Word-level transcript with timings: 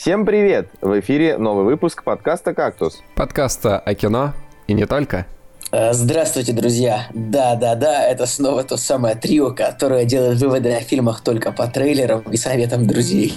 Всем 0.00 0.24
привет! 0.24 0.70
В 0.80 0.98
эфире 1.00 1.36
новый 1.36 1.66
выпуск 1.66 2.04
подкаста 2.04 2.54
«Кактус». 2.54 3.02
Подкаста 3.16 3.78
о 3.78 3.94
кино 3.94 4.32
и 4.66 4.72
не 4.72 4.86
только. 4.86 5.26
Э, 5.72 5.92
здравствуйте, 5.92 6.54
друзья! 6.54 7.08
Да-да-да, 7.12 8.06
это 8.06 8.24
снова 8.24 8.64
то 8.64 8.78
самое 8.78 9.14
трио, 9.14 9.52
которое 9.52 10.06
делает 10.06 10.40
выводы 10.40 10.72
о 10.72 10.80
фильмах 10.80 11.20
только 11.20 11.52
по 11.52 11.66
трейлерам 11.66 12.22
и 12.32 12.38
советам 12.38 12.86
друзей. 12.86 13.34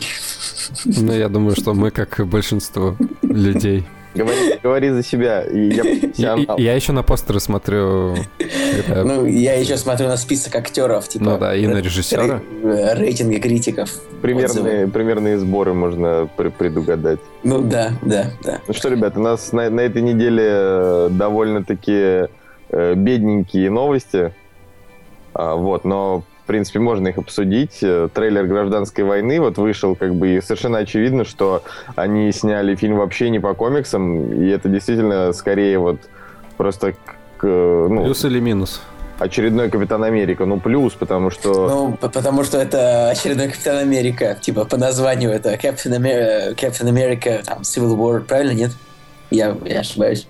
Ну, 0.86 1.12
я 1.12 1.28
думаю, 1.28 1.54
что 1.58 1.74
мы, 1.74 1.92
как 1.92 2.22
и 2.22 2.24
большинство 2.24 2.96
людей, 3.22 3.84
Говори, 4.16 4.60
говори 4.62 4.90
за 4.92 5.04
себя. 5.04 5.42
И 5.42 5.74
я, 5.74 5.84
я, 6.16 6.56
я 6.58 6.76
еще 6.76 6.92
на 6.92 7.04
постеры 7.04 7.40
смотрю. 7.40 8.16
Ну, 9.04 9.26
я 9.26 9.54
еще 9.54 9.78
смотрю 9.78 10.08
на 10.08 10.18
список 10.18 10.56
актеров, 10.56 11.08
типа. 11.08 11.26
Ну 11.26 11.38
да, 11.38 11.56
и 11.56 11.68
на 11.68 11.80
режиссера. 11.80 12.42
Рейтинги 12.64 13.38
критиков. 13.38 13.90
Примерные, 14.22 14.88
примерные 14.88 15.38
сборы 15.38 15.74
можно 15.74 16.30
предугадать. 16.36 17.20
Ну 17.44 17.62
да, 17.62 17.92
да, 18.02 18.32
да. 18.44 18.60
Ну 18.68 18.74
что, 18.74 18.90
ребят, 18.90 19.18
у 19.18 19.22
нас 19.22 19.52
на, 19.52 19.70
на 19.70 19.82
этой 19.82 20.02
неделе 20.02 20.48
э, 20.48 21.10
довольно-таки 21.12 22.28
э, 22.70 22.94
бедненькие 22.96 23.70
новости. 23.70 24.34
А, 25.34 25.56
вот, 25.56 25.84
но 25.84 26.24
в 26.44 26.46
принципе, 26.46 26.80
можно 26.80 27.08
их 27.08 27.18
обсудить. 27.18 27.80
Э, 27.82 28.10
трейлер 28.14 28.46
«Гражданской 28.48 29.06
войны» 29.06 29.40
вот 29.40 29.58
вышел, 29.58 29.96
как 29.96 30.14
бы, 30.16 30.36
и 30.36 30.42
совершенно 30.42 30.80
очевидно, 30.80 31.24
что 31.24 31.64
они 31.96 32.32
сняли 32.34 32.76
фильм 32.76 32.98
вообще 32.98 33.30
не 33.30 33.40
по 33.40 33.54
комиксам, 33.54 34.34
и 34.34 34.50
это 34.50 34.68
действительно 34.68 35.32
скорее 35.32 35.80
вот 35.80 36.00
просто... 36.58 36.96
К, 37.44 37.46
ну, 37.46 38.06
плюс 38.06 38.24
или 38.24 38.40
минус? 38.40 38.82
Очередной 39.20 39.70
Капитан 39.70 40.02
Америка. 40.06 40.46
Ну, 40.46 40.62
плюс, 40.62 40.94
потому 40.94 41.30
что... 41.30 41.68
Ну, 41.68 41.98
потому 41.98 42.46
что 42.46 42.58
это 42.58 43.10
очередной 43.10 43.50
Капитан 43.50 43.80
Америка. 43.80 44.38
Типа, 44.40 44.64
по 44.64 44.78
названию 44.78 45.30
это 45.30 45.54
Captain 45.56 45.94
America, 45.98 46.56
Captain 46.56 46.90
America 46.90 47.44
там, 47.44 47.64
Civil 47.64 47.98
War, 47.98 48.22
правильно, 48.22 48.54
нет? 48.54 48.72
Я, 49.30 49.58
я 49.66 49.82
ошибаюсь. 49.82 50.26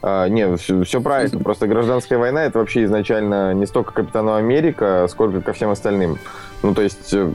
А, 0.00 0.28
не, 0.28 0.56
все, 0.56 0.82
все 0.84 1.00
правильно. 1.00 1.38
Просто 1.40 1.66
гражданская 1.66 2.18
война 2.18 2.44
это 2.44 2.58
вообще 2.58 2.84
изначально 2.84 3.52
не 3.54 3.66
столько 3.66 3.92
Капитану 3.92 4.34
Америка, 4.34 5.06
сколько 5.10 5.40
ко 5.40 5.52
всем 5.52 5.70
остальным. 5.70 6.18
Ну, 6.62 6.74
то 6.74 6.82
есть 6.82 7.12
э, 7.12 7.30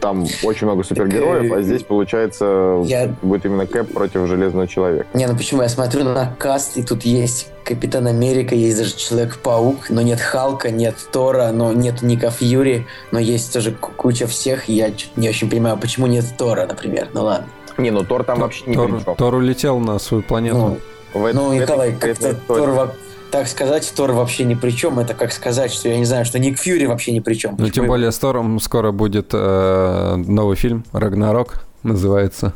там 0.00 0.24
очень 0.42 0.66
много 0.66 0.84
супергероев, 0.84 1.52
а 1.52 1.60
здесь, 1.60 1.82
получается, 1.82 2.82
я... 2.84 3.12
будет 3.20 3.44
именно 3.44 3.66
Кэп 3.66 3.92
против 3.92 4.26
Железного 4.26 4.66
Человека. 4.66 5.06
Не, 5.12 5.26
ну 5.26 5.36
почему? 5.36 5.62
Я 5.62 5.68
смотрю 5.68 6.04
на 6.04 6.34
каст, 6.38 6.78
и 6.78 6.82
тут 6.82 7.04
есть 7.04 7.48
Капитан 7.62 8.06
Америка, 8.06 8.54
есть 8.54 8.78
даже 8.78 8.96
Человек-паук, 8.96 9.90
но 9.90 10.00
нет 10.00 10.18
Халка, 10.18 10.70
нет 10.70 10.94
Тора, 11.12 11.50
но 11.52 11.72
нет 11.72 12.00
Ника 12.00 12.30
Фьюри, 12.30 12.86
но 13.10 13.18
есть 13.18 13.52
тоже 13.52 13.72
куча 13.72 14.26
всех, 14.26 14.70
и 14.70 14.74
я 14.74 14.90
не 15.16 15.28
очень 15.28 15.50
понимаю, 15.50 15.76
почему 15.76 16.06
нет 16.06 16.24
Тора, 16.38 16.66
например. 16.66 17.08
Ну 17.12 17.24
ладно. 17.24 17.48
Не, 17.76 17.90
ну 17.90 18.04
Тор 18.04 18.24
там 18.24 18.36
Тор, 18.36 18.44
вообще 18.44 18.64
не 18.66 18.76
Тор, 18.76 19.16
Тор 19.16 19.34
улетел 19.34 19.78
на 19.78 19.98
свою 19.98 20.22
планету. 20.22 20.56
Ну, 20.56 20.78
в 21.14 21.24
этом, 21.24 21.44
ну, 21.44 21.54
Николай, 21.54 21.94
как-то 21.94 22.34
Тор, 22.34 22.92
так 23.30 23.48
сказать, 23.48 23.92
Тор 23.96 24.12
вообще 24.12 24.44
ни 24.44 24.54
при 24.54 24.70
чем. 24.70 24.98
Это 24.98 25.14
как 25.14 25.32
сказать, 25.32 25.72
что 25.72 25.88
я 25.88 25.98
не 25.98 26.04
знаю, 26.04 26.24
что 26.24 26.38
Ник 26.38 26.58
Фьюри 26.58 26.86
вообще 26.86 27.12
ни 27.12 27.20
при 27.20 27.34
чем. 27.34 27.56
Ну, 27.58 27.68
тем 27.68 27.86
более 27.86 28.12
с 28.12 28.18
Тором 28.18 28.60
скоро 28.60 28.92
будет 28.92 29.30
э, 29.32 30.14
новый 30.16 30.56
фильм 30.56 30.84
«Рагнарок» 30.92 31.64
называется. 31.82 32.52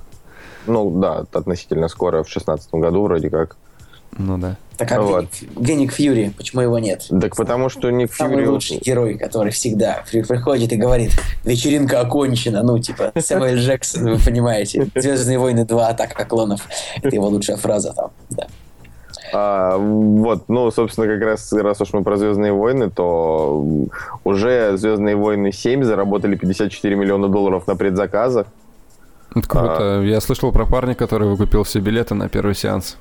Ну, 0.67 0.91
да, 1.01 1.25
относительно 1.33 1.89
скоро, 1.89 2.23
в 2.23 2.29
шестнадцатом 2.29 2.81
году 2.81 3.03
вроде 3.03 3.31
как. 3.31 3.57
Ну 4.19 4.37
да. 4.37 4.57
Так 4.77 4.93
а 4.93 5.01
вот. 5.01 5.27
где, 5.33 5.49
где 5.57 5.75
Ник 5.75 5.93
Фьюри? 5.93 6.33
Почему 6.37 6.63
его 6.63 6.79
нет? 6.79 7.07
Так 7.21 7.35
потому 7.37 7.69
что 7.69 7.91
Ник 7.91 8.13
Фьюри... 8.13 8.31
Самый 8.31 8.47
лучший 8.47 8.79
герой, 8.79 9.15
который 9.19 9.51
всегда 9.51 10.05
приходит 10.11 10.73
и 10.73 10.77
говорит, 10.77 11.13
вечеринка 11.45 12.01
окончена, 12.01 12.63
ну, 12.63 12.79
типа, 12.79 13.13
Сэмюэль 13.17 13.59
Джексон, 13.59 14.05
вы 14.05 14.19
понимаете. 14.19 14.89
Звездные 14.95 15.39
войны 15.39 15.65
2, 15.65 15.89
атака 15.89 16.25
клонов. 16.25 16.61
Это 17.03 17.15
его 17.15 17.29
лучшая 17.29 17.57
фраза 17.57 17.93
там, 17.93 18.11
да. 18.31 18.47
А, 19.33 19.77
вот, 19.77 20.49
ну, 20.49 20.71
собственно, 20.71 21.07
как 21.07 21.23
раз, 21.23 21.53
раз 21.53 21.81
уж 21.81 21.93
мы 21.93 22.03
про 22.03 22.17
Звездные 22.17 22.53
войны, 22.53 22.91
то 22.91 23.89
уже 24.25 24.77
Звездные 24.77 25.17
войны 25.17 25.53
7 25.53 25.83
заработали 25.85 26.37
54 26.37 26.97
миллиона 26.97 27.29
долларов 27.29 27.67
на 27.67 27.77
предзаказах. 27.77 28.47
Это 29.35 29.49
круто. 29.49 29.99
А, 30.01 30.03
Я 30.03 30.21
слышал 30.21 30.53
про 30.53 30.67
парня, 30.67 30.95
который 30.95 31.29
выкупил 31.29 31.65
все 31.65 31.81
билеты 31.81 32.15
на 32.15 32.29
первый 32.29 32.55
сеанс. 32.55 32.97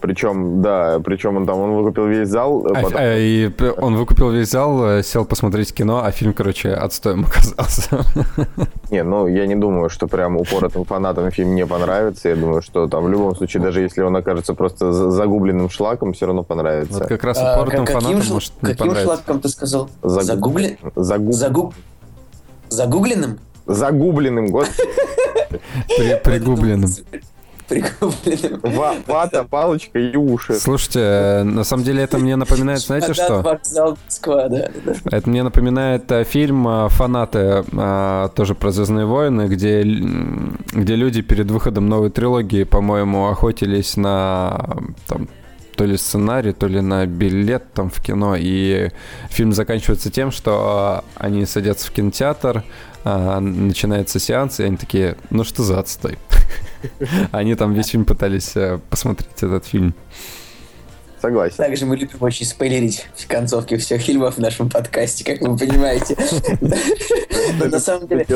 Причем, 0.00 0.62
да, 0.62 1.00
причем 1.04 1.36
он 1.36 1.46
там, 1.46 1.58
он 1.58 1.72
выкупил 1.72 2.06
весь 2.06 2.28
зал. 2.28 2.64
А, 2.66 2.82
потом... 2.82 2.92
а, 2.94 3.16
и 3.16 3.50
он 3.78 3.96
выкупил 3.96 4.30
весь 4.30 4.48
зал, 4.48 4.98
э, 4.98 5.02
сел 5.02 5.24
посмотреть 5.24 5.74
кино, 5.74 6.04
а 6.04 6.10
фильм, 6.12 6.32
короче, 6.32 6.72
отстоем 6.72 7.24
оказался. 7.28 8.04
Не, 8.90 9.02
ну, 9.02 9.26
я 9.26 9.46
не 9.46 9.56
думаю, 9.56 9.90
что 9.90 10.06
прям 10.06 10.36
упоротым 10.36 10.84
фанатам 10.84 11.30
фильм 11.32 11.56
не 11.56 11.66
понравится. 11.66 12.28
Я 12.28 12.36
думаю, 12.36 12.62
что 12.62 12.86
там 12.86 13.04
в 13.04 13.08
любом 13.08 13.34
случае, 13.34 13.62
даже 13.62 13.80
если 13.80 14.02
он 14.02 14.14
окажется 14.14 14.54
просто 14.54 14.92
загубленным 14.92 15.68
шлаком, 15.68 16.12
все 16.12 16.26
равно 16.26 16.44
понравится. 16.44 17.00
Вот 17.00 17.08
как 17.08 17.24
раз 17.24 17.38
упоротым 17.38 17.82
а, 17.82 17.86
фанатам 17.86 18.22
шл... 18.22 18.34
может 18.34 18.62
не 18.62 18.74
Каким 18.74 18.94
шлаком 18.94 19.40
ты 19.40 19.48
сказал? 19.48 19.90
Загуб... 20.02 20.24
Загуглен? 20.24 20.76
Загуб... 20.94 21.34
Загуб... 21.34 21.74
Загубленным? 22.68 23.38
Загубленным, 23.66 24.46
господи. 24.46 24.88
Пригубленным 26.22 26.90
прикупленным. 27.68 28.60
Вата, 29.06 29.44
палочка 29.44 29.98
и 29.98 30.16
уши. 30.16 30.54
Слушайте, 30.54 31.00
э, 31.00 31.42
на 31.42 31.64
самом 31.64 31.84
деле 31.84 32.02
это 32.02 32.18
мне 32.18 32.36
напоминает, 32.36 32.80
знаете 32.80 33.14
что? 33.14 33.42
Вокзал. 33.42 33.98
Это 35.10 35.28
мне 35.28 35.42
напоминает 35.42 36.10
э, 36.10 36.24
фильм 36.24 36.66
э, 36.66 36.88
«Фанаты», 36.88 37.64
тоже 38.34 38.54
про 38.54 38.70
«Звездные 38.70 39.06
войны», 39.06 39.48
где, 39.48 39.82
где 39.82 40.96
люди 40.96 41.22
перед 41.22 41.50
выходом 41.50 41.88
новой 41.88 42.10
трилогии, 42.10 42.64
по-моему, 42.64 43.28
охотились 43.28 43.96
на 43.96 44.64
там, 45.06 45.28
то 45.76 45.84
ли 45.84 45.96
сценарий, 45.96 46.52
то 46.52 46.66
ли 46.66 46.80
на 46.80 47.06
билет 47.06 47.72
там 47.72 47.90
в 47.90 48.02
кино. 48.02 48.34
И 48.36 48.90
фильм 49.30 49.52
заканчивается 49.52 50.10
тем, 50.10 50.32
что 50.32 51.04
они 51.14 51.46
садятся 51.46 51.86
в 51.86 51.92
кинотеатр, 51.92 52.64
начинается 53.04 54.18
сеанс, 54.18 54.58
и 54.60 54.64
они 54.64 54.76
такие, 54.76 55.16
ну 55.30 55.44
что 55.44 55.62
за 55.62 55.78
отстой? 55.78 56.18
Они 57.32 57.54
там 57.54 57.74
весь 57.74 57.88
фильм 57.88 58.04
пытались 58.04 58.56
э, 58.56 58.78
посмотреть 58.90 59.42
этот 59.42 59.66
фильм. 59.66 59.94
Согласен. 61.20 61.56
Также 61.56 61.86
мы 61.86 61.96
любим 61.96 62.18
очень 62.20 62.46
спойлерить 62.46 63.06
в 63.16 63.26
концовке 63.26 63.76
всех 63.76 64.02
фильмов 64.02 64.36
в 64.36 64.38
нашем 64.38 64.70
подкасте, 64.70 65.24
как 65.24 65.40
вы 65.40 65.56
понимаете. 65.56 66.16
Но 67.58 67.66
на 67.66 67.80
самом 67.80 68.06
деле, 68.06 68.26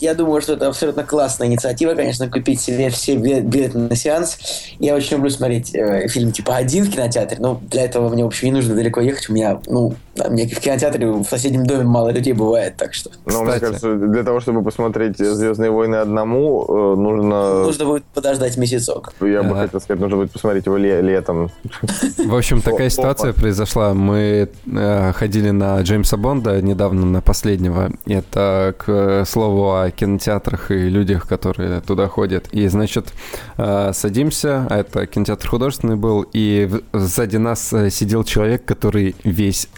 я 0.00 0.14
думаю, 0.14 0.40
что 0.40 0.54
это 0.54 0.68
абсолютно 0.68 1.04
классная 1.04 1.48
инициатива, 1.48 1.94
конечно, 1.94 2.30
купить 2.30 2.60
себе 2.60 2.88
все 2.90 3.16
билеты 3.16 3.78
на 3.78 3.96
сеанс. 3.96 4.38
Я 4.78 4.94
очень 4.94 5.16
люблю 5.16 5.30
смотреть 5.30 5.74
э, 5.74 6.08
фильм 6.08 6.32
типа 6.32 6.56
один 6.56 6.84
в 6.84 6.90
кинотеатре, 6.90 7.38
но 7.40 7.60
для 7.70 7.84
этого 7.84 8.08
мне, 8.08 8.24
в 8.24 8.28
общем, 8.28 8.46
не 8.46 8.52
нужно 8.52 8.74
далеко 8.74 9.00
ехать. 9.00 9.28
У 9.28 9.32
меня, 9.32 9.60
ну, 9.66 9.94
мне 10.28 10.46
в 10.46 10.60
кинотеатре 10.60 11.06
в 11.06 11.24
соседнем 11.24 11.66
доме 11.66 11.84
мало 11.84 12.10
людей 12.10 12.32
бывает, 12.32 12.76
так 12.76 12.94
что. 12.94 13.10
Ну, 13.26 13.44
мне 13.44 13.58
кажется, 13.58 13.94
для 13.94 14.22
того, 14.22 14.40
чтобы 14.40 14.62
посмотреть 14.62 15.18
«Звездные 15.18 15.70
войны» 15.70 15.96
одному, 15.96 16.64
э, 16.68 16.96
нужно... 16.96 17.64
Нужно 17.64 17.84
будет 17.86 18.04
подождать 18.04 18.56
месяцок. 18.56 19.12
Я 19.20 19.42
бы 19.42 19.54
хотел 19.56 19.80
сказать, 19.80 20.00
нужно 20.00 20.16
будет 20.18 20.32
посмотреть 20.32 20.66
его 20.66 20.76
летом. 20.76 21.50
В 21.82 22.34
общем, 22.34 22.62
такая 22.62 22.90
ситуация 22.90 23.32
произошла. 23.32 23.94
Мы 23.94 24.48
э, 24.66 25.12
ходили 25.14 25.50
на 25.50 25.80
Джеймса 25.80 26.16
Бонда 26.16 26.60
недавно, 26.62 27.06
на 27.06 27.20
последнего. 27.20 27.90
Это 28.06 28.74
к 28.78 29.24
слову 29.26 29.74
о 29.74 29.90
кинотеатрах 29.90 30.70
и 30.70 30.88
людях, 30.88 31.26
которые 31.28 31.80
туда 31.80 32.08
ходят. 32.08 32.48
И, 32.52 32.66
значит, 32.68 33.12
э, 33.56 33.92
садимся, 33.92 34.66
а 34.70 34.78
это 34.78 35.06
кинотеатр 35.06 35.48
художественный 35.48 35.96
был, 35.96 36.26
и 36.32 36.70
сзади 36.92 37.36
нас 37.36 37.72
э, 37.72 37.90
сидел 37.90 38.24
человек, 38.24 38.64
который 38.64 39.14
весь, 39.24 39.68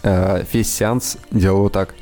весь 0.53 0.73
сеанс 0.73 1.17
делал 1.31 1.63
вот 1.63 1.73
так. 1.73 1.95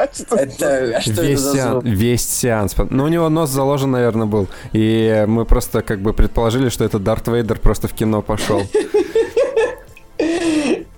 Это, 0.30 0.96
а 0.96 1.00
что 1.00 1.22
весь, 1.22 1.40
это 1.40 1.52
сеанс, 1.52 1.84
весь 1.84 2.28
сеанс. 2.28 2.74
Ну, 2.90 3.04
у 3.04 3.08
него 3.08 3.28
нос 3.28 3.50
заложен, 3.50 3.90
наверное, 3.90 4.26
был. 4.26 4.48
И 4.72 5.24
мы 5.26 5.44
просто 5.44 5.82
как 5.82 6.00
бы 6.00 6.12
предположили, 6.12 6.68
что 6.68 6.84
это 6.84 6.98
Дарт 6.98 7.28
Вейдер 7.28 7.58
просто 7.58 7.88
в 7.88 7.92
кино 7.92 8.22
пошел. 8.22 8.62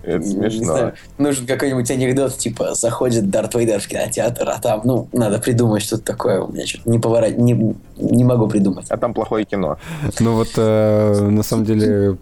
Это 0.02 0.24
смешно. 0.24 0.92
нужен 1.18 1.46
какой-нибудь 1.46 1.88
анекдот, 1.90 2.36
типа, 2.36 2.74
заходит 2.74 3.30
Дарт 3.30 3.54
Вейдер 3.54 3.80
в 3.80 3.86
кинотеатр, 3.86 4.48
а 4.48 4.60
там, 4.60 4.80
ну, 4.84 5.08
надо 5.12 5.38
придумать 5.38 5.82
что-то 5.82 6.02
такое. 6.02 6.40
У 6.40 6.52
меня 6.52 6.66
что-то 6.66 6.90
не 6.90 6.98
поворот, 6.98 7.36
не, 7.36 7.76
не 7.96 8.24
могу 8.24 8.48
придумать. 8.48 8.86
А 8.88 8.96
там 8.96 9.14
плохое 9.14 9.44
кино. 9.44 9.78
Ну 10.18 10.34
вот, 10.34 10.50
э, 10.56 11.28
на 11.28 11.42
самом 11.44 11.64
деле, 11.64 12.16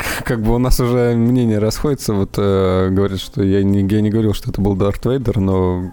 как 0.24 0.42
бы 0.42 0.54
у 0.54 0.58
нас 0.58 0.80
уже 0.80 1.14
мнение 1.14 1.58
расходится. 1.58 2.14
Вот 2.14 2.34
э, 2.36 2.88
говорят, 2.90 3.20
что 3.20 3.42
я 3.42 3.62
не, 3.62 3.82
я 3.82 4.00
не 4.00 4.10
говорил, 4.10 4.34
что 4.34 4.50
это 4.50 4.60
был 4.60 4.74
Дарт 4.74 5.04
Вейдер, 5.04 5.38
но 5.38 5.92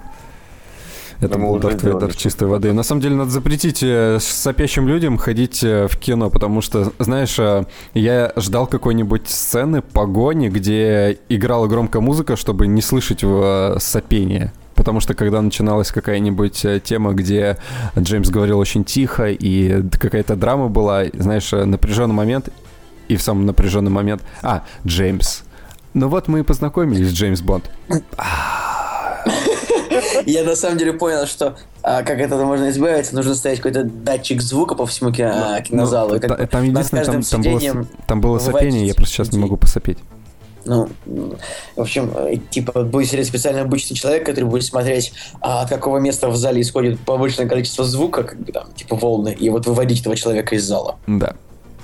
это 1.19 1.39
был 1.39 1.57
Дарт 1.57 1.81
Вейдер 1.83 2.15
чистой 2.15 2.47
воды. 2.47 2.73
На 2.73 2.83
самом 2.83 3.01
деле 3.01 3.15
надо 3.15 3.31
запретить 3.31 3.81
э, 3.81 4.19
сопящим 4.21 4.87
людям 4.87 5.17
ходить 5.17 5.63
э, 5.63 5.87
в 5.87 5.97
кино, 5.97 6.29
потому 6.29 6.61
что, 6.61 6.91
знаешь, 6.99 7.37
э, 7.39 7.65
я 7.93 8.33
ждал 8.35 8.67
какой-нибудь 8.67 9.27
сцены 9.27 9.81
погони, 9.81 10.49
где 10.49 11.17
играла 11.29 11.67
громкая 11.67 12.01
музыка, 12.01 12.35
чтобы 12.35 12.67
не 12.67 12.81
слышать 12.81 13.23
сопение 13.81 14.53
потому 14.75 14.99
что 14.99 15.15
когда 15.15 15.41
начиналась 15.41 15.91
какая-нибудь 15.91 16.83
тема, 16.83 17.13
где 17.13 17.57
Джеймс 17.97 18.29
говорил 18.29 18.59
очень 18.59 18.83
тихо, 18.83 19.31
и 19.31 19.81
какая-то 19.89 20.35
драма 20.35 20.69
была, 20.69 21.05
знаешь, 21.13 21.51
напряженный 21.51 22.13
момент, 22.13 22.49
и 23.07 23.15
в 23.15 23.21
самый 23.21 23.45
напряженный 23.45 23.91
момент... 23.91 24.21
А, 24.41 24.63
Джеймс. 24.85 25.41
Ну 25.93 26.09
вот 26.09 26.27
мы 26.27 26.39
и 26.41 26.43
познакомились, 26.43 27.11
Джеймс 27.11 27.41
Бонд. 27.41 27.69
Я 30.25 30.43
на 30.43 30.55
самом 30.55 30.77
деле 30.77 30.93
понял, 30.93 31.25
что 31.25 31.57
а, 31.81 32.03
как 32.03 32.19
это 32.19 32.35
можно 32.37 32.69
избавиться, 32.69 33.15
нужно 33.15 33.33
ставить 33.33 33.57
какой-то 33.57 33.83
датчик 33.83 34.41
звука 34.41 34.75
по 34.75 34.85
всему 34.85 35.11
кино, 35.11 35.55
ну, 35.57 35.63
кинозалу. 35.63 36.15
Ну, 36.15 36.19
как, 36.19 36.49
там 36.49 36.63
единственное, 36.63 37.05
там, 37.05 37.21
там, 37.23 37.41
было, 37.41 37.87
там 38.07 38.21
было 38.21 38.39
сопение, 38.39 38.85
я 38.85 38.93
просто 38.93 39.15
сейчас 39.15 39.31
не 39.31 39.39
могу 39.39 39.57
посопеть. 39.57 39.97
Ну, 40.65 40.89
в 41.05 41.81
общем, 41.81 42.11
э, 42.13 42.35
типа, 42.49 42.83
будет 42.83 43.09
сидеть 43.09 43.27
специально 43.27 43.61
обычный 43.61 43.95
человек, 43.95 44.25
который 44.25 44.45
будет 44.45 44.65
смотреть, 44.65 45.13
а, 45.39 45.61
от 45.61 45.69
какого 45.69 45.97
места 45.99 46.27
в 46.27 46.35
зале 46.35 46.61
исходит 46.61 46.99
повышенное 46.99 47.47
количество 47.47 47.85
звука, 47.85 48.23
как 48.23 48.39
бы 48.41 48.51
там, 48.51 48.73
типа, 48.73 48.97
волны, 48.97 49.33
и 49.33 49.49
вот 49.49 49.65
выводить 49.65 50.01
этого 50.01 50.17
человека 50.17 50.55
из 50.55 50.65
зала. 50.65 50.97
Да. 51.07 51.35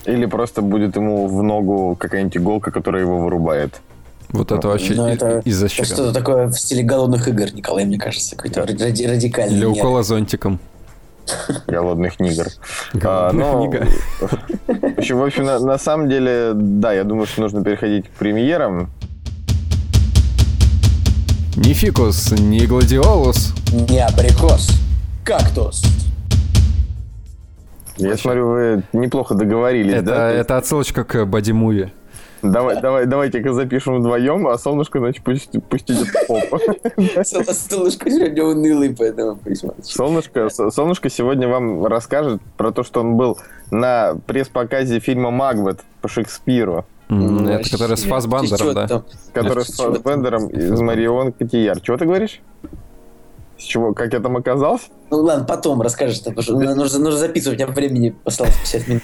Или 0.06 0.26
просто 0.26 0.62
будет 0.62 0.96
ему 0.96 1.28
в 1.28 1.44
ногу 1.44 1.96
какая-нибудь 2.00 2.38
иголка, 2.38 2.72
которая 2.72 3.04
его 3.04 3.20
вырубает. 3.20 3.82
Вот 4.30 4.52
это 4.52 4.68
вообще 4.68 4.96
ну, 4.96 5.08
это 5.08 5.42
из-за 5.46 5.70
чего? 5.70 5.86
Что-то 5.86 6.12
такое 6.12 6.48
в 6.48 6.54
стиле 6.54 6.82
голодных 6.82 7.28
игр, 7.28 7.54
Николай, 7.54 7.86
мне 7.86 8.00
кажется, 8.00 8.36
какой-то 8.36 8.62
ради 8.66 9.04
радикальный. 9.06 9.58
Для 9.58 9.70
укола 9.70 10.02
зонтиком. 10.02 10.60
Голодных 11.68 12.20
нигр. 12.20 12.48
А, 13.04 13.32
но, 13.32 13.70
в 14.68 14.98
общем, 14.98 15.18
в 15.20 15.24
общем 15.24 15.46
на, 15.46 15.60
на 15.60 15.78
самом 15.78 16.10
деле, 16.10 16.52
да, 16.54 16.94
я 16.94 17.04
думаю, 17.04 17.28
что 17.28 17.42
нужно 17.42 17.64
переходить 17.64 18.08
к 18.08 18.12
премьерам. 18.12 18.90
Не 21.56 21.74
фикус, 21.74 22.32
не 22.32 22.66
гладиолус. 22.66 23.54
Не 23.72 24.00
абрикос. 24.00 24.72
Кактус. 25.24 25.84
Я 27.98 28.18
смотрю, 28.18 28.48
вы 28.48 28.84
неплохо 28.94 29.36
договорились, 29.36 29.94
это, 29.94 30.06
да? 30.06 30.32
Это 30.32 30.58
отсылочка 30.58 31.04
к 31.04 31.26
Бадимуе. 31.26 31.92
Давай, 32.42 32.82
давай, 32.82 33.06
давайте-ка 33.06 33.54
запишем 33.54 34.00
вдвоем, 34.00 34.48
а 34.48 34.58
солнышко, 34.58 35.00
значит, 35.00 35.24
пусть, 35.24 35.52
пусть 35.70 35.90
идет 35.90 36.08
в 36.08 36.28
поп. 36.28 36.44
Солнышко 37.26 38.10
сегодня 38.10 38.44
унылый, 38.44 38.94
поэтому 38.98 39.40
Солнышко, 39.82 40.50
солнышко 40.50 41.10
сегодня 41.10 41.48
вам 41.48 41.86
расскажет 41.86 42.42
про 42.58 42.72
то, 42.72 42.84
что 42.84 43.00
он 43.00 43.16
был 43.16 43.38
на 43.72 44.16
пресс-показе 44.28 45.00
фильма 45.00 45.32
«Макбет» 45.32 45.80
по 46.02 46.10
Шекспиру. 46.10 46.86
Это 47.08 47.70
который 47.70 47.96
с 47.96 48.04
Фасбандером, 48.04 48.74
да? 48.74 49.04
Который 49.34 49.64
с 49.64 49.76
Фасбендером 49.78 50.48
из 50.48 50.82
Марион 50.82 51.32
Котияр. 51.32 51.80
Чего 51.80 51.96
ты 51.96 52.06
говоришь? 52.06 52.42
С 53.64 53.66
чего? 53.66 53.94
Как 53.94 54.12
я 54.12 54.20
там 54.20 54.36
оказался? 54.36 54.88
Ну 55.10 55.22
ладно, 55.22 55.46
потом 55.46 55.82
расскажешь. 55.82 56.22
Нужно, 56.26 56.76
нужно 56.76 57.12
записывать, 57.14 57.62
у 57.62 57.64
меня 57.64 57.74
времени 57.74 58.14
осталось 58.26 58.58
50 58.58 58.88
минут. 58.90 59.04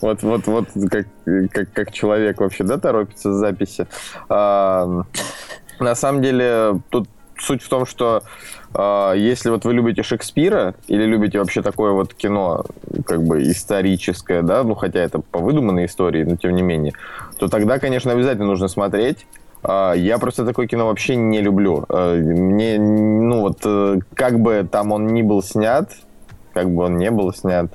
Вот, 0.00 0.22
вот, 0.22 0.46
вот 0.46 0.66
как, 0.90 1.06
как, 1.52 1.72
как 1.72 1.92
человек 1.92 2.40
вообще, 2.40 2.64
да, 2.64 2.78
торопится 2.78 3.32
с 3.32 3.36
записи. 3.36 3.86
А, 4.28 5.04
на 5.78 5.94
самом 5.94 6.22
деле, 6.22 6.80
тут 6.90 7.08
суть 7.38 7.62
в 7.62 7.68
том, 7.68 7.86
что 7.86 8.24
э, 8.74 9.12
если 9.16 9.50
вот 9.50 9.64
вы 9.64 9.74
любите 9.74 10.02
Шекспира 10.02 10.74
или 10.88 11.04
любите 11.04 11.38
вообще 11.38 11.62
такое 11.62 11.92
вот 11.92 12.14
кино, 12.14 12.64
как 13.06 13.22
бы 13.22 13.42
историческое, 13.42 14.42
да, 14.42 14.64
ну 14.64 14.74
хотя 14.74 14.98
это 14.98 15.20
по 15.20 15.38
выдуманной 15.38 15.86
истории, 15.86 16.24
но 16.24 16.34
тем 16.34 16.56
не 16.56 16.62
менее, 16.62 16.94
то 17.38 17.46
тогда, 17.46 17.78
конечно, 17.78 18.10
обязательно 18.10 18.46
нужно 18.46 18.66
смотреть. 18.66 19.26
Э, 19.62 19.92
я 19.96 20.18
просто 20.18 20.44
такое 20.44 20.66
кино 20.66 20.86
вообще 20.86 21.16
не 21.16 21.40
люблю. 21.40 21.84
Э, 21.88 22.16
мне, 22.16 22.78
ну 22.78 23.40
вот, 23.40 23.60
э, 23.64 23.98
как 24.14 24.40
бы 24.40 24.66
там 24.70 24.92
он 24.92 25.06
ни 25.08 25.22
был 25.22 25.42
снят, 25.42 25.90
как 26.58 26.70
бы 26.70 26.84
он 26.84 26.96
не 26.96 27.10
был 27.10 27.32
снят, 27.32 27.66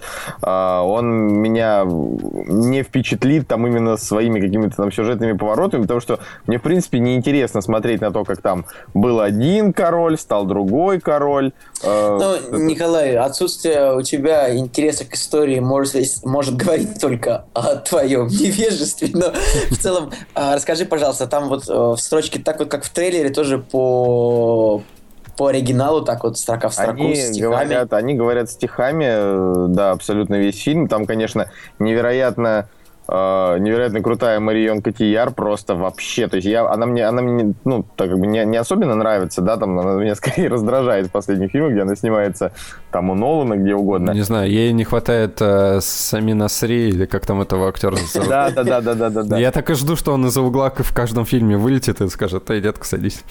а, 0.42 0.84
он 0.84 1.08
меня 1.42 1.84
не 1.86 2.84
впечатлит 2.84 3.48
там 3.48 3.66
именно 3.66 3.96
своими 3.96 4.42
какими-то 4.42 4.76
там 4.76 4.92
сюжетными 4.92 5.38
поворотами, 5.38 5.84
потому 5.84 6.02
что 6.02 6.20
мне, 6.48 6.58
в 6.58 6.62
принципе, 6.62 7.00
неинтересно 7.00 7.62
смотреть 7.62 8.02
на 8.02 8.12
то, 8.12 8.26
как 8.26 8.42
там 8.42 8.66
был 8.94 9.22
один 9.22 9.72
король, 9.72 10.18
стал 10.18 10.46
другой 10.46 11.00
король. 11.00 11.54
А, 11.84 12.40
ну, 12.52 12.60
Николай, 12.60 13.16
отсутствие 13.16 13.96
у 13.96 14.02
тебя 14.02 14.54
интереса 14.56 15.06
к 15.06 15.14
истории 15.14 15.60
может, 15.60 15.96
может 16.26 16.58
говорить 16.58 17.00
только 17.00 17.46
о 17.54 17.78
твоем 17.78 18.28
невежестве, 18.28 19.10
но 19.14 19.32
в 19.72 19.78
целом 19.78 20.12
а, 20.36 20.56
расскажи, 20.56 20.86
пожалуйста, 20.86 21.28
там 21.28 21.48
вот 21.48 21.70
э, 21.70 21.74
в 21.74 21.98
строчке 21.98 22.40
так 22.40 22.60
вот, 22.60 22.70
как 22.70 22.84
в 22.84 22.90
трейлере, 22.90 23.30
тоже 23.30 23.60
по 23.60 24.84
по 25.38 25.48
оригиналу 25.48 26.02
так 26.02 26.24
вот 26.24 26.38
строка 26.38 26.70
в 26.70 26.74
строку 26.74 27.04
они 27.04 27.16
с 27.16 27.30
стихами. 27.30 27.66
Говорят, 27.66 27.94
они 27.94 28.14
говорят 28.14 28.50
стихами, 28.50 29.06
э, 29.08 29.66
да, 29.70 29.92
абсолютно 29.92 30.36
весь 30.36 30.62
фильм. 30.62 30.88
Там, 30.88 31.06
конечно, 31.06 31.50
невероятно 31.80 32.68
э, 33.08 33.58
невероятно 33.60 34.02
крутая 34.02 34.40
Марион 34.40 34.82
Котияр, 34.82 35.32
просто 35.32 35.76
вообще, 35.76 36.28
то 36.28 36.38
есть 36.38 36.48
я, 36.48 36.70
она 36.70 36.86
мне, 36.86 37.06
она 37.06 37.22
мне, 37.22 37.54
ну, 37.66 37.86
так 37.96 38.10
как 38.10 38.20
бы 38.20 38.28
не, 38.28 38.46
не 38.46 38.58
особенно 38.58 38.96
нравится, 38.96 39.42
да, 39.42 39.58
там 39.58 39.78
она 39.80 40.02
меня 40.02 40.16
скорее 40.16 40.50
раздражает 40.50 41.08
в 41.08 41.12
последних 41.12 41.52
фильмах, 41.52 41.72
где 41.72 41.82
она 41.82 41.96
снимается 41.96 42.52
там 42.94 43.10
у 43.10 43.16
Нолана, 43.16 43.58
где 43.58 43.74
угодно. 43.74 44.12
Не 44.12 44.22
знаю, 44.22 44.50
ей 44.52 44.72
не 44.72 44.84
хватает 44.84 45.42
э, 45.42 45.80
Сами 45.82 46.34
Насри, 46.34 46.90
или 46.90 47.06
как 47.06 47.26
там 47.26 47.42
этого 47.42 47.68
актера 47.68 47.98
Да, 48.30 48.52
да, 48.52 48.64
да, 48.64 48.82
да, 48.82 49.10
да, 49.10 49.24
да. 49.24 49.40
Я 49.40 49.52
так 49.52 49.70
и 49.72 49.74
жду, 49.74 49.96
что 49.96 50.14
он 50.14 50.28
из-за 50.28 50.42
угла 50.42 50.70
в 50.70 50.94
каждом 50.94 51.26
фильме 51.26 51.58
вылетит 51.58 52.02
и 52.02 52.08
скажет, 52.08 52.50
эй, 52.52 52.62
детка, 52.62 52.86
садись. 52.86 53.24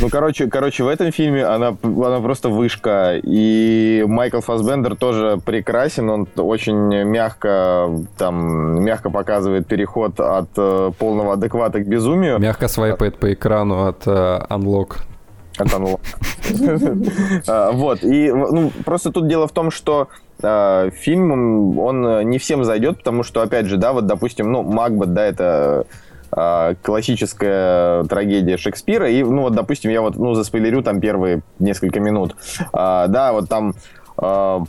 Ну, 0.00 0.08
короче, 0.08 0.48
короче, 0.48 0.84
в 0.84 0.88
этом 0.88 1.12
фильме 1.12 1.44
она, 1.44 1.76
она 1.82 2.20
просто 2.20 2.48
вышка, 2.48 3.20
и 3.22 4.04
Майкл 4.08 4.40
Фасбендер 4.40 4.96
тоже 4.96 5.38
прекрасен, 5.44 6.08
он 6.08 6.26
очень 6.36 7.04
мягко, 7.04 7.90
там, 8.16 8.82
мягко 8.82 9.10
показывает 9.10 9.66
переход 9.66 10.18
от 10.18 10.48
э, 10.56 10.92
полного 10.98 11.34
адеквата 11.34 11.80
к 11.80 11.86
безумию. 11.86 12.38
Мягко 12.38 12.68
свайпает 12.68 13.18
по 13.18 13.30
экрану 13.30 13.86
от 13.86 14.06
э, 14.06 14.40
Unlock. 14.48 15.09
Unlock. 15.68 16.00
А, 17.46 17.70
вот, 17.70 18.02
и 18.02 18.32
ну, 18.32 18.72
просто 18.84 19.10
тут 19.10 19.28
дело 19.28 19.46
в 19.46 19.52
том, 19.52 19.70
что 19.70 20.08
э, 20.42 20.90
фильм, 20.92 21.78
он 21.78 22.28
не 22.28 22.38
всем 22.38 22.64
зайдет, 22.64 22.98
потому 22.98 23.22
что, 23.22 23.42
опять 23.42 23.66
же, 23.66 23.76
да, 23.76 23.92
вот, 23.92 24.06
допустим, 24.06 24.50
ну, 24.50 24.62
Макбет, 24.62 25.12
да, 25.14 25.24
это 25.24 25.86
э, 26.36 26.74
классическая 26.82 28.02
трагедия 28.04 28.56
Шекспира, 28.56 29.08
и, 29.08 29.22
ну, 29.22 29.42
вот, 29.42 29.54
допустим, 29.54 29.90
я 29.90 30.00
вот, 30.00 30.16
ну, 30.16 30.34
заспойлерю 30.34 30.82
там 30.82 31.00
первые 31.00 31.42
несколько 31.60 32.00
минут, 32.00 32.34
да, 32.72 33.30
вот 33.32 33.48
там 33.48 33.74
э, 34.20 34.60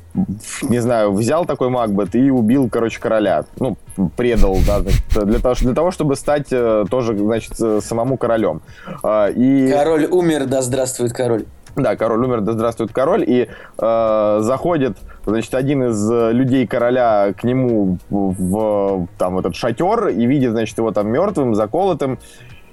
не 0.64 0.80
знаю, 0.80 1.14
взял 1.14 1.46
такой 1.46 1.70
Макбет 1.70 2.16
и 2.16 2.32
убил, 2.32 2.70
короче, 2.70 3.00
короля. 3.00 3.46
Ну, 3.60 3.78
предал, 4.16 4.58
да, 4.66 4.80
для 5.24 5.40
того, 5.40 5.56
для 5.56 5.74
того 5.74 5.92
чтобы 5.92 6.16
стать 6.16 6.48
э, 6.52 6.86
тоже, 6.90 7.18
значит, 7.18 7.54
э, 7.60 7.80
самому 7.84 8.18
королем. 8.18 8.62
Э, 9.04 9.32
и... 9.36 9.72
Король 9.72 10.06
умер, 10.06 10.46
да 10.46 10.62
здравствует 10.62 11.14
король. 11.14 11.46
Да, 11.76 11.96
король 11.96 12.26
умер, 12.26 12.42
да 12.42 12.52
здравствует 12.52 12.92
король, 12.92 13.24
и 13.26 13.48
э, 13.78 14.40
заходит, 14.42 14.98
значит, 15.26 15.54
один 15.54 15.86
из 15.86 16.10
людей 16.34 16.68
короля 16.68 17.34
к 17.34 17.44
нему 17.46 17.98
в, 18.10 18.34
в 18.38 19.08
там 19.18 19.40
этот 19.40 19.56
шатер 19.56 20.10
и 20.10 20.26
видит, 20.26 20.52
значит, 20.52 20.78
его 20.78 20.92
там 20.92 21.10
мертвым, 21.10 21.56
заколотым, 21.56 22.20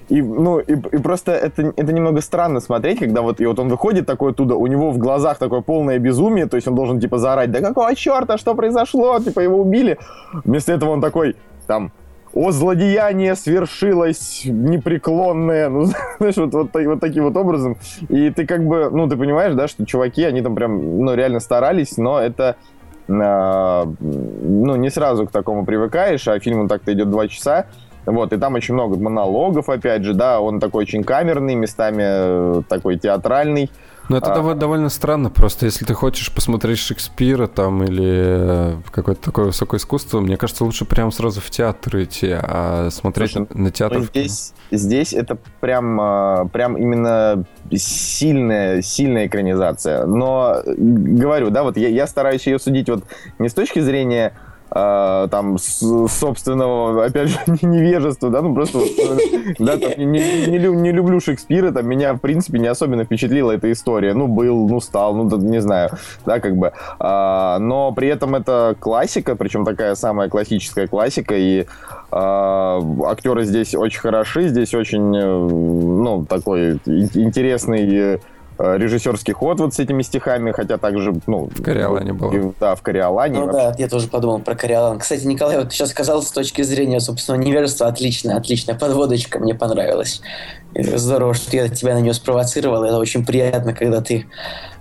и, 0.09 0.21
ну, 0.21 0.59
и, 0.59 0.73
и 0.73 0.97
просто 0.97 1.31
это, 1.33 1.71
это 1.75 1.93
немного 1.93 2.21
странно 2.21 2.59
смотреть, 2.59 2.99
когда 2.99 3.21
вот, 3.21 3.39
и 3.39 3.45
вот 3.45 3.59
он 3.59 3.69
выходит 3.69 4.07
такой 4.07 4.31
оттуда, 4.31 4.55
у 4.55 4.65
него 4.67 4.91
в 4.91 4.97
глазах 4.97 5.37
такое 5.37 5.61
полное 5.61 5.99
безумие, 5.99 6.47
то 6.47 6.55
есть 6.55 6.67
он 6.67 6.75
должен, 6.75 6.99
типа, 6.99 7.19
заорать, 7.19 7.51
да 7.51 7.61
какого 7.61 7.95
черта, 7.95 8.37
что 8.37 8.55
произошло, 8.55 9.19
типа, 9.19 9.41
его 9.41 9.59
убили. 9.59 9.99
Вместо 10.43 10.73
этого 10.73 10.89
он 10.91 11.01
такой, 11.01 11.35
там, 11.67 11.91
о, 12.33 12.51
злодеяние 12.51 13.35
свершилось 13.35 14.41
непреклонное, 14.45 15.69
ну, 15.69 15.85
знаешь, 16.17 16.37
вот, 16.37 16.53
вот, 16.53 16.69
вот 16.73 16.99
таким 16.99 17.23
вот 17.23 17.37
образом. 17.37 17.77
И 18.09 18.31
ты 18.31 18.45
как 18.45 18.65
бы, 18.65 18.89
ну, 18.91 19.07
ты 19.07 19.15
понимаешь, 19.15 19.53
да, 19.53 19.67
что 19.67 19.85
чуваки, 19.85 20.23
они 20.23 20.41
там 20.41 20.55
прям, 20.55 21.05
ну, 21.05 21.13
реально 21.13 21.39
старались, 21.39 21.97
но 21.97 22.19
это, 22.19 22.55
э, 23.07 23.11
ну, 23.99 24.75
не 24.75 24.89
сразу 24.89 25.27
к 25.27 25.31
такому 25.31 25.65
привыкаешь, 25.65 26.27
а 26.27 26.39
фильм 26.39 26.61
он 26.61 26.67
так-то 26.67 26.93
идет 26.93 27.09
два 27.09 27.27
часа, 27.27 27.65
вот, 28.11 28.33
и 28.33 28.37
там 28.37 28.55
очень 28.55 28.73
много 28.73 28.97
монологов, 28.97 29.69
опять 29.69 30.03
же, 30.03 30.13
да, 30.13 30.39
он 30.41 30.59
такой 30.59 30.83
очень 30.83 31.03
камерный, 31.03 31.55
местами 31.55 32.03
э, 32.05 32.61
такой 32.67 32.97
театральный. 32.97 33.69
Ну, 34.09 34.17
это 34.17 34.33
а... 34.33 34.55
довольно 34.55 34.89
странно, 34.89 35.29
просто 35.29 35.67
если 35.67 35.85
ты 35.85 35.93
хочешь 35.93 36.33
посмотреть 36.33 36.79
Шекспира 36.79 37.45
там 37.45 37.83
или 37.83 38.09
э, 38.09 38.75
какое-то 38.89 39.21
такое 39.21 39.45
высокое 39.45 39.79
искусство, 39.79 40.19
мне 40.19 40.35
кажется, 40.35 40.65
лучше 40.65 40.85
прямо 40.85 41.11
сразу 41.11 41.41
в 41.41 41.49
театр 41.51 42.01
идти, 42.01 42.31
а 42.31 42.89
смотреть 42.91 43.33
Слушай, 43.33 43.47
на 43.53 43.69
театр. 43.69 43.99
Ну, 43.99 44.05
здесь, 44.05 44.53
здесь 44.71 45.13
это 45.13 45.37
прям, 45.59 46.01
э, 46.01 46.49
прям 46.51 46.75
именно 46.75 47.45
сильная, 47.71 48.81
сильная 48.81 49.27
экранизация. 49.27 50.07
Но 50.07 50.63
говорю, 50.65 51.51
да, 51.51 51.61
вот 51.61 51.77
я, 51.77 51.89
я 51.89 52.07
стараюсь 52.07 52.47
ее 52.47 52.57
судить 52.57 52.89
вот 52.89 53.03
не 53.37 53.47
с 53.47 53.53
точки 53.53 53.79
зрения 53.79 54.33
э, 54.71 55.27
там 55.29 55.57
с, 55.57 56.07
собственного, 56.07 57.05
опять 57.05 57.29
же, 57.29 57.37
невежества, 57.61 58.29
да, 58.29 58.41
ну 58.41 58.53
просто, 58.53 58.79
да, 59.59 59.77
там, 59.77 59.91
не, 59.97 60.05
не, 60.05 60.57
не, 60.57 60.67
не 60.67 60.91
люблю 60.91 61.19
Шекспира, 61.19 61.71
там 61.71 61.87
меня, 61.87 62.13
в 62.13 62.19
принципе, 62.19 62.59
не 62.59 62.67
особенно 62.67 63.03
впечатлила 63.03 63.51
эта 63.51 63.71
история. 63.71 64.13
Ну, 64.13 64.27
был, 64.27 64.67
ну, 64.67 64.79
стал, 64.79 65.15
ну, 65.15 65.37
не 65.37 65.61
знаю, 65.61 65.91
да, 66.25 66.39
как 66.39 66.55
бы. 66.57 66.71
А, 66.99 67.59
но 67.59 67.91
при 67.91 68.07
этом 68.07 68.35
это 68.35 68.75
классика, 68.79 69.35
причем 69.35 69.65
такая 69.65 69.95
самая 69.95 70.29
классическая 70.29 70.87
классика, 70.87 71.35
и 71.35 71.65
а, 72.11 72.81
актеры 73.05 73.43
здесь 73.45 73.75
очень 73.75 73.99
хороши, 73.99 74.47
здесь 74.47 74.73
очень, 74.73 75.15
э, 75.15 75.25
ну, 75.25 76.25
такой 76.25 76.79
интересный 76.85 77.99
Э, 77.99 78.19
режиссерский 78.59 79.33
ход 79.33 79.59
вот 79.59 79.73
с 79.73 79.79
этими 79.79 80.01
стихами, 80.01 80.51
хотя 80.51 80.77
также, 80.77 81.13
ну... 81.27 81.45
В 81.45 81.63
Кориолане 81.63 82.13
было. 82.13 82.53
Да, 82.59 82.75
в 82.75 82.81
Кориолане. 82.81 83.39
Ну 83.39 83.45
вообще. 83.45 83.71
да, 83.71 83.75
я 83.77 83.87
тоже 83.87 84.07
подумал 84.07 84.39
про 84.39 84.55
Кориолан. 84.55 84.99
Кстати, 84.99 85.25
Николай, 85.25 85.57
вот 85.57 85.69
ты 85.69 85.75
сейчас 85.75 85.91
сказал 85.91 86.21
с 86.21 86.31
точки 86.31 86.61
зрения, 86.61 86.99
собственно, 86.99 87.37
невежества, 87.37 87.87
отличная, 87.87 88.35
отличная 88.35 88.75
подводочка, 88.75 89.39
мне 89.39 89.55
понравилась. 89.55 90.21
Здорово, 90.75 91.33
что 91.33 91.55
я 91.55 91.67
тебя 91.67 91.95
на 91.95 91.99
нее 91.99 92.13
спровоцировал. 92.13 92.83
Это 92.83 92.97
очень 92.97 93.25
приятно, 93.25 93.73
когда 93.73 94.01
ты 94.01 94.27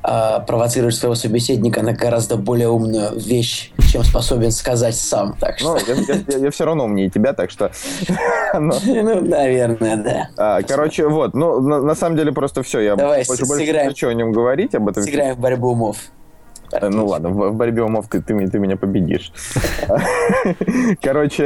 э, 0.04 0.40
провоцируешь 0.46 0.96
своего 0.96 1.14
собеседника 1.14 1.82
на 1.82 1.92
гораздо 1.92 2.36
более 2.36 2.68
умную 2.68 3.18
вещь, 3.18 3.72
чем 3.90 4.04
способен 4.04 4.50
сказать 4.50 4.96
сам. 4.96 5.34
Так 5.40 5.58
что... 5.58 5.74
Ну, 5.74 5.80
я, 5.86 6.14
я, 6.28 6.38
я 6.38 6.50
все 6.50 6.64
равно 6.66 6.84
умнее 6.84 7.08
тебя, 7.10 7.32
так 7.32 7.50
что... 7.50 7.70
Ну, 8.54 9.20
наверное, 9.20 9.96
да. 9.96 10.28
А, 10.36 10.62
короче, 10.62 11.06
вот, 11.06 11.34
ну, 11.34 11.60
на 11.60 11.94
самом 11.94 12.16
деле 12.16 12.32
просто 12.32 12.62
все. 12.62 12.80
Я 12.80 12.96
больше 12.96 13.46
хочу 13.84 14.08
о 14.08 14.14
нем 14.14 14.32
говорить, 14.32 14.74
об 14.74 14.88
этом. 14.88 15.02
Сыграем 15.02 15.36
в 15.36 15.38
борьбу 15.38 15.70
умов. 15.70 15.96
Э, 16.72 16.88
ну 16.88 17.06
ладно, 17.06 17.30
в, 17.30 17.54
борьбе 17.54 17.82
умов 17.82 18.06
ты, 18.08 18.20
ты, 18.20 18.46
ты 18.46 18.58
меня 18.58 18.76
победишь. 18.76 19.32
Короче, 21.02 21.44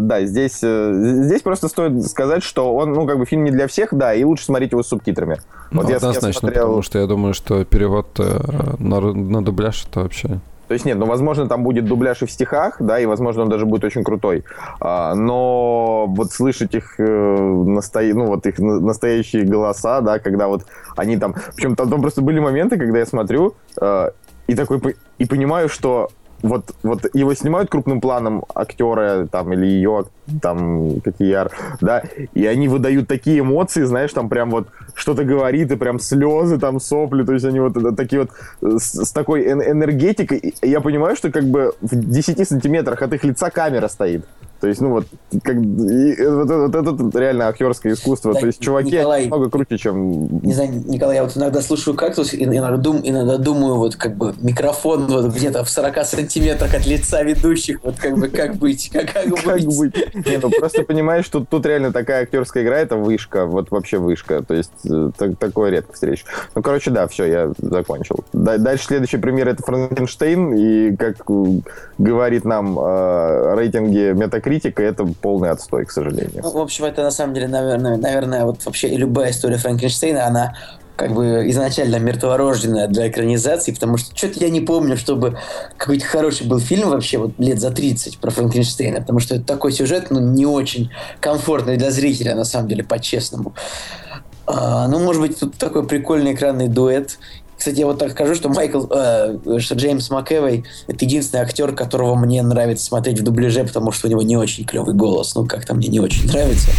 да, 0.00 0.24
здесь, 0.24 0.60
э, 0.62 0.92
здесь 1.24 1.42
просто 1.42 1.68
стоит 1.68 2.04
сказать, 2.06 2.42
что 2.42 2.74
он, 2.74 2.92
ну, 2.92 3.06
как 3.06 3.18
бы 3.18 3.26
фильм 3.26 3.44
не 3.44 3.50
для 3.50 3.66
всех, 3.66 3.92
да, 3.92 4.14
и 4.14 4.24
лучше 4.24 4.44
смотреть 4.44 4.72
его 4.72 4.82
с 4.82 4.88
субтитрами. 4.88 5.38
Ну, 5.70 5.82
вот 5.82 5.90
однозначно, 5.90 6.26
я 6.26 6.32
смотрел... 6.32 6.62
потому 6.62 6.82
что 6.82 6.98
я 6.98 7.06
думаю, 7.06 7.34
что 7.34 7.64
перевод 7.64 8.08
э, 8.18 8.38
на, 8.78 9.00
на 9.00 9.44
дубляж 9.44 9.86
это 9.88 10.00
вообще... 10.00 10.40
То 10.68 10.74
есть 10.74 10.84
нет, 10.84 10.98
ну, 10.98 11.06
возможно, 11.06 11.46
там 11.46 11.62
будет 11.62 11.84
дубляж 11.84 12.22
и 12.22 12.26
в 12.26 12.30
стихах, 12.30 12.76
да, 12.80 12.98
и, 12.98 13.06
возможно, 13.06 13.42
он 13.42 13.48
даже 13.48 13.66
будет 13.66 13.84
очень 13.84 14.02
крутой. 14.02 14.44
А, 14.80 15.14
но 15.14 16.06
вот 16.08 16.32
слышать 16.32 16.74
их, 16.74 16.98
э, 16.98 17.04
насто... 17.04 18.00
ну, 18.02 18.26
вот 18.26 18.46
их 18.46 18.58
настоящие 18.58 19.44
голоса, 19.44 20.00
да, 20.00 20.18
когда 20.18 20.48
вот 20.48 20.66
они 20.96 21.16
там... 21.18 21.36
Причем 21.54 21.76
там, 21.76 21.88
там 21.88 22.00
просто 22.00 22.20
были 22.20 22.40
моменты, 22.40 22.78
когда 22.78 22.98
я 22.98 23.06
смотрю, 23.06 23.54
э, 23.80 24.10
и 24.46 24.54
такой 24.54 24.96
и 25.18 25.24
понимаю, 25.24 25.68
что 25.68 26.10
вот, 26.42 26.74
вот 26.82 27.06
его 27.14 27.34
снимают 27.34 27.70
крупным 27.70 28.00
планом 28.00 28.44
актеры 28.54 29.26
там 29.30 29.52
или 29.52 29.66
ее 29.66 30.04
там 30.42 31.00
какие 31.00 31.28
яр, 31.28 31.50
да, 31.80 32.02
и 32.34 32.46
они 32.46 32.68
выдают 32.68 33.08
такие 33.08 33.40
эмоции, 33.40 33.84
знаешь, 33.84 34.12
там 34.12 34.28
прям 34.28 34.50
вот 34.50 34.68
что-то 34.94 35.24
говорит 35.24 35.70
и 35.70 35.76
прям 35.76 35.98
слезы 35.98 36.58
там 36.58 36.80
сопли, 36.80 37.24
то 37.24 37.32
есть 37.32 37.44
они 37.44 37.60
вот 37.60 37.96
такие 37.96 38.22
вот 38.22 38.30
э, 38.62 38.78
с, 38.78 39.06
с 39.06 39.12
такой 39.12 39.50
энергетикой, 39.50 40.38
и 40.38 40.68
я 40.68 40.80
понимаю, 40.80 41.16
что 41.16 41.30
как 41.30 41.44
бы 41.44 41.74
в 41.80 41.94
10 41.94 42.48
сантиметрах 42.48 43.02
от 43.02 43.12
их 43.12 43.24
лица 43.24 43.50
камера 43.50 43.88
стоит. 43.88 44.24
То 44.60 44.68
есть, 44.68 44.80
ну 44.80 44.90
вот, 44.90 45.06
как, 45.42 45.56
и, 45.56 46.16
вот, 46.26 46.48
вот, 46.48 46.74
вот 46.74 47.08
это 47.08 47.18
реально 47.18 47.48
актерское 47.48 47.92
искусство. 47.92 48.34
Да, 48.34 48.40
То 48.40 48.46
есть, 48.46 48.60
чуваки 48.60 48.96
Николай, 48.96 49.26
много 49.26 49.50
круче, 49.50 49.78
чем... 49.78 50.40
Не 50.42 50.52
знаю, 50.52 50.82
Николай, 50.86 51.16
я 51.16 51.24
вот 51.24 51.36
иногда 51.36 51.60
слушаю 51.60 51.96
«Кактус», 51.96 52.32
и 52.32 52.44
иногда, 52.44 52.76
дум, 52.76 53.00
иногда 53.02 53.38
думаю, 53.38 53.76
вот 53.76 53.96
как 53.96 54.16
бы 54.16 54.34
микрофон 54.40 55.06
вот 55.06 55.34
где-то 55.34 55.64
в 55.64 55.70
40 55.70 56.04
сантиметрах 56.04 56.74
от 56.74 56.86
лица 56.86 57.22
ведущих, 57.22 57.82
вот 57.82 57.96
как 57.96 58.16
бы 58.16 58.28
как 58.28 58.56
быть, 58.56 58.90
как, 58.92 59.12
как 59.12 59.28
быть. 59.28 59.42
Как 59.42 59.62
быть? 59.62 60.26
Не, 60.26 60.38
ну 60.38 60.50
просто 60.50 60.82
понимаешь, 60.82 61.24
что 61.24 61.44
тут 61.44 61.66
реально 61.66 61.92
такая 61.92 62.22
актерская 62.22 62.62
игра, 62.62 62.78
это 62.78 62.96
вышка, 62.96 63.46
вот 63.46 63.70
вообще 63.70 63.98
вышка. 63.98 64.42
То 64.42 64.54
есть, 64.54 64.72
э, 64.88 65.10
так, 65.16 65.38
такое 65.38 65.70
редко 65.70 65.92
встреч. 65.92 66.24
Ну, 66.54 66.62
короче, 66.62 66.90
да, 66.90 67.06
все, 67.08 67.24
я 67.26 67.52
закончил. 67.58 68.24
Дальше 68.32 68.86
следующий 68.86 69.18
пример 69.18 69.48
это 69.48 69.62
Франкенштейн, 69.62 70.54
и 70.54 70.96
как 70.96 71.16
говорит 71.98 72.44
нам 72.44 72.78
э, 72.78 73.54
рейтинги 73.56 74.12
Metacritic, 74.12 74.46
критика 74.56 74.82
это 74.82 75.04
полный 75.04 75.50
отстой, 75.50 75.84
к 75.84 75.90
сожалению. 75.90 76.40
Ну, 76.42 76.50
в 76.50 76.58
общем, 76.58 76.84
это 76.84 77.02
на 77.02 77.10
самом 77.10 77.34
деле, 77.34 77.48
наверное, 77.48 77.96
наверное, 77.96 78.44
вот 78.44 78.64
вообще 78.64 78.88
любая 78.88 79.30
история 79.30 79.56
Франкенштейна, 79.56 80.26
она 80.26 80.54
как 80.96 81.12
бы 81.12 81.44
изначально 81.50 81.96
мертворожденная 81.96 82.88
для 82.88 83.08
экранизации, 83.08 83.72
потому 83.72 83.98
что 83.98 84.16
что-то 84.16 84.40
я 84.40 84.48
не 84.48 84.62
помню, 84.62 84.96
чтобы 84.96 85.38
какой-то 85.76 86.06
хороший 86.06 86.46
был 86.46 86.58
фильм 86.58 86.88
вообще 86.88 87.18
вот 87.18 87.32
лет 87.38 87.60
за 87.60 87.70
30 87.70 88.18
про 88.18 88.30
Франкенштейна, 88.30 89.00
потому 89.00 89.20
что 89.20 89.34
это 89.34 89.44
такой 89.44 89.72
сюжет, 89.72 90.06
ну, 90.10 90.20
не 90.20 90.46
очень 90.46 90.90
комфортный 91.20 91.76
для 91.76 91.90
зрителя, 91.90 92.34
на 92.34 92.44
самом 92.44 92.68
деле, 92.68 92.82
по-честному. 92.82 93.54
А, 94.46 94.88
ну, 94.88 95.00
может 95.00 95.20
быть, 95.20 95.38
тут 95.38 95.58
такой 95.58 95.86
прикольный 95.86 96.32
экранный 96.32 96.68
дуэт 96.68 97.18
кстати, 97.56 97.80
я 97.80 97.86
вот 97.86 97.98
так 97.98 98.12
скажу, 98.12 98.34
что 98.34 98.48
Майкл, 98.48 98.84
э, 98.90 99.58
что 99.58 99.74
Джеймс 99.74 100.10
МакЭвой 100.10 100.64
это 100.86 101.04
единственный 101.04 101.40
актер, 101.40 101.74
которого 101.74 102.14
мне 102.14 102.42
нравится 102.42 102.84
смотреть 102.84 103.20
в 103.20 103.24
дубляже, 103.24 103.64
потому 103.64 103.92
что 103.92 104.08
у 104.08 104.10
него 104.10 104.22
не 104.22 104.36
очень 104.36 104.64
клевый 104.64 104.94
голос. 104.94 105.34
Ну, 105.34 105.46
как-то 105.46 105.74
мне 105.74 105.88
не 105.88 106.00
очень 106.00 106.26
нравится. 106.26 106.70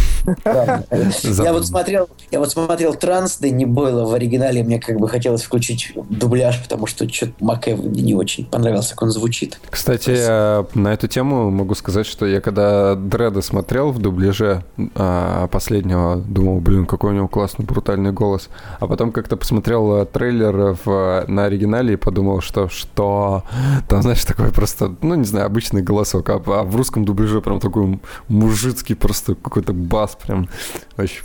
Я 0.44 1.52
вот 1.52 1.66
смотрел, 1.66 2.08
я 2.30 2.38
вот 2.38 2.50
смотрел 2.50 2.94
Транс 2.94 3.38
Дэнни 3.38 3.64
Бойла 3.64 4.04
в 4.04 4.14
оригинале, 4.14 4.62
мне 4.62 4.78
как 4.78 4.98
бы 4.98 5.08
хотелось 5.08 5.42
включить 5.42 5.92
дубляж, 6.08 6.62
потому 6.62 6.86
что 6.86 7.08
что-то 7.08 7.32
МакЭвой 7.40 7.88
мне 7.88 8.02
не 8.02 8.14
очень 8.14 8.46
понравился, 8.46 8.90
как 8.90 9.02
он 9.02 9.10
звучит. 9.10 9.60
Кстати, 9.70 10.14
э, 10.16 10.64
на 10.74 10.92
эту 10.92 11.08
тему 11.08 11.50
могу 11.50 11.74
сказать, 11.74 12.06
что 12.06 12.26
я 12.26 12.40
когда 12.40 12.94
Дреда 12.94 13.42
смотрел 13.42 13.90
в 13.90 13.98
дубляже 13.98 14.64
а, 14.94 15.46
последнего, 15.48 16.16
думал, 16.16 16.60
блин, 16.60 16.86
какой 16.86 17.10
у 17.10 17.14
него 17.14 17.28
классный, 17.28 17.64
брутальный 17.64 18.12
голос. 18.12 18.48
А 18.80 18.86
потом 18.86 19.12
как-то 19.12 19.36
посмотрел 19.36 20.02
э, 20.02 20.06
трейлер 20.06 20.67
в, 20.74 21.24
на 21.28 21.44
оригинале 21.44 21.94
и 21.94 21.96
подумал, 21.96 22.40
что 22.40 22.68
что 22.68 23.42
там, 23.88 24.02
знаешь, 24.02 24.24
такой 24.24 24.50
просто, 24.52 24.94
ну, 25.02 25.14
не 25.14 25.24
знаю, 25.24 25.46
обычный 25.46 25.82
голосок, 25.82 26.28
а, 26.30 26.42
а 26.46 26.62
в 26.62 26.76
русском 26.76 27.04
дубляже 27.04 27.40
прям 27.40 27.60
такой 27.60 28.00
мужицкий 28.28 28.94
просто 28.94 29.34
какой-то 29.34 29.72
бас 29.72 30.16
прям. 30.16 30.48
Очень. 30.96 31.22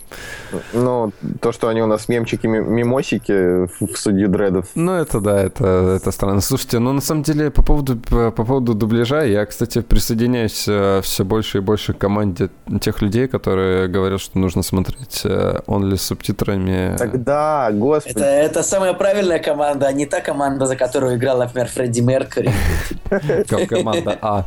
Ну, 0.73 1.11
то, 1.41 1.51
что 1.51 1.67
они 1.67 1.81
у 1.81 1.87
нас 1.87 2.07
мемчики, 2.09 2.47
мимосики 2.47 3.67
в 3.79 3.97
судью 3.97 4.29
дредов. 4.29 4.67
Ну, 4.75 4.93
это 4.93 5.19
да, 5.19 5.41
это, 5.41 5.97
это 5.97 6.11
странно. 6.11 6.41
Слушайте, 6.41 6.79
ну, 6.79 6.93
на 6.93 7.01
самом 7.01 7.23
деле, 7.23 7.49
по 7.49 7.63
поводу, 7.63 7.97
по 7.97 8.31
поводу 8.31 8.73
дубляжа, 8.73 9.23
я, 9.23 9.45
кстати, 9.45 9.81
присоединяюсь 9.81 10.65
э, 10.67 11.01
все 11.03 11.23
больше 11.25 11.57
и 11.57 11.61
больше 11.61 11.93
к 11.93 11.97
команде 11.97 12.49
тех 12.81 13.01
людей, 13.01 13.27
которые 13.27 13.87
говорят, 13.87 14.21
что 14.21 14.37
нужно 14.37 14.63
смотреть 14.63 15.23
only 15.23 15.93
э, 15.93 15.97
с 15.97 16.01
субтитрами. 16.03 16.95
Тогда, 16.97 17.69
господи. 17.71 18.17
Это, 18.17 18.25
это 18.25 18.63
самое 18.63 18.93
правильное 18.93 19.32
сильная 19.33 19.39
команда, 19.39 19.87
а 19.87 19.93
не 19.93 20.05
та 20.05 20.21
команда, 20.21 20.65
за 20.65 20.75
которую 20.75 21.15
играл, 21.15 21.37
например, 21.39 21.67
Фредди 21.67 22.01
Меркьюри. 22.01 22.51
Как 23.47 23.69
команда 23.69 24.17
А. 24.21 24.45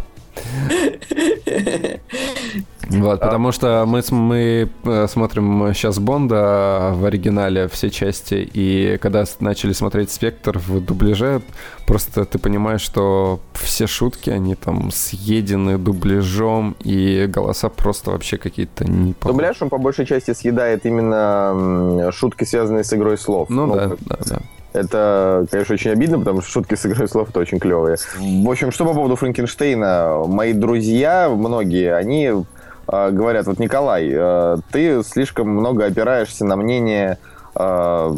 Вот, 2.88 3.20
потому 3.20 3.52
что 3.52 3.84
мы, 3.86 4.02
мы 4.10 4.68
э, 4.84 5.06
смотрим 5.08 5.74
сейчас 5.74 5.98
Бонда 5.98 6.92
в 6.94 7.04
оригинале 7.04 7.66
все 7.68 7.90
части, 7.90 8.48
и 8.54 8.96
когда 8.98 9.24
начали 9.40 9.72
смотреть 9.72 10.10
Спектр 10.10 10.58
в 10.58 10.80
дубляже, 10.80 11.40
просто 11.86 12.24
ты 12.24 12.38
понимаешь, 12.38 12.82
что 12.82 13.40
все 13.54 13.88
шутки, 13.88 14.30
они 14.30 14.54
там 14.54 14.92
съедены 14.92 15.78
дубляжом, 15.78 16.76
и 16.84 17.26
голоса 17.26 17.70
просто 17.70 18.12
вообще 18.12 18.36
какие-то 18.36 18.84
не 18.84 19.14
Дубляж, 19.20 19.56
он 19.62 19.68
по 19.68 19.78
большей 19.78 20.06
части 20.06 20.32
съедает 20.32 20.86
именно 20.86 22.12
шутки, 22.12 22.44
связанные 22.44 22.84
с 22.84 22.92
игрой 22.92 23.18
слов. 23.18 23.50
Ну, 23.50 23.66
ну 23.66 23.74
да, 23.74 23.88
да, 24.06 24.18
да. 24.26 24.38
Это, 24.76 25.46
конечно, 25.50 25.72
очень 25.74 25.90
обидно, 25.90 26.18
потому 26.18 26.42
что 26.42 26.50
шутки 26.50 26.74
с 26.74 26.84
игрой 26.84 27.08
слов 27.08 27.30
это 27.30 27.40
очень 27.40 27.58
клевые. 27.58 27.96
В 28.18 28.50
общем, 28.50 28.70
что 28.70 28.84
по 28.84 28.92
поводу 28.92 29.16
Франкенштейна. 29.16 30.24
Мои 30.26 30.52
друзья, 30.52 31.30
многие, 31.30 31.94
они 31.94 32.26
э, 32.26 33.10
говорят, 33.10 33.46
вот, 33.46 33.58
Николай, 33.58 34.10
э, 34.12 34.56
ты 34.70 35.02
слишком 35.02 35.48
много 35.48 35.86
опираешься 35.86 36.44
на 36.44 36.56
мнение 36.56 37.16
э, 37.54 38.10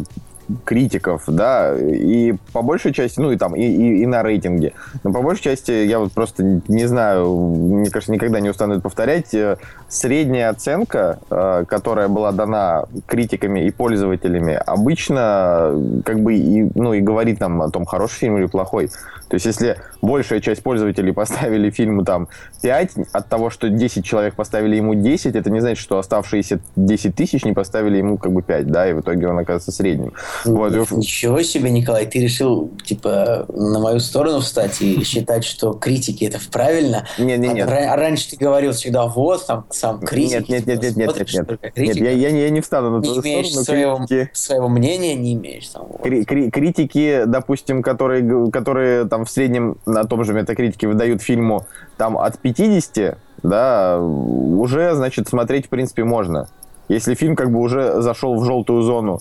критиков, 0.65 1.23
да, 1.27 1.75
и 1.77 2.35
по 2.53 2.61
большей 2.61 2.93
части, 2.93 3.19
ну 3.19 3.31
и 3.31 3.37
там, 3.37 3.55
и, 3.55 3.61
и, 3.61 4.01
и 4.01 4.05
на 4.05 4.23
рейтинге. 4.23 4.73
Но 5.03 5.11
по 5.11 5.21
большей 5.21 5.43
части, 5.43 5.71
я 5.71 5.99
вот 5.99 6.11
просто 6.11 6.43
не 6.67 6.85
знаю, 6.85 7.35
мне 7.35 7.89
кажется, 7.89 8.11
никогда 8.11 8.39
не 8.39 8.49
устану 8.49 8.73
это 8.73 8.81
повторять, 8.81 9.33
э, 9.33 9.57
средняя 9.87 10.49
оценка, 10.49 11.19
э, 11.29 11.65
которая 11.67 12.07
была 12.07 12.31
дана 12.31 12.85
критиками 13.05 13.65
и 13.65 13.71
пользователями, 13.71 14.53
обычно 14.53 15.73
как 16.05 16.19
бы 16.21 16.35
и, 16.35 16.69
ну, 16.75 16.93
и 16.93 17.01
говорит 17.01 17.39
нам 17.39 17.61
о 17.61 17.69
том, 17.69 17.85
хороший 17.85 18.19
фильм 18.19 18.37
или 18.37 18.45
плохой. 18.45 18.89
То 19.29 19.35
есть, 19.35 19.45
если 19.45 19.77
большая 20.01 20.41
часть 20.41 20.63
пользователей 20.63 21.13
поставили 21.13 21.69
фильму 21.69 22.03
там 22.03 22.27
5, 22.63 22.91
от 23.13 23.29
того, 23.29 23.49
что 23.51 23.69
10 23.69 24.03
человек 24.03 24.33
поставили 24.33 24.75
ему 24.75 24.95
10, 24.95 25.35
это 25.35 25.49
не 25.51 25.59
значит, 25.59 25.81
что 25.81 25.99
оставшиеся 25.99 26.59
10 26.75 27.15
тысяч 27.15 27.45
не 27.45 27.53
поставили 27.53 27.97
ему 27.97 28.17
как 28.17 28.31
бы 28.31 28.41
5, 28.41 28.67
да, 28.67 28.89
и 28.89 28.93
в 28.93 29.01
итоге 29.01 29.27
он 29.27 29.37
оказывается 29.37 29.71
средним. 29.71 30.13
Вот. 30.45 30.91
Ничего 30.91 31.41
себе, 31.41 31.69
Николай, 31.69 32.05
ты 32.05 32.19
решил, 32.19 32.71
типа, 32.85 33.45
на 33.49 33.79
мою 33.79 33.99
сторону 33.99 34.39
встать 34.39 34.81
и 34.81 35.03
считать, 35.03 35.43
что 35.43 35.73
критики 35.73 36.25
это 36.25 36.39
правильно? 36.51 37.07
Нет, 37.17 37.39
нет, 37.39 37.53
нет. 37.53 37.69
А, 37.69 37.95
раньше 37.95 38.31
ты 38.31 38.37
говорил 38.37 38.71
всегда, 38.73 39.05
вот, 39.05 39.45
там, 39.45 39.65
сам 39.69 39.99
критик. 39.99 40.49
Нет, 40.49 40.67
нет, 40.67 40.81
нет, 40.81 40.97
нет, 40.97 40.97
нет, 40.97 41.33
нет, 41.33 41.61
нет. 41.63 41.77
Нет, 41.77 41.95
я, 41.97 42.11
я, 42.11 42.29
я 42.29 42.49
не 42.49 42.61
встану 42.61 42.89
на 42.91 43.01
твою 43.01 43.21
не 43.21 43.43
сторону. 43.43 43.65
Своего, 43.65 43.97
критики... 43.97 44.29
своего 44.33 44.69
мнения 44.69 45.15
не 45.15 45.33
имеешь. 45.33 45.67
Там, 45.67 45.87
вот. 45.89 46.01
Кри- 46.01 46.25
кри- 46.25 46.49
критики, 46.49 47.23
допустим, 47.25 47.81
которые, 47.81 48.51
которые 48.51 49.05
там 49.05 49.25
в 49.25 49.31
среднем 49.31 49.77
на 49.85 50.03
том 50.05 50.23
же 50.23 50.33
метакритике 50.33 50.87
выдают 50.87 51.21
фильму 51.21 51.65
там 51.97 52.17
от 52.17 52.39
50, 52.39 53.17
да, 53.43 53.99
уже, 53.99 54.95
значит, 54.95 55.27
смотреть, 55.27 55.67
в 55.67 55.69
принципе, 55.69 56.03
можно. 56.03 56.49
Если 56.87 57.13
фильм 57.13 57.35
как 57.35 57.51
бы 57.51 57.59
уже 57.59 58.01
зашел 58.01 58.35
в 58.39 58.45
желтую 58.45 58.81
зону. 58.81 59.19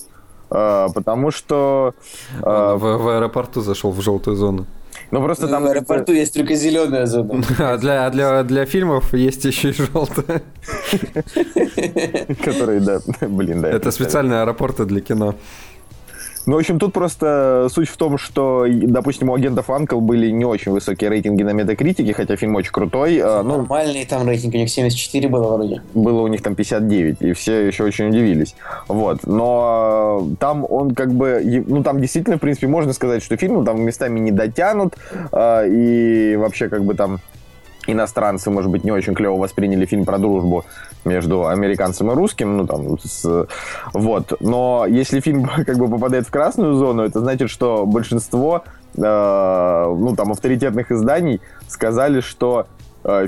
Э, 0.50 0.88
потому 0.94 1.30
что... 1.30 1.94
Э, 2.42 2.74
в, 2.74 2.98
в 2.98 3.08
аэропорту 3.08 3.60
зашел 3.60 3.90
в 3.90 4.00
желтую 4.00 4.36
зону. 4.36 4.66
Ну 5.10 5.22
просто 5.22 5.48
там... 5.48 5.62
В 5.62 5.66
аэропорту 5.66 6.12
есть 6.12 6.34
только 6.34 6.54
зеленая 6.54 7.06
зона. 7.06 7.42
А 7.58 7.76
для, 7.78 8.10
для, 8.10 8.42
для 8.42 8.66
фильмов 8.66 9.14
есть 9.14 9.44
еще 9.44 9.70
и 9.70 9.72
желтая. 9.72 10.42
Которые, 12.44 12.80
да, 12.80 13.00
блин, 13.20 13.62
да. 13.62 13.70
Это 13.70 13.90
специальные 13.90 14.42
аэропорты 14.42 14.84
для 14.84 15.00
кино. 15.00 15.34
Ну, 16.48 16.54
в 16.54 16.60
общем, 16.60 16.78
тут 16.78 16.94
просто 16.94 17.68
суть 17.70 17.90
в 17.90 17.98
том, 17.98 18.16
что, 18.16 18.64
допустим, 18.66 19.28
у 19.28 19.34
агентов 19.34 19.68
Анкл 19.68 20.00
были 20.00 20.30
не 20.30 20.46
очень 20.46 20.72
высокие 20.72 21.10
рейтинги 21.10 21.42
на 21.42 21.50
метакритике, 21.50 22.14
хотя 22.14 22.36
фильм 22.36 22.54
очень 22.54 22.72
крутой. 22.72 23.20
А, 23.22 23.42
ну, 23.42 23.58
Нормальный 23.58 24.06
там 24.06 24.26
рейтинг, 24.26 24.54
у 24.54 24.56
них 24.56 24.70
74 24.70 25.28
было 25.28 25.56
вроде. 25.56 25.82
Было 25.92 26.22
у 26.22 26.26
них 26.26 26.42
там 26.42 26.54
59, 26.54 27.20
и 27.20 27.32
все 27.34 27.66
еще 27.66 27.84
очень 27.84 28.08
удивились. 28.08 28.54
Вот. 28.88 29.26
Но 29.26 30.26
там 30.40 30.64
он 30.66 30.94
как 30.94 31.12
бы... 31.12 31.64
Ну, 31.66 31.82
там 31.82 32.00
действительно, 32.00 32.38
в 32.38 32.40
принципе, 32.40 32.66
можно 32.66 32.94
сказать, 32.94 33.22
что 33.22 33.36
фильм 33.36 33.62
там 33.66 33.82
местами 33.82 34.18
не 34.18 34.30
дотянут, 34.30 34.96
а, 35.30 35.66
и 35.66 36.34
вообще 36.36 36.70
как 36.70 36.82
бы 36.82 36.94
там 36.94 37.20
иностранцы, 37.88 38.50
может 38.50 38.71
быть, 38.71 38.85
не 38.85 38.92
очень 38.92 39.14
клево 39.14 39.37
восприняли 39.37 39.87
фильм 39.87 40.04
про 40.04 40.18
дружбу 40.18 40.64
между 41.04 41.47
американцем 41.49 42.11
и 42.11 42.14
русским, 42.14 42.57
ну 42.57 42.66
там, 42.66 42.99
с, 42.99 43.47
вот. 43.92 44.35
Но 44.40 44.87
если 44.88 45.21
фильм 45.21 45.49
как 45.66 45.76
бы 45.78 45.88
попадает 45.88 46.26
в 46.26 46.30
красную 46.30 46.75
зону, 46.75 47.02
это 47.02 47.21
значит, 47.21 47.50
что 47.50 47.87
большинство, 47.87 48.64
э, 48.97 49.00
ну 49.00 50.14
там, 50.14 50.33
авторитетных 50.33 50.92
изданий 50.92 51.40
сказали, 51.66 52.21
что 52.21 52.66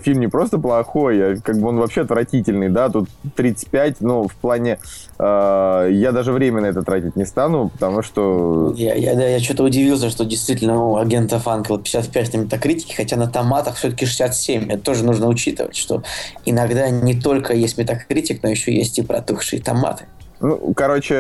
фильм 0.03 0.21
не 0.21 0.29
просто 0.29 0.59
плохой, 0.59 1.35
а 1.35 1.37
как 1.41 1.59
бы 1.59 1.69
он 1.69 1.77
вообще 1.77 2.03
отвратительный, 2.03 2.69
да, 2.69 2.89
тут 2.89 3.09
35, 3.37 4.01
ну, 4.01 4.29
в 4.29 4.35
плане, 4.35 4.79
э, 5.19 5.89
я 5.93 6.13
даже 6.13 6.33
время 6.33 6.61
на 6.61 6.67
это 6.67 6.83
тратить 6.83 7.17
не 7.17 7.25
стану, 7.25 7.71
потому 7.71 8.03
что... 8.03 8.75
Я, 8.77 8.95
я, 8.95 9.15
да, 9.15 9.27
я 9.27 9.41
что-то 9.41 9.65
удивился, 9.65 10.11
что 10.11 10.25
действительно 10.25 10.85
у 10.85 10.97
агента 10.97 11.39
Фанкела 11.39 11.79
55 11.79 12.35
на 12.35 12.39
метакритике, 12.39 12.95
хотя 12.97 13.17
на 13.17 13.29
томатах 13.29 13.77
все-таки 13.77 14.07
67, 14.07 14.71
это 14.71 14.83
тоже 14.83 15.05
нужно 15.05 15.29
учитывать, 15.29 15.77
что 15.77 16.03
иногда 16.45 16.91
не 16.91 17.19
только 17.19 17.55
есть 17.55 17.79
метакритик, 17.79 18.43
но 18.43 18.49
еще 18.49 18.75
есть 18.75 18.99
и 18.99 19.03
протухшие 19.03 19.63
томаты. 19.63 20.05
Ну, 20.41 20.73
короче, 20.75 21.15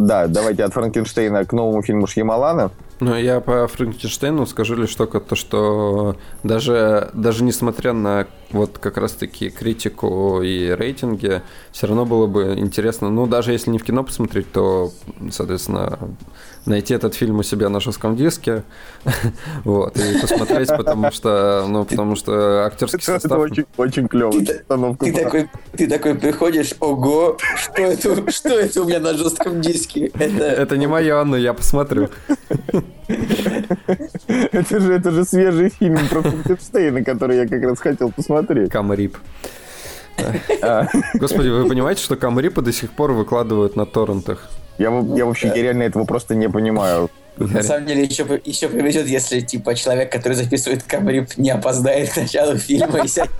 да, 0.00 0.26
давайте 0.26 0.64
от 0.64 0.72
Франкенштейна 0.72 1.44
к 1.44 1.52
новому 1.52 1.82
фильму 1.82 2.06
Шьямалана. 2.08 2.72
Ну, 2.98 3.14
я 3.14 3.40
по 3.40 3.66
Франкенштейну 3.68 4.46
скажу 4.46 4.74
лишь 4.74 4.94
только 4.94 5.20
то, 5.20 5.34
что 5.34 6.16
даже, 6.42 7.10
даже 7.12 7.44
несмотря 7.44 7.92
на 7.92 8.26
вот 8.50 8.78
как 8.78 8.96
раз-таки 8.96 9.50
критику 9.50 10.40
и 10.42 10.70
рейтинги, 10.70 11.42
все 11.72 11.86
равно 11.86 12.04
было 12.04 12.26
бы 12.26 12.54
интересно, 12.56 13.10
ну, 13.10 13.26
даже 13.26 13.52
если 13.52 13.70
не 13.70 13.78
в 13.78 13.84
кино 13.84 14.04
посмотреть, 14.04 14.50
то, 14.52 14.92
соответственно, 15.30 15.98
найти 16.64 16.94
этот 16.94 17.14
фильм 17.14 17.38
у 17.38 17.42
себя 17.42 17.68
на 17.68 17.80
жестком 17.80 18.16
диске, 18.16 18.62
вот, 19.64 19.96
и 19.98 20.20
посмотреть, 20.20 20.68
потому 20.68 21.10
что, 21.10 21.64
ну, 21.68 21.84
потому 21.84 22.16
что 22.16 22.66
актерский 22.66 23.02
состав... 23.02 23.32
Это 23.32 23.38
очень, 23.38 23.64
очень 23.76 24.08
клевый. 24.08 24.44
Ты, 24.44 24.64
ты, 24.98 25.12
такой, 25.12 25.50
ты 25.76 25.88
такой 25.88 26.14
приходишь, 26.14 26.74
ого, 26.80 27.38
что 27.56 27.82
это, 27.82 28.30
что 28.30 28.48
это 28.50 28.82
у 28.82 28.84
меня 28.86 29.00
на 29.00 29.14
жестком 29.14 29.60
диске? 29.60 30.10
Это, 30.14 30.44
это 30.44 30.76
не 30.76 30.86
мое, 30.86 31.24
но 31.24 31.36
я 31.36 31.52
посмотрю. 31.52 32.08
Это 34.28 34.80
же, 34.80 34.94
это 34.94 35.10
же 35.12 35.24
свежий 35.24 35.68
фильм 35.68 36.08
про 36.08 36.22
Франкенштейна, 36.22 37.04
который 37.04 37.36
я 37.36 37.46
как 37.46 37.62
раз 37.62 37.78
хотел 37.78 38.10
посмотреть. 38.10 38.35
Камарип. 38.70 39.16
А. 40.62 40.86
Господи, 41.14 41.48
вы 41.48 41.68
понимаете, 41.68 42.02
что 42.02 42.16
Камрипа 42.16 42.62
до 42.62 42.72
сих 42.72 42.92
пор 42.92 43.12
выкладывают 43.12 43.76
на 43.76 43.86
торрентах? 43.86 44.48
Я, 44.78 44.90
я 45.14 45.24
вообще 45.24 45.48
я 45.48 45.54
реально 45.54 45.84
этого 45.84 46.04
просто 46.04 46.34
не 46.34 46.48
понимаю. 46.48 47.10
На 47.38 47.62
самом 47.62 47.86
деле 47.86 48.04
еще, 48.04 48.26
еще 48.44 48.68
повезет, 48.68 49.06
если 49.06 49.40
типа 49.40 49.74
человек, 49.74 50.10
который 50.10 50.32
записывает 50.32 50.82
камрип, 50.82 51.36
не 51.36 51.50
опоздает 51.50 52.10
к 52.10 52.16
началу 52.16 52.56
фильма 52.56 53.04
и, 53.04 53.08
сядет, 53.08 53.30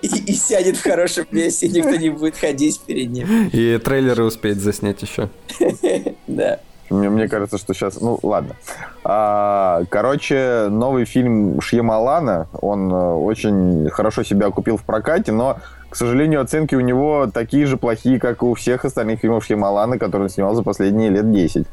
и, 0.00 0.06
и 0.06 0.34
сядет 0.34 0.78
в 0.78 0.82
хорошем 0.82 1.26
месте, 1.30 1.68
никто 1.68 1.94
не 1.96 2.08
будет 2.08 2.38
ходить 2.38 2.80
перед 2.80 3.10
ним. 3.10 3.50
И 3.52 3.78
трейлеры 3.78 4.24
успеет 4.24 4.60
заснять 4.60 5.02
еще. 5.02 5.28
Да. 6.26 6.60
Мне, 6.94 7.10
мне 7.10 7.28
кажется, 7.28 7.58
что 7.58 7.74
сейчас... 7.74 8.00
Ну, 8.00 8.18
ладно. 8.22 8.56
А, 9.04 9.82
короче, 9.88 10.68
новый 10.70 11.04
фильм 11.04 11.60
Шьямалана, 11.60 12.48
он 12.60 12.92
э, 12.92 13.12
очень 13.14 13.88
хорошо 13.90 14.22
себя 14.22 14.50
купил 14.50 14.76
в 14.76 14.82
прокате, 14.82 15.32
но, 15.32 15.58
к 15.90 15.96
сожалению, 15.96 16.40
оценки 16.40 16.74
у 16.74 16.80
него 16.80 17.28
такие 17.32 17.66
же 17.66 17.76
плохие, 17.76 18.18
как 18.18 18.42
и 18.42 18.44
у 18.44 18.54
всех 18.54 18.84
остальных 18.84 19.20
фильмов 19.20 19.44
Шьямалана, 19.44 19.98
которые 19.98 20.24
он 20.24 20.30
снимал 20.30 20.54
за 20.54 20.62
последние 20.62 21.10
лет 21.10 21.30
10. 21.30 21.66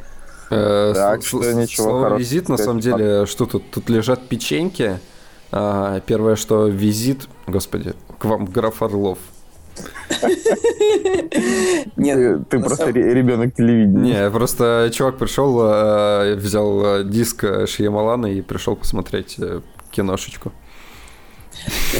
Э, 0.51 0.91
так 0.93 1.23
что 1.23 1.51
ничего 1.53 1.83
Слово 1.83 2.17
«визит», 2.17 2.49
на 2.49 2.57
самом 2.57 2.81
деле, 2.81 3.25
что 3.25 3.45
тут? 3.45 3.71
Тут 3.71 3.89
лежат 3.89 4.27
печеньки. 4.27 4.99
А, 5.51 5.99
первое, 6.01 6.35
что 6.35 6.67
визит... 6.67 7.27
Господи, 7.47 7.93
к 8.19 8.25
вам 8.25 8.45
граф 8.45 8.81
Орлов. 8.81 9.17
Нет, 11.95 12.49
ты 12.49 12.59
просто 12.59 12.89
ребенок 12.89 13.55
телевидения. 13.55 14.23
Не, 14.23 14.29
просто 14.29 14.89
чувак 14.93 15.17
пришел, 15.17 15.61
э, 15.61 16.35
взял 16.35 16.99
э, 16.99 17.03
диск 17.03 17.45
Шьямалана 17.67 18.27
и 18.27 18.41
пришел 18.41 18.75
посмотреть 18.75 19.35
э, 19.39 19.61
киношечку. 19.91 20.51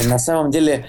На 0.05 0.19
самом 0.19 0.51
деле, 0.51 0.85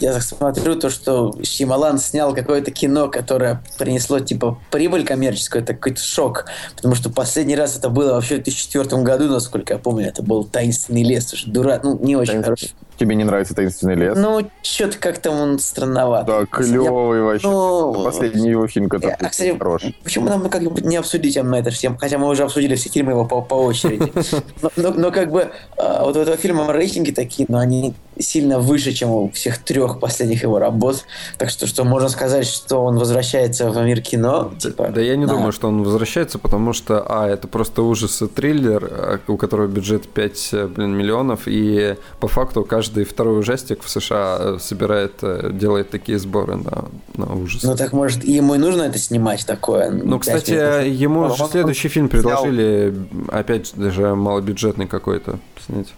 я 0.00 0.20
смотрю 0.20 0.76
то, 0.76 0.90
что 0.90 1.34
Шималан 1.42 1.98
снял 1.98 2.34
какое-то 2.34 2.70
кино, 2.70 3.08
которое 3.08 3.62
принесло 3.78 4.20
типа 4.20 4.58
прибыль 4.70 5.04
коммерческую, 5.04 5.62
это 5.62 5.74
какой-то 5.74 6.00
шок. 6.00 6.46
Потому 6.76 6.94
что 6.94 7.10
последний 7.10 7.56
раз 7.56 7.76
это 7.76 7.88
было 7.88 8.14
вообще 8.14 8.36
в 8.36 8.44
2004 8.44 9.02
году, 9.02 9.28
насколько 9.28 9.74
я 9.74 9.78
помню, 9.78 10.06
это 10.06 10.22
был 10.22 10.44
«Таинственный 10.44 11.02
лес». 11.02 11.28
Слушай, 11.28 11.50
дурак, 11.50 11.82
ну 11.82 11.98
не 11.98 12.16
очень 12.16 12.42
хороший. 12.42 12.74
Тебе 12.96 13.16
не 13.16 13.24
нравится 13.24 13.54
«Таинственный 13.54 13.96
лес»? 13.96 14.16
Ну, 14.16 14.48
что-то 14.62 14.98
как-то 14.98 15.32
он 15.32 15.58
странноват. 15.58 16.26
Да, 16.26 16.46
клевый 16.46 17.18
я... 17.18 17.24
вообще. 17.24 17.48
Ну... 17.48 18.04
Последний 18.04 18.50
его 18.50 18.68
фильм, 18.68 18.88
который 18.88 19.14
а, 19.14 19.28
кстати, 19.28 19.56
хороший. 19.58 19.96
Почему 20.04 20.28
нам 20.28 20.48
как 20.48 20.62
бы 20.62 20.80
не 20.80 20.96
обсудить 20.96 21.36
на 21.42 21.56
эту 21.56 21.70
тему? 21.70 21.96
Хотя 21.98 22.18
мы 22.18 22.28
уже 22.28 22.44
обсудили 22.44 22.76
все 22.76 22.88
фильмы 22.88 23.12
его 23.12 23.24
по, 23.24 23.40
по 23.40 23.54
очереди. 23.54 24.12
Но, 24.62 24.70
но, 24.76 24.90
но 24.90 25.10
как 25.10 25.30
бы 25.30 25.50
а, 25.76 26.04
вот 26.04 26.16
у 26.16 26.20
этого 26.20 26.36
фильма 26.36 26.72
рейтинги 26.72 27.10
такие, 27.10 27.46
но 27.48 27.58
они 27.58 27.94
сильно 28.18 28.58
выше, 28.58 28.92
чем 28.92 29.10
у 29.10 29.23
всех 29.30 29.58
трех 29.58 30.00
последних 30.00 30.42
его 30.42 30.58
работ. 30.58 31.04
Так 31.38 31.50
что, 31.50 31.66
что 31.66 31.84
можно 31.84 32.08
сказать, 32.08 32.46
что 32.46 32.78
он 32.78 32.98
возвращается 32.98 33.70
в 33.70 33.82
мир 33.84 34.00
кино. 34.00 34.52
Да, 34.52 34.58
типа, 34.58 34.88
да 34.88 35.00
я 35.00 35.16
не 35.16 35.26
да. 35.26 35.32
думаю, 35.32 35.52
что 35.52 35.68
он 35.68 35.82
возвращается, 35.82 36.38
потому 36.38 36.72
что, 36.72 37.04
а, 37.06 37.28
это 37.28 37.48
просто 37.48 37.82
ужас 37.82 38.20
и 38.22 38.26
триллер, 38.26 38.88
а, 38.90 39.20
у 39.26 39.36
которого 39.36 39.66
бюджет 39.66 40.08
5 40.08 40.48
э, 40.52 40.66
блин, 40.66 40.92
миллионов, 40.92 41.42
и 41.46 41.96
по 42.20 42.28
факту 42.28 42.64
каждый 42.64 43.04
второй 43.04 43.40
ужастик 43.40 43.82
в 43.82 43.90
США 43.90 44.36
э, 44.38 44.58
собирает, 44.60 45.14
э, 45.22 45.50
делает 45.52 45.90
такие 45.90 46.18
сборы 46.18 46.56
на, 46.56 46.84
на 47.16 47.34
ужас. 47.34 47.62
Ну 47.62 47.76
так 47.76 47.92
может, 47.92 48.24
ему 48.24 48.54
и 48.54 48.58
нужно 48.58 48.82
это 48.82 48.98
снимать 48.98 49.46
такое? 49.46 49.90
Ну, 49.90 50.18
кстати, 50.18 50.52
минут. 50.52 51.00
ему 51.00 51.28
же 51.28 51.44
следующий 51.50 51.88
фильм 51.88 52.08
предложили, 52.08 52.94
опять 53.30 53.72
даже 53.74 54.14
малобюджетный 54.14 54.86
какой-то 54.86 55.38
снять. 55.64 55.88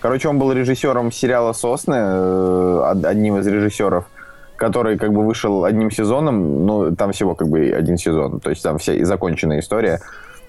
Короче, 0.00 0.28
он 0.28 0.38
был 0.38 0.52
режиссером 0.52 1.10
сериала 1.10 1.52
«Сосны», 1.52 1.96
э, 1.96 2.94
одним 3.04 3.38
из 3.38 3.46
режиссеров, 3.46 4.04
который 4.56 4.96
как 4.96 5.12
бы 5.12 5.24
вышел 5.24 5.64
одним 5.64 5.90
сезоном, 5.90 6.66
ну, 6.66 6.94
там 6.94 7.12
всего 7.12 7.34
как 7.34 7.48
бы 7.48 7.70
один 7.70 7.96
сезон, 7.96 8.40
то 8.40 8.50
есть 8.50 8.62
там 8.62 8.78
вся 8.78 8.94
и 8.94 9.04
законченная 9.04 9.60
история. 9.60 10.00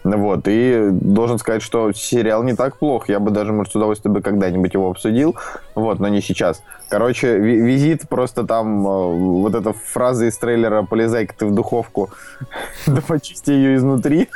Вот, 0.03 0.47
и 0.47 0.89
должен 0.91 1.39
сказать, 1.39 1.61
что 1.61 1.91
сериал 1.91 2.43
не 2.43 2.55
так 2.55 2.77
плох. 2.77 3.09
Я 3.09 3.19
бы 3.19 3.31
даже, 3.31 3.51
может, 3.51 3.73
с 3.73 3.75
удовольствием 3.75 4.13
бы 4.13 4.21
когда-нибудь 4.21 4.73
его 4.73 4.89
обсудил. 4.89 5.35
Вот, 5.75 5.99
но 5.99 6.07
не 6.07 6.21
сейчас. 6.21 6.63
Короче, 6.87 7.37
визит 7.37 8.07
просто 8.07 8.45
там, 8.45 8.87
э, 8.87 9.13
вот 9.41 9.55
эта 9.55 9.73
фраза 9.73 10.27
из 10.27 10.37
трейлера 10.37 10.83
«Полезай-ка 10.83 11.35
ты 11.37 11.45
в 11.45 11.53
духовку, 11.53 12.11
да 12.87 13.01
почисти 13.01 13.51
ее 13.51 13.75
изнутри». 13.75 14.29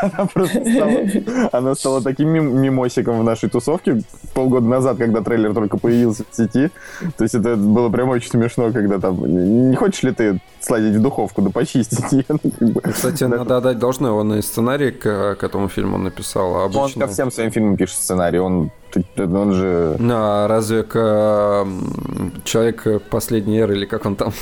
Она 0.00 0.26
просто 0.26 0.60
стала, 0.60 1.50
она 1.52 1.74
стала 1.74 2.02
таким 2.02 2.28
мимосиком 2.28 3.20
в 3.20 3.24
нашей 3.24 3.48
тусовке 3.48 4.02
полгода 4.34 4.66
назад, 4.66 4.98
когда 4.98 5.20
трейлер 5.20 5.54
только 5.54 5.78
появился 5.78 6.24
в 6.30 6.34
сети. 6.34 6.70
То 7.16 7.24
есть 7.24 7.34
это 7.34 7.56
было 7.56 7.88
прям 7.88 8.08
очень 8.10 8.30
смешно, 8.30 8.72
когда 8.72 8.98
там... 8.98 9.70
Не 9.70 9.76
хочешь 9.76 10.02
ли 10.02 10.12
ты 10.12 10.40
сладить 10.60 10.94
в 10.94 11.02
духовку, 11.02 11.42
да 11.42 11.50
почистить 11.50 12.12
ее? 12.12 12.24
Ну, 12.60 12.74
Кстати, 12.82 13.24
надо 13.24 13.56
отдать 13.56 13.78
должное, 13.78 14.10
он 14.10 14.34
и 14.34 14.42
сценарий 14.42 14.90
к, 14.90 15.36
к 15.36 15.44
этому 15.44 15.68
фильму 15.68 15.98
написал. 15.98 16.56
А 16.56 16.64
обычно... 16.64 16.82
Он 16.82 16.92
ко 16.92 17.06
всем 17.08 17.30
своим 17.30 17.50
фильмам 17.50 17.76
пишет 17.76 17.96
сценарий, 17.96 18.38
он, 18.38 18.70
он 19.16 19.52
же... 19.52 19.96
А 20.00 20.46
разве 20.48 20.82
к 20.82 21.66
человек 22.44 23.02
последней 23.10 23.58
эры, 23.58 23.76
или 23.76 23.86
как 23.86 24.06
он 24.06 24.16
там 24.16 24.32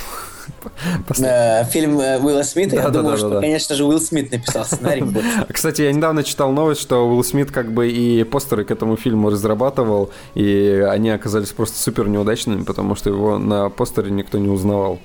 фильм 1.71 2.01
э, 2.01 2.19
Уилла 2.19 2.43
Смита, 2.43 2.77
я 2.77 2.89
думаю, 2.89 3.17
что, 3.17 3.41
конечно 3.41 3.75
же, 3.75 3.85
Уилл 3.85 4.01
Смит 4.01 4.33
написал 4.33 4.65
сценарий. 4.65 5.05
Кстати, 5.53 5.83
я 5.83 5.93
недавно 5.93 6.23
читал 6.23 6.53
новость, 6.53 6.81
что 6.81 7.09
Уилл 7.09 7.25
Смит 7.25 7.51
как 7.51 7.73
бы 7.73 7.89
и 7.89 8.25
постеры 8.25 8.65
к 8.65 8.71
этому 8.71 8.97
фильму 8.97 9.31
разрабатывал, 9.31 10.11
и 10.35 10.85
они 10.89 11.11
оказались 11.11 11.51
просто 11.51 11.79
супер 11.79 12.09
неудачными, 12.09 12.65
потому 12.65 12.95
что 12.95 13.11
его 13.11 13.39
на 13.39 13.71
постере 13.71 14.11
никто 14.11 14.39
не 14.39 14.49
узнавал. 14.49 14.99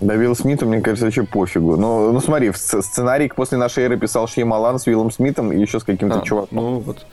Да, 0.00 0.14
Уилл 0.14 0.36
Смиту, 0.36 0.66
мне 0.66 0.80
кажется, 0.80 1.06
вообще 1.06 1.24
пофигу. 1.24 1.76
Ну, 1.76 2.12
ну 2.12 2.20
смотри, 2.20 2.52
сценарий 2.54 3.28
после 3.34 3.58
нашей 3.58 3.84
эры 3.84 3.98
писал 3.98 4.28
Шьямалан 4.28 4.78
с 4.78 4.86
Уиллом 4.86 5.10
Смитом 5.10 5.52
и 5.52 5.60
еще 5.60 5.80
с 5.80 5.84
каким-то 5.84 6.20
а, 6.20 6.22
чуваком. 6.22 6.48
Ну, 6.52 6.78
вот. 6.78 7.04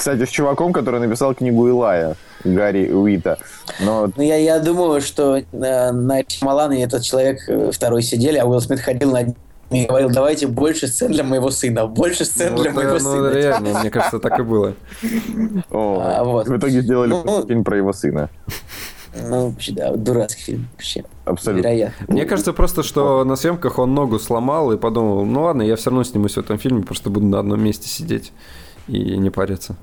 Кстати, 0.00 0.24
с 0.24 0.30
чуваком, 0.30 0.72
который 0.72 0.98
написал 0.98 1.34
книгу 1.34 1.68
Илая, 1.68 2.16
Гарри 2.42 2.90
Уита. 2.90 3.36
Но... 3.80 4.10
Ну, 4.16 4.22
я, 4.22 4.36
я 4.36 4.58
думаю, 4.58 5.02
что 5.02 5.36
э, 5.36 5.42
на 5.52 6.22
Шьямалана 6.26 6.72
этот 6.72 7.02
человек 7.02 7.40
э, 7.46 7.70
второй 7.70 8.00
сидели, 8.00 8.38
а 8.38 8.46
Уилл 8.46 8.62
Смит 8.62 8.80
ходил 8.80 9.10
на 9.10 9.26
и 9.70 9.84
говорил, 9.84 10.08
давайте 10.08 10.46
больше 10.46 10.86
сцен 10.86 11.12
для 11.12 11.22
моего 11.22 11.50
сына, 11.50 11.86
больше 11.86 12.24
сцен 12.24 12.54
ну, 12.54 12.62
для 12.62 12.72
моего 12.72 12.94
ну, 12.94 12.98
сына. 12.98 13.28
Ну, 13.28 13.30
реально, 13.30 13.80
мне 13.80 13.90
кажется, 13.90 14.18
так 14.20 14.38
и 14.38 14.42
было. 14.42 14.72
О, 15.70 16.02
а, 16.02 16.24
вот. 16.24 16.48
В 16.48 16.56
итоге 16.56 16.80
сделали 16.80 17.10
ну, 17.10 17.46
фильм 17.46 17.62
про 17.62 17.76
его 17.76 17.92
сына. 17.92 18.30
Ну, 19.14 19.50
вообще, 19.50 19.72
да, 19.72 19.94
дурацкий 19.94 20.42
фильм. 20.42 20.68
Вообще. 20.72 21.04
Абсолютно. 21.26 21.68
Вероятно. 21.68 22.06
Мне 22.08 22.24
кажется 22.24 22.54
просто, 22.54 22.82
что 22.82 23.22
на 23.24 23.36
съемках 23.36 23.78
он 23.78 23.94
ногу 23.94 24.18
сломал 24.18 24.72
и 24.72 24.78
подумал, 24.78 25.26
ну 25.26 25.42
ладно, 25.42 25.60
я 25.60 25.76
все 25.76 25.90
равно 25.90 26.04
снимусь 26.04 26.36
в 26.36 26.38
этом 26.38 26.56
фильме, 26.56 26.84
просто 26.84 27.10
буду 27.10 27.26
на 27.26 27.38
одном 27.38 27.62
месте 27.62 27.86
сидеть 27.86 28.32
и 28.90 29.16
не 29.18 29.30
париться. 29.30 29.76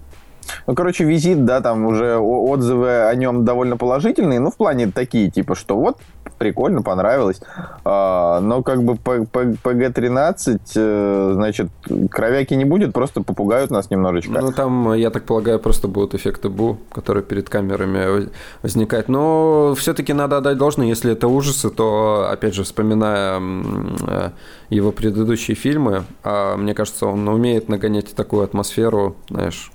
Ну, 0.65 0.75
короче, 0.75 1.03
визит, 1.03 1.45
да, 1.45 1.61
там 1.61 1.85
уже 1.85 2.17
отзывы 2.17 3.03
о 3.03 3.15
нем 3.15 3.45
довольно 3.45 3.77
положительные, 3.77 4.39
ну, 4.39 4.51
в 4.51 4.57
плане 4.57 4.91
такие, 4.91 5.29
типа, 5.29 5.55
что 5.55 5.77
вот, 5.77 5.97
прикольно, 6.37 6.81
понравилось. 6.81 7.41
А, 7.83 8.39
но 8.39 8.63
как 8.63 8.83
бы 8.83 8.93
ПГ-13, 8.93 10.59
э, 10.75 11.31
значит, 11.33 11.67
кровяки 12.09 12.53
не 12.55 12.65
будет, 12.65 12.93
просто 12.93 13.21
попугают 13.21 13.71
нас 13.71 13.89
немножечко. 13.89 14.39
Ну, 14.41 14.51
там, 14.51 14.93
я 14.93 15.09
так 15.09 15.23
полагаю, 15.23 15.59
просто 15.59 15.87
будут 15.87 16.13
эффекты 16.13 16.49
Бу, 16.49 16.77
которые 16.91 17.23
перед 17.23 17.49
камерами 17.49 18.29
возникают. 18.61 19.09
Но 19.09 19.75
все-таки 19.77 20.13
надо 20.13 20.37
отдать 20.37 20.57
должное, 20.57 20.87
если 20.87 21.11
это 21.11 21.27
ужасы, 21.27 21.69
то, 21.69 22.27
опять 22.31 22.53
же, 22.53 22.63
вспоминая 22.63 23.39
э, 23.39 24.29
его 24.69 24.91
предыдущие 24.91 25.55
фильмы, 25.55 26.03
а, 26.23 26.57
мне 26.57 26.73
кажется, 26.73 27.07
он 27.07 27.27
умеет 27.27 27.69
нагонять 27.69 28.13
такую 28.15 28.43
атмосферу, 28.43 29.15
знаешь, 29.29 29.71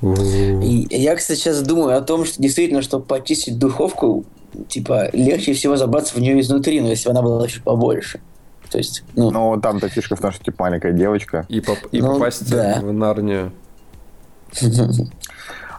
и 0.00 0.86
я, 0.90 1.16
кстати, 1.16 1.38
сейчас 1.38 1.60
думаю 1.62 1.96
о 1.96 2.00
том, 2.00 2.24
что 2.24 2.40
действительно, 2.40 2.82
чтобы 2.82 3.04
почистить 3.04 3.58
духовку, 3.58 4.24
типа, 4.68 5.10
легче 5.12 5.54
всего 5.54 5.76
забраться 5.76 6.14
в 6.14 6.20
нее 6.20 6.40
изнутри, 6.40 6.80
но 6.80 6.88
если 6.88 7.10
она 7.10 7.22
была 7.22 7.44
еще 7.44 7.60
побольше. 7.60 8.20
То 8.70 8.78
есть, 8.78 9.02
ну... 9.14 9.30
Ну, 9.30 9.60
там-то 9.60 9.88
фишка 9.88 10.14
в 10.14 10.20
том, 10.20 10.30
что, 10.30 10.44
типа, 10.44 10.64
маленькая 10.64 10.92
девочка. 10.92 11.46
И, 11.48 11.60
поп 11.60 11.78
и 11.90 12.00
ну, 12.00 12.14
попасть 12.14 12.48
да. 12.50 12.80
в 12.82 12.92
Нарнию. 12.92 13.52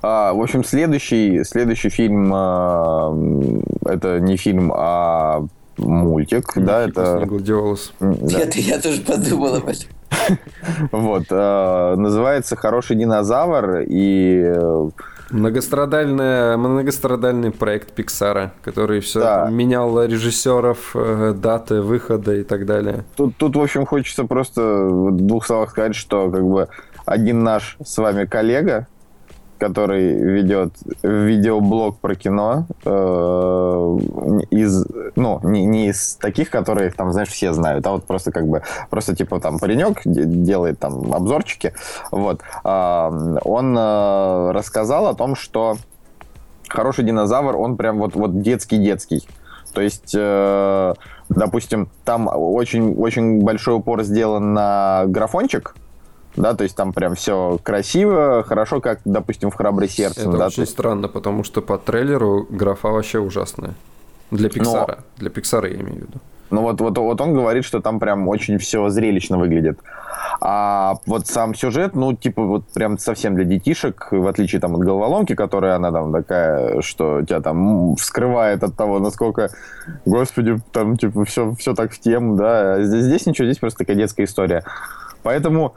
А, 0.01 0.31
в 0.31 0.41
общем, 0.41 0.63
следующий, 0.63 1.43
следующий 1.43 1.89
фильм, 1.89 2.31
а, 2.33 3.13
это 3.83 4.21
не 4.21 4.37
фильм, 4.37 4.71
а 4.73 5.45
мультик, 5.75 6.53
да, 6.55 6.87
это... 6.87 7.25
Гладиолус. 7.25 7.91
Да. 7.99 8.39
Это 8.39 8.59
я 8.59 8.79
тоже 8.79 9.01
подумал 9.01 9.55
об 9.55 9.67
этом. 9.67 9.89
Вот. 10.91 11.23
Э, 11.29 11.95
называется 11.95 12.55
«Хороший 12.55 12.95
динозавр» 12.95 13.83
и... 13.87 14.53
Э, 14.55 14.89
Многострадальный, 15.31 16.57
проект 17.51 17.91
Пиксара, 17.91 18.51
который 18.63 18.99
все 18.99 19.19
да. 19.19 19.47
менял 19.49 20.03
режиссеров, 20.03 20.95
э, 20.95 21.35
даты 21.37 21.81
выхода 21.81 22.33
и 22.33 22.43
так 22.43 22.65
далее. 22.65 23.03
Тут, 23.15 23.37
тут, 23.37 23.55
в 23.55 23.61
общем, 23.61 23.85
хочется 23.85 24.23
просто 24.23 24.61
в 24.61 25.11
двух 25.11 25.45
словах 25.45 25.69
сказать, 25.69 25.95
что 25.95 26.31
как 26.31 26.43
бы 26.43 26.67
один 27.05 27.43
наш 27.43 27.77
с 27.83 27.97
вами 27.99 28.25
коллега, 28.25 28.87
который 29.59 30.13
ведет 30.13 30.73
видеоблог 31.03 31.99
про 31.99 32.15
кино 32.15 32.65
э, 32.85 32.89
из, 34.49 34.85
ну, 35.15 35.39
не, 35.43 35.65
не 35.65 35.89
из 35.89 36.15
таких, 36.15 36.49
которые 36.49 36.91
там, 36.91 37.11
знаешь, 37.11 37.29
все 37.29 37.53
знают, 37.53 37.85
а 37.85 37.91
вот 37.91 38.05
просто 38.05 38.31
как 38.31 38.47
бы, 38.47 38.63
просто 38.89 39.15
типа 39.15 39.39
там 39.39 39.59
паренек 39.59 40.01
делает 40.05 40.79
там 40.79 41.13
обзорчики, 41.13 41.73
вот, 42.11 42.41
э, 42.63 43.37
он 43.43 43.77
э, 43.77 44.51
рассказал 44.51 45.07
о 45.07 45.13
том, 45.13 45.35
что 45.35 45.77
хороший 46.69 47.03
динозавр, 47.03 47.55
он 47.55 47.77
прям 47.77 47.99
вот, 47.99 48.15
вот 48.15 48.41
детский-детский. 48.41 49.27
То 49.73 49.81
есть, 49.81 50.13
э, 50.15 50.93
допустим, 51.29 51.89
там 52.03 52.27
очень, 52.31 52.95
очень 52.95 53.41
большой 53.43 53.75
упор 53.75 54.03
сделан 54.03 54.53
на 54.53 55.03
графончик, 55.07 55.75
да, 56.35 56.53
то 56.53 56.63
есть 56.63 56.75
там 56.75 56.93
прям 56.93 57.15
все 57.15 57.59
красиво, 57.61 58.43
хорошо, 58.47 58.81
как, 58.81 58.99
допустим, 59.05 59.51
в 59.51 59.55
«Храбрый 59.55 59.89
сердцем». 59.89 60.29
Это 60.29 60.37
да, 60.37 60.47
очень 60.47 60.63
есть... 60.63 60.73
странно, 60.73 61.07
потому 61.07 61.43
что 61.43 61.61
по 61.61 61.77
трейлеру 61.77 62.45
графа 62.49 62.89
вообще 62.89 63.19
ужасная. 63.19 63.73
Для 64.31 64.49
Пиксара. 64.49 64.97
Но... 64.97 65.03
Для 65.17 65.29
Пиксара 65.29 65.67
я 65.67 65.75
имею 65.75 65.95
в 65.95 66.07
виду. 66.07 66.19
Ну 66.51 66.61
вот, 66.61 66.81
вот, 66.81 66.97
вот 66.97 67.21
он 67.21 67.33
говорит, 67.33 67.63
что 67.63 67.79
там 67.79 67.99
прям 67.99 68.27
очень 68.27 68.57
все 68.57 68.89
зрелищно 68.89 69.37
выглядит. 69.37 69.79
А 70.41 70.95
вот 71.05 71.27
сам 71.27 71.53
сюжет, 71.53 71.95
ну, 71.95 72.13
типа, 72.13 72.43
вот 72.43 72.65
прям 72.73 72.97
совсем 72.97 73.35
для 73.35 73.43
детишек, 73.43 74.07
в 74.11 74.25
отличие 74.25 74.59
там 74.59 74.75
от 74.75 74.81
головоломки, 74.81 75.35
которая 75.35 75.75
она 75.75 75.91
там 75.91 76.11
такая, 76.11 76.81
что 76.81 77.21
тебя 77.21 77.41
там 77.41 77.95
вскрывает 77.95 78.63
от 78.63 78.75
того, 78.75 78.99
насколько, 78.99 79.51
господи, 80.05 80.59
там, 80.71 80.97
типа, 80.97 81.25
все, 81.25 81.53
все 81.55 81.75
так 81.75 81.91
в 81.91 81.99
тему, 81.99 82.35
да. 82.35 82.75
А 82.75 82.81
здесь, 82.83 83.03
здесь 83.03 83.25
ничего, 83.25 83.45
здесь 83.45 83.59
просто 83.59 83.79
такая 83.79 83.97
детская 83.97 84.23
история. 84.23 84.63
Поэтому 85.21 85.75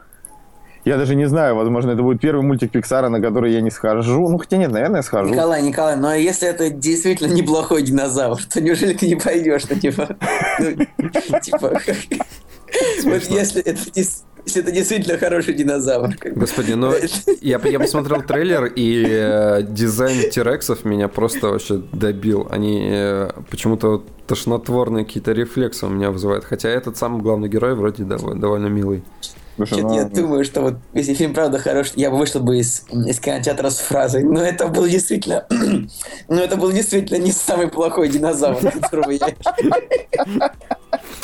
я 0.84 0.96
даже 0.96 1.14
не 1.14 1.26
знаю, 1.26 1.56
возможно, 1.56 1.92
это 1.92 2.02
будет 2.02 2.20
первый 2.20 2.42
мультик 2.42 2.70
Пиксара, 2.70 3.08
на 3.08 3.20
который 3.20 3.52
я 3.52 3.60
не 3.60 3.70
схожу. 3.70 4.28
Ну, 4.28 4.38
хотя 4.38 4.56
нет, 4.56 4.72
наверное, 4.72 4.98
я 4.98 5.02
схожу. 5.02 5.32
Николай, 5.32 5.62
Николай, 5.62 5.96
но 5.96 6.14
если 6.14 6.48
это 6.48 6.70
действительно 6.70 7.32
неплохой 7.32 7.82
динозавр, 7.82 8.42
то 8.44 8.60
неужели 8.60 8.94
ты 8.94 9.08
не 9.08 9.16
пойдешь? 9.16 9.62
Ну, 9.68 9.78
типа, 9.78 10.16
ну, 10.58 11.40
типа, 11.40 11.80
вот 13.04 13.22
если 13.24 13.62
это 13.62 13.80
если 14.44 14.62
это 14.62 14.72
действительно 14.72 15.18
хороший 15.18 15.54
динозавр. 15.54 16.16
Господи, 16.34 16.72
ну 16.72 16.92
я, 17.40 17.60
я 17.62 17.78
посмотрел 17.78 18.22
трейлер, 18.22 18.64
и 18.64 19.04
э, 19.08 19.62
дизайн 19.62 20.30
Тирексов 20.30 20.84
меня 20.84 21.08
просто 21.08 21.48
вообще 21.48 21.80
добил. 21.92 22.48
Они 22.50 22.88
э, 22.90 23.30
почему-то 23.50 24.04
тошнотворные 24.26 25.04
какие-то 25.04 25.32
рефлексы 25.32 25.86
у 25.86 25.90
меня 25.90 26.10
вызывают. 26.10 26.44
Хотя 26.44 26.70
этот 26.70 26.96
самый 26.96 27.22
главный 27.22 27.48
герой 27.48 27.74
вроде 27.74 28.04
довольно, 28.04 28.40
довольно 28.40 28.66
милый. 28.66 29.04
Слушай, 29.56 29.82
ну... 29.82 29.94
Я 29.94 30.04
думаю, 30.04 30.44
что 30.44 30.62
вот 30.62 30.74
если 30.94 31.14
фильм 31.14 31.34
правда 31.34 31.58
хороший, 31.58 31.92
я 31.96 32.10
бы 32.10 32.18
вышел 32.18 32.40
бы 32.40 32.58
из, 32.58 32.84
из 32.90 33.20
кинотеатра 33.20 33.70
с 33.70 33.78
фразой, 33.78 34.24
но 34.24 34.40
это 34.40 34.68
был 34.68 34.86
действительно, 34.86 35.46
но 36.28 36.40
это 36.40 36.56
был 36.56 36.72
действительно 36.72 37.18
не 37.18 37.32
самый 37.32 37.68
плохой 37.68 38.08
динозавр, 38.08 38.70
которого 38.70 39.10
я... 39.10 39.28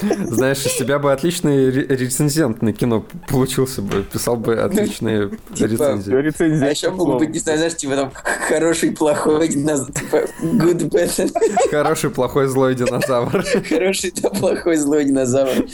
Знаешь, 0.00 0.64
из 0.64 0.74
тебя 0.76 0.98
бы 0.98 1.12
отличный 1.12 1.70
рецензент 1.70 2.62
на 2.62 2.72
кино 2.72 3.04
получился 3.28 3.82
бы, 3.82 4.02
писал 4.02 4.36
бы 4.36 4.54
ну, 4.54 4.64
отличные 4.64 5.30
типа, 5.54 5.68
рецензии. 5.68 6.12
рецензии. 6.12 6.64
А 6.66 6.70
еще 6.70 6.90
мог 6.90 7.18
быть, 7.18 7.30
не 7.30 7.38
знаю, 7.38 7.58
знаешь, 7.58 7.76
типа 7.76 7.96
там 7.96 8.12
хороший, 8.48 8.92
плохой 8.92 9.48
динозавр, 9.48 9.92
типа 9.92 10.16
good, 10.42 10.88
bad. 10.90 11.70
Хороший, 11.70 12.10
плохой, 12.10 12.46
злой 12.46 12.74
динозавр. 12.76 13.44
Хороший, 13.68 14.12
плохой, 14.12 14.76
злой 14.76 15.04
динозавр. 15.04 15.66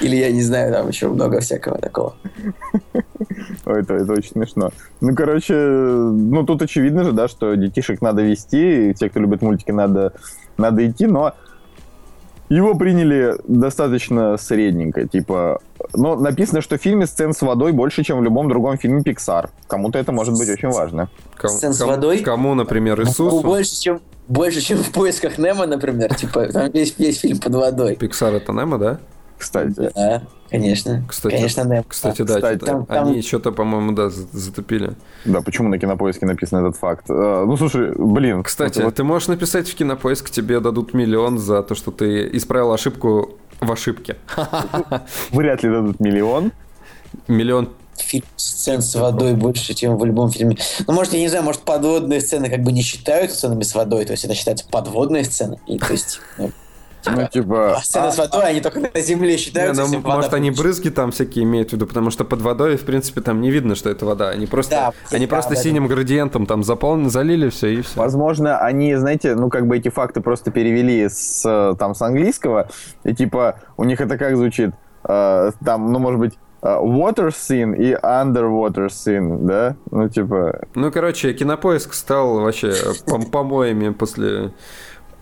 Или 0.00 0.16
я 0.16 0.30
не 0.30 0.42
знаю, 0.42 0.72
там 0.72 0.88
еще 0.88 1.08
много 1.08 1.40
всякого 1.40 1.78
такого. 1.78 2.16
Ой, 3.64 3.80
это, 3.80 3.94
это 3.94 4.12
очень 4.12 4.30
смешно. 4.30 4.70
Ну, 5.00 5.14
короче, 5.14 5.54
ну 5.54 6.44
тут 6.44 6.62
очевидно 6.62 7.04
же, 7.04 7.12
да, 7.12 7.28
что 7.28 7.54
детишек 7.54 8.02
надо 8.02 8.22
вести, 8.22 8.90
и 8.90 8.94
те, 8.94 9.08
кто 9.08 9.20
любит 9.20 9.42
мультики, 9.42 9.70
надо, 9.70 10.12
надо 10.56 10.88
идти, 10.88 11.06
но 11.06 11.34
его 12.48 12.74
приняли 12.74 13.34
достаточно 13.48 14.36
средненько, 14.36 15.08
типа... 15.08 15.60
Но 15.94 16.14
написано, 16.16 16.60
что 16.60 16.78
в 16.78 16.80
фильме 16.80 17.06
сцен 17.06 17.32
с 17.32 17.42
водой 17.42 17.72
больше, 17.72 18.04
чем 18.04 18.20
в 18.20 18.22
любом 18.22 18.48
другом 18.48 18.78
фильме 18.78 19.02
Pixar. 19.02 19.50
Кому-то 19.66 19.98
это 19.98 20.12
может 20.12 20.34
быть 20.38 20.48
очень 20.48 20.68
важно. 20.68 21.08
Ком, 21.36 21.50
сцен 21.50 21.72
с 21.72 21.80
водой? 21.80 22.20
Кому, 22.20 22.54
например, 22.54 23.00
Иисусу? 23.00 23.40
Больше, 23.40 23.80
чем, 23.80 24.00
больше, 24.28 24.60
чем 24.60 24.78
в 24.78 24.92
поисках 24.92 25.38
Немо, 25.38 25.66
например. 25.66 26.14
Типа, 26.14 26.46
там 26.46 26.70
есть, 26.72 26.94
есть 26.98 27.20
фильм 27.20 27.38
под 27.38 27.54
водой. 27.54 27.94
Pixar 27.94 28.36
это 28.36 28.52
Немо, 28.52 28.78
да? 28.78 29.00
Кстати. 29.38 29.90
Да. 29.94 30.22
Конечно. 30.50 31.04
Кстати, 31.08 31.34
Конечно, 31.34 31.64
да. 31.64 31.84
Кстати, 31.86 32.22
да. 32.22 32.34
Кстати, 32.36 32.64
там, 32.64 32.86
они 32.88 33.14
там... 33.14 33.22
что-то, 33.22 33.52
по-моему, 33.52 33.92
да, 33.92 34.10
затопили. 34.10 34.92
Да, 35.24 35.40
почему 35.40 35.68
на 35.68 35.78
кинопоиске 35.78 36.26
написан 36.26 36.64
этот 36.64 36.78
факт? 36.78 37.06
А, 37.08 37.44
ну, 37.44 37.56
слушай, 37.56 37.92
блин. 37.96 38.42
Кстати, 38.42 38.80
вот... 38.80 38.94
ты 38.94 39.04
можешь 39.04 39.28
написать 39.28 39.68
в 39.68 39.74
кинопоиск, 39.74 40.30
тебе 40.30 40.60
дадут 40.60 40.94
миллион 40.94 41.38
за 41.38 41.62
то, 41.62 41.74
что 41.74 41.90
ты 41.90 42.28
исправил 42.32 42.72
ошибку 42.72 43.36
в 43.60 43.70
ошибке. 43.72 44.16
Вряд 45.30 45.62
ли 45.62 45.70
дадут 45.70 46.00
миллион. 46.00 46.52
Миллион 47.28 47.70
фильм 47.98 48.24
сцен 48.36 48.82
с 48.82 48.94
водой 48.94 49.34
больше, 49.34 49.74
чем 49.74 49.96
в 49.96 50.04
любом 50.04 50.30
фильме. 50.30 50.56
Ну, 50.86 50.94
может, 50.94 51.12
я 51.14 51.20
не 51.20 51.28
знаю, 51.28 51.44
может, 51.44 51.62
подводные 51.62 52.20
сцены 52.20 52.48
как 52.50 52.62
бы 52.62 52.72
не 52.72 52.82
считаются 52.82 53.36
сценами 53.38 53.62
с 53.62 53.74
водой, 53.74 54.04
то 54.04 54.12
есть 54.12 54.24
это 54.24 54.34
считается 54.34 54.66
подводные 54.70 55.24
сцены. 55.24 55.58
И, 55.66 55.78
то 55.78 55.92
есть, 55.92 56.20
ну, 56.38 56.50
ну, 57.06 57.28
типа... 57.28 57.80
А 57.94 58.10
с 58.10 58.18
водой, 58.18 58.44
они 58.44 58.60
только 58.60 58.80
на 58.80 59.00
земле 59.00 59.36
считаются. 59.36 59.82
Не, 59.82 59.98
ну, 59.98 60.00
может, 60.02 60.34
они 60.34 60.50
брызги 60.50 60.88
там 60.88 61.10
всякие 61.10 61.44
имеют 61.44 61.70
в 61.70 61.72
виду, 61.72 61.86
потому 61.86 62.10
что 62.10 62.24
под 62.24 62.42
водой, 62.42 62.76
в 62.76 62.84
принципе, 62.84 63.20
там 63.20 63.40
не 63.40 63.50
видно, 63.50 63.74
что 63.74 63.90
это 63.90 64.06
вода. 64.06 64.30
Они 64.30 64.46
просто, 64.46 64.70
да, 64.70 65.16
они 65.16 65.26
да, 65.26 65.30
просто 65.30 65.54
да, 65.54 65.60
синим 65.60 65.88
да. 65.88 65.94
градиентом 65.94 66.46
там 66.46 66.62
заполнили, 66.62 67.08
залили 67.08 67.48
все 67.50 67.68
и 67.68 67.82
все. 67.82 67.98
Возможно, 67.98 68.58
они, 68.58 68.94
знаете, 68.96 69.34
ну, 69.34 69.48
как 69.48 69.66
бы 69.66 69.76
эти 69.76 69.88
факты 69.88 70.20
просто 70.20 70.50
перевели 70.50 71.08
с, 71.08 71.74
там, 71.78 71.94
с 71.94 72.02
английского, 72.02 72.68
и 73.04 73.14
типа 73.14 73.60
у 73.76 73.84
них 73.84 74.00
это 74.00 74.18
как 74.18 74.36
звучит? 74.36 74.72
Uh, 75.04 75.54
там, 75.64 75.92
ну, 75.92 76.00
может 76.00 76.18
быть, 76.18 76.38
uh, 76.62 76.82
water 76.82 77.28
scene 77.28 77.76
и 77.76 77.94
underwater 77.94 78.88
scene, 78.88 79.46
да? 79.46 79.76
Ну, 79.90 80.08
типа... 80.08 80.62
Ну, 80.74 80.90
короче, 80.90 81.32
Кинопоиск 81.32 81.94
стал 81.94 82.40
вообще 82.40 82.72
помоями 83.30 83.90
после 83.90 84.52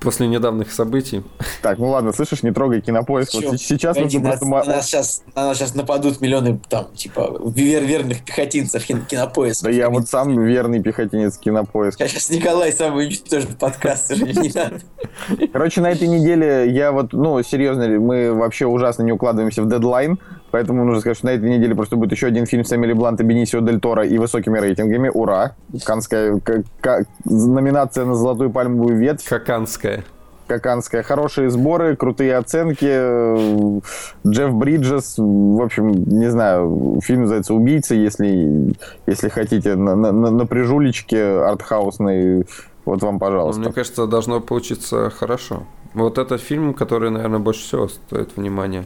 после 0.04 0.28
недавних 0.28 0.70
событий. 0.70 1.24
Так, 1.62 1.78
ну 1.78 1.88
ладно, 1.88 2.12
слышишь, 2.12 2.42
не 2.42 2.52
трогай 2.52 2.80
кинопоиск. 2.80 3.34
Вот 3.34 3.58
сейчас 3.60 3.96
нужно 3.96 4.20
нас, 4.20 4.38
просто... 4.38 4.70
На 4.70 4.76
нас, 4.76 4.86
сейчас, 4.86 5.22
на 5.34 5.46
нас 5.46 5.58
сейчас 5.58 5.74
нападут 5.74 6.20
миллионы, 6.20 6.60
там, 6.68 6.86
типа, 6.94 7.40
вер 7.54 7.82
верных 7.84 8.24
пехотинцев 8.24 8.84
кинопоиска. 8.84 9.64
Да 9.64 9.70
я 9.70 9.90
вот 9.90 10.08
сам 10.08 10.38
верный 10.44 10.82
пехотинец 10.82 11.38
кинопоиска. 11.38 12.06
Сейчас 12.06 12.30
Николай 12.30 12.72
сам 12.72 12.94
уничтожит 12.94 13.58
подкаст, 13.58 14.12
уже 14.12 14.24
не 14.24 14.52
надо. 14.54 14.80
Короче, 15.52 15.80
на 15.80 15.90
этой 15.90 16.06
неделе 16.06 16.70
я 16.70 16.92
вот, 16.92 17.12
ну, 17.12 17.42
серьезно, 17.42 17.88
мы 17.98 18.32
вообще 18.32 18.66
ужасно 18.66 19.02
не 19.02 19.12
укладываемся 19.12 19.62
в 19.62 19.68
дедлайн, 19.68 20.18
поэтому 20.54 20.84
нужно 20.84 21.00
сказать, 21.00 21.16
что 21.16 21.26
на 21.26 21.30
этой 21.30 21.50
неделе 21.50 21.74
просто 21.74 21.96
будет 21.96 22.12
еще 22.12 22.28
один 22.28 22.46
фильм 22.46 22.64
с 22.64 22.72
Эмили 22.72 22.92
Блант 22.92 23.20
и 23.20 23.24
Бенисио 23.24 23.58
Дель 23.58 23.80
Торо 23.80 24.06
и 24.06 24.18
высокими 24.18 24.56
рейтингами. 24.60 25.10
Ура! 25.12 25.56
Канская 25.84 26.40
номинация 27.24 28.04
на 28.04 28.14
Золотую 28.14 28.50
пальмовую 28.50 28.96
ветвь. 28.96 29.26
Хаканская 29.26 30.04
каканская. 30.46 31.02
Хорошие 31.02 31.50
сборы, 31.50 31.96
крутые 31.96 32.36
оценки. 32.36 33.80
Джефф 34.28 34.54
Бриджес, 34.54 35.14
в 35.16 35.60
общем, 35.60 35.90
не 35.90 36.30
знаю, 36.30 37.00
фильм 37.02 37.22
называется 37.22 37.54
«Убийца», 37.54 37.94
если, 37.94 38.74
если 39.06 39.30
хотите, 39.30 39.74
на, 39.74 39.96
на, 39.96 40.12
на 40.12 40.46
прижулечке 40.46 41.20
артхаусной. 41.20 42.46
Вот 42.84 43.02
вам, 43.02 43.18
пожалуйста. 43.18 43.62
Мне 43.62 43.72
кажется, 43.72 44.06
должно 44.06 44.40
получиться 44.40 45.10
хорошо. 45.10 45.64
Вот 45.94 46.18
это 46.18 46.36
фильм, 46.36 46.74
который, 46.74 47.10
наверное, 47.10 47.38
больше 47.38 47.62
всего 47.62 47.88
стоит 47.88 48.36
внимания. 48.36 48.84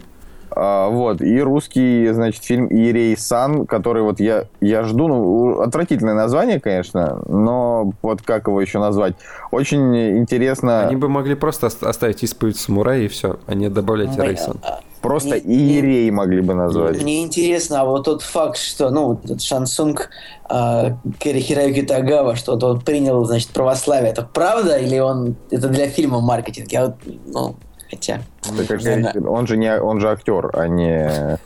А, 0.61 0.89
вот, 0.89 1.21
и 1.21 1.41
русский, 1.41 2.09
значит, 2.09 2.43
фильм 2.43 2.67
«Иерей 2.67 3.17
Сан», 3.17 3.65
который 3.65 4.03
вот 4.03 4.19
я, 4.19 4.47
я 4.61 4.83
жду, 4.83 5.07
ну, 5.07 5.61
отвратительное 5.61 6.15
название, 6.15 6.59
конечно, 6.59 7.23
но 7.29 7.93
вот 8.03 8.23
как 8.23 8.49
его 8.49 8.61
еще 8.61 8.81
назвать? 8.81 9.15
Очень 9.53 10.19
интересно... 10.19 10.81
Они 10.81 10.97
бы 10.97 11.09
могли 11.09 11.37
просто 11.37 11.69
оставить 11.69 12.25
исповедь 12.25 12.57
самурая 12.57 13.03
и 13.03 13.09
все, 13.09 13.39
а 13.47 13.55
не 13.55 13.69
добавлять 13.69 14.19
«Иерей 14.19 14.37
Сан». 14.37 14.57
Просто 15.01 15.37
мне, 15.37 15.55
Иерей 15.55 16.11
могли 16.11 16.41
бы 16.41 16.55
назвать. 16.55 17.01
Мне 17.01 17.23
интересно, 17.23 17.83
а 17.83 17.85
вот 17.85 18.07
тот 18.07 18.23
факт, 18.23 18.59
что, 18.59 18.91
ну, 18.91 19.21
этот 19.23 19.41
Шансунг 19.41 20.11
э, 20.51 20.95
Кэри 21.21 21.39
Хироюки 21.39 21.83
Тагава, 21.83 22.35
что 22.35 22.55
вот 22.55 22.65
он 22.65 22.81
принял, 22.81 23.25
значит, 23.25 23.51
православие, 23.51 24.11
это 24.11 24.23
правда 24.23 24.77
или 24.77 24.99
он 24.99 25.37
это 25.53 25.69
для 25.69 25.89
фильма 25.89 26.21
маркетинг? 26.21 26.73
Я 26.73 26.87
вот, 26.87 26.95
ну, 27.27 27.55
Хотя... 27.91 28.23
Наверное... 28.51 29.15
Он 29.29 29.47
же 29.47 29.57
не 29.57 29.79
он 29.81 30.01
же 30.01 30.11
актер, 30.11 30.51
а 30.55 30.69
не... 30.69 31.39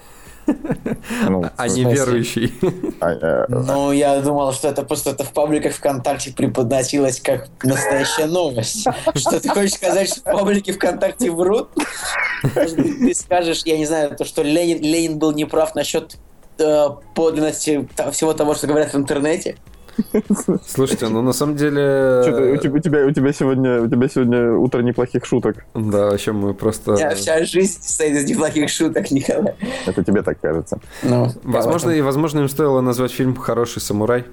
Ну, 1.29 1.45
а 1.57 1.69
не 1.69 1.85
верующий. 1.85 2.53
А, 3.01 3.13
э, 3.13 3.47
ну, 3.49 3.93
я 3.93 4.21
думал, 4.21 4.53
что 4.53 4.69
это 4.69 4.83
просто 4.83 5.11
это 5.11 5.25
в 5.25 5.33
пабликах 5.33 5.75
ВКонтакте 5.75 6.33
преподносилось 6.33 7.21
как 7.21 7.49
настоящая 7.63 8.27
новость. 8.27 8.87
Что 9.15 9.41
ты 9.41 9.49
хочешь 9.49 9.75
сказать, 9.75 10.09
что 10.09 10.23
паблики 10.23 10.73
ВКонтакте 10.73 11.31
врут? 11.31 11.69
ты 12.55 13.15
скажешь, 13.15 13.63
я 13.65 13.79
не 13.79 13.87
знаю, 13.87 14.17
то, 14.17 14.25
что 14.25 14.43
Ленин, 14.43 14.83
Ленин 14.83 15.19
был 15.19 15.33
неправ 15.33 15.75
насчет 15.77 16.17
э, 16.59 16.89
подлинности 17.15 17.89
всего 18.11 18.33
того, 18.35 18.55
что 18.55 18.67
говорят 18.67 18.93
в 18.93 18.97
интернете? 18.97 19.57
Слушайте, 20.67 21.09
ну 21.09 21.23
на 21.23 21.33
самом 21.33 21.57
деле... 21.57 22.23
Что-то 22.23 22.53
у 22.53 22.57
тебя, 22.57 22.73
у, 22.73 22.79
тебя, 22.79 23.07
у, 23.07 23.11
тебя 23.11 23.33
сегодня, 23.33 23.83
у 23.83 23.89
тебя 23.89 24.09
сегодня 24.09 24.53
утро 24.53 24.81
неплохих 24.83 25.25
шуток. 25.25 25.65
Да, 25.75 26.11
вообще 26.11 26.33
мы 26.33 26.55
просто... 26.55 26.95
Я 26.95 27.15
вся 27.15 27.45
жизнь 27.45 27.83
состоит 27.83 28.17
из 28.17 28.31
неплохих 28.31 28.69
шуток, 28.69 29.11
Николай. 29.11 29.55
Это 29.87 30.05
тебе 30.05 30.23
так 30.23 30.41
кажется. 30.41 30.79
Ну, 31.03 31.31
возможно, 31.43 31.91
и 31.91 32.01
возможно 32.01 32.41
им 32.41 32.49
стоило 32.49 32.81
назвать 32.81 33.13
фильм 33.13 33.37
«Хороший 33.37 33.81
самурай». 33.81 34.25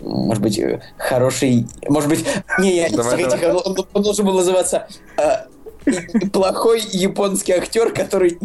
Может 0.00 0.42
быть, 0.42 0.58
э, 0.58 0.80
хороший... 0.98 1.66
Может 1.88 2.08
быть... 2.08 2.26
Не, 2.58 2.76
я... 2.76 2.90
Давай, 2.90 3.24
давай. 3.24 3.52
Он, 3.52 3.76
он 3.92 4.02
должен 4.02 4.26
был 4.26 4.34
называться 4.34 4.88
э, 5.16 6.28
«Плохой 6.32 6.82
японский 6.90 7.52
актер, 7.52 7.92
который 7.92 8.38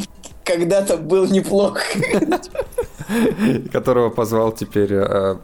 когда-то 0.43 0.97
был 0.97 1.26
неплох». 1.28 1.80
Которого 3.71 4.10
позвал 4.10 4.52
теперь 4.52 4.93
э, 4.93 5.38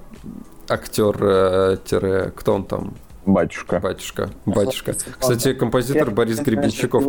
актер, 0.69 2.32
кто 2.36 2.54
он 2.54 2.65
там? 2.65 2.93
Батюшка. 3.26 3.80
Батюшка. 3.80 4.30
Батюшка. 4.45 4.93
Кстати, 5.19 5.54
композитор 5.54 6.12
Борис 6.12 6.39
Гребенщиков. 6.39 7.04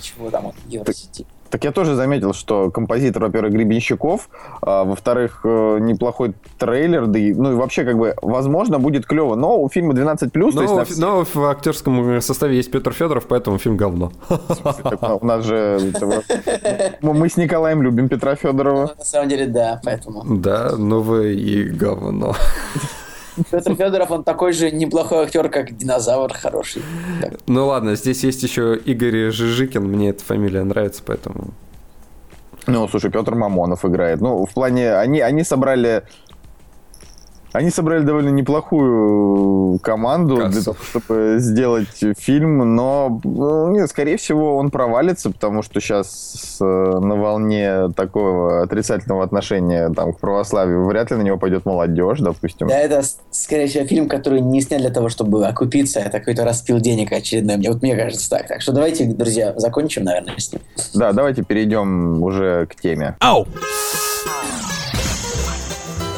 Чего 0.00 0.30
там, 0.30 0.52
Евросети. 0.68 1.26
Так 1.52 1.64
я 1.64 1.70
тоже 1.70 1.96
заметил, 1.96 2.32
что 2.32 2.70
композитор, 2.70 3.24
во-первых, 3.24 3.52
Гребенщиков, 3.52 4.30
а, 4.62 4.84
во-вторых, 4.84 5.42
э, 5.44 5.78
неплохой 5.80 6.32
трейлер, 6.58 7.06
да 7.06 7.18
и, 7.18 7.34
ну 7.34 7.52
и 7.52 7.54
вообще, 7.54 7.84
как 7.84 7.98
бы, 7.98 8.14
возможно, 8.22 8.78
будет 8.78 9.04
клево. 9.04 9.34
Но 9.34 9.60
у 9.60 9.68
фильма 9.68 9.92
12+, 9.92 10.30
но, 10.32 10.50
то 10.50 10.62
есть... 10.62 10.98
На... 10.98 11.06
Но 11.06 11.24
в 11.24 11.44
актерском 11.44 12.22
составе 12.22 12.56
есть 12.56 12.70
Петр 12.70 12.94
Федоров, 12.94 13.26
поэтому 13.26 13.58
фильм 13.58 13.76
говно. 13.76 14.12
У 15.20 15.26
нас 15.26 15.44
же... 15.44 15.78
Мы 17.02 17.28
с 17.28 17.36
Николаем 17.36 17.82
любим 17.82 18.08
Петра 18.08 18.34
Федорова. 18.34 18.86
Ну, 18.86 18.98
на 18.98 19.04
самом 19.04 19.28
деле, 19.28 19.46
да, 19.46 19.78
поэтому... 19.84 20.24
Да, 20.24 20.72
но 20.78 21.02
вы 21.02 21.34
и 21.34 21.64
говно. 21.64 22.34
Петр 23.50 23.74
Федоров, 23.74 24.10
он 24.10 24.24
такой 24.24 24.52
же 24.52 24.70
неплохой 24.70 25.24
актер, 25.24 25.48
как 25.48 25.76
динозавр 25.76 26.32
хороший. 26.32 26.82
Ну 27.46 27.66
ладно, 27.66 27.94
здесь 27.94 28.24
есть 28.24 28.42
еще 28.42 28.76
Игорь 28.76 29.30
Жижикин, 29.30 29.84
мне 29.84 30.10
эта 30.10 30.22
фамилия 30.24 30.64
нравится, 30.64 31.02
поэтому... 31.04 31.52
Ну, 32.66 32.86
слушай, 32.86 33.10
Петр 33.10 33.34
Мамонов 33.34 33.84
играет. 33.84 34.20
Ну, 34.20 34.46
в 34.46 34.54
плане, 34.54 34.94
они, 34.94 35.20
они 35.20 35.42
собрали 35.42 36.04
они 37.52 37.70
собрали 37.70 38.02
довольно 38.02 38.30
неплохую 38.30 39.78
команду 39.80 40.36
Кассу. 40.36 40.52
для 40.52 40.62
того, 40.62 40.76
чтобы 40.82 41.36
сделать 41.38 42.04
фильм, 42.18 42.74
но, 42.74 43.20
ну, 43.24 43.70
нет, 43.70 43.90
скорее 43.90 44.16
всего, 44.16 44.56
он 44.56 44.70
провалится, 44.70 45.30
потому 45.30 45.62
что 45.62 45.80
сейчас 45.80 46.58
э, 46.60 46.64
на 46.64 47.16
волне 47.16 47.90
такого 47.94 48.62
отрицательного 48.62 49.24
отношения 49.24 49.90
там, 49.90 50.12
к 50.12 50.18
православию 50.18 50.84
вряд 50.86 51.10
ли 51.10 51.16
на 51.16 51.22
него 51.22 51.38
пойдет 51.38 51.66
молодежь, 51.66 52.20
допустим. 52.20 52.68
Да, 52.68 52.78
это, 52.78 53.02
скорее 53.30 53.66
всего, 53.66 53.86
фильм, 53.86 54.08
который 54.08 54.40
не 54.40 54.60
снят 54.60 54.80
для 54.80 54.90
того, 54.90 55.08
чтобы 55.08 55.46
окупиться, 55.46 56.00
это 56.00 56.18
какой-то 56.18 56.44
распил 56.44 56.78
денег 56.80 57.12
очередной. 57.12 57.56
Мне, 57.56 57.70
вот 57.70 57.82
мне 57.82 57.96
кажется 57.96 58.28
так. 58.30 58.48
Так 58.48 58.62
что 58.62 58.72
давайте, 58.72 59.04
друзья, 59.04 59.54
закончим, 59.56 60.04
наверное, 60.04 60.38
с 60.38 60.52
ним. 60.52 60.62
Да, 60.94 61.12
давайте 61.12 61.42
перейдем 61.42 62.22
уже 62.22 62.66
к 62.66 62.74
теме. 62.76 63.16
Ау! 63.20 63.46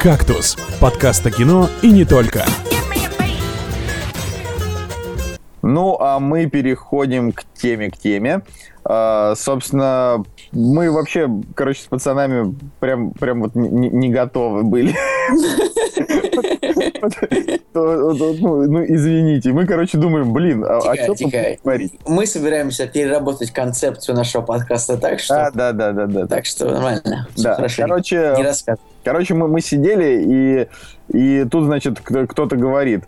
«Кактус»– 0.05 0.55
подкаст 0.79 1.25
о 1.25 1.31
кино 1.31 1.67
и 1.81 1.89
не 1.89 2.05
только. 2.05 2.45
Ну, 5.63 5.97
а 5.99 6.19
мы 6.19 6.45
переходим 6.45 7.31
к 7.31 7.43
теме, 7.55 7.89
к 7.89 7.97
теме. 7.97 8.41
А, 8.87 9.33
собственно, 9.35 10.23
мы 10.51 10.91
вообще, 10.91 11.27
короче, 11.55 11.81
с 11.81 11.85
пацанами 11.85 12.55
прям, 12.79 13.11
прям 13.11 13.41
вот 13.41 13.55
не, 13.55 13.89
не 13.89 14.09
готовы 14.09 14.63
были. 14.63 14.95
Ну, 17.73 18.83
извините, 18.85 19.51
мы, 19.51 19.67
короче, 19.67 19.97
думаем, 19.97 20.33
блин, 20.33 20.63
а, 20.63 20.77
а 20.77 20.95
что 20.95 21.13
говорить? 21.61 21.93
Мы 22.07 22.25
собираемся 22.25 22.87
переработать 22.87 23.51
концепцию 23.51 24.15
нашего 24.15 24.41
подкаста 24.41 24.97
так, 24.97 25.19
что... 25.19 25.51
Да, 25.53 25.71
да, 25.71 25.91
да, 25.91 26.05
да. 26.07 26.27
Так 26.27 26.45
что 26.45 26.65
нормально. 26.65 27.27
Да, 27.37 27.67
короче... 27.77 28.33
Не 28.37 28.43
рассказывай. 28.43 28.85
Короче, 29.03 29.33
мы, 29.33 29.47
мы 29.47 29.61
сидели, 29.61 30.67
и, 31.11 31.17
и 31.17 31.45
тут, 31.45 31.65
значит, 31.65 31.99
кто-то 31.99 32.55
говорит, 32.55 33.03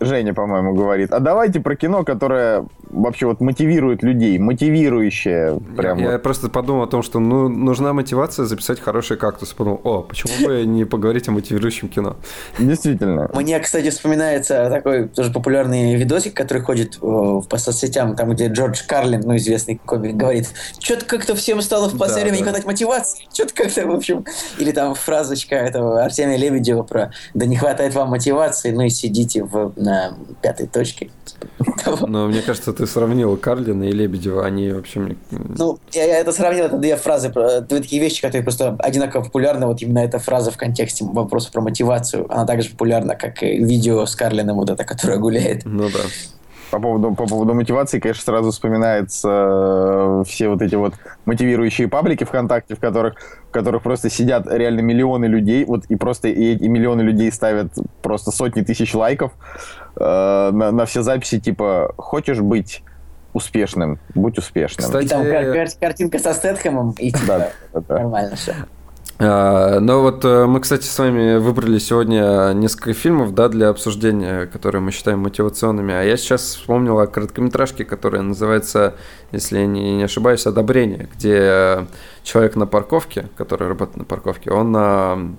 Женя, 0.00 0.34
по-моему, 0.34 0.74
говорит. 0.74 1.12
А 1.12 1.20
давайте 1.20 1.60
про 1.60 1.74
кино, 1.74 2.04
которое 2.04 2.66
вообще 2.90 3.26
вот 3.26 3.40
мотивирует 3.40 4.02
людей, 4.02 4.38
мотивирующее. 4.38 5.58
Прям 5.76 5.98
я, 5.98 6.04
вот. 6.06 6.12
я 6.12 6.18
просто 6.18 6.48
подумал 6.48 6.84
о 6.84 6.86
том, 6.86 7.02
что 7.02 7.18
ну, 7.18 7.48
нужна 7.48 7.92
мотивация 7.92 8.46
записать 8.46 8.80
хороший 8.80 9.16
кактус. 9.16 9.52
Подумал, 9.52 9.80
о, 9.84 10.02
почему 10.02 10.46
бы 10.46 10.64
не 10.66 10.84
поговорить 10.84 11.28
о 11.28 11.32
мотивирующем 11.32 11.88
кино? 11.88 12.16
Действительно. 12.58 13.30
Мне, 13.34 13.58
кстати, 13.60 13.90
вспоминается 13.90 14.68
такой 14.70 15.08
тоже 15.08 15.30
популярный 15.32 15.96
видосик, 15.96 16.34
который 16.34 16.62
ходит 16.62 16.98
по 16.98 17.58
соцсетям, 17.58 18.16
там, 18.16 18.30
где 18.30 18.48
Джордж 18.48 18.82
Карлин, 18.86 19.20
ну, 19.24 19.36
известный 19.36 19.80
комик, 19.84 20.16
говорит, 20.16 20.48
что-то 20.78 21.04
как-то 21.04 21.34
всем 21.34 21.60
стало 21.62 21.88
в 21.88 21.98
последнее 21.98 22.32
время 22.32 22.38
да, 22.38 22.38
не 22.38 22.50
хватать 22.50 22.66
мотивации, 22.66 23.26
что-то 23.32 23.54
как-то, 23.54 23.86
в 23.86 23.90
общем... 23.94 24.24
Или 24.58 24.72
там 24.72 24.94
фразочка 24.94 25.54
этого 25.54 26.02
Артемия 26.02 26.36
Лебедева 26.36 26.82
про 26.82 27.12
«да 27.34 27.46
не 27.46 27.56
хватает 27.56 27.94
вам 27.94 28.10
мотивации, 28.10 28.70
ну 28.70 28.82
и 28.82 28.88
сидите 28.88 29.44
в 29.44 29.72
на 29.76 30.14
пятой 30.42 30.66
точке. 30.66 31.10
Но 32.00 32.28
мне 32.28 32.42
кажется, 32.42 32.72
ты 32.78 32.86
сравнил 32.86 33.36
Карлина 33.36 33.84
и 33.84 33.92
Лебедева, 33.92 34.46
они 34.46 34.70
вообще... 34.70 35.16
Ну, 35.30 35.80
я, 35.92 36.04
я 36.04 36.18
это 36.18 36.32
сравнил, 36.32 36.66
это 36.66 36.76
две 36.76 36.94
фразы, 36.96 37.28
две 37.30 37.80
такие 37.80 38.00
вещи, 38.00 38.22
которые 38.22 38.44
просто 38.44 38.76
одинаково 38.78 39.24
популярны. 39.24 39.66
Вот 39.66 39.82
именно 39.82 39.98
эта 39.98 40.20
фраза 40.20 40.52
в 40.52 40.56
контексте 40.56 41.04
вопроса 41.04 41.50
про 41.50 41.60
мотивацию, 41.60 42.32
она 42.32 42.46
также 42.46 42.70
популярна, 42.70 43.16
как 43.16 43.42
и 43.42 43.58
видео 43.58 44.06
с 44.06 44.14
Карлином, 44.14 44.58
вот 44.58 44.70
это, 44.70 44.84
которое 44.84 45.18
гуляет. 45.18 45.64
Ну 45.64 45.88
да. 45.90 45.98
По 46.70 46.78
поводу, 46.80 47.14
по 47.14 47.26
поводу 47.26 47.54
мотивации, 47.54 47.98
конечно, 47.98 48.22
сразу 48.22 48.50
вспоминается 48.50 49.28
э, 49.28 50.22
все 50.26 50.48
вот 50.48 50.60
эти 50.60 50.74
вот 50.74 50.94
мотивирующие 51.24 51.88
паблики 51.88 52.24
ВКонтакте, 52.24 52.74
в 52.74 52.80
которых, 52.80 53.14
в 53.48 53.50
которых 53.50 53.82
просто 53.82 54.10
сидят 54.10 54.46
реально 54.46 54.80
миллионы 54.80 55.26
людей, 55.26 55.64
вот 55.64 55.84
и 55.86 55.96
просто 55.96 56.28
и 56.28 56.54
эти 56.54 56.64
миллионы 56.64 57.02
людей 57.02 57.32
ставят 57.32 57.72
просто 58.02 58.30
сотни 58.30 58.62
тысяч 58.62 58.94
лайков 58.94 59.32
э, 59.96 60.50
на, 60.52 60.70
на 60.72 60.84
все 60.84 61.02
записи, 61.02 61.40
типа, 61.40 61.94
хочешь 61.96 62.40
быть 62.40 62.82
успешным, 63.32 63.98
будь 64.14 64.38
успешным. 64.38 64.86
Кстати, 64.86 65.06
и 65.06 65.08
там 65.08 65.22
кар- 65.24 65.68
картинка 65.80 66.18
со 66.18 66.34
Стэтхэмом, 66.34 66.94
и 66.98 67.12
типа, 67.12 67.26
да, 67.26 67.50
да, 67.72 67.80
да. 67.88 67.94
нормально 68.00 68.36
все. 68.36 68.54
А, 69.20 69.80
ну 69.80 70.02
вот 70.02 70.24
э, 70.24 70.46
мы, 70.46 70.60
кстати, 70.60 70.86
с 70.86 70.96
вами 70.96 71.38
выбрали 71.38 71.80
сегодня 71.80 72.52
несколько 72.52 72.92
фильмов, 72.92 73.34
да, 73.34 73.48
для 73.48 73.68
обсуждения, 73.68 74.46
которые 74.46 74.80
мы 74.80 74.92
считаем 74.92 75.18
мотивационными. 75.18 75.92
А 75.92 76.02
я 76.02 76.16
сейчас 76.16 76.42
вспомнил 76.42 77.00
о 77.00 77.08
короткометражке, 77.08 77.84
которая 77.84 78.22
называется, 78.22 78.94
если 79.32 79.58
я 79.58 79.66
не 79.66 80.04
ошибаюсь, 80.04 80.46
«Одобрение», 80.46 81.08
где 81.16 81.88
человек 82.22 82.54
на 82.54 82.66
парковке, 82.66 83.28
который 83.36 83.66
работает 83.66 83.96
на 83.96 84.04
парковке, 84.04 84.52
он 84.52 84.72
а, 84.76 85.34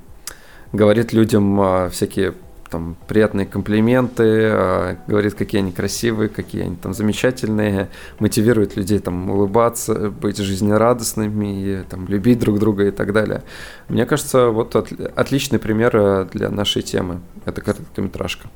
говорит 0.74 1.13
людям 1.13 1.89
всякие 1.89 2.34
там 2.70 2.96
приятные 3.08 3.46
комплименты, 3.46 4.24
э, 4.24 4.96
говорит, 5.08 5.34
какие 5.34 5.62
они 5.62 5.72
красивые, 5.72 6.30
какие 6.30 6.64
они 6.64 6.76
там 6.76 6.94
замечательные, 6.94 7.90
мотивирует 8.20 8.76
людей 8.76 9.00
там 9.00 9.30
улыбаться, 9.30 10.10
быть 10.10 10.38
жизнерадостными, 10.38 11.64
и, 11.64 11.84
там, 11.90 12.08
любить 12.08 12.40
друг 12.40 12.60
друга 12.60 12.86
и 12.86 12.92
так 12.92 13.14
далее. 13.14 13.44
Мне 13.88 14.06
кажется, 14.06 14.48
вот 14.50 14.76
от, 14.76 14.92
отличный 15.16 15.60
пример 15.60 15.96
э, 15.96 16.26
для 16.34 16.50
нашей 16.50 16.82
темы. 16.82 17.20
Это 17.46 17.62
короткометражка. 17.62 18.50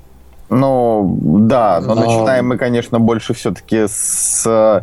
Ну, 0.50 1.20
да, 1.22 1.82
но, 1.82 1.96
но 1.96 2.02
начинаем 2.02 2.48
мы, 2.48 2.58
конечно, 2.58 3.00
больше 3.00 3.34
все-таки 3.34 3.86
с 3.88 4.44
э, 4.46 4.82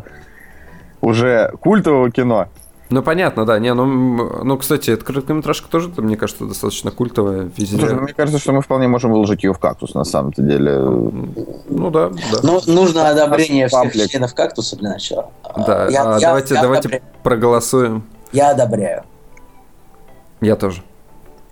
уже 1.01 1.51
культового 1.61 2.11
кино. 2.11 2.47
Ну, 2.91 3.01
понятно, 3.01 3.45
да. 3.45 3.57
Не, 3.57 3.73
ну, 3.73 4.43
ну, 4.43 4.57
кстати, 4.57 4.91
эта 4.91 5.05
короткометражка 5.05 5.69
тоже, 5.69 5.89
мне 5.95 6.17
кажется, 6.17 6.45
достаточно 6.45 6.91
культовая 6.91 7.49
везде. 7.55 7.77
Слушай, 7.77 7.95
ну, 7.95 8.01
мне 8.01 8.13
кажется, 8.13 8.37
что 8.37 8.51
мы 8.51 8.61
вполне 8.61 8.89
можем 8.89 9.11
выложить 9.11 9.45
ее 9.45 9.53
в 9.53 9.59
кактус, 9.59 9.93
на 9.93 10.03
самом-то 10.03 10.41
деле. 10.41 10.77
Ну, 10.77 11.89
да, 11.89 12.09
да. 12.09 12.39
Ну, 12.43 12.61
нужно 12.67 13.09
одобрение 13.09 13.69
всех 13.69 13.93
членов 14.09 14.35
кактуса 14.35 14.75
для 14.75 14.89
начала. 14.89 15.31
Да, 15.65 15.87
я, 15.87 16.15
а, 16.15 16.19
я, 16.19 16.27
давайте, 16.27 16.55
я 16.55 16.61
давайте 16.61 16.89
одобряю. 16.89 17.03
проголосуем. 17.23 18.03
Я 18.33 18.51
одобряю. 18.51 19.03
Я 20.41 20.57
тоже. 20.57 20.83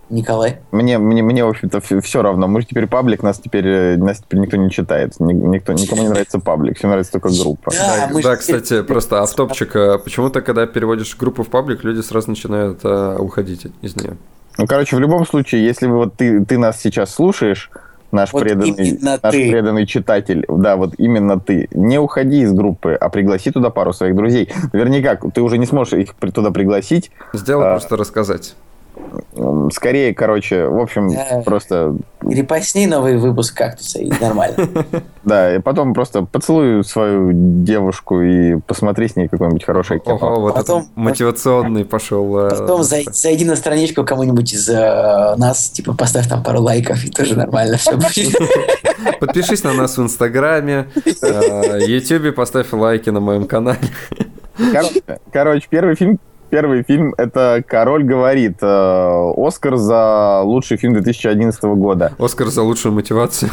Николай? 0.09 0.59
Мне, 0.71 0.97
мне, 0.97 1.21
мне 1.21 1.45
в 1.45 1.49
общем-то, 1.49 1.81
все 1.81 2.21
равно. 2.21 2.47
Мы 2.47 2.61
же 2.61 2.67
теперь 2.67 2.87
паблик, 2.87 3.23
нас 3.23 3.39
теперь, 3.39 3.67
э, 3.67 3.97
нас 3.97 4.19
теперь 4.19 4.39
никто 4.39 4.57
не 4.57 4.71
читает. 4.71 5.13
Никто, 5.19 5.73
никому 5.73 6.01
не 6.01 6.09
нравится 6.09 6.39
паблик, 6.39 6.77
всем 6.77 6.89
нравится 6.89 7.13
только 7.13 7.29
группа. 7.29 7.71
Да, 7.71 8.09
да, 8.11 8.21
да 8.21 8.35
кстати, 8.35 8.81
просто 8.81 9.21
автопчик. 9.21 9.75
Э, 9.75 9.99
почему-то, 9.99 10.41
когда 10.41 10.65
переводишь 10.65 11.15
группу 11.15 11.43
в 11.43 11.49
паблик, 11.49 11.83
люди 11.83 12.01
сразу 12.01 12.29
начинают 12.29 12.79
а, 12.83 13.17
уходить 13.17 13.67
из 13.81 13.95
нее. 13.95 14.17
Ну, 14.57 14.67
короче, 14.67 14.95
в 14.95 14.99
любом 14.99 15.25
случае, 15.25 15.65
если 15.65 15.87
вот 15.87 16.15
ты, 16.15 16.43
ты 16.43 16.57
нас 16.57 16.81
сейчас 16.81 17.13
слушаешь, 17.13 17.71
наш, 18.11 18.33
вот 18.33 18.43
преданный, 18.43 18.97
наш 19.01 19.19
ты. 19.21 19.49
преданный 19.49 19.85
читатель, 19.85 20.45
да, 20.47 20.75
вот 20.75 20.95
именно 20.97 21.39
ты, 21.39 21.67
не 21.71 21.99
уходи 21.99 22.41
из 22.41 22.51
группы, 22.51 22.93
а 22.93 23.09
пригласи 23.09 23.51
туда 23.51 23.69
пару 23.69 23.93
своих 23.93 24.15
друзей. 24.15 24.51
Наверняка 24.73 25.15
ты 25.15 25.41
уже 25.41 25.57
не 25.57 25.65
сможешь 25.65 25.93
их 25.93 26.13
туда 26.33 26.51
пригласить. 26.51 27.11
Сделай 27.33 27.67
а, 27.67 27.71
просто 27.71 27.97
рассказать. 27.97 28.55
Скорее, 29.71 30.13
короче, 30.13 30.65
в 30.65 30.79
общем, 30.79 31.09
да. 31.09 31.41
просто... 31.45 31.95
Репостни 32.21 32.85
новый 32.85 33.17
выпуск 33.17 33.55
«Кактуса», 33.55 33.99
и 33.99 34.11
нормально. 34.19 34.67
Да, 35.25 35.53
и 35.53 35.59
потом 35.59 35.93
просто 35.93 36.23
поцелуй 36.23 36.83
свою 36.83 37.31
девушку 37.33 38.21
и 38.21 38.55
посмотри 38.65 39.09
с 39.09 39.15
ней 39.15 39.27
какое-нибудь 39.27 39.63
хорошее 39.63 39.99
кино. 39.99 40.15
Ого, 40.15 40.41
вот 40.41 40.55
потом, 40.55 40.87
мотивационный 40.95 41.85
пошел. 41.85 42.39
Э, 42.39 42.49
потом 42.49 42.83
зайди 42.83 43.45
на 43.45 43.55
страничку 43.55 44.05
кому-нибудь 44.05 44.53
из 44.53 44.67
э, 44.69 45.35
нас, 45.37 45.69
типа, 45.69 45.93
поставь 45.93 46.27
там 46.27 46.41
пару 46.41 46.61
лайков, 46.61 47.03
и 47.03 47.11
тоже 47.11 47.35
нормально 47.35 47.77
все 47.77 47.95
будет. 47.95 48.33
Подпишись 49.19 49.63
на 49.63 49.73
нас 49.73 49.97
в 49.97 50.01
Инстаграме, 50.01 50.87
э, 51.21 51.79
Ютубе, 51.85 52.31
поставь 52.31 52.71
лайки 52.71 53.09
на 53.09 53.19
моем 53.19 53.45
канале. 53.45 53.77
Короче, 54.71 55.03
короче, 55.31 55.67
первый 55.69 55.95
фильм, 55.95 56.19
первый 56.49 56.83
фильм 56.83 57.13
это 57.17 57.63
«Король 57.65 58.03
говорит». 58.03 58.57
Э, 58.61 59.31
Оскар 59.37 59.77
за 59.77 60.41
лучший 60.41 60.77
фильм 60.77 60.93
2011 60.93 61.63
года. 61.63 62.13
Оскар 62.17 62.47
за 62.47 62.63
лучшую 62.63 62.93
мотивацию. 62.93 63.51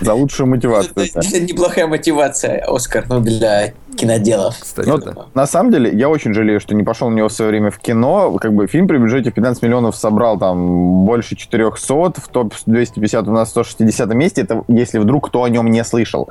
За 0.00 0.14
лучшую 0.14 0.48
мотивацию. 0.48 0.92
Это 1.14 1.40
неплохая 1.40 1.86
мотивация, 1.86 2.64
Оскар, 2.66 3.06
ну, 3.08 3.20
для 3.20 3.72
киноделов. 3.96 4.56
Кстати, 4.60 4.88
Но, 4.88 4.98
да. 4.98 5.14
На 5.34 5.46
самом 5.46 5.70
деле, 5.70 5.90
я 5.92 6.08
очень 6.08 6.34
жалею, 6.34 6.60
что 6.60 6.74
не 6.74 6.82
пошел 6.82 7.10
на 7.10 7.14
него 7.14 7.28
в 7.28 7.32
свое 7.32 7.50
время 7.50 7.70
в 7.70 7.78
кино. 7.78 8.36
Как 8.40 8.52
бы 8.52 8.66
фильм 8.66 8.88
при 8.88 8.98
бюджете 8.98 9.30
15 9.30 9.62
миллионов 9.62 9.96
собрал 9.96 10.38
там 10.38 11.04
больше 11.04 11.36
400, 11.36 12.20
в 12.20 12.28
топ-250 12.28 13.28
у 13.28 13.32
нас 13.32 13.50
160 13.50 14.14
месте. 14.14 14.42
Это 14.42 14.64
если 14.68 14.98
вдруг 14.98 15.28
кто 15.28 15.44
о 15.44 15.48
нем 15.48 15.70
не 15.70 15.84
слышал. 15.84 16.28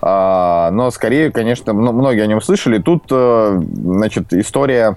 А, 0.00 0.70
но 0.70 0.90
скорее, 0.90 1.30
конечно, 1.30 1.72
многие 1.72 2.22
о 2.22 2.26
нем 2.26 2.40
слышали. 2.40 2.78
Тут, 2.78 3.04
э, 3.10 3.60
значит, 3.72 4.32
история 4.32 4.96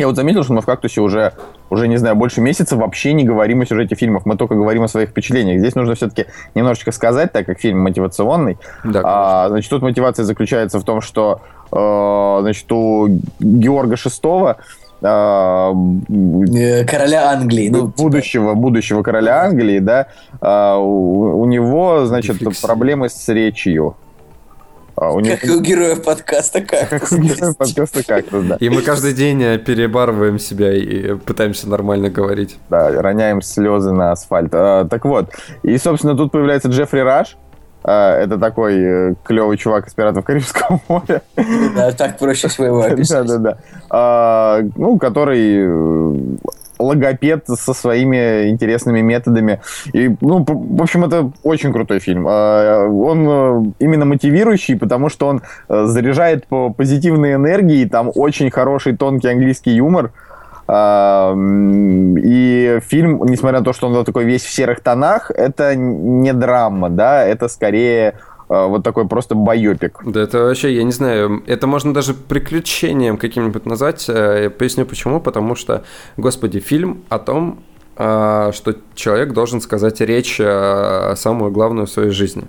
я 0.00 0.06
вот 0.06 0.16
заметил, 0.16 0.42
что 0.42 0.52
мы 0.52 0.60
в 0.60 0.66
«Кактусе» 0.66 1.00
уже, 1.00 1.32
уже, 1.68 1.88
не 1.88 1.96
знаю, 1.96 2.16
больше 2.16 2.40
месяца 2.40 2.76
вообще 2.76 3.12
не 3.12 3.24
говорим 3.24 3.60
о 3.60 3.66
сюжете 3.66 3.94
фильмов. 3.94 4.26
Мы 4.26 4.36
только 4.36 4.54
говорим 4.54 4.82
о 4.82 4.88
своих 4.88 5.10
впечатлениях. 5.10 5.60
Здесь 5.60 5.74
нужно 5.74 5.94
все-таки 5.94 6.26
немножечко 6.54 6.92
сказать, 6.92 7.32
так 7.32 7.46
как 7.46 7.60
фильм 7.60 7.80
мотивационный. 7.80 8.58
Да, 8.84 9.02
а, 9.04 9.48
значит, 9.48 9.70
тут 9.70 9.82
мотивация 9.82 10.24
заключается 10.24 10.78
в 10.78 10.84
том, 10.84 11.00
что 11.00 11.40
э, 11.70 12.38
значит, 12.42 12.70
у 12.72 13.08
Георга 13.38 13.94
VI 13.94 14.56
а, 15.02 15.72
э, 15.72 16.84
короля 16.84 17.30
Англии. 17.30 17.68
Ну, 17.68 17.86
типа. 17.86 18.02
будущего, 18.02 18.54
будущего 18.54 19.02
короля 19.02 19.44
Англии, 19.44 19.78
да, 19.78 20.06
а, 20.40 20.76
у, 20.78 21.40
у 21.40 21.46
него, 21.46 22.06
значит, 22.06 22.38
Дефлексия. 22.38 22.66
проблемы 22.66 23.08
с 23.08 23.28
речью. 23.28 23.96
А 25.00 25.12
у 25.12 25.22
как 25.22 25.42
него... 25.42 25.56
у 25.56 25.60
героев 25.62 26.02
подкаста 26.02 26.60
как. 26.60 26.90
Как 26.90 27.10
у 27.10 27.16
героев 27.16 27.56
подкаста 27.56 28.04
как 28.04 28.26
да. 28.46 28.56
И 28.60 28.68
мы 28.68 28.82
каждый 28.82 29.14
день 29.14 29.42
э, 29.42 29.56
перебарываем 29.56 30.38
себя 30.38 30.74
и 30.74 31.14
пытаемся 31.14 31.70
нормально 31.70 32.10
говорить. 32.10 32.58
Да, 32.68 32.90
роняем 33.00 33.40
слезы 33.40 33.92
на 33.92 34.12
асфальт. 34.12 34.50
А, 34.52 34.84
так 34.84 35.06
вот, 35.06 35.30
и, 35.62 35.78
собственно, 35.78 36.14
тут 36.14 36.32
появляется 36.32 36.68
Джеффри 36.68 36.98
Раш, 37.00 37.38
а, 37.82 38.14
это 38.18 38.36
такой 38.36 38.74
э, 38.76 39.14
клевый 39.24 39.56
чувак 39.56 39.88
из 39.88 39.94
«Пиратов 39.94 40.22
Карибского 40.22 40.80
моря». 40.86 41.22
Да, 41.74 41.92
так 41.92 42.18
проще 42.18 42.48
всего 42.48 42.66
его 42.66 42.82
описать. 42.84 43.26
Да, 43.26 43.38
да, 43.38 43.52
да. 43.52 43.58
А, 43.88 44.60
ну, 44.76 44.98
который 44.98 45.64
э, 45.66 46.14
логопед 46.80 47.46
со 47.46 47.74
своими 47.74 48.48
интересными 48.48 49.00
методами. 49.00 49.60
И, 49.92 50.14
ну, 50.20 50.44
в 50.46 50.82
общем, 50.82 51.04
это 51.04 51.30
очень 51.42 51.72
крутой 51.72 52.00
фильм. 52.00 52.26
А, 52.28 52.86
он 52.86 53.26
э, 53.28 53.72
именно 53.78 54.04
мотивирующий, 54.04 54.76
потому 54.76 55.08
что 55.08 55.26
он 55.28 55.42
э, 55.68 55.84
заряжает 55.86 56.46
по 56.46 56.70
позитивной 56.70 57.34
энергии, 57.34 57.84
там 57.84 58.10
очень 58.14 58.50
хороший 58.50 58.96
тонкий 58.96 59.28
английский 59.28 59.72
юмор. 59.72 60.12
А, 60.72 61.34
и 61.36 62.78
фильм, 62.86 63.24
несмотря 63.24 63.58
на 63.58 63.64
то, 63.64 63.72
что 63.72 63.88
он 63.88 64.04
такой 64.04 64.24
весь 64.24 64.44
в 64.44 64.50
серых 64.50 64.80
тонах, 64.80 65.30
это 65.32 65.74
не 65.74 66.32
драма, 66.32 66.90
да, 66.90 67.24
это 67.24 67.48
скорее 67.48 68.14
вот 68.50 68.82
такой 68.82 69.06
просто 69.06 69.36
байопик. 69.36 70.00
Да, 70.04 70.22
это 70.22 70.38
вообще, 70.38 70.74
я 70.74 70.82
не 70.82 70.90
знаю, 70.90 71.42
это 71.46 71.68
можно 71.68 71.94
даже 71.94 72.14
приключением 72.14 73.16
каким-нибудь 73.16 73.64
назвать. 73.64 74.08
Э, 74.08 74.40
я 74.44 74.50
поясню 74.50 74.86
почему. 74.86 75.20
Потому 75.20 75.54
что, 75.54 75.84
господи, 76.16 76.58
фильм 76.58 77.04
о 77.08 77.20
том, 77.20 77.62
а, 77.96 78.50
что 78.52 78.74
человек 78.94 79.32
должен 79.34 79.60
сказать 79.60 80.00
речь 80.00 80.40
э, 80.40 81.14
самую 81.16 81.52
главную 81.52 81.86
в 81.86 81.90
своей 81.90 82.10
жизни 82.10 82.44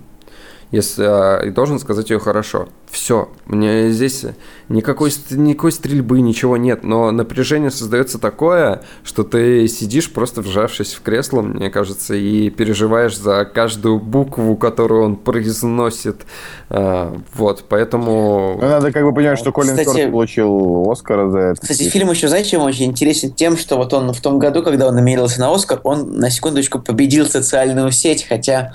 если 0.72 1.04
а, 1.06 1.40
и 1.40 1.50
должен 1.50 1.78
сказать 1.78 2.10
ее 2.10 2.18
хорошо. 2.18 2.68
Все, 2.90 3.28
мне 3.46 3.90
здесь 3.90 4.24
никакой, 4.68 5.12
никакой 5.30 5.70
стрельбы, 5.70 6.20
ничего 6.20 6.56
нет, 6.56 6.82
но 6.82 7.10
напряжение 7.10 7.70
создается 7.70 8.18
такое, 8.18 8.82
что 9.04 9.22
ты 9.22 9.68
сидишь 9.68 10.10
просто 10.10 10.40
вжавшись 10.40 10.94
в 10.94 11.02
кресло, 11.02 11.42
мне 11.42 11.70
кажется, 11.70 12.14
и 12.14 12.50
переживаешь 12.50 13.16
за 13.16 13.44
каждую 13.44 13.98
букву, 13.98 14.56
которую 14.56 15.04
он 15.04 15.16
произносит. 15.16 16.22
А, 16.70 17.14
вот, 17.34 17.64
поэтому... 17.68 18.58
Ну, 18.60 18.68
надо 18.68 18.92
как 18.92 19.04
бы 19.04 19.14
понимать, 19.14 19.38
что 19.38 19.52
Колин 19.52 19.76
Кстати, 19.76 20.10
получил 20.10 20.90
Оскара 20.90 21.30
за 21.30 21.38
это. 21.38 21.60
Кстати, 21.60 21.82
фильм 21.84 22.10
еще, 22.10 22.28
знаете, 22.28 22.50
чем 22.50 22.62
очень 22.62 22.86
интересен? 22.86 23.32
Тем, 23.32 23.58
что 23.58 23.76
вот 23.76 23.92
он 23.92 24.12
в 24.12 24.20
том 24.22 24.38
году, 24.38 24.62
когда 24.62 24.88
он 24.88 24.94
намерился 24.94 25.38
на 25.40 25.54
Оскар, 25.54 25.80
он 25.84 26.14
на 26.18 26.30
секундочку 26.30 26.78
победил 26.78 27.26
социальную 27.26 27.90
сеть, 27.90 28.26
хотя 28.26 28.72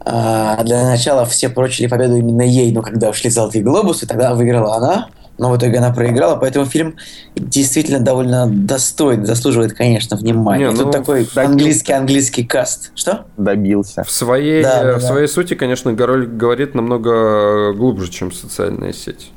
а, 0.00 0.62
для 0.64 0.84
начала 0.84 1.24
все 1.24 1.48
прочили 1.48 1.86
победу 1.86 2.16
именно 2.16 2.42
ей, 2.42 2.72
но 2.72 2.82
когда 2.82 3.10
ушли 3.10 3.30
«Золотые 3.30 3.62
глобусы», 3.62 4.06
тогда 4.06 4.34
выиграла 4.34 4.76
она, 4.76 5.08
но 5.40 5.50
в 5.50 5.56
итоге 5.56 5.78
она 5.78 5.90
проиграла, 5.90 6.36
поэтому 6.36 6.66
фильм 6.66 6.96
действительно 7.34 7.98
довольно 7.98 8.46
достойный, 8.46 9.24
заслуживает, 9.24 9.72
конечно, 9.72 10.16
внимания. 10.16 10.66
Не, 10.66 10.72
ну, 10.72 10.84
Тут 10.84 10.92
такой 10.92 11.26
английский 11.34 11.92
английский 11.92 12.44
каст. 12.44 12.92
Что? 12.94 13.24
Добился. 13.38 14.04
В 14.04 14.10
своей, 14.10 14.62
да, 14.62 14.82
да, 14.84 14.98
в 14.98 15.02
своей 15.02 15.26
да. 15.26 15.32
сути, 15.32 15.54
конечно, 15.54 15.92
Гороль 15.94 16.26
говорит 16.26 16.74
намного 16.74 17.72
глубже, 17.72 18.10
чем 18.10 18.32
социальная 18.32 18.92
сеть. 18.92 19.32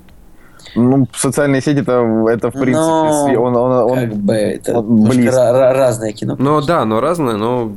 Ну, 0.76 1.08
социальные 1.16 1.62
сети 1.62 1.82
это, 1.82 2.04
это 2.30 2.50
в 2.50 2.54
принципе, 2.54 2.78
но, 2.78 3.44
он, 3.44 3.56
он, 3.56 3.72
он, 3.92 4.00
как 4.00 4.14
бы 4.16 4.34
это 4.34 4.80
он 4.80 5.28
разное 5.30 6.14
кино. 6.14 6.36
Ну 6.38 6.62
да, 6.62 6.86
но 6.86 7.00
разное, 7.00 7.36
но 7.36 7.76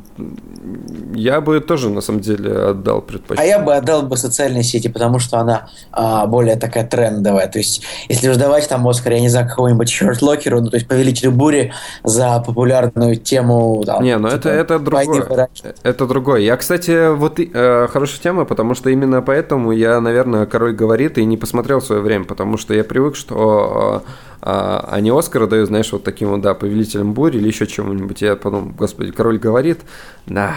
я 1.13 1.41
бы 1.41 1.59
тоже 1.59 1.89
на 1.89 2.01
самом 2.01 2.21
деле 2.21 2.51
отдал 2.69 3.01
предпочтение. 3.01 3.55
А 3.55 3.57
я 3.57 3.63
бы 3.63 3.75
отдал 3.75 4.03
бы 4.03 4.17
социальные 4.17 4.63
сети, 4.63 4.87
потому 4.87 5.19
что 5.19 5.37
она 5.37 5.69
а, 5.91 6.25
более 6.27 6.55
такая 6.55 6.85
трендовая. 6.85 7.47
То 7.47 7.59
есть, 7.59 7.83
если 8.09 8.29
уж 8.29 8.37
давать 8.37 8.67
там 8.69 8.87
Оскар, 8.87 9.13
я 9.13 9.19
не 9.19 9.29
знаю, 9.29 9.47
какого-нибудь 9.47 9.89
Шортлокеру, 9.89 10.61
ну 10.61 10.69
то 10.69 10.77
есть 10.77 10.87
Повелителю 10.87 11.31
бури 11.31 11.73
за 12.03 12.41
популярную 12.45 13.15
тему. 13.15 13.83
Там, 13.85 14.03
не, 14.03 14.17
ну 14.17 14.29
типа, 14.29 14.47
это 14.47 14.49
это 14.49 14.79
другое. 14.79 15.49
Это 15.83 16.07
другое. 16.07 16.41
Я, 16.41 16.57
кстати, 16.57 17.13
вот 17.13 17.39
э, 17.39 17.87
хорошая 17.91 18.21
тема, 18.21 18.45
потому 18.45 18.75
что 18.75 18.89
именно 18.89 19.21
поэтому 19.21 19.71
я, 19.71 19.99
наверное, 20.01 20.45
король 20.45 20.73
говорит 20.73 21.17
и 21.17 21.25
не 21.25 21.37
посмотрел 21.37 21.79
в 21.79 21.85
свое 21.85 22.01
время, 22.01 22.25
потому 22.25 22.57
что 22.57 22.73
я 22.73 22.83
привык, 22.87 23.15
что 23.15 24.03
а, 24.41 24.87
они 24.91 25.09
Оскара 25.11 25.47
дают, 25.47 25.67
знаешь, 25.67 25.91
вот 25.91 26.03
таким 26.03 26.29
вот, 26.29 26.41
да, 26.41 26.53
повелителем 26.53 27.13
бури 27.13 27.37
или 27.37 27.47
еще 27.47 27.67
чему-нибудь. 27.67 28.21
Я 28.21 28.35
подумал, 28.35 28.71
господи, 28.77 29.11
король 29.11 29.39
говорит, 29.39 29.79
да, 30.25 30.55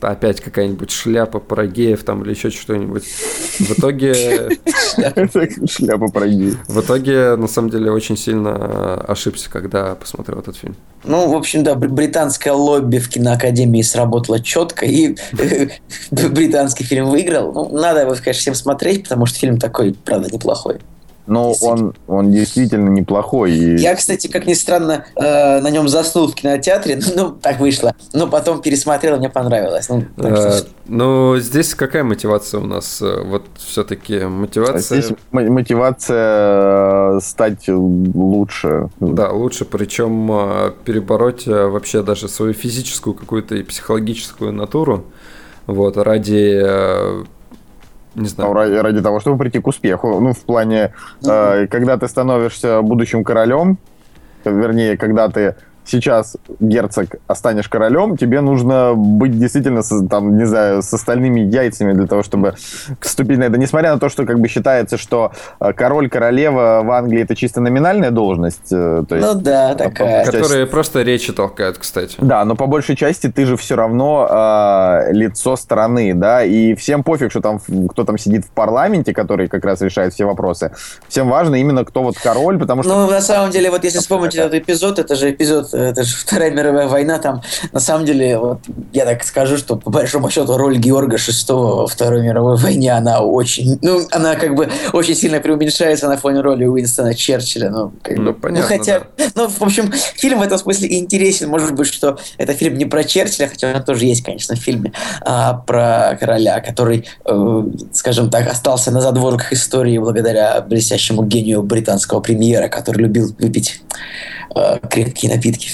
опять 0.00 0.40
какая-нибудь 0.40 0.90
шляпа 0.90 1.38
про 1.38 1.66
геев 1.66 2.02
там 2.04 2.22
или 2.22 2.30
еще 2.30 2.50
что-нибудь. 2.50 3.04
В 3.58 3.78
итоге... 3.78 4.58
Шляпа 5.68 6.08
про 6.08 6.28
геев. 6.28 6.58
В 6.66 6.80
итоге, 6.80 7.36
на 7.36 7.48
самом 7.48 7.70
деле, 7.70 7.90
очень 7.90 8.16
сильно 8.16 8.96
ошибся, 8.96 9.50
когда 9.50 9.94
посмотрел 9.94 10.40
этот 10.40 10.56
фильм. 10.56 10.76
Ну, 11.04 11.30
в 11.30 11.36
общем, 11.36 11.62
да, 11.62 11.74
британское 11.74 12.52
лобби 12.52 12.98
в 12.98 13.08
киноакадемии 13.08 13.82
сработало 13.82 14.40
четко, 14.40 14.86
и 14.86 15.16
британский 16.10 16.84
фильм 16.84 17.10
выиграл. 17.10 17.52
Ну, 17.52 17.68
надо 17.78 18.00
его, 18.00 18.14
конечно, 18.14 18.40
всем 18.40 18.54
смотреть, 18.54 19.04
потому 19.04 19.26
что 19.26 19.38
фильм 19.38 19.58
такой, 19.58 19.94
правда, 20.04 20.30
неплохой. 20.32 20.80
Но 21.26 21.54
он, 21.60 21.94
он 22.06 22.30
действительно 22.30 22.88
неплохой. 22.90 23.52
И... 23.52 23.76
Я, 23.76 23.94
кстати, 23.94 24.26
как 24.26 24.46
ни 24.46 24.54
странно, 24.54 25.06
э, 25.16 25.60
на 25.60 25.70
нем 25.70 25.88
заснул 25.88 26.28
в 26.28 26.34
кинотеатре. 26.34 27.00
Ну, 27.14 27.30
так 27.30 27.60
вышло. 27.60 27.94
Но 28.12 28.26
потом 28.26 28.60
пересмотрел, 28.60 29.18
мне 29.18 29.28
понравилось. 29.28 29.88
Ну, 29.88 30.04
э, 30.16 30.60
ну, 30.86 31.36
здесь 31.38 31.74
какая 31.74 32.02
мотивация 32.02 32.60
у 32.60 32.66
нас? 32.66 33.00
Вот 33.00 33.44
все-таки 33.56 34.20
мотивация... 34.20 35.00
Здесь 35.00 35.16
мотивация 35.30 37.16
э, 37.16 37.20
стать 37.22 37.68
лучше. 37.68 38.88
Да, 39.00 39.30
лучше, 39.30 39.64
причем 39.64 40.30
э, 40.32 40.72
перебороть 40.84 41.46
э, 41.46 41.66
вообще 41.66 42.02
даже 42.02 42.28
свою 42.28 42.52
физическую 42.52 43.14
какую-то 43.14 43.54
и 43.54 43.62
психологическую 43.62 44.52
натуру. 44.52 45.04
Вот, 45.66 45.96
ради 45.96 47.24
не 48.14 48.28
знаю. 48.28 48.50
Ну, 48.50 48.54
ради, 48.54 48.74
ради 48.74 49.02
того, 49.02 49.20
чтобы 49.20 49.38
прийти 49.38 49.60
к 49.60 49.66
успеху. 49.66 50.20
Ну, 50.20 50.32
в 50.32 50.40
плане, 50.40 50.92
mm-hmm. 51.22 51.64
э, 51.64 51.66
когда 51.68 51.96
ты 51.96 52.08
становишься 52.08 52.82
будущим 52.82 53.24
королем, 53.24 53.78
вернее, 54.44 54.96
когда 54.96 55.28
ты 55.28 55.56
сейчас 55.84 56.36
герцог, 56.60 57.16
а 57.26 57.34
станешь 57.34 57.68
королем, 57.68 58.16
тебе 58.16 58.40
нужно 58.40 58.94
быть 58.94 59.38
действительно, 59.38 59.82
там, 60.08 60.36
не 60.36 60.46
знаю, 60.46 60.82
с 60.82 60.92
остальными 60.92 61.40
яйцами 61.40 61.92
для 61.92 62.06
того, 62.06 62.22
чтобы 62.22 62.54
вступить 63.00 63.38
на 63.38 63.44
это. 63.44 63.58
Несмотря 63.58 63.92
на 63.92 64.00
то, 64.00 64.08
что 64.08 64.24
как 64.24 64.40
бы 64.40 64.48
считается, 64.48 64.96
что 64.96 65.32
э, 65.60 65.72
король, 65.72 66.08
королева 66.08 66.82
в 66.84 66.90
Англии 66.90 67.22
это 67.22 67.36
чисто 67.36 67.60
номинальная 67.60 68.10
должность. 68.10 68.72
Э, 68.72 69.04
то 69.08 69.14
есть, 69.14 69.26
ну 69.26 69.34
да, 69.40 69.74
такая. 69.74 70.24
Которые 70.24 70.62
части... 70.62 70.70
просто 70.70 71.02
речи 71.02 71.32
толкают, 71.32 71.78
кстати. 71.78 72.16
Да, 72.18 72.44
но 72.44 72.56
по 72.56 72.66
большей 72.66 72.96
части 72.96 73.30
ты 73.30 73.44
же 73.44 73.56
все 73.56 73.76
равно 73.76 74.26
э, 74.30 75.12
лицо 75.12 75.56
страны, 75.56 76.14
да, 76.14 76.44
и 76.44 76.74
всем 76.74 77.02
пофиг, 77.02 77.30
что 77.30 77.40
там, 77.40 77.60
кто 77.88 78.04
там 78.04 78.18
сидит 78.18 78.44
в 78.44 78.50
парламенте, 78.50 79.12
который 79.12 79.48
как 79.48 79.64
раз 79.64 79.80
решает 79.82 80.14
все 80.14 80.24
вопросы. 80.24 80.72
Всем 81.08 81.28
важно 81.28 81.56
именно, 81.56 81.84
кто 81.84 82.02
вот 82.02 82.16
король, 82.18 82.58
потому 82.58 82.82
что... 82.82 82.94
Ну, 82.94 83.10
на 83.10 83.20
самом 83.20 83.50
деле, 83.50 83.70
вот 83.70 83.84
если 83.84 83.98
вспомнить 83.98 84.34
этот 84.34 84.54
эпизод, 84.54 84.98
это 84.98 85.14
же 85.14 85.30
эпизод 85.30 85.73
это 85.76 86.04
же 86.04 86.16
Вторая 86.16 86.50
мировая 86.50 86.88
война, 86.88 87.18
там, 87.18 87.42
на 87.72 87.80
самом 87.80 88.06
деле, 88.06 88.38
вот, 88.38 88.60
я 88.92 89.04
так 89.04 89.24
скажу, 89.24 89.56
что 89.56 89.76
по 89.76 89.90
большому 89.90 90.30
счету 90.30 90.56
роль 90.56 90.78
Георга 90.78 91.16
VI 91.16 91.54
во 91.54 91.86
Второй 91.86 92.22
мировой 92.22 92.56
войне, 92.56 92.92
она 92.92 93.20
очень, 93.20 93.78
ну, 93.82 94.00
она 94.10 94.36
как 94.36 94.54
бы 94.54 94.68
очень 94.92 95.14
сильно 95.14 95.40
преуменьшается 95.40 96.08
на 96.08 96.16
фоне 96.16 96.40
роли 96.40 96.64
Уинстона 96.64 97.14
Черчилля, 97.14 97.70
ну, 97.70 97.92
как 98.02 98.16
ну, 98.16 98.24
бы, 98.24 98.34
понятно, 98.34 98.68
ну, 98.70 98.78
хотя, 98.78 99.02
да. 99.16 99.24
ну, 99.34 99.48
в 99.48 99.62
общем, 99.62 99.92
фильм 100.16 100.38
в 100.38 100.42
этом 100.42 100.58
смысле 100.58 100.94
интересен, 100.98 101.48
может 101.48 101.74
быть, 101.74 101.86
что 101.86 102.18
это 102.38 102.54
фильм 102.54 102.78
не 102.78 102.84
про 102.84 103.04
Черчилля, 103.04 103.48
хотя 103.48 103.74
он 103.74 103.82
тоже 103.82 104.06
есть, 104.06 104.22
конечно, 104.24 104.56
в 104.56 104.58
фильме, 104.58 104.92
а 105.22 105.54
про 105.54 106.16
короля, 106.18 106.60
который, 106.60 107.06
э, 107.24 107.62
скажем 107.92 108.30
так, 108.30 108.48
остался 108.48 108.90
на 108.90 109.00
задворках 109.00 109.52
истории 109.52 109.98
благодаря 109.98 110.60
блестящему 110.60 111.24
гению 111.24 111.62
британского 111.62 112.20
премьера, 112.20 112.68
который 112.68 113.02
любил 113.02 113.34
выпить 113.38 113.80
э, 114.54 114.78
крепкие 114.88 115.34
напитки. 115.34 115.68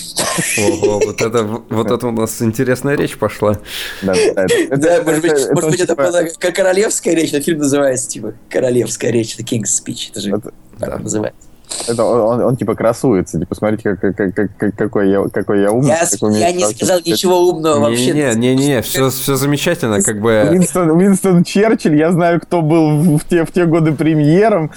Ого, 0.58 1.00
вот 1.04 1.20
это, 1.20 1.44
вот 1.44 1.90
это 1.90 2.06
у 2.06 2.12
нас 2.12 2.40
интересная 2.42 2.96
речь 2.96 3.16
пошла. 3.16 3.58
Да, 4.02 4.14
может 5.04 5.70
быть, 5.70 5.80
это 5.80 5.94
была 5.94 6.22
как 6.38 6.54
королевская 6.54 7.14
речь, 7.14 7.32
но 7.32 7.40
фильм 7.40 7.58
называется 7.58 8.08
типа 8.08 8.34
«Королевская 8.48 9.10
речь», 9.10 9.34
это 9.34 9.42
King's 9.42 9.80
Speech, 9.84 10.10
это 10.10 10.20
же 10.20 10.40
так 10.78 11.00
называется. 11.00 11.50
Это 11.88 12.04
он, 12.04 12.42
он, 12.42 12.56
типа 12.56 12.74
красуется, 12.74 13.38
типа 13.38 13.54
смотрите, 13.54 13.96
как, 13.96 14.16
как, 14.16 14.34
как, 14.34 14.74
какой 14.76 15.10
я 15.10 15.24
какой 15.32 15.62
я 15.62 15.70
умный. 15.70 15.90
Я, 15.90 16.48
я 16.48 16.52
не 16.52 16.64
сказал 16.64 17.00
ничего 17.04 17.48
умного 17.48 17.76
не, 17.76 17.80
вообще. 17.80 18.10
Не, 18.12 18.34
не, 18.34 18.54
не, 18.56 18.66
не, 18.66 18.82
все, 18.82 19.08
все 19.10 19.36
замечательно, 19.36 20.02
как 20.02 20.20
бы. 20.20 20.48
Уинстон, 20.50 20.90
Уинстон 20.90 21.44
Черчилль, 21.44 21.96
я 21.96 22.12
знаю, 22.12 22.40
кто 22.40 22.60
был 22.60 23.18
в 23.18 23.24
те 23.24 23.44
в 23.44 23.52
те 23.52 23.66
годы 23.66 23.92
премьером. 23.92 24.72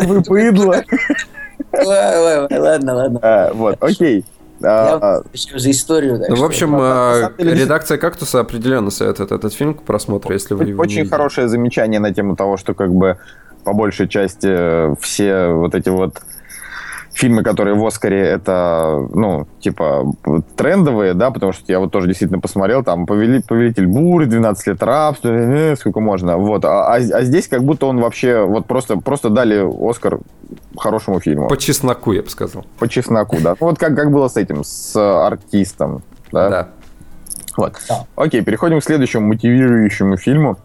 Вы 0.00 0.20
быдло. 0.28 0.84
Ладно, 1.72 2.94
ладно. 2.94 3.20
А, 3.22 3.52
вот, 3.52 3.76
окей. 3.80 4.24
А, 4.62 5.22
Я 5.32 5.58
за 5.58 5.70
историю. 5.70 6.20
Ну, 6.28 6.36
в 6.36 6.44
общем, 6.44 6.76
а, 6.78 7.32
редакция 7.38 7.98
«Кактуса» 7.98 8.40
определенно 8.40 8.90
советует 8.90 9.30
этот 9.30 9.52
фильм 9.52 9.74
к 9.74 9.82
просмотру, 9.82 10.32
если 10.32 10.54
вы 10.54 10.64
его 10.64 10.82
Очень 10.82 11.08
хорошее 11.08 11.48
замечание 11.48 12.00
на 12.00 12.12
тему 12.12 12.34
того, 12.34 12.56
что 12.56 12.74
как 12.74 12.92
бы 12.92 13.18
по 13.64 13.72
большей 13.72 14.08
части 14.08 14.94
все 15.00 15.48
вот 15.48 15.74
эти 15.74 15.88
вот 15.90 16.20
фильмы, 17.18 17.42
которые 17.42 17.74
в 17.74 17.84
Оскаре, 17.84 18.20
это, 18.20 19.08
ну, 19.12 19.48
типа, 19.58 20.12
трендовые, 20.56 21.14
да, 21.14 21.32
потому 21.32 21.52
что 21.52 21.64
я 21.66 21.80
вот 21.80 21.90
тоже 21.90 22.06
действительно 22.06 22.38
посмотрел, 22.40 22.84
там, 22.84 23.06
«Повелитель 23.06 23.88
буры», 23.88 24.26
«12 24.26 24.56
лет 24.66 24.82
рабства», 24.84 25.28
э, 25.30 25.76
сколько 25.76 25.98
можно, 25.98 26.36
вот. 26.36 26.64
А, 26.64 26.86
а, 26.86 26.94
а 26.94 27.22
здесь 27.22 27.48
как 27.48 27.64
будто 27.64 27.86
он 27.86 27.98
вообще, 27.98 28.44
вот 28.44 28.66
просто, 28.66 28.98
просто 28.98 29.30
дали 29.30 29.66
Оскар 29.90 30.20
хорошему 30.76 31.18
фильму. 31.18 31.48
По 31.48 31.56
чесноку, 31.56 32.12
я 32.12 32.22
бы 32.22 32.30
сказал. 32.30 32.64
По 32.78 32.88
чесноку, 32.88 33.36
да. 33.42 33.56
Ну, 33.60 33.66
вот 33.66 33.78
как, 33.78 33.96
как 33.96 34.12
было 34.12 34.28
с 34.28 34.36
этим, 34.36 34.62
с 34.62 34.94
артистом, 34.96 36.02
да? 36.30 36.48
Да. 36.48 36.68
Вот. 37.56 37.74
Окей, 38.14 38.42
переходим 38.42 38.78
к 38.78 38.84
следующему 38.84 39.26
мотивирующему 39.26 40.16
фильму. 40.18 40.56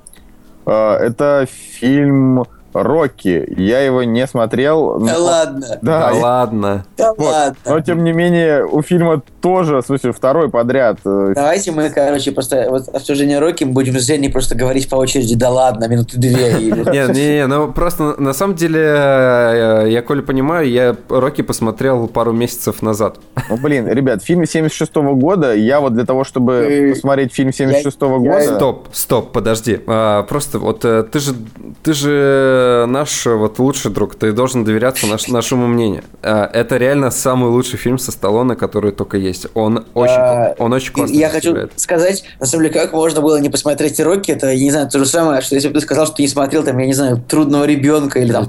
Э, 0.68 0.98
это 0.98 1.48
фильм 1.50 2.46
Рокки. 2.74 3.46
Я 3.58 3.80
его 3.82 4.04
не 4.04 4.26
смотрел. 4.28 5.00
Но... 5.00 5.06
Да 5.06 5.18
ладно. 5.18 5.68
Да, 5.82 6.00
да 6.00 6.12
я... 6.12 6.22
ладно. 6.22 6.86
Да 6.98 7.14
вот. 7.14 7.32
ладно. 7.32 7.58
Но 7.66 7.80
тем 7.82 8.04
не 8.04 8.14
менее 8.14 8.66
у 8.66 8.82
фильма 8.82 9.22
тоже, 9.42 9.82
в 9.82 9.86
смысле, 9.86 10.14
второй 10.14 10.50
подряд. 10.50 11.00
Э, 11.06 11.34
Давайте 11.36 11.72
мы, 11.72 11.90
короче, 11.90 12.32
просто 12.32 12.68
вот 12.70 12.88
обсуждение 12.90 13.40
Рокки 13.40 13.64
мы 13.64 13.74
будем 13.74 14.00
с 14.00 14.32
просто 14.32 14.56
говорить 14.56 14.90
по 14.90 14.96
очереди, 14.96 15.36
да 15.36 15.50
ладно, 15.50 15.88
минуты 15.88 16.18
две. 16.18 16.54
Не, 16.54 17.14
не, 17.14 17.36
не, 17.36 17.48
ну 17.48 17.72
просто 17.72 18.16
на 18.22 18.34
самом 18.34 18.56
деле, 18.56 18.80
э, 18.82 19.86
я, 19.90 20.02
Коля, 20.02 20.22
понимаю, 20.22 20.70
я 20.70 20.96
Рокки 21.10 21.42
посмотрел 21.42 22.08
пару 22.08 22.32
месяцев 22.32 22.82
назад. 22.82 23.18
Ну, 23.50 23.58
блин, 23.58 23.88
ребят, 23.88 24.24
фильм 24.24 24.46
76 24.46 24.96
года, 24.96 25.54
я 25.54 25.80
вот 25.82 25.94
для 25.94 26.06
того, 26.06 26.24
чтобы 26.24 26.54
э, 26.54 26.94
посмотреть 26.94 27.34
фильм 27.34 27.52
76 27.52 28.00
года... 28.00 28.56
Стоп, 28.56 28.88
стоп, 28.94 29.32
подожди. 29.32 29.80
А, 29.88 30.24
просто 30.24 30.60
вот 30.60 30.82
ты 30.82 31.20
же, 31.20 31.36
ты 31.84 31.94
же 31.94 32.63
наш 32.88 33.26
вот 33.26 33.60
лучший 33.60 33.92
друг, 33.92 34.16
ты 34.16 34.32
должен 34.32 34.64
доверяться 34.64 35.08
наш, 35.08 35.28
нашему 35.28 35.68
мнению. 35.68 36.04
А, 36.22 36.50
это 36.52 36.78
реально 36.78 37.12
самый 37.12 37.50
лучший 37.50 37.78
фильм 37.78 37.98
со 37.98 38.12
Сталлоне, 38.12 38.56
который 38.56 38.92
только 38.92 39.18
есть. 39.18 39.48
Он 39.54 39.86
очень, 39.94 40.14
а, 40.16 40.56
он 40.60 40.74
очень 40.74 40.94
классно 40.94 41.14
Я 41.14 41.30
хочу 41.30 41.56
сказать, 41.76 42.24
на 42.40 42.46
самом 42.46 42.66
деле, 42.66 42.74
как 42.74 42.94
можно 42.94 43.22
было 43.22 43.40
не 43.40 43.50
посмотреть 43.50 44.00
Рокки, 44.00 44.32
это, 44.32 44.52
я 44.52 44.64
не 44.64 44.72
знаю, 44.72 44.90
то 44.90 45.00
же 45.00 45.06
самое, 45.06 45.42
что 45.42 45.56
если 45.56 45.70
бы 45.70 45.76
ты 45.76 45.82
сказал, 45.82 46.06
что 46.06 46.18
ты 46.18 46.24
не 46.24 46.28
смотрел, 46.28 46.64
там, 46.64 46.78
я 46.78 46.86
не 46.86 46.94
знаю, 46.94 47.22
«Трудного 47.28 47.66
ребенка» 47.66 48.20
или, 48.20 48.32
там, 48.32 48.46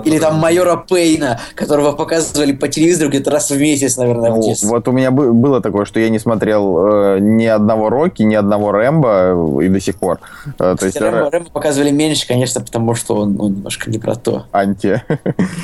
или 0.00 0.18
там 0.18 0.36
«Майора 0.36 0.76
Пейна», 0.76 1.40
которого 1.54 1.92
показывали 1.92 2.52
по 2.52 2.68
телевизору 2.68 3.10
где-то 3.10 3.30
раз 3.30 3.50
в 3.50 3.58
месяц, 3.58 3.96
наверное, 3.96 4.30
ну, 4.30 4.54
в 4.54 4.62
Вот 4.62 4.88
у 4.88 4.92
меня 4.92 5.10
было 5.10 5.60
такое, 5.60 5.84
что 5.84 6.00
я 6.00 6.08
не 6.08 6.18
смотрел 6.18 7.16
э, 7.16 7.18
ни 7.20 7.46
одного 7.46 7.90
Рокки, 7.90 8.22
ни 8.22 8.34
одного 8.34 8.72
Рэмбо 8.72 9.60
и 9.62 9.68
до 9.68 9.80
сих 9.80 9.96
пор. 9.96 10.20
Э, 10.58 10.76
то 10.78 10.86
есть, 10.86 11.00
Рэмбо, 11.00 11.30
Рэмбо 11.30 11.50
показывали 11.50 11.90
меньше, 11.90 12.26
конечно, 12.26 12.60
потому 12.60 12.94
что 12.94 13.16
он 13.16 13.34
ну, 13.34 13.49
немножко 13.50 13.90
не 13.90 13.98
про 13.98 14.14
то. 14.14 14.46
Анти. 14.52 15.02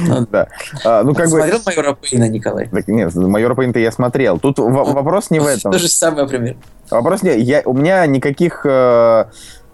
Ну, 0.07 0.26
да. 0.32 0.49
А, 0.84 1.03
ну, 1.03 1.14
как 1.14 1.30
бы... 1.30 1.39
Смотрел 1.39 1.61
«Майора 1.64 1.95
Пейна», 1.95 2.28
Николай? 2.28 2.68
Так, 2.68 2.89
нет, 2.89 3.14
«Майора 3.14 3.55
Пейна»-то 3.55 3.78
я 3.78 3.93
смотрел. 3.93 4.39
Тут 4.39 4.59
вопрос 4.59 5.30
не 5.30 5.41
в 5.41 5.47
этом. 5.47 5.72
То 5.72 5.78
же 5.78 5.89
самое 5.89 6.26
пример. 6.28 6.57
Вопрос 6.91 7.22
не... 7.22 7.39
Я, 7.39 7.62
у 7.64 7.72
меня 7.72 8.07
никаких 8.07 8.64
э, 8.64 9.24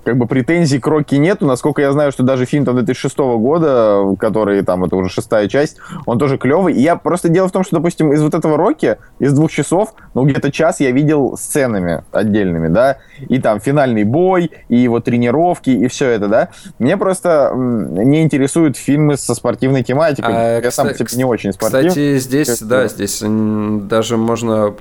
как 0.05 0.17
бы 0.17 0.27
претензий 0.27 0.79
к 0.79 0.87
Рокки 0.87 1.15
нету. 1.15 1.47
Насколько 1.47 1.83
я 1.83 1.93
знаю, 1.93 2.13
что 2.13 2.23
даже 2.23 2.45
фильм 2.45 2.65
там 2.65 2.75
2006 2.77 3.17
года, 3.19 4.17
который 4.19 4.63
там, 4.63 4.85
это 4.85 4.97
уже 4.97 5.09
шестая 5.09 5.49
часть, 5.49 5.77
он 6.07 6.19
тоже 6.19 6.39
клевый. 6.39 6.75
И 6.75 6.81
я 6.81 6.97
просто 6.97 7.29
дело 7.29 7.49
в 7.49 7.53
том, 7.53 7.65
что, 7.65 7.77
допустим, 7.77 8.13
из 8.13 8.23
вот 8.23 8.35
этого 8.35 8.57
Рокки, 8.57 8.97
из 9.19 9.33
двух 9.33 9.51
часов, 9.51 9.95
ну, 10.15 10.25
где-то 10.25 10.51
час 10.51 10.81
я 10.81 10.91
видел 10.91 11.37
сценами 11.37 12.05
отдельными, 12.13 12.69
да, 12.69 12.99
и 13.29 13.41
там 13.41 13.61
финальный 13.61 14.05
бой, 14.05 14.51
и 14.69 14.77
его 14.77 15.01
тренировки, 15.01 15.71
и 15.71 15.87
все 15.89 16.09
это, 16.09 16.29
да. 16.29 16.49
Мне 16.79 16.97
просто 16.97 17.53
не 17.55 18.23
интересуют 18.23 18.77
фильмы 18.77 19.17
со 19.17 19.35
спортивной 19.35 19.83
тематикой. 19.83 20.35
А, 20.35 20.55
я 20.57 20.61
кстати, 20.61 20.97
сам, 20.97 21.07
типа, 21.07 21.17
не 21.17 21.25
очень 21.25 21.53
спортивный. 21.53 21.89
Кстати, 21.89 22.19
здесь, 22.19 22.61
да, 22.61 22.89
здесь 22.89 23.23
даже 23.23 24.17
можно 24.17 24.75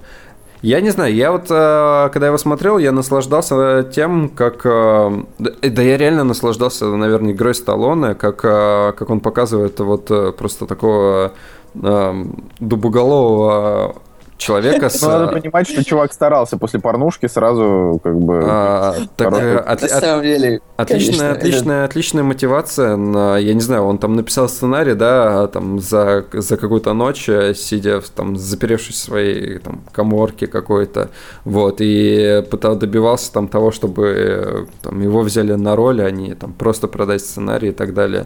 я 0.61 0.79
не 0.81 0.91
знаю, 0.91 1.13
я 1.15 1.31
вот, 1.31 1.47
э, 1.49 2.09
когда 2.13 2.27
его 2.27 2.37
смотрел, 2.37 2.77
я 2.77 2.91
наслаждался 2.91 3.83
тем, 3.83 4.29
как... 4.29 4.61
Э, 4.63 5.23
да 5.39 5.81
я 5.81 5.97
реально 5.97 6.23
наслаждался, 6.23 6.85
наверное, 6.85 7.33
игрой 7.33 7.55
Сталлоне, 7.55 8.13
как, 8.13 8.41
э, 8.43 8.93
как 8.95 9.09
он 9.09 9.21
показывает 9.21 9.79
вот 9.79 10.37
просто 10.37 10.67
такого 10.67 11.33
дубоголового 12.59 13.95
человека 14.41 14.89
с... 14.89 15.01
Ну, 15.01 15.09
надо 15.09 15.27
понимать, 15.27 15.69
что 15.69 15.83
чувак 15.83 16.11
старался 16.11 16.57
после 16.57 16.79
порнушки 16.79 17.27
сразу 17.27 17.99
как 18.03 18.19
бы... 18.19 18.41
А, 18.43 18.95
так, 19.15 19.33
от, 19.33 19.81
На 19.81 19.87
самом 19.87 20.23
деле, 20.23 20.61
Отличная, 20.77 21.11
конечно, 21.11 21.31
отличная, 21.31 21.77
это... 21.77 21.85
отличная 21.85 22.23
мотивация. 22.23 22.95
На, 22.95 23.37
я 23.37 23.53
не 23.53 23.61
знаю, 23.61 23.83
он 23.83 23.97
там 23.97 24.15
написал 24.15 24.49
сценарий, 24.49 24.95
да, 24.95 25.47
там 25.47 25.79
за, 25.79 26.25
за 26.33 26.57
какую-то 26.57 26.93
ночь, 26.93 27.29
э, 27.29 27.53
сидя 27.53 28.01
там, 28.15 28.35
заперевшись 28.35 28.95
в 28.95 29.03
своей 29.03 29.59
там, 29.59 29.81
коморке 29.91 30.47
какой-то, 30.47 31.09
вот, 31.45 31.77
и 31.79 32.43
пытал 32.49 32.75
добивался 32.75 33.31
там 33.31 33.47
того, 33.47 33.71
чтобы 33.71 34.07
э, 34.07 34.65
там, 34.81 35.01
его 35.01 35.21
взяли 35.21 35.53
на 35.53 35.75
роль, 35.75 36.01
а 36.01 36.09
не 36.09 36.33
там 36.33 36.53
просто 36.53 36.87
продать 36.87 37.21
сценарий 37.21 37.69
и 37.69 37.73
так 37.73 37.93
далее. 37.93 38.25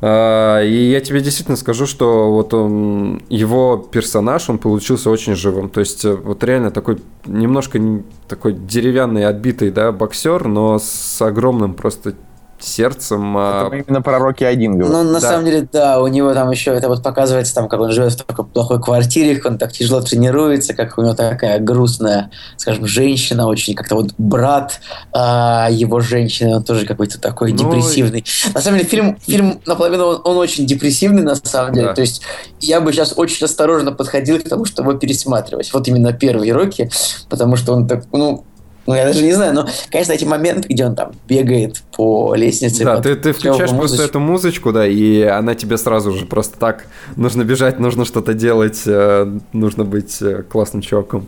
А, 0.00 0.62
и 0.62 0.90
я 0.90 1.00
тебе 1.00 1.20
действительно 1.20 1.56
скажу, 1.56 1.86
что 1.86 2.30
вот 2.30 2.52
он, 2.52 3.22
его 3.28 3.76
персонаж, 3.76 4.50
он 4.50 4.58
получился 4.58 5.10
очень 5.10 5.34
живым. 5.34 5.68
То 5.68 5.80
есть 5.80 6.04
э, 6.04 6.14
вот 6.14 6.44
реально 6.44 6.70
такой 6.70 6.98
немножко 7.24 7.80
такой 8.28 8.52
деревянный, 8.52 9.24
отбитый, 9.24 9.70
да, 9.70 9.92
боксер, 9.92 10.48
но 10.48 10.78
с 10.78 11.20
огромным 11.22 11.74
просто 11.74 12.14
сердцем. 12.60 13.36
А, 13.36 13.66
это 13.66 13.76
именно 13.76 14.02
про 14.02 14.18
Рокки 14.18 14.44
один 14.44 14.78
говорю. 14.78 14.92
Ну, 14.92 15.02
на 15.04 15.20
да. 15.20 15.32
самом 15.32 15.44
деле, 15.44 15.68
да, 15.72 16.00
у 16.00 16.06
него 16.06 16.32
там 16.34 16.50
еще 16.50 16.72
это 16.72 16.88
вот 16.88 17.02
показывается, 17.02 17.54
там, 17.54 17.68
как 17.68 17.80
он 17.80 17.92
живет 17.92 18.12
в 18.12 18.24
такой 18.24 18.44
плохой 18.44 18.80
квартире, 18.80 19.36
как 19.36 19.52
он 19.52 19.58
так 19.58 19.72
тяжело 19.72 20.00
тренируется, 20.00 20.74
как 20.74 20.98
у 20.98 21.02
него 21.02 21.14
такая 21.14 21.58
грустная, 21.60 22.30
скажем, 22.56 22.86
женщина, 22.86 23.46
очень 23.46 23.74
как-то 23.74 23.96
вот 23.96 24.14
брат 24.18 24.80
а, 25.12 25.68
его 25.70 26.00
женщины, 26.00 26.56
он 26.56 26.64
тоже 26.64 26.86
какой-то 26.86 27.20
такой 27.20 27.52
ну, 27.52 27.58
депрессивный. 27.58 28.24
На 28.54 28.60
самом 28.60 28.78
деле, 28.78 28.88
фильм, 28.88 29.18
фильм 29.20 29.60
наполовину 29.66 30.06
он, 30.06 30.20
он 30.24 30.36
очень 30.38 30.66
депрессивный, 30.66 31.22
на 31.22 31.34
самом 31.34 31.74
деле. 31.74 31.88
Да. 31.88 31.94
То 31.94 32.00
есть 32.00 32.22
я 32.60 32.80
бы 32.80 32.92
сейчас 32.92 33.14
очень 33.16 33.44
осторожно 33.44 33.92
подходил 33.92 34.38
к 34.38 34.48
тому, 34.48 34.64
чтобы 34.64 34.98
пересматривать. 34.98 35.72
Вот 35.72 35.86
именно 35.88 36.12
первый 36.12 36.50
Рокки, 36.52 36.90
потому 37.28 37.56
что 37.56 37.72
он 37.72 37.86
так, 37.86 38.04
ну, 38.12 38.44
ну, 38.86 38.94
я 38.94 39.04
даже 39.04 39.22
не 39.22 39.32
знаю, 39.32 39.54
но, 39.54 39.66
конечно, 39.90 40.12
эти 40.12 40.24
моменты, 40.24 40.68
где 40.68 40.86
он 40.86 40.94
там 40.94 41.12
бегает 41.26 41.82
по 41.96 42.34
лестнице. 42.34 42.84
Да, 42.84 43.00
ты, 43.00 43.16
ты 43.16 43.32
включаешь 43.32 43.70
просто 43.70 44.02
эту 44.02 44.20
музычку, 44.20 44.72
да, 44.72 44.86
и 44.86 45.22
она 45.22 45.54
тебе 45.54 45.76
сразу 45.76 46.12
же 46.12 46.26
просто 46.26 46.58
так, 46.58 46.86
нужно 47.16 47.42
бежать, 47.42 47.78
нужно 47.78 48.04
что-то 48.04 48.34
делать, 48.34 48.82
э, 48.86 49.38
нужно 49.52 49.84
быть 49.84 50.20
э, 50.22 50.42
классным 50.42 50.82
чуваком. 50.82 51.26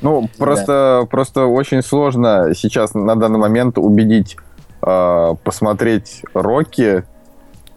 Ну, 0.00 0.30
просто, 0.38 1.00
да. 1.02 1.06
просто 1.06 1.44
очень 1.44 1.82
сложно 1.82 2.52
сейчас 2.56 2.94
на 2.94 3.16
данный 3.16 3.38
момент 3.38 3.76
убедить 3.76 4.36
э, 4.82 5.34
посмотреть 5.44 6.22
Рокки 6.32 7.04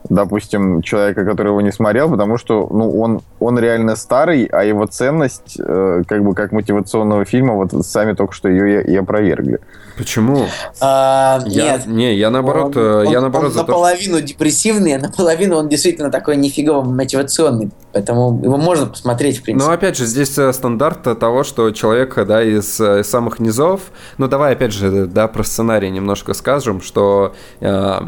допустим, 0.10 0.82
человека, 0.82 1.26
который 1.26 1.50
его 1.50 1.62
не 1.62 1.72
смотрел, 1.72 2.10
потому 2.10 2.38
что 2.38 2.68
ну, 2.72 3.00
он, 3.00 3.22
он 3.40 3.60
реально 3.60 3.96
старый, 3.96 4.46
а 4.46 4.64
его 4.64 4.86
ценность, 4.86 5.58
э, 5.60 6.04
как 6.08 6.24
бы 6.24 6.34
как 6.34 6.52
мотивационного 6.52 7.26
фильма, 7.26 7.56
вот 7.56 7.72
сами 7.86 8.14
только 8.14 8.34
что 8.34 8.50
ее 8.50 8.84
и 8.84 8.96
опровергли. 8.96 9.60
Почему? 9.98 10.48
А, 10.82 11.40
я, 11.46 11.74
нет. 11.74 11.86
Не, 11.86 12.16
я 12.16 12.30
наоборот... 12.32 12.76
Он, 12.76 12.84
э, 12.84 13.12
я 13.12 13.18
он, 13.18 13.24
наоборот 13.24 13.52
он 13.52 13.58
наполовину 13.58 14.18
то, 14.18 14.24
депрессивный, 14.24 14.96
а 14.96 15.00
наполовину 15.00 15.56
он 15.58 15.70
действительно 15.70 16.10
такой 16.10 16.36
нифигово 16.36 16.82
мотивационный. 16.82 17.72
Поэтому 17.92 18.42
его 18.44 18.58
можно 18.58 18.88
посмотреть, 18.88 19.38
в 19.38 19.44
принципе. 19.44 19.68
Ну, 19.68 19.72
опять 19.72 19.98
же, 19.98 20.06
здесь 20.06 20.36
э, 20.38 20.52
стандарт 20.52 21.04
того, 21.20 21.44
что 21.44 21.70
человек, 21.72 22.16
да, 22.26 22.44
из, 22.44 22.80
э, 22.80 23.02
из 23.02 23.10
самых 23.10 23.40
низов... 23.40 23.82
Ну, 24.18 24.28
давай, 24.28 24.54
опять 24.54 24.74
же, 24.74 25.06
да, 25.06 25.28
про 25.28 25.44
сценарий 25.44 25.92
немножко 25.92 26.34
скажем, 26.34 26.82
что... 26.82 27.36
Э, 27.62 28.02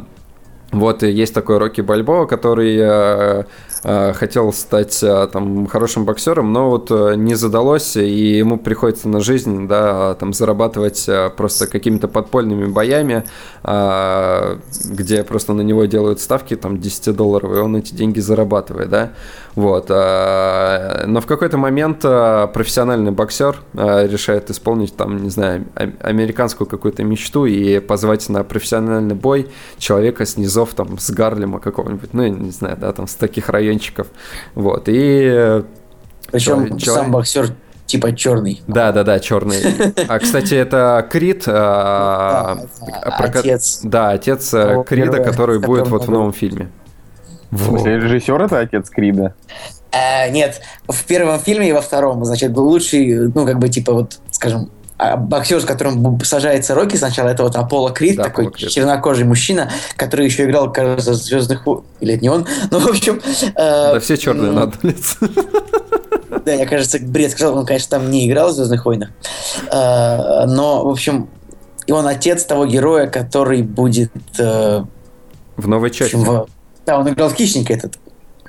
вот 0.80 1.04
есть 1.04 1.34
такой 1.34 1.58
Рокки 1.58 1.82
Бальбоа, 1.82 2.26
который 2.26 2.78
э, 2.78 3.44
хотел 3.86 4.52
стать 4.52 5.04
э, 5.04 5.28
там 5.32 5.68
хорошим 5.68 6.06
боксером, 6.06 6.52
но 6.52 6.70
вот 6.70 6.90
э, 6.90 7.14
не 7.16 7.36
задалось, 7.36 7.96
и 7.96 8.38
ему 8.38 8.58
приходится 8.58 9.08
на 9.08 9.20
жизнь, 9.20 9.68
да, 9.68 10.16
там 10.16 10.34
зарабатывать 10.34 11.08
э, 11.08 11.30
просто 11.30 11.68
какими-то 11.68 12.08
подпольными 12.08 12.66
боями, 12.66 13.26
э, 13.64 14.58
где 14.86 15.24
просто 15.24 15.54
на 15.54 15.62
него 15.62 15.86
делают 15.86 16.20
ставки 16.20 16.56
там 16.56 16.80
10 16.80 17.16
долларов, 17.16 17.52
и 17.52 17.60
он 17.60 17.76
эти 17.76 17.94
деньги 17.94 18.20
зарабатывает, 18.20 18.90
да. 18.90 19.12
Вот. 19.56 19.86
Э, 19.90 21.06
но 21.08 21.22
в 21.22 21.26
какой-то 21.26 21.58
момент 21.58 22.02
э, 22.04 22.48
профессиональный 22.54 23.12
боксер 23.12 23.58
э, 23.74 24.08
решает 24.08 24.50
исполнить 24.52 24.96
там, 24.96 25.24
не 25.24 25.30
знаю, 25.30 25.66
американскую 26.02 26.68
какую-то 26.68 27.04
мечту 27.04 27.46
и 27.46 27.80
позвать 27.80 28.28
на 28.30 28.44
профессиональный 28.44 29.16
бой 29.16 29.48
человека 29.78 30.26
с 30.26 30.38
низов 30.38 30.74
там 30.74 31.00
с 31.00 31.10
Гарлема 31.10 31.60
какого-нибудь, 31.60 32.14
ну, 32.14 32.28
не 32.28 32.52
знаю, 32.52 32.78
да, 32.78 32.92
там 32.92 33.08
с 33.08 33.16
таких 33.16 33.50
райончиков. 33.76 34.08
Вот. 34.56 34.84
И 34.88 35.64
причем 36.32 36.78
человек... 36.78 37.04
сам 37.04 37.12
боксер 37.12 37.50
типа 37.86 38.16
черный. 38.16 38.62
Да, 38.68 38.92
да, 38.92 39.04
да, 39.04 39.20
черный. 39.20 39.58
А 40.08 40.20
кстати, 40.20 40.56
это 40.56 41.08
Крид, 41.10 41.48
отец. 43.38 43.82
Да, 43.84 44.12
отец 44.12 44.50
Крида, 44.88 45.24
который 45.24 45.60
будет 45.60 45.88
вот 45.88 46.06
в 46.08 46.12
новом 46.12 46.34
фильме. 46.34 46.72
В 47.52 47.64
смысле, 47.64 47.98
режиссер 47.98 48.42
это 48.42 48.60
отец 48.60 48.90
Крида? 48.90 49.36
А, 49.92 50.28
нет, 50.30 50.62
в 50.90 51.06
первом 51.06 51.40
фильме 51.40 51.70
и 51.70 51.72
во 51.72 51.80
втором, 51.80 52.26
значит, 52.26 52.52
был 52.52 52.68
лучший, 52.68 53.30
ну, 53.30 53.46
как 53.46 53.60
бы, 53.60 53.70
типа, 53.70 53.94
вот, 53.94 54.20
скажем, 54.30 54.70
а 54.98 55.18
боксер, 55.18 55.60
с 55.60 55.66
которым 55.66 56.20
сажается 56.22 56.74
Рокки 56.74 56.96
сначала, 56.96 57.28
это 57.28 57.44
вот 57.44 57.56
Аполло 57.58 57.92
Крид, 57.92 58.16
да, 58.16 58.24
такой 58.24 58.50
Крид. 58.50 58.70
чернокожий 58.70 59.26
мужчина, 59.26 59.70
который 59.98 60.26
еще 60.26 60.46
играл, 60.46 60.72
кажется, 60.72 61.12
в 61.12 61.16
«Звездных 61.16 61.68
Или 62.00 62.14
это 62.14 62.24
не 62.24 62.30
он? 62.30 62.48
Ну, 62.72 62.80
в 62.80 62.88
общем... 62.88 63.22
Э, 63.56 63.94
да 63.94 64.00
все 64.00 64.18
черные 64.18 64.52
надо 64.52 64.78
Да, 66.46 66.54
я, 66.54 66.66
кажется, 66.66 67.00
бред 67.00 67.32
сказал, 67.32 67.58
он, 67.58 67.66
конечно, 67.66 67.98
там 67.98 68.10
не 68.10 68.28
играл 68.28 68.52
в 68.52 68.54
«Звездных 68.54 68.86
войнах». 68.86 69.10
Э, 69.70 70.46
но, 70.46 70.86
в 70.86 70.90
общем, 70.90 71.30
и 71.88 71.92
он 71.92 72.08
отец 72.08 72.46
того 72.46 72.66
героя, 72.66 73.08
который 73.08 73.64
будет... 73.64 74.12
Э, 74.40 74.84
в 75.58 75.68
новой 75.68 75.92
части. 75.92 76.16
В... 76.16 76.48
Да, 76.86 77.00
он 77.00 77.10
играл 77.10 77.30
в 77.30 77.34
«Хищника» 77.34 77.74
этот 77.74 77.98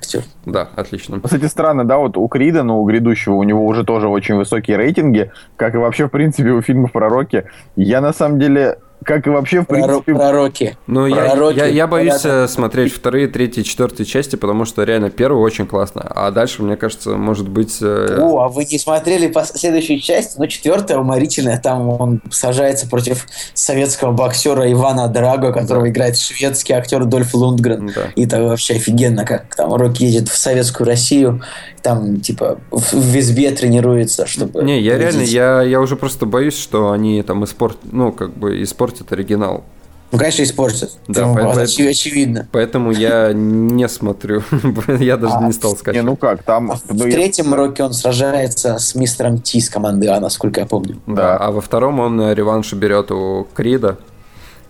актер. 0.06 0.22
Да, 0.44 0.68
отлично. 0.76 1.20
Кстати, 1.20 1.46
странно, 1.46 1.84
да, 1.84 1.98
вот 1.98 2.16
у 2.16 2.26
Крида, 2.28 2.62
но 2.62 2.80
у 2.80 2.84
грядущего 2.84 3.34
у 3.34 3.42
него 3.42 3.66
уже 3.66 3.84
тоже 3.84 4.08
очень 4.08 4.36
высокие 4.36 4.76
рейтинги, 4.76 5.32
как 5.56 5.74
и 5.74 5.78
вообще, 5.78 6.06
в 6.06 6.10
принципе, 6.10 6.50
у 6.50 6.62
фильмов 6.62 6.92
про 6.92 7.08
Рокки. 7.08 7.44
Я, 7.74 8.00
на 8.00 8.12
самом 8.12 8.38
деле, 8.38 8.78
как 9.04 9.26
и 9.26 9.30
вообще, 9.30 9.60
в 9.60 9.66
принципе... 9.66 10.14
Пророки. 10.14 10.76
Ну, 10.86 11.06
я, 11.06 11.34
я, 11.50 11.66
я 11.66 11.86
боюсь 11.86 12.20
Пророки. 12.22 12.50
смотреть 12.50 12.92
вторые, 12.92 13.28
третьи, 13.28 13.62
четвертые 13.62 14.06
части, 14.06 14.36
потому 14.36 14.64
что 14.64 14.82
реально 14.82 15.10
первый 15.10 15.38
очень 15.38 15.66
классно, 15.66 16.02
а 16.02 16.30
дальше, 16.30 16.62
мне 16.62 16.76
кажется, 16.76 17.10
может 17.10 17.48
быть... 17.48 17.78
Э... 17.80 18.18
О, 18.20 18.40
а 18.40 18.48
вы 18.48 18.64
не 18.64 18.78
смотрели 18.78 19.32
следующую 19.54 20.00
часть? 20.00 20.38
Ну, 20.38 20.46
четвертая 20.46 20.98
уморительная, 20.98 21.58
там 21.58 21.88
он 21.88 22.20
сажается 22.30 22.88
против 22.88 23.26
советского 23.54 24.12
боксера 24.12 24.70
Ивана 24.70 25.08
Драго, 25.08 25.52
которого 25.52 25.84
да. 25.84 25.90
играет 25.90 26.18
шведский 26.18 26.72
актер 26.72 27.04
Дольф 27.04 27.34
Лундгрен. 27.34 27.92
Да. 27.94 28.08
И 28.16 28.24
это 28.24 28.42
вообще 28.42 28.74
офигенно, 28.74 29.24
как 29.24 29.54
там 29.54 29.72
Рок 29.74 29.96
едет 29.98 30.28
в 30.28 30.36
советскую 30.36 30.86
Россию, 30.86 31.42
там, 31.82 32.20
типа, 32.20 32.58
в, 32.72 32.92
в 32.92 33.18
избе 33.18 33.52
тренируется, 33.52 34.26
чтобы... 34.26 34.64
Не, 34.64 34.80
я 34.80 34.98
реально, 34.98 35.22
я, 35.22 35.62
я 35.62 35.80
уже 35.80 35.94
просто 35.94 36.26
боюсь, 36.26 36.58
что 36.58 36.90
они 36.90 37.22
там 37.22 37.44
испорт... 37.44 37.78
ну, 37.84 38.10
как 38.10 38.36
бы 38.36 38.62
испортят 38.86 39.12
оригинал. 39.12 39.64
Ну, 40.12 40.18
конечно, 40.18 40.44
испортят. 40.44 40.92
Да, 41.08 41.22
Там, 41.22 41.34
по- 41.34 41.60
очевидно. 41.60 42.48
Поэтому 42.52 42.92
я 42.92 43.32
не 43.32 43.88
смотрю. 43.88 44.44
я 45.00 45.16
даже 45.16 45.34
а, 45.34 45.44
не 45.44 45.52
стал 45.52 45.76
сказать. 45.76 46.00
Не, 46.00 46.06
ну 46.06 46.16
как, 46.16 46.44
там... 46.44 46.70
В 46.70 46.94
ну, 46.94 47.04
третьем 47.10 47.52
роке 47.52 47.82
он 47.82 47.92
сражается 47.92 48.78
с 48.78 48.94
мистером 48.94 49.40
Ти 49.40 49.60
с 49.60 49.68
команды 49.68 50.06
А, 50.06 50.20
насколько 50.20 50.60
я 50.60 50.66
помню. 50.66 51.00
Да, 51.06 51.14
да. 51.14 51.36
а 51.38 51.50
во 51.50 51.60
втором 51.60 51.98
он 51.98 52.32
реванш 52.32 52.72
берет 52.74 53.10
у 53.10 53.48
Крида. 53.52 53.98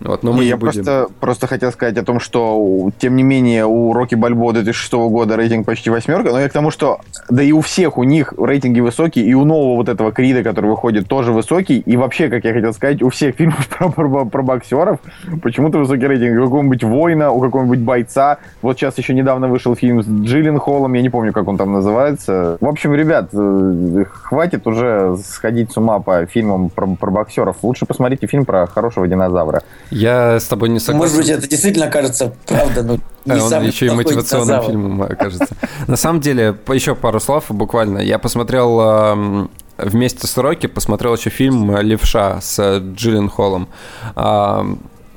Вот, 0.01 0.22
но 0.22 0.32
мы 0.32 0.40
не, 0.40 0.51
я 0.51 0.57
будем. 0.57 0.84
Просто, 0.84 1.07
просто 1.20 1.47
хотел 1.47 1.72
сказать 1.72 1.97
о 1.97 2.05
том, 2.05 2.20
что, 2.20 2.90
тем 2.99 3.16
не 3.16 3.22
менее, 3.22 3.66
у 3.66 3.92
Рокки 3.92 4.14
Бальбо 4.14 4.53
2006 4.53 4.92
года 4.92 5.36
рейтинг 5.36 5.66
почти 5.66 5.90
восьмерка, 5.90 6.30
но 6.30 6.40
я 6.40 6.49
к 6.49 6.53
тому, 6.53 6.70
что 6.70 7.01
да 7.30 7.42
и 7.42 7.53
у 7.53 7.61
всех 7.61 7.99
у 7.99 8.03
них 8.03 8.34
рейтинги 8.38 8.80
высокие, 8.80 9.24
и 9.24 9.34
у 9.34 9.44
нового 9.44 9.76
вот 9.76 9.88
этого 9.88 10.12
Крида, 10.12 10.42
который 10.42 10.70
выходит, 10.70 11.09
тоже 11.09 11.32
высокий, 11.32 11.78
и 11.78 11.97
вообще, 11.97 12.28
как 12.28 12.44
я 12.44 12.53
хотел 12.53 12.72
сказать, 12.72 13.03
у 13.03 13.09
всех 13.09 13.36
фильмов 13.36 13.68
про, 13.78 13.88
про, 13.88 14.24
про 14.26 14.42
боксеров 14.42 15.01
почему-то 15.42 15.78
высокий 15.78 16.07
рейтинг. 16.07 16.40
У 16.40 16.44
какого-нибудь 16.44 16.84
воина, 16.84 17.30
у 17.30 17.40
какого-нибудь 17.40 17.80
бойца. 17.80 18.38
Вот 18.62 18.76
сейчас 18.76 18.99
еще 18.99 19.14
недавно 19.14 19.49
вышел 19.49 19.74
фильм 19.74 20.03
с 20.03 20.07
Джиллин 20.07 20.59
Холлом, 20.59 20.92
я 20.92 21.03
не 21.03 21.11
помню, 21.11 21.32
как 21.32 21.49
он 21.49 21.57
там 21.57 21.72
называется. 21.72 22.59
В 22.61 22.66
общем, 22.66 22.94
ребят, 22.94 23.30
э, 23.32 24.05
хватит 24.11 24.66
уже 24.66 25.16
сходить 25.24 25.72
с 25.72 25.76
ума 25.76 26.01
по 26.01 26.26
фильмам 26.26 26.68
про, 26.68 26.86
про 26.86 27.11
боксеров. 27.11 27.57
Лучше 27.62 27.86
посмотрите 27.86 28.26
фильм 28.26 28.44
про 28.44 28.66
хорошего 28.66 29.09
динозавра. 29.09 29.62
Я 29.91 30.41
с 30.41 30.45
тобой 30.45 30.68
не 30.68 30.80
согласен. 30.80 30.99
Может 30.99 31.16
быть, 31.16 31.28
это 31.28 31.49
действительно 31.49 31.89
кажется 31.89 32.34
правда, 32.47 32.82
но 32.82 32.99
не 33.24 33.41
Он 33.41 33.62
еще 33.62 33.87
и 33.87 33.91
мотивационным 33.91 34.62
фильмом 34.62 35.09
кажется. 35.16 35.49
На 35.87 35.97
самом 35.97 36.20
деле, 36.20 36.57
еще 36.68 36.95
пару 36.95 37.20
слов 37.20 37.45
буквально. 37.49 37.99
Я 37.99 38.18
посмотрел 38.18 39.49
вместе 39.78 40.26
с 40.26 40.37
Рокки, 40.37 40.66
посмотрел 40.66 41.14
еще 41.14 41.30
фильм 41.30 41.76
«Левша» 41.78 42.41
с 42.41 42.78
Джиллен 42.78 43.28
Холлом. 43.28 43.68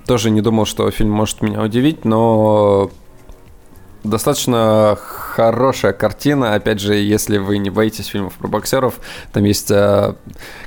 Тоже 0.06 0.30
не 0.32 0.42
думал, 0.42 0.66
что 0.66 0.90
фильм 0.92 1.12
может 1.12 1.42
меня 1.42 1.62
удивить, 1.62 2.04
но 2.04 2.92
достаточно 4.04 4.98
хорошая 5.00 5.94
картина. 5.94 6.56
Опять 6.56 6.80
же, 6.80 6.96
если 6.96 7.38
вы 7.38 7.58
не 7.58 7.70
боитесь 7.70 8.08
фильмов 8.08 8.34
про 8.34 8.48
боксеров, 8.48 8.96
там 9.32 9.44
есть 9.44 9.72
э, 9.72 10.14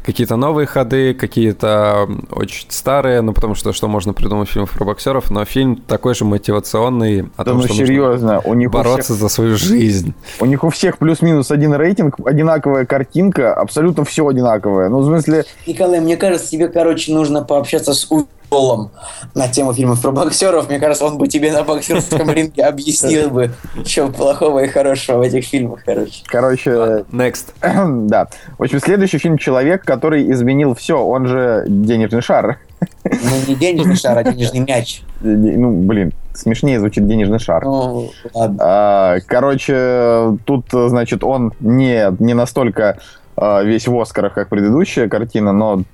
какие-то 0.05 0.37
новые 0.37 0.66
ходы, 0.66 1.14
какие-то 1.14 2.09
очень 2.30 2.66
старые, 2.70 3.20
ну 3.20 3.33
потому 3.33 3.55
что 3.55 3.72
что 3.72 3.89
можно 3.89 4.12
придумать 4.12 4.49
фильмов 4.49 4.70
про 4.70 4.85
боксеров, 4.85 5.30
но 5.30 5.45
фильм 5.45 5.76
такой 5.76 6.14
же 6.14 6.24
мотивационный 6.24 7.22
о 7.37 7.45
да 7.45 7.45
том, 7.45 7.59
ну, 7.59 7.64
что 7.64 7.74
серьезно, 7.74 8.41
у 8.41 8.55
них 8.55 8.70
бороться 8.70 9.12
у 9.12 9.16
всех, 9.16 9.16
за 9.16 9.28
свою 9.28 9.57
жизнь. 9.57 10.14
У 10.41 10.47
них 10.47 10.64
у 10.64 10.70
всех 10.70 10.99
плюс-минус 10.99 11.51
один 11.51 11.74
рейтинг, 11.74 12.16
одинаковая 12.24 12.87
картинка, 12.87 13.55
абсолютно 13.55 14.05
все 14.05 14.26
одинаковое. 14.26 14.89
Ну, 14.89 14.99
в 15.01 15.05
смысле... 15.05 15.45
Николай, 15.66 16.01
мне 16.01 16.16
кажется, 16.16 16.51
тебе, 16.51 16.68
короче, 16.68 17.12
нужно 17.12 17.43
пообщаться 17.43 17.95
с 17.95 18.07
Полом 18.53 18.90
на 19.34 19.48
тему 19.48 19.72
фильмов 19.72 20.03
про 20.03 20.11
боксеров, 20.11 20.68
мне 20.68 20.78
кажется, 20.78 21.07
он 21.07 21.16
бы 21.16 21.26
тебе 21.26 21.50
на 21.53 21.62
боксерском 21.62 22.30
ринге 22.34 22.64
объяснил 22.64 23.30
бы, 23.30 23.50
что 23.86 24.09
плохого 24.09 24.59
и 24.59 24.68
хорошего 24.68 25.16
в 25.16 25.20
этих 25.22 25.46
фильмах, 25.46 25.82
короче. 25.86 26.22
Короче, 26.26 26.70
next. 27.12 27.55
да. 28.09 28.28
В 28.59 28.62
общем, 28.62 28.78
следующий 28.80 29.16
фильм 29.16 29.38
«Человек, 29.38 29.86
который 29.86 30.30
изменил 30.30 30.74
все», 30.74 31.03
он 31.03 31.28
же 31.28 31.64
«Денежный 31.66 32.20
шар». 32.20 32.59
Ну, 33.05 33.18
не 33.48 33.55
денежный 33.55 33.96
шар, 33.96 34.18
а 34.18 34.22
денежный 34.22 34.61
мяч. 34.61 35.00
Ну, 35.22 35.70
блин, 35.70 36.12
смешнее 36.34 36.78
звучит 36.78 37.07
денежный 37.07 37.38
шар. 37.38 37.64
Ну, 37.64 38.11
ладно. 38.34 38.59
А, 38.61 39.16
короче, 39.26 40.36
тут, 40.44 40.66
значит, 40.70 41.24
он 41.24 41.55
не, 41.61 42.14
не 42.22 42.34
настолько 42.34 42.98
а, 43.34 43.62
весь 43.62 43.88
в 43.88 43.98
Оскарах, 43.98 44.34
как 44.34 44.50
предыдущая 44.50 45.09
картина, 45.09 45.53
но 45.53 45.84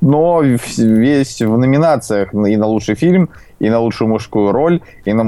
но 0.00 0.42
весь 0.42 1.40
в 1.40 1.58
номинациях 1.58 2.32
и 2.32 2.56
на 2.56 2.66
лучший 2.66 2.94
фильм, 2.94 3.30
и 3.58 3.68
на 3.68 3.80
лучшую 3.80 4.08
мужскую 4.08 4.52
роль, 4.52 4.80
и 5.04 5.12
на 5.12 5.24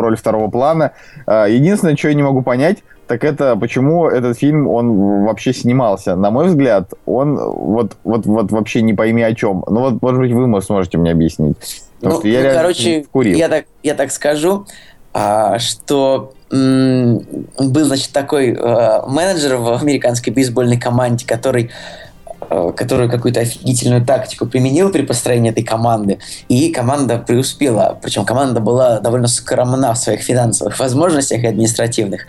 роль 0.00 0.16
второго 0.16 0.50
плана. 0.50 0.92
А, 1.26 1.46
единственное, 1.46 1.96
что 1.96 2.08
я 2.08 2.14
не 2.14 2.22
могу 2.22 2.42
понять, 2.42 2.78
так 3.06 3.24
это 3.24 3.56
почему 3.56 4.08
этот 4.08 4.38
фильм, 4.38 4.68
он 4.68 5.24
вообще 5.24 5.52
снимался. 5.54 6.16
На 6.16 6.30
мой 6.30 6.48
взгляд, 6.48 6.92
он 7.06 7.36
вот, 7.36 7.96
вот, 8.04 8.26
вот 8.26 8.50
вообще 8.50 8.82
не 8.82 8.94
пойми 8.94 9.22
о 9.22 9.34
чем. 9.34 9.64
Ну 9.66 9.80
вот, 9.80 10.02
может 10.02 10.20
быть, 10.20 10.32
вы 10.32 10.62
сможете 10.62 10.98
мне 10.98 11.12
объяснить. 11.12 11.56
ну, 12.02 12.20
я 12.24 12.42
ну, 12.42 12.54
короче, 12.54 13.06
Я, 13.14 13.48
так, 13.48 13.64
я 13.82 13.94
так 13.94 14.10
скажу, 14.10 14.66
а, 15.14 15.58
что 15.58 16.34
был, 16.50 17.84
значит, 17.84 18.10
такой 18.12 18.56
а, 18.58 19.06
менеджер 19.06 19.56
в 19.56 19.80
американской 19.80 20.32
бейсбольной 20.32 20.78
команде, 20.78 21.26
который 21.26 21.70
Э, 21.70 22.07
который 22.48 23.08
какую-то 23.08 23.40
офигительную 23.40 24.04
тактику 24.04 24.46
применил 24.46 24.90
при 24.90 25.02
построении 25.02 25.50
этой 25.50 25.64
команды, 25.64 26.18
и 26.48 26.70
команда 26.72 27.18
преуспела. 27.18 27.98
Причем 28.02 28.24
команда 28.24 28.60
была 28.60 29.00
довольно 29.00 29.28
скромна 29.28 29.94
в 29.94 29.98
своих 29.98 30.20
финансовых 30.20 30.78
возможностях 30.78 31.42
и 31.42 31.46
административных. 31.46 32.26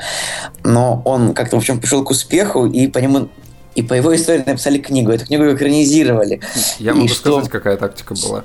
Но 0.63 1.01
он 1.05 1.33
как-то, 1.33 1.55
в 1.55 1.59
общем, 1.59 1.79
пришел 1.79 2.03
к 2.03 2.09
успеху, 2.09 2.65
и 2.65 2.87
по 2.87 2.99
нему 2.99 3.29
и 3.75 3.81
по 3.81 3.93
его 3.93 4.13
истории 4.15 4.43
написали 4.45 4.79
книгу. 4.79 5.11
Эту 5.11 5.25
книгу 5.25 5.43
экранизировали. 5.53 6.41
Я 6.79 6.93
могу 6.93 7.05
и 7.05 7.09
сказать, 7.09 7.45
что... 7.45 7.51
какая 7.51 7.77
тактика 7.77 8.13
была. 8.15 8.43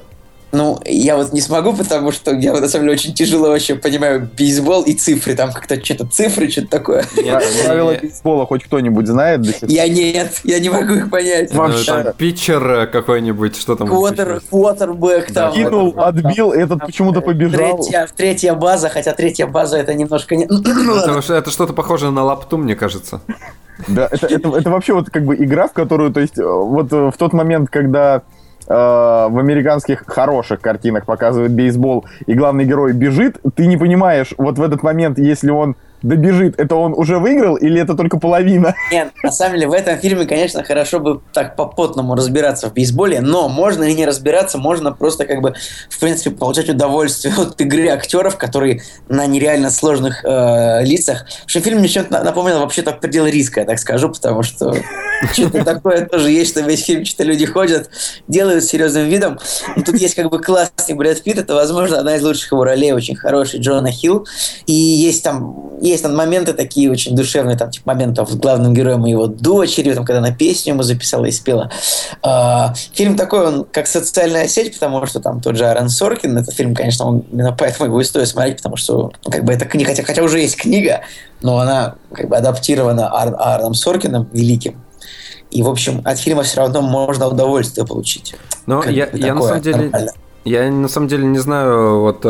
Ну, 0.55 0.81
я 0.85 1.17
вот 1.17 1.33
не 1.33 1.41
смогу, 1.41 1.73
потому 1.73 2.13
что 2.13 2.33
я 2.33 2.53
вот, 2.53 2.61
на 2.61 2.69
самом 2.69 2.85
деле 2.85 2.95
очень 2.95 3.13
тяжело 3.13 3.49
вообще 3.49 3.75
понимаю 3.75 4.29
бейсбол 4.37 4.83
и 4.83 4.95
цифры. 4.95 5.35
Там 5.35 5.53
как-то 5.53 5.85
что-то 5.85 6.07
цифры, 6.07 6.49
что-то 6.49 6.69
такое. 6.69 7.05
Правила 7.65 7.97
бейсбола 8.01 8.47
хоть 8.47 8.63
кто-нибудь 8.65 9.07
знает 9.09 9.43
до 9.43 9.49
сих 9.49 9.61
пор? 9.61 9.69
Я 9.69 9.89
нет, 9.89 10.41
я 10.45 10.61
не 10.61 10.69
могу 10.69 10.95
их 10.95 11.11
понять. 11.11 11.53
Ну, 11.53 11.59
вообще. 11.59 12.15
питчер 12.17 12.71
э, 12.71 12.87
какой-нибудь, 12.87 13.57
что 13.57 13.75
там? 13.75 13.89
Квотер, 13.89 14.43
квотербэк 14.49 15.33
там. 15.33 15.53
Кинул, 15.53 15.95
отбил, 15.97 16.53
этот 16.53 16.87
почему-то 16.87 17.21
побежал. 17.21 17.79
Третья, 17.79 18.09
третья 18.17 18.55
база, 18.55 18.89
хотя 18.89 19.13
третья 19.13 19.49
база 19.49 19.77
это 19.79 19.93
немножко 19.93 20.37
не... 20.37 20.45
Это, 21.35 21.51
что-то 21.51 21.73
похоже 21.73 22.11
на 22.11 22.23
лапту, 22.23 22.59
мне 22.59 22.77
кажется. 22.77 23.21
Да, 23.89 24.09
это, 24.11 24.27
это, 24.27 24.57
это 24.57 24.71
вообще 24.71 24.93
вот 24.93 25.11
как 25.11 25.25
бы 25.25 25.35
игра, 25.35 25.67
в 25.67 25.73
которую, 25.73 26.13
то 26.13 26.21
есть, 26.21 26.39
э, 26.39 26.45
вот 26.45 26.93
э, 26.93 27.11
в 27.11 27.17
тот 27.19 27.33
момент, 27.33 27.71
когда 27.71 28.15
Э, 28.15 28.21
в 28.67 29.39
американских 29.39 30.05
хороших 30.07 30.61
картинах 30.61 31.05
показывает 31.07 31.53
бейсбол, 31.53 32.07
и 32.27 32.35
главный 32.35 32.65
герой 32.65 32.93
бежит, 32.93 33.39
ты 33.57 33.67
не 33.67 33.77
понимаешь, 33.77 34.35
вот 34.39 34.59
в 34.59 34.63
этот 34.63 34.83
момент, 34.83 35.19
если 35.19 35.51
он 35.51 35.77
добежит, 36.05 36.59
это 36.59 36.77
он 36.77 36.93
уже 36.95 37.19
выиграл 37.19 37.57
или 37.57 37.81
это 37.81 37.95
только 37.95 38.19
половина? 38.19 38.75
Нет, 38.93 39.13
на 39.23 39.33
самом 39.33 39.55
деле 39.55 39.69
в 39.69 39.73
этом 39.73 39.99
фильме, 39.99 40.27
конечно, 40.27 40.63
хорошо 40.63 41.01
бы 41.01 41.21
так 41.33 41.57
по-потному 41.57 42.15
разбираться 42.15 42.69
в 42.69 42.75
бейсболе, 42.75 43.21
но 43.21 43.49
можно 43.49 43.85
и 43.85 43.95
не 43.95 44.07
разбираться, 44.07 44.59
можно 44.59 44.93
просто 44.93 45.27
как 45.27 45.41
бы, 45.41 45.55
в 45.89 45.99
принципе, 45.99 46.31
получать 46.31 46.69
удовольствие 46.69 47.35
от 47.39 47.61
игры 47.61 47.89
актеров, 47.89 48.37
которые 48.37 48.83
на 49.09 49.27
нереально 49.27 49.71
сложных 49.71 50.25
э, 50.25 50.85
лицах. 50.85 51.27
Что 51.47 51.61
фильм 51.61 51.79
мне 51.79 51.89
чем-то 51.89 52.23
напомнил 52.23 52.61
вообще-то 52.61 52.93
предел 52.93 53.27
риска, 53.27 53.61
я 53.61 53.67
так 53.67 53.79
скажу, 53.79 54.11
потому 54.11 54.43
что 54.43 54.75
что-то 55.33 55.65
такое 55.65 56.07
тоже 56.07 56.31
есть, 56.31 56.51
что 56.51 56.61
весь 56.61 56.85
фильм 56.85 57.05
что-то 57.05 57.25
люди 57.25 57.47
ходят, 57.47 57.89
делают 58.29 58.65
серьезным 58.65 59.09
видом. 59.09 59.39
И 59.77 59.83
тут 59.83 59.97
есть 59.99 60.15
как 60.15 60.31
бы 60.31 60.39
классный 60.39 60.95
Брэд 60.95 61.23
Питт, 61.23 61.39
это, 61.39 61.55
возможно, 61.55 61.99
одна 61.99 62.17
из 62.17 62.23
лучших 62.23 62.53
его 62.53 62.65
ролей, 62.65 62.93
очень 62.93 63.17
хороший 63.17 63.61
Джона 63.61 63.91
Хилл. 63.91 64.27
И 64.67 64.73
есть 64.73 65.23
там, 65.23 65.71
есть 65.81 65.94
там 66.03 66.17
моменты 66.17 66.53
такие 66.53 66.91
очень 66.91 67.15
душевные, 67.15 67.57
там, 67.57 67.71
типа, 67.71 67.93
момент 67.93 68.17
там, 68.17 68.27
с 68.27 68.35
главным 68.35 68.75
героем 68.75 69.07
и 69.07 69.11
его 69.11 69.27
дочерью, 69.27 69.95
там, 69.95 70.05
когда 70.05 70.19
она 70.19 70.31
песню 70.31 70.73
ему 70.73 70.83
записала 70.83 71.25
и 71.27 71.31
спела. 71.31 71.71
А, 72.23 72.75
фильм 72.93 73.17
такой, 73.17 73.47
он 73.47 73.67
как 73.71 73.87
социальная 73.87 74.49
сеть, 74.49 74.75
потому 74.75 75.05
что 75.07 75.21
там 75.21 75.41
тот 75.41 75.57
же 75.57 75.67
Аарон 75.67 75.89
Соркин, 75.89 76.37
этот 76.39 76.55
фильм, 76.55 76.75
конечно, 76.75 77.07
он 77.07 77.25
именно 77.33 77.53
поэтому 77.53 77.87
его 77.87 78.01
и 78.01 78.05
стоит 78.05 78.29
смотреть, 78.29 78.59
потому 78.59 78.77
что, 78.77 79.13
как 79.31 79.45
бы, 79.45 79.53
это 79.53 79.65
книга, 79.65 79.91
хотя, 79.91 80.03
хотя 80.03 80.23
уже 80.23 80.41
есть 80.41 80.57
книга, 80.57 81.03
но 81.43 81.59
она, 81.59 81.97
как 82.13 82.29
бы, 82.29 82.37
адаптирована 82.37 83.15
Ар, 83.15 83.35
Аароном 83.39 83.75
Соркиным, 83.75 84.29
великим. 84.33 84.83
И, 85.51 85.63
в 85.63 85.69
общем, 85.69 86.03
от 86.05 86.19
фильма 86.19 86.43
все 86.43 86.59
равно 86.61 86.83
можно 86.83 87.29
удовольствие 87.29 87.87
получить. 87.87 88.35
Но 88.67 88.83
я, 88.85 89.09
я 89.13 89.35
на 89.35 89.43
самом 89.43 89.63
деле... 89.63 89.77
Нормально. 89.77 90.13
Я 90.45 90.71
на 90.71 90.89
самом 90.89 91.09
деле 91.09 91.25
не 91.25 91.39
знаю, 91.39 92.01
вот 92.01 92.21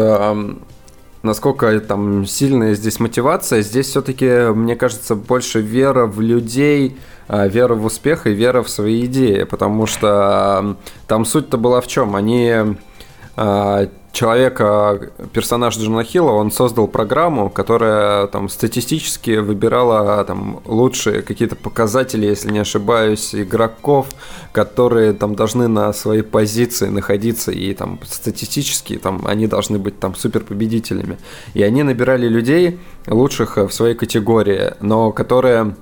насколько 1.25 1.81
там 1.81 2.27
сильная 2.27 2.75
здесь 2.75 3.01
мотивация. 3.01 3.63
Здесь 3.63 3.89
все-таки, 3.89 4.53
мне 4.53 4.77
кажется, 4.77 5.15
больше 5.15 5.61
вера 5.61 6.07
в 6.07 6.21
людей, 6.21 6.97
э, 7.29 7.49
вера 7.49 7.75
в 7.75 7.85
успех 7.85 8.27
и 8.27 8.31
вера 8.31 8.63
в 8.63 8.69
свои 8.69 9.07
идеи, 9.07 9.45
потому 9.45 9.87
что 9.87 10.77
там 11.07 11.25
суть-то 11.25 11.57
была 11.59 11.81
в 11.81 11.87
чем? 11.87 12.15
Они 12.15 12.77
человека, 14.15 15.11
персонаж 15.33 15.77
Джона 15.77 16.05
Хилла, 16.05 16.33
он 16.33 16.51
создал 16.51 16.87
программу, 16.87 17.51
которая 17.51 18.29
там 18.29 18.49
статистически 18.49 19.39
выбирала 19.39 20.25
там 20.25 20.61
лучшие 20.65 21.23
какие-то 21.23 21.57
показатели, 21.57 22.27
если 22.27 22.51
не 22.53 22.61
ошибаюсь, 22.61 23.35
игроков, 23.35 24.07
которые 24.53 25.13
там 25.13 25.35
должны 25.35 25.69
на 25.69 25.93
своей 25.93 26.23
позиции 26.23 26.89
находиться 26.89 27.51
и 27.51 27.75
там 27.75 27.99
статистически 28.05 28.97
там 28.97 29.27
они 29.27 29.47
должны 29.47 29.79
быть 29.79 29.99
там 29.99 30.15
супер 30.15 30.41
победителями. 30.41 31.19
И 31.55 31.63
они 31.63 31.83
набирали 31.83 32.29
людей 32.29 32.79
лучших 33.09 33.57
в 33.57 33.71
своей 33.71 33.95
категории, 33.95 34.75
но 34.81 35.11
которые 35.11 35.61
а, 35.61 35.75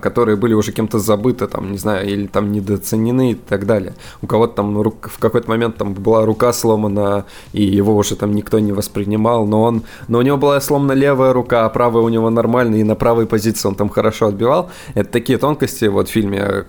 которые 0.00 0.36
были 0.36 0.54
уже 0.54 0.72
кем-то 0.72 0.98
забыты, 0.98 1.46
там, 1.46 1.72
не 1.72 1.78
знаю, 1.78 2.08
или 2.08 2.26
там 2.26 2.52
недооценены 2.52 3.32
и 3.32 3.34
так 3.34 3.66
далее. 3.66 3.94
У 4.22 4.26
кого-то 4.26 4.56
там 4.56 4.74
в 4.82 5.18
какой-то 5.18 5.48
момент 5.48 5.76
там 5.76 5.94
была 5.94 6.24
рука 6.24 6.52
сломана, 6.52 7.24
и 7.52 7.62
его 7.64 7.96
уже 7.96 8.16
там 8.16 8.32
никто 8.34 8.58
не 8.58 8.72
воспринимал, 8.72 9.46
но 9.46 9.62
он, 9.62 9.82
но 10.08 10.18
у 10.18 10.22
него 10.22 10.36
была 10.36 10.60
сломана 10.60 10.92
левая 10.92 11.32
рука, 11.32 11.64
а 11.64 11.68
правая 11.70 12.02
у 12.02 12.08
него 12.08 12.30
нормальная, 12.30 12.80
и 12.80 12.84
на 12.84 12.94
правой 12.94 13.26
позиции 13.26 13.68
он 13.68 13.74
там 13.74 13.88
хорошо 13.88 14.26
отбивал. 14.26 14.70
Это 14.94 15.10
такие 15.10 15.38
тонкости 15.38 15.86
вот 15.86 16.08
в 16.08 16.12
фильме, 16.12 16.66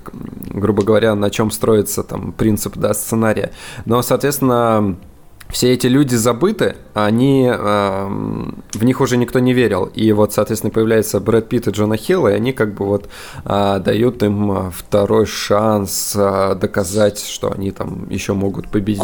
грубо 0.49 0.84
говоря, 0.84 1.16
на 1.16 1.30
чем 1.30 1.51
строится 1.51 2.03
там 2.03 2.32
принцип, 2.32 2.78
да, 2.78 2.93
сценария. 2.93 3.51
Но, 3.86 4.01
соответственно, 4.01 4.95
все 5.52 5.74
эти 5.74 5.88
люди 5.88 6.16
забыты, 6.16 6.76
они, 6.93 7.49
э, 7.52 8.08
в 8.74 8.84
них 8.84 9.02
уже 9.02 9.18
никто 9.18 9.39
не 9.39 9.54
верил. 9.54 9.86
И 9.86 10.12
вот, 10.14 10.34
соответственно, 10.34 10.72
появляется 10.72 11.20
Брэд 11.20 11.49
Питт 11.49 11.68
и 11.68 11.72
Джона 11.72 11.97
Хилл, 11.97 12.28
и 12.28 12.34
они 12.34 12.54
как 12.54 12.74
бы 12.74 12.86
вот 12.86 13.10
э, 13.45 13.82
дают 13.84 14.24
им 14.24 14.52
а, 14.52 14.72
второй 14.72 15.26
шанс 15.26 16.14
э, 16.16 16.56
доказать, 16.56 17.20
что 17.20 17.52
они 17.52 17.72
там 17.72 18.10
еще 18.10 18.34
могут 18.34 18.70
победить. 18.70 19.02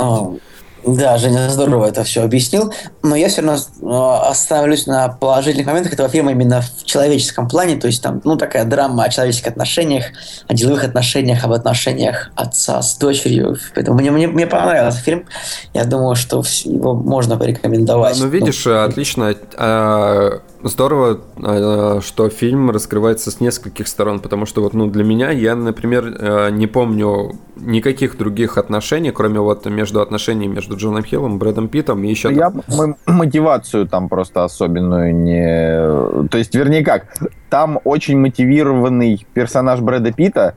Да, 0.85 1.17
Женя 1.17 1.49
здорово 1.49 1.87
это 1.87 2.03
все 2.03 2.23
объяснил, 2.23 2.73
но 3.03 3.15
я 3.15 3.27
все 3.29 3.41
равно 3.41 3.57
э, 3.57 4.29
остановлюсь 4.29 4.85
на 4.87 5.09
положительных 5.09 5.67
моментах 5.67 5.93
этого 5.93 6.07
фильма 6.07 6.31
именно 6.31 6.61
в 6.61 6.85
человеческом 6.85 7.49
плане, 7.49 7.75
то 7.75 7.87
есть 7.87 8.01
там, 8.01 8.21
ну, 8.23 8.37
такая 8.37 8.63
драма 8.63 9.03
о 9.03 9.09
человеческих 9.09 9.47
отношениях, 9.47 10.05
о 10.47 10.53
деловых 10.53 10.83
отношениях, 10.83 11.43
об 11.43 11.51
отношениях 11.51 12.31
отца 12.35 12.81
с 12.81 12.97
дочерью, 12.97 13.57
поэтому 13.75 13.97
мне, 13.97 14.11
мне, 14.11 14.27
мне 14.27 14.47
понравился 14.47 14.99
фильм, 14.99 15.25
я 15.73 15.83
думаю, 15.83 16.15
что 16.15 16.43
его 16.63 16.93
можно 16.93 17.37
порекомендовать. 17.37 18.19
Ну, 18.19 18.27
видишь, 18.27 18.65
ну, 18.65 18.83
отлично, 18.83 19.35
а, 19.57 20.41
здорово, 20.63 21.19
а, 21.43 21.99
что 22.01 22.29
фильм 22.29 22.69
раскрывается 22.71 23.31
с 23.31 23.39
нескольких 23.39 23.87
сторон, 23.87 24.19
потому 24.19 24.45
что 24.45 24.61
вот, 24.61 24.73
ну, 24.73 24.87
для 24.87 25.03
меня, 25.03 25.31
я, 25.31 25.55
например, 25.55 26.05
э, 26.19 26.49
не 26.51 26.67
помню 26.67 27.35
никаких 27.55 28.17
других 28.17 28.57
отношений, 28.57 29.11
кроме 29.11 29.39
вот 29.39 29.65
между 29.65 30.01
отношениями 30.01 30.55
между 30.55 30.77
Джоном 30.77 31.03
Хиллом, 31.03 31.39
Брэдом 31.39 31.67
Питтом 31.67 32.03
и 32.03 32.09
еще... 32.09 32.31
Я 32.33 32.51
там... 32.51 32.95
мотивацию 33.05 33.87
там 33.87 34.09
просто 34.09 34.43
особенную 34.43 35.15
не... 35.15 36.27
То 36.29 36.37
есть, 36.37 36.53
вернее 36.55 36.83
как, 36.83 37.05
там 37.49 37.79
очень 37.83 38.17
мотивированный 38.19 39.25
персонаж 39.33 39.79
Брэда 39.79 40.11
Питта, 40.11 40.55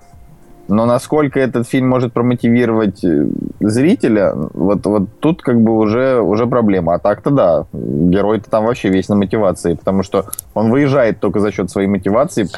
но 0.70 0.86
насколько 0.86 1.38
этот 1.38 1.68
фильм 1.68 1.88
может 1.88 2.12
промотивировать 2.12 3.04
э, 3.04 3.26
зрителя, 3.60 4.32
вот, 4.34 4.86
вот 4.86 5.20
тут 5.20 5.42
как 5.42 5.60
бы 5.60 5.76
уже, 5.76 6.20
уже 6.20 6.46
проблема. 6.46 6.94
А 6.94 6.98
так-то 6.98 7.30
да, 7.30 7.66
герой-то 7.72 8.48
там 8.48 8.64
вообще 8.64 8.88
весь 8.88 9.08
на 9.08 9.16
мотивации, 9.16 9.74
потому 9.74 10.02
что 10.02 10.26
он 10.54 10.70
выезжает 10.70 11.20
только 11.20 11.40
за 11.40 11.52
счет 11.52 11.70
своей 11.70 11.88
мотивации 11.88 12.48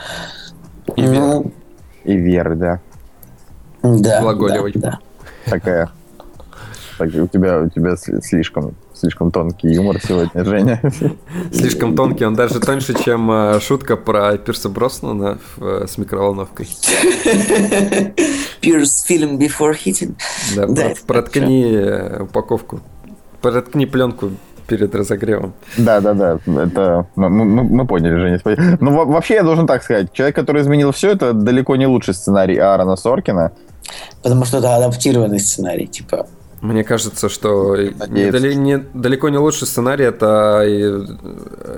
и, 0.97 1.03
ну, 1.03 1.43
веры. 1.43 1.53
И 2.05 2.17
веры, 2.17 2.55
да. 2.57 2.81
Да, 3.83 4.21
Глаголевой. 4.21 4.73
Да, 4.75 4.81
да. 4.81 4.99
Такая. 5.51 5.91
Так, 6.99 7.09
у 7.15 7.27
тебя, 7.27 7.61
у 7.61 7.69
тебя 7.69 7.97
слишком 7.97 8.75
слишком 9.03 9.33
тонкий 9.33 9.73
юмор 9.73 10.01
сегодня, 10.01 10.45
Женя. 10.45 10.81
Слишком 11.53 11.97
тонкий, 11.97 12.25
он 12.25 12.35
даже 12.35 12.61
тоньше, 12.61 12.95
чем 12.95 13.29
э, 13.33 13.61
шутка 13.61 13.97
про 13.97 14.39
Пирса 14.39 14.69
Броснана 14.69 15.39
э, 15.59 15.87
с 15.89 15.99
микроволновкой. 15.99 16.69
Пирс 18.61 19.03
фильм 19.03 19.39
Before 19.39 19.75
Hitting. 19.75 20.15
Да, 20.55 20.67
да 20.67 20.93
проткни 21.05 21.65
э, 21.65 22.23
упаковку, 22.23 22.81
проткни 23.41 23.87
пленку 23.87 24.31
перед 24.69 24.95
разогревом. 24.95 25.53
Да, 25.77 26.01
да, 26.01 26.15
да. 26.15 26.39
Это 26.47 27.09
мы, 27.17 27.29
мы, 27.29 27.65
мы 27.65 27.87
поняли, 27.87 28.15
Женя. 28.15 28.77
Ну, 28.81 29.05
вообще, 29.05 29.35
я 29.35 29.43
должен 29.43 29.67
так 29.67 29.83
сказать, 29.83 30.13
человек, 30.13 30.37
который 30.37 30.63
изменил 30.63 30.93
все, 30.93 31.11
это 31.11 31.33
далеко 31.33 31.75
не 31.75 31.89
лучший 31.89 32.15
сценарий 32.15 32.57
Аарона 32.57 32.95
Соркина. 32.95 33.51
Потому 34.23 34.45
что 34.45 34.59
это 34.59 34.77
адаптированный 34.77 35.41
сценарий, 35.41 35.89
типа 35.89 36.29
мне 36.63 36.85
кажется, 36.85 37.29
что 37.29 37.77
недали, 37.77 38.55
не, 38.55 38.79
далеко 38.79 39.29
не 39.29 39.37
лучший 39.37 39.67
сценарий 39.67 40.05
это 40.05 40.63
и, 40.65 40.81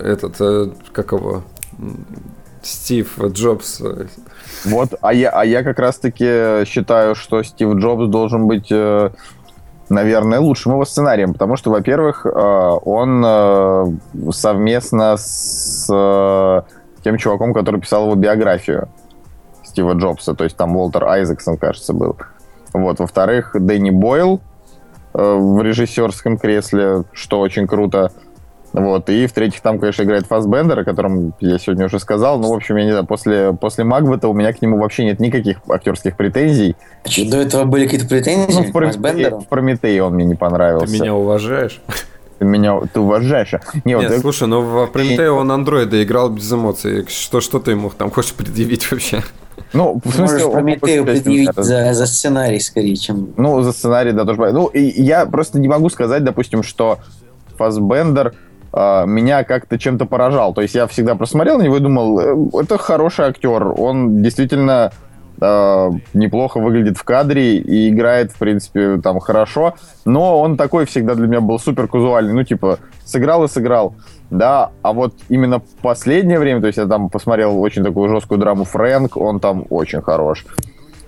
этот, 0.07 0.37
э, 0.41 0.73
как 0.93 1.13
его, 1.13 1.43
Стив 2.63 3.19
Джобс. 3.19 3.81
Вот, 4.67 4.91
а 5.01 5.15
я, 5.15 5.31
а 5.31 5.45
я 5.45 5.63
как 5.63 5.79
раз-таки 5.79 6.67
считаю, 6.67 7.15
что 7.15 7.43
Стив 7.43 7.77
Джобс 7.77 8.09
должен 8.09 8.47
быть, 8.47 8.71
э, 8.71 9.09
наверное, 9.89 10.39
лучшим 10.41 10.73
его 10.73 10.85
сценарием, 10.85 11.33
потому 11.33 11.57
что, 11.57 11.71
во-первых, 11.71 12.27
э, 12.27 12.29
он 12.29 13.99
совместно 14.33 15.17
с 15.17 15.87
тем 17.03 17.17
чуваком, 17.17 17.55
который 17.55 17.81
писал 17.81 18.05
его 18.05 18.17
биографию 18.17 18.89
Стива 19.63 19.95
Джобса, 19.95 20.35
то 20.35 20.45
есть 20.45 20.59
там 20.59 20.77
Уолтер 20.77 21.05
Айзексон, 21.05 21.57
кажется, 21.57 21.95
был. 21.95 22.19
Вот, 22.75 22.99
во-вторых, 22.99 23.53
Дэнни 23.55 23.91
Бойл, 23.91 24.43
Э, 24.43 24.54
в 25.15 25.63
режиссерском 25.63 26.39
кресле, 26.39 27.05
что 27.13 27.41
очень 27.41 27.67
круто. 27.67 28.13
Вот. 28.73 29.09
И 29.09 29.29
в-третьих, 29.29 29.61
там, 29.61 29.79
конечно, 29.79 30.03
играет 30.03 30.27
Фасбендер, 30.27 30.81
о 30.81 30.85
котором 30.85 31.33
я 31.39 31.59
сегодня 31.59 31.87
уже 31.87 32.01
сказал. 32.01 32.41
Ну, 32.41 32.49
в 32.49 32.55
общем, 32.55 32.75
я 32.77 32.85
не 32.85 32.91
знаю, 32.91 33.07
после, 33.07 33.53
после 33.53 33.85
Магвета 33.85 34.27
у 34.27 34.35
меня 34.35 34.53
к 34.53 34.61
нему 34.61 34.79
вообще 34.79 35.05
нет 35.05 35.21
никаких 35.21 35.59
актерских 35.69 36.17
претензий. 36.17 36.75
Что, 37.07 37.31
до 37.31 37.37
этого 37.37 37.65
были 37.65 37.85
какие-то 37.85 38.09
претензии 38.09 38.53
ну, 38.53 38.65
в, 38.65 38.73
Прометее, 38.73 39.31
в 39.31 39.47
Прометее 39.47 40.03
он 40.03 40.15
мне 40.15 40.25
не 40.25 40.35
понравился. 40.35 40.93
Ты 40.93 40.93
меня 41.01 41.15
уважаешь? 41.15 41.81
Ты 42.41 42.45
меня 42.45 42.81
ты 42.93 42.99
уважаешь. 42.99 43.53
Не, 43.85 43.95
Нет, 43.95 44.11
вот, 44.11 44.21
слушай, 44.21 44.49
ну 44.49 44.61
в 44.61 44.89
Прометее 44.89 45.31
он 45.31 45.53
андроида 45.53 46.03
играл 46.03 46.31
без 46.31 46.53
эмоций. 46.53 47.07
Что, 47.09 47.41
что 47.41 47.61
ты 47.61 47.71
ему 47.71 47.93
там 47.97 48.11
хочешь 48.11 48.35
предъявить 48.35 48.91
вообще? 48.91 49.23
Ну, 49.75 50.01
в 50.05 50.09
смысле, 50.09 50.39
Можешь 50.39 50.53
Прометею 50.53 51.05
предъявить 51.05 51.51
за, 51.57 51.93
за 51.93 52.07
сценарий 52.07 52.61
скорее, 52.61 52.97
чем... 52.97 53.35
Ну, 53.37 53.61
за 53.63 53.73
сценарий, 53.73 54.13
да, 54.13 54.25
тоже. 54.25 54.53
Ну, 54.53 54.69
и 54.69 54.81
я 54.81 55.27
просто 55.27 55.59
не 55.59 55.69
могу 55.69 55.91
сказать, 55.91 56.23
допустим, 56.23 56.63
что 56.63 57.01
Фасбендер 57.57 58.35
э, 58.73 59.07
меня 59.07 59.43
как-то 59.43 59.77
чем-то 59.77 60.07
поражал. 60.07 60.55
То 60.55 60.63
есть 60.63 60.75
я 60.77 60.87
всегда 60.87 61.17
просмотрел 61.17 61.59
на 61.59 61.63
него 61.63 61.77
и 61.77 61.81
думал, 61.81 62.21
э, 62.21 62.63
это 62.63 62.79
хороший 62.79 63.27
актер, 63.27 63.67
он 63.77 64.23
действительно 64.23 64.93
э, 65.41 65.91
неплохо 66.13 66.61
выглядит 66.61 66.99
в 66.99 67.05
кадре 67.05 67.57
и 67.57 67.89
играет, 67.89 68.33
в 68.33 68.39
принципе, 68.39 68.99
там 68.99 69.21
хорошо, 69.21 69.75
но 70.05 70.41
он 70.41 70.57
такой 70.57 70.87
всегда 70.87 71.15
для 71.15 71.27
меня 71.27 71.41
был 71.41 71.59
супер 71.59 71.89
казуальный, 71.89 72.33
ну, 72.33 72.45
типа, 72.45 72.79
сыграл 73.05 73.45
и 73.45 73.49
сыграл 73.49 73.95
да, 74.31 74.71
а 74.83 74.93
вот 74.93 75.15
именно 75.29 75.63
последнее 75.83 76.39
время, 76.39 76.61
то 76.61 76.67
есть 76.67 76.79
я 76.79 76.87
там 76.87 77.09
посмотрел 77.09 77.61
очень 77.61 77.85
такую 77.85 78.09
жесткую 78.09 78.39
драму 78.39 78.65
Фрэнк, 78.65 79.17
он 79.17 79.41
там 79.41 79.65
очень 79.71 80.03
хорош. 80.03 80.45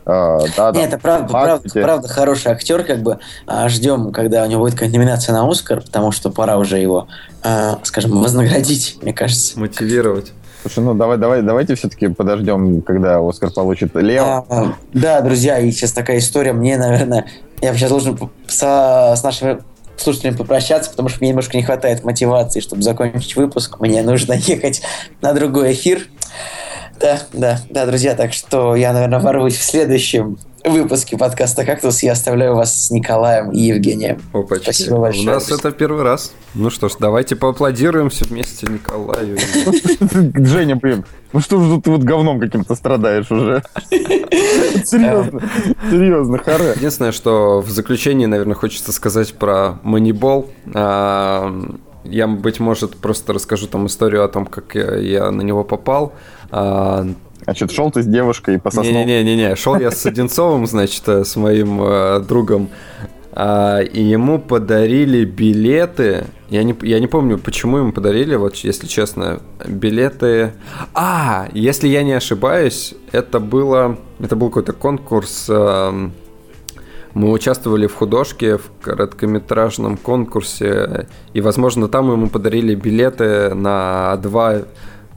Uh, 0.05 0.49
да, 0.57 0.71
Нет, 0.71 0.93
это 0.93 0.99
правда, 0.99 1.29
правда, 1.29 1.69
правда 1.73 2.07
хороший 2.07 2.53
актер, 2.53 2.85
как 2.85 3.01
бы 3.01 3.19
а, 3.45 3.69
ждем, 3.69 4.13
когда 4.13 4.45
у 4.45 4.47
него 4.47 4.61
будет 4.61 4.75
какая-то 4.75 4.97
номинация 4.97 5.33
на 5.33 5.51
Оскар, 5.51 5.81
потому 5.81 6.13
что 6.13 6.31
пора 6.31 6.59
уже 6.59 6.79
его, 6.79 7.09
а, 7.43 7.81
скажем, 7.83 8.13
вознаградить, 8.13 8.99
мне 9.03 9.13
кажется. 9.13 9.59
Мотивировать. 9.59 10.33
Слушай, 10.67 10.85
ну 10.85 10.95
давай, 10.95 11.17
давай, 11.17 11.43
давайте 11.43 11.77
все-таки 11.77 12.09
подождем, 12.09 12.83
когда 12.83 13.21
Оскар 13.21 13.53
получит 13.53 13.95
Лео. 13.95 14.45
А, 14.49 14.75
да, 14.93 15.21
друзья, 15.21 15.61
и 15.61 15.71
сейчас 15.71 15.93
такая 15.93 16.19
история. 16.19 16.53
Мне, 16.53 16.77
наверное, 16.77 17.27
я 17.61 17.73
сейчас 17.73 17.89
должен 17.89 18.19
со, 18.49 19.15
с 19.17 19.23
нашими 19.23 19.61
слушателям 19.97 20.37
попрощаться, 20.37 20.91
потому 20.91 21.09
что 21.09 21.21
мне 21.21 21.29
немножко 21.29 21.57
не 21.57 21.63
хватает 21.63 22.03
мотивации, 22.03 22.59
чтобы 22.59 22.83
закончить 22.83 23.37
выпуск. 23.37 23.79
Мне 23.79 24.03
нужно 24.03 24.33
ехать 24.37 24.83
на 25.21 25.35
другой 25.35 25.73
эфир. 25.73 26.09
Да, 26.99 27.21
да, 27.33 27.61
да, 27.71 27.87
друзья, 27.87 28.17
так 28.17 28.33
что 28.33 28.75
я, 28.75 28.93
наверное, 28.93 29.21
ворвусь 29.21 29.55
в 29.55 29.63
следующем 29.63 30.37
выпуске 30.71 31.17
подкаста 31.17 31.65
«Кактус». 31.65 32.03
Я 32.03 32.13
оставляю 32.13 32.55
вас 32.57 32.87
с 32.87 32.91
Николаем 32.91 33.51
и 33.51 33.61
Евгением. 33.61 34.21
Опачки. 34.33 34.65
Спасибо 34.65 34.99
большое. 34.99 35.29
У 35.29 35.31
нас 35.33 35.51
это 35.51 35.71
первый 35.71 36.03
раз. 36.03 36.33
Ну 36.55 36.71
что 36.71 36.89
ж, 36.89 36.95
давайте 36.99 37.37
поаплодируем 37.37 38.11
все 38.11 38.25
вместе 38.25 38.67
Николаю. 38.67 39.39
Женя, 40.47 40.77
блин, 40.77 41.05
ну 41.33 41.41
что 41.41 41.61
же 41.61 41.81
ты 41.81 41.91
вот 41.91 42.03
говном 42.03 42.41
каким-то 42.41 42.75
страдаешь 42.75 43.31
уже? 43.31 43.63
Серьезно, 43.91 45.43
серьезно, 45.91 46.39
харе. 46.39 46.73
Единственное, 46.77 47.13
что 47.13 47.61
в 47.61 47.71
заключении, 47.71 48.27
наверное, 48.27 48.55
хочется 48.55 48.93
сказать 48.93 49.35
про 49.35 49.79
Moneyball. 49.85 50.49
А, 50.75 51.79
я, 52.05 52.27
быть 52.27 52.61
может, 52.61 52.97
просто 52.97 53.33
расскажу 53.33 53.67
там 53.67 53.87
историю 53.87 54.25
о 54.25 54.29
том, 54.29 54.47
как 54.47 54.75
я 54.75 55.31
на 55.31 55.43
него 55.43 55.65
попал. 55.65 56.15
А, 57.47 57.53
Значит, 57.53 57.71
шел 57.71 57.91
ты 57.93 58.03
с 58.03 58.07
девушкой 58.07 58.59
по 58.59 58.71
сосну. 58.71 58.93
Не-не-не, 58.93 59.55
шел 59.55 59.79
я 59.79 59.91
с 59.93 60.05
Одинцовым, 60.05 60.67
значит, 60.67 61.03
э, 61.07 61.25
с 61.25 61.37
моим 61.37 61.81
э, 61.81 62.21
другом. 62.21 62.69
А, 63.33 63.81
и 63.81 64.03
ему 64.03 64.41
подарили 64.41 65.25
билеты. 65.25 66.25
Я 66.49 66.65
не, 66.65 66.75
я 66.83 66.99
не 66.99 67.07
помню, 67.07 67.39
почему 67.39 67.79
ему 67.79 67.93
подарили, 67.93 68.35
вот 68.35 68.57
если 68.57 68.87
честно, 68.87 69.41
билеты. 69.65 70.55
А, 70.93 71.49
если 71.53 71.87
я 71.87 72.03
не 72.03 72.15
ошибаюсь, 72.15 72.95
это 73.13 73.39
было. 73.39 73.97
Это 74.19 74.35
был 74.35 74.49
какой-то 74.49 74.73
конкурс. 74.73 75.47
Э, 75.49 76.09
мы 77.15 77.31
участвовали 77.31 77.87
в 77.87 77.95
художке, 77.95 78.59
в 78.59 78.71
короткометражном 78.83 79.97
конкурсе, 79.97 81.07
и, 81.33 81.41
возможно, 81.41 81.89
там 81.89 82.13
ему 82.13 82.29
подарили 82.29 82.75
билеты 82.75 83.55
на 83.55 84.17
два 84.17 84.63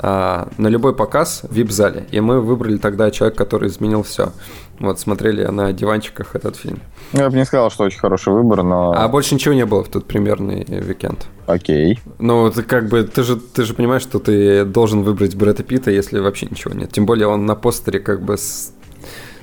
на 0.02 0.47
любой 0.58 0.95
показ 0.95 1.41
в 1.43 1.54
вип-зале. 1.54 2.06
И 2.12 2.20
мы 2.22 2.41
выбрали 2.41 2.78
тогда 2.78 3.12
человек, 3.12 3.38
который 3.38 3.70
изменил 3.70 4.04
все. 4.04 4.32
Вот, 4.80 4.97
смотрели 4.97 5.43
на 5.45 5.74
диванчиках 5.74 6.36
этот 6.36 6.56
фильм. 6.56 6.80
Ну, 7.12 7.20
я 7.20 7.30
бы 7.30 7.36
не 7.36 7.45
сказал, 7.45 7.70
что 7.70 7.84
очень 7.84 8.00
хороший 8.00 8.32
выбор, 8.32 8.64
но... 8.64 8.93
А 8.95 9.08
больше 9.10 9.36
ничего 9.36 9.54
не 9.54 9.66
было 9.66 9.84
в 9.84 9.89
тот 9.89 10.06
примерный 10.06 10.66
уикенд. 10.70 11.28
Окей. 11.47 12.00
Ну, 12.18 12.50
ты 12.50 12.64
как 12.64 12.88
бы, 12.88 13.04
ты 13.04 13.24
же, 13.24 13.36
ты 13.36 13.66
же 13.66 13.74
понимаешь, 13.74 14.04
что 14.04 14.20
ты 14.20 14.64
должен 14.64 15.02
выбрать 15.02 15.36
Брэда 15.36 15.64
Питта, 15.64 15.91
если 15.91 16.20
вообще 16.20 16.47
ничего 16.50 16.74
нет. 16.74 16.91
Тем 16.91 17.06
более 17.06 17.28
он 17.28 17.45
на 17.45 17.56
постере 17.56 18.00
как 18.00 18.22
бы 18.22 18.38
с 18.38 18.74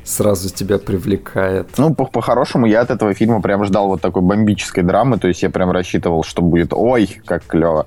сразу 0.05 0.49
тебя 0.49 0.79
привлекает. 0.79 1.67
Ну, 1.79 1.93
по-хорошему, 1.95 2.67
я 2.67 2.83
от 2.83 2.91
этого 2.91 3.13
фильма 3.13 3.43
прям 3.43 3.65
ждал 3.65 3.89
вот 3.89 4.01
такой 4.01 4.23
бомбической 4.23 4.85
драмы, 4.85 5.19
то 5.19 5.27
есть 5.27 5.43
я 5.43 5.51
прям 5.51 5.73
рассчитывал, 5.73 6.23
что 6.23 6.43
будет 6.43 6.73
ой, 6.73 7.21
как 7.27 7.45
клево. 7.45 7.87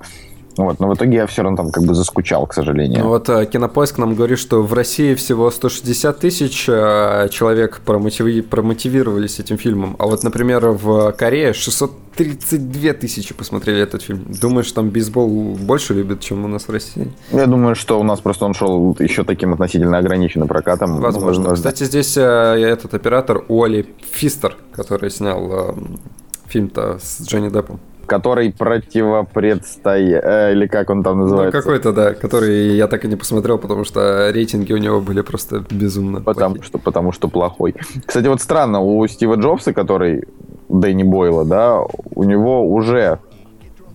Вот, 0.56 0.80
но 0.80 0.88
в 0.88 0.94
итоге 0.94 1.16
я 1.16 1.26
все 1.26 1.42
равно 1.42 1.56
там 1.56 1.70
как 1.70 1.84
бы 1.84 1.94
заскучал, 1.94 2.46
к 2.46 2.54
сожалению. 2.54 3.04
Ну 3.04 3.08
вот 3.08 3.28
а, 3.28 3.46
Кинопоиск 3.46 3.98
нам 3.98 4.14
говорит, 4.14 4.38
что 4.38 4.62
в 4.62 4.72
России 4.72 5.14
всего 5.14 5.50
160 5.50 6.18
тысяч 6.18 6.66
а, 6.68 7.28
человек 7.28 7.80
промотиви... 7.84 8.40
промотивировались 8.42 9.38
этим 9.38 9.58
фильмом, 9.58 9.96
а 9.98 10.06
вот, 10.06 10.22
например, 10.22 10.66
в 10.68 11.12
Корее 11.12 11.52
632 11.52 12.92
тысячи 12.94 13.34
посмотрели 13.34 13.80
этот 13.80 14.02
фильм. 14.02 14.26
Думаешь, 14.40 14.70
там 14.72 14.90
бейсбол 14.90 15.56
больше 15.60 15.94
любят, 15.94 16.20
чем 16.20 16.44
у 16.44 16.48
нас 16.48 16.64
в 16.64 16.70
России? 16.70 17.12
Я 17.30 17.46
думаю, 17.46 17.74
что 17.74 17.98
у 18.00 18.02
нас 18.02 18.20
просто 18.20 18.44
он 18.44 18.54
шел 18.54 18.96
еще 18.98 19.24
таким 19.24 19.52
относительно 19.52 19.98
ограниченным 19.98 20.48
прокатом. 20.48 21.00
Возможно. 21.00 21.26
возможно. 21.26 21.54
Кстати, 21.54 21.84
здесь 21.84 22.16
а, 22.18 22.56
этот 22.56 22.94
оператор 22.94 23.44
Уолли 23.48 23.86
Фистер, 24.12 24.56
который 24.72 25.10
снял 25.10 25.76
фильм-то 26.48 26.98
с 27.00 27.22
Джонни 27.26 27.48
Деппом 27.48 27.80
который 28.10 28.52
противопредстоит, 28.52 30.24
э, 30.24 30.52
или 30.52 30.66
как 30.66 30.90
он 30.90 31.04
там 31.04 31.18
ну, 31.18 31.22
называется? 31.22 31.56
Ну, 31.56 31.62
какой-то, 31.62 31.92
да, 31.92 32.12
который 32.12 32.74
я 32.74 32.88
так 32.88 33.04
и 33.04 33.08
не 33.08 33.14
посмотрел, 33.14 33.56
потому 33.56 33.84
что 33.84 34.32
рейтинги 34.32 34.72
у 34.72 34.78
него 34.78 35.00
были 35.00 35.20
просто 35.20 35.64
безумно 35.70 36.20
Потому 36.20 36.56
плохие. 36.56 36.66
что, 36.66 36.78
потому 36.78 37.12
что 37.12 37.28
плохой. 37.28 37.76
Кстати, 38.04 38.26
вот 38.26 38.40
странно, 38.40 38.80
у 38.80 39.06
Стива 39.06 39.36
Джобса, 39.36 39.72
который 39.72 40.24
Дэнни 40.68 41.04
Бойла, 41.04 41.44
да, 41.44 41.82
у 42.16 42.24
него 42.24 42.68
уже 42.68 43.20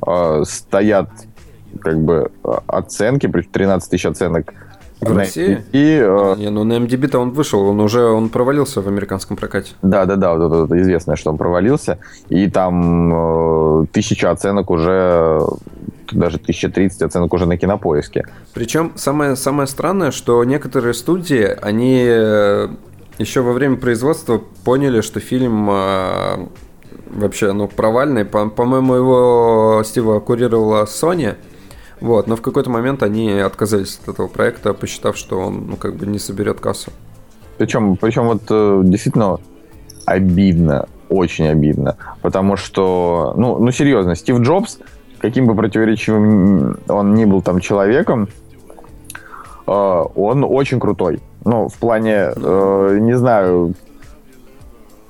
э, 0.08 0.44
стоят 0.46 1.10
как 1.82 2.00
бы 2.00 2.32
оценки, 2.68 3.28
13 3.28 3.90
тысяч 3.90 4.06
оценок 4.06 4.54
в 5.10 5.18
России? 5.18 5.64
И, 5.72 6.00
э... 6.02 6.36
Не, 6.38 6.50
ну 6.50 6.64
на 6.64 6.74
MDB-то 6.74 7.20
он 7.20 7.32
вышел, 7.32 7.62
он 7.62 7.80
уже 7.80 8.04
он 8.06 8.30
провалился 8.30 8.82
в 8.82 8.88
американском 8.88 9.38
прокате. 9.38 9.74
Да, 9.82 10.06
да, 10.06 10.16
да, 10.16 10.36
вот 10.36 10.52
это, 10.52 10.66
это 10.66 10.82
известно, 10.82 11.16
что 11.16 11.32
он 11.32 11.38
провалился. 11.38 12.00
И 12.30 12.50
там 12.50 13.84
э, 13.84 13.86
тысяча 13.92 14.32
оценок 14.32 14.70
уже 14.70 15.42
даже 16.12 16.38
1030 16.38 17.02
оценок 17.02 17.34
уже 17.34 17.46
на 17.46 17.58
кинопоиске. 17.58 18.28
Причем 18.54 18.94
самое, 18.96 19.36
самое 19.36 19.68
странное, 19.68 20.12
что 20.12 20.44
некоторые 20.44 20.94
студии, 20.94 21.58
они 21.62 22.04
э, 22.06 22.68
еще 23.18 23.42
во 23.42 23.54
время 23.54 23.78
производства 23.78 24.42
поняли, 24.64 25.02
что 25.02 25.20
фильм 25.20 25.70
э, 25.70 26.48
вообще 27.16 27.54
ну, 27.54 27.68
провальный. 27.68 28.26
По- 28.26 28.50
по-моему, 28.50 28.96
его 28.96 29.82
Стива 29.86 30.20
курировала 30.20 30.86
Sony. 30.86 31.36
Вот, 32.02 32.28
но 32.28 32.36
в 32.36 32.42
какой-то 32.42 32.70
момент 32.70 33.04
они 33.04 33.32
отказались 33.32 34.00
от 34.04 34.10
этого 34.14 34.28
проекта, 34.28 34.74
посчитав, 34.74 35.18
что 35.18 35.40
он, 35.40 35.68
ну, 35.68 35.76
как 35.78 35.96
бы 35.96 36.06
не 36.06 36.20
соберет 36.20 36.60
кассу. 36.60 36.92
Причем, 37.58 37.96
причем 37.96 38.26
вот 38.26 38.44
э, 38.50 38.82
действительно 38.84 39.40
обидно, 40.06 40.88
очень 41.10 41.48
обидно, 41.48 41.96
потому 42.22 42.58
что, 42.58 43.34
ну, 43.38 43.60
ну 43.60 43.72
серьезно, 43.72 44.16
Стив 44.16 44.40
Джобс, 44.40 44.80
каким 45.20 45.48
бы 45.48 45.56
противоречивым 45.56 46.80
он 46.88 47.14
ни 47.14 47.24
был 47.24 47.42
там 47.42 47.62
человеком, 47.62 48.28
э, 49.68 49.72
он 49.72 50.44
очень 50.44 50.80
крутой. 50.80 51.22
Ну, 51.46 51.70
в 51.70 51.76
плане, 51.76 52.32
э, 52.36 52.98
не 53.00 53.18
знаю, 53.18 53.74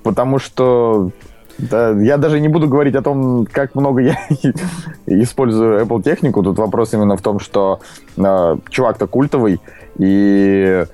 потому 0.03 0.37
что 0.37 1.09
да, 1.57 1.91
я 1.91 2.17
даже 2.17 2.39
не 2.39 2.47
буду 2.47 2.67
говорить 2.67 2.95
о 2.95 3.01
том, 3.01 3.47
как 3.51 3.75
много 3.75 4.01
я 4.01 4.17
использую 5.05 5.81
Apple 5.81 6.03
технику. 6.03 6.43
Тут 6.43 6.57
вопрос 6.57 6.93
именно 6.93 7.15
в 7.15 7.21
том, 7.21 7.39
что 7.39 7.79
э, 8.17 8.57
чувак-то 8.69 9.07
культовый, 9.07 9.59
и... 9.97 10.85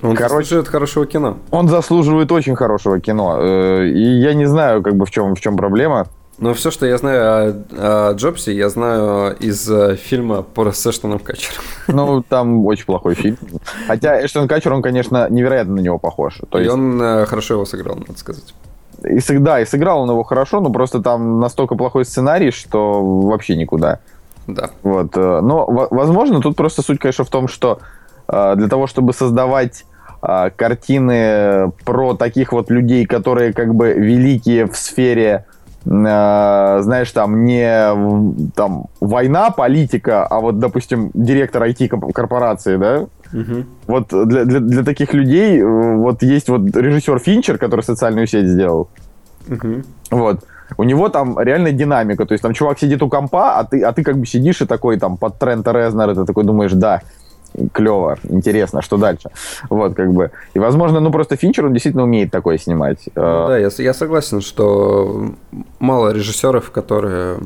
Он 0.00 0.14
Короче, 0.14 0.28
заслуживает 0.28 0.68
хорошего 0.68 1.06
кино. 1.06 1.38
Он 1.50 1.68
заслуживает 1.68 2.30
очень 2.30 2.54
хорошего 2.54 3.00
кино. 3.00 3.38
Э, 3.40 3.86
и 3.86 4.20
я 4.20 4.34
не 4.34 4.46
знаю, 4.46 4.82
как 4.82 4.94
бы 4.94 5.06
в 5.06 5.10
чем, 5.10 5.34
в 5.34 5.40
чем 5.40 5.56
проблема. 5.56 6.06
Но 6.38 6.54
все, 6.54 6.70
что 6.70 6.86
я 6.86 6.96
знаю 6.98 7.66
о, 7.72 8.10
о 8.10 8.14
Джобсе, 8.14 8.54
я 8.54 8.68
знаю 8.68 9.36
из 9.38 9.68
э, 9.68 9.96
фильма 9.96 10.42
по 10.42 10.70
с 10.70 10.86
Эштоном 10.86 11.18
Катчером. 11.18 11.62
Ну, 11.88 12.22
там 12.22 12.64
очень 12.64 12.84
плохой 12.84 13.14
фильм. 13.14 13.38
Хотя 13.88 14.24
Эштон 14.24 14.46
Катчер, 14.46 14.72
он, 14.72 14.82
конечно, 14.82 15.28
невероятно 15.28 15.74
на 15.74 15.80
него 15.80 15.98
похож. 15.98 16.40
То 16.50 16.58
и 16.58 16.62
есть... 16.62 16.74
он 16.74 17.02
э, 17.02 17.26
хорошо 17.26 17.54
его 17.54 17.64
сыграл, 17.64 17.96
надо 17.96 18.16
сказать. 18.16 18.54
И, 19.04 19.20
да, 19.38 19.60
и 19.60 19.64
сыграл 19.64 20.00
он 20.02 20.10
его 20.10 20.24
хорошо, 20.24 20.60
но 20.60 20.70
просто 20.70 21.00
там 21.00 21.40
настолько 21.40 21.76
плохой 21.76 22.04
сценарий, 22.04 22.50
что 22.50 23.02
вообще 23.02 23.56
никуда. 23.56 24.00
Да. 24.46 24.70
Вот. 24.82 25.16
Э, 25.16 25.40
но, 25.40 25.66
возможно, 25.66 26.40
тут 26.40 26.56
просто 26.56 26.82
суть, 26.82 26.98
конечно, 26.98 27.24
в 27.24 27.30
том, 27.30 27.48
что 27.48 27.80
э, 28.26 28.54
для 28.56 28.68
того, 28.68 28.86
чтобы 28.86 29.12
создавать 29.12 29.84
э, 30.22 30.50
картины 30.56 31.70
про 31.84 32.14
таких 32.14 32.52
вот 32.52 32.70
людей, 32.70 33.06
которые 33.06 33.52
как 33.52 33.74
бы 33.74 33.92
великие 33.92 34.66
в 34.66 34.76
сфере 34.76 35.44
знаешь, 35.88 37.10
там 37.12 37.44
не 37.44 38.50
там 38.54 38.86
война, 39.00 39.50
политика, 39.50 40.26
а 40.26 40.40
вот, 40.40 40.58
допустим, 40.58 41.10
директор 41.14 41.62
IT-корпорации, 41.62 42.76
да, 42.76 43.06
Угу. 43.32 43.64
Вот 43.86 44.28
для, 44.28 44.44
для, 44.44 44.60
для 44.60 44.84
таких 44.84 45.12
людей 45.14 45.60
э, 45.60 45.96
вот 45.96 46.22
есть 46.22 46.48
вот 46.48 46.74
режиссер 46.74 47.18
Финчер, 47.18 47.58
который 47.58 47.82
социальную 47.82 48.26
сеть 48.26 48.46
сделал. 48.46 48.88
Угу. 49.48 49.82
Вот. 50.10 50.44
У 50.76 50.84
него 50.84 51.08
там 51.08 51.38
реально 51.38 51.72
динамика. 51.72 52.26
То 52.26 52.32
есть 52.32 52.42
там 52.42 52.52
чувак 52.54 52.78
сидит 52.78 53.02
у 53.02 53.08
компа, 53.08 53.58
а 53.58 53.64
ты, 53.64 53.82
а 53.82 53.92
ты 53.92 54.02
как 54.02 54.18
бы 54.18 54.26
сидишь 54.26 54.60
и 54.60 54.66
такой 54.66 54.98
там 54.98 55.16
под 55.16 55.38
Трента 55.38 55.72
Резнера, 55.72 56.14
ты 56.14 56.24
такой 56.24 56.44
думаешь, 56.44 56.72
да, 56.72 57.02
клево, 57.72 58.18
интересно, 58.28 58.82
что 58.82 58.96
дальше. 58.96 59.30
Вот, 59.70 59.94
как 59.94 60.12
бы. 60.12 60.30
И, 60.54 60.58
возможно, 60.58 61.00
ну 61.00 61.10
просто 61.10 61.36
Финчер, 61.36 61.66
он 61.66 61.72
действительно 61.72 62.04
умеет 62.04 62.30
такое 62.30 62.58
снимать. 62.58 63.08
Ну, 63.14 63.22
да, 63.48 63.58
я, 63.58 63.70
я 63.78 63.94
согласен, 63.94 64.40
что 64.40 65.32
мало 65.78 66.12
режиссеров, 66.12 66.70
которые 66.70 67.38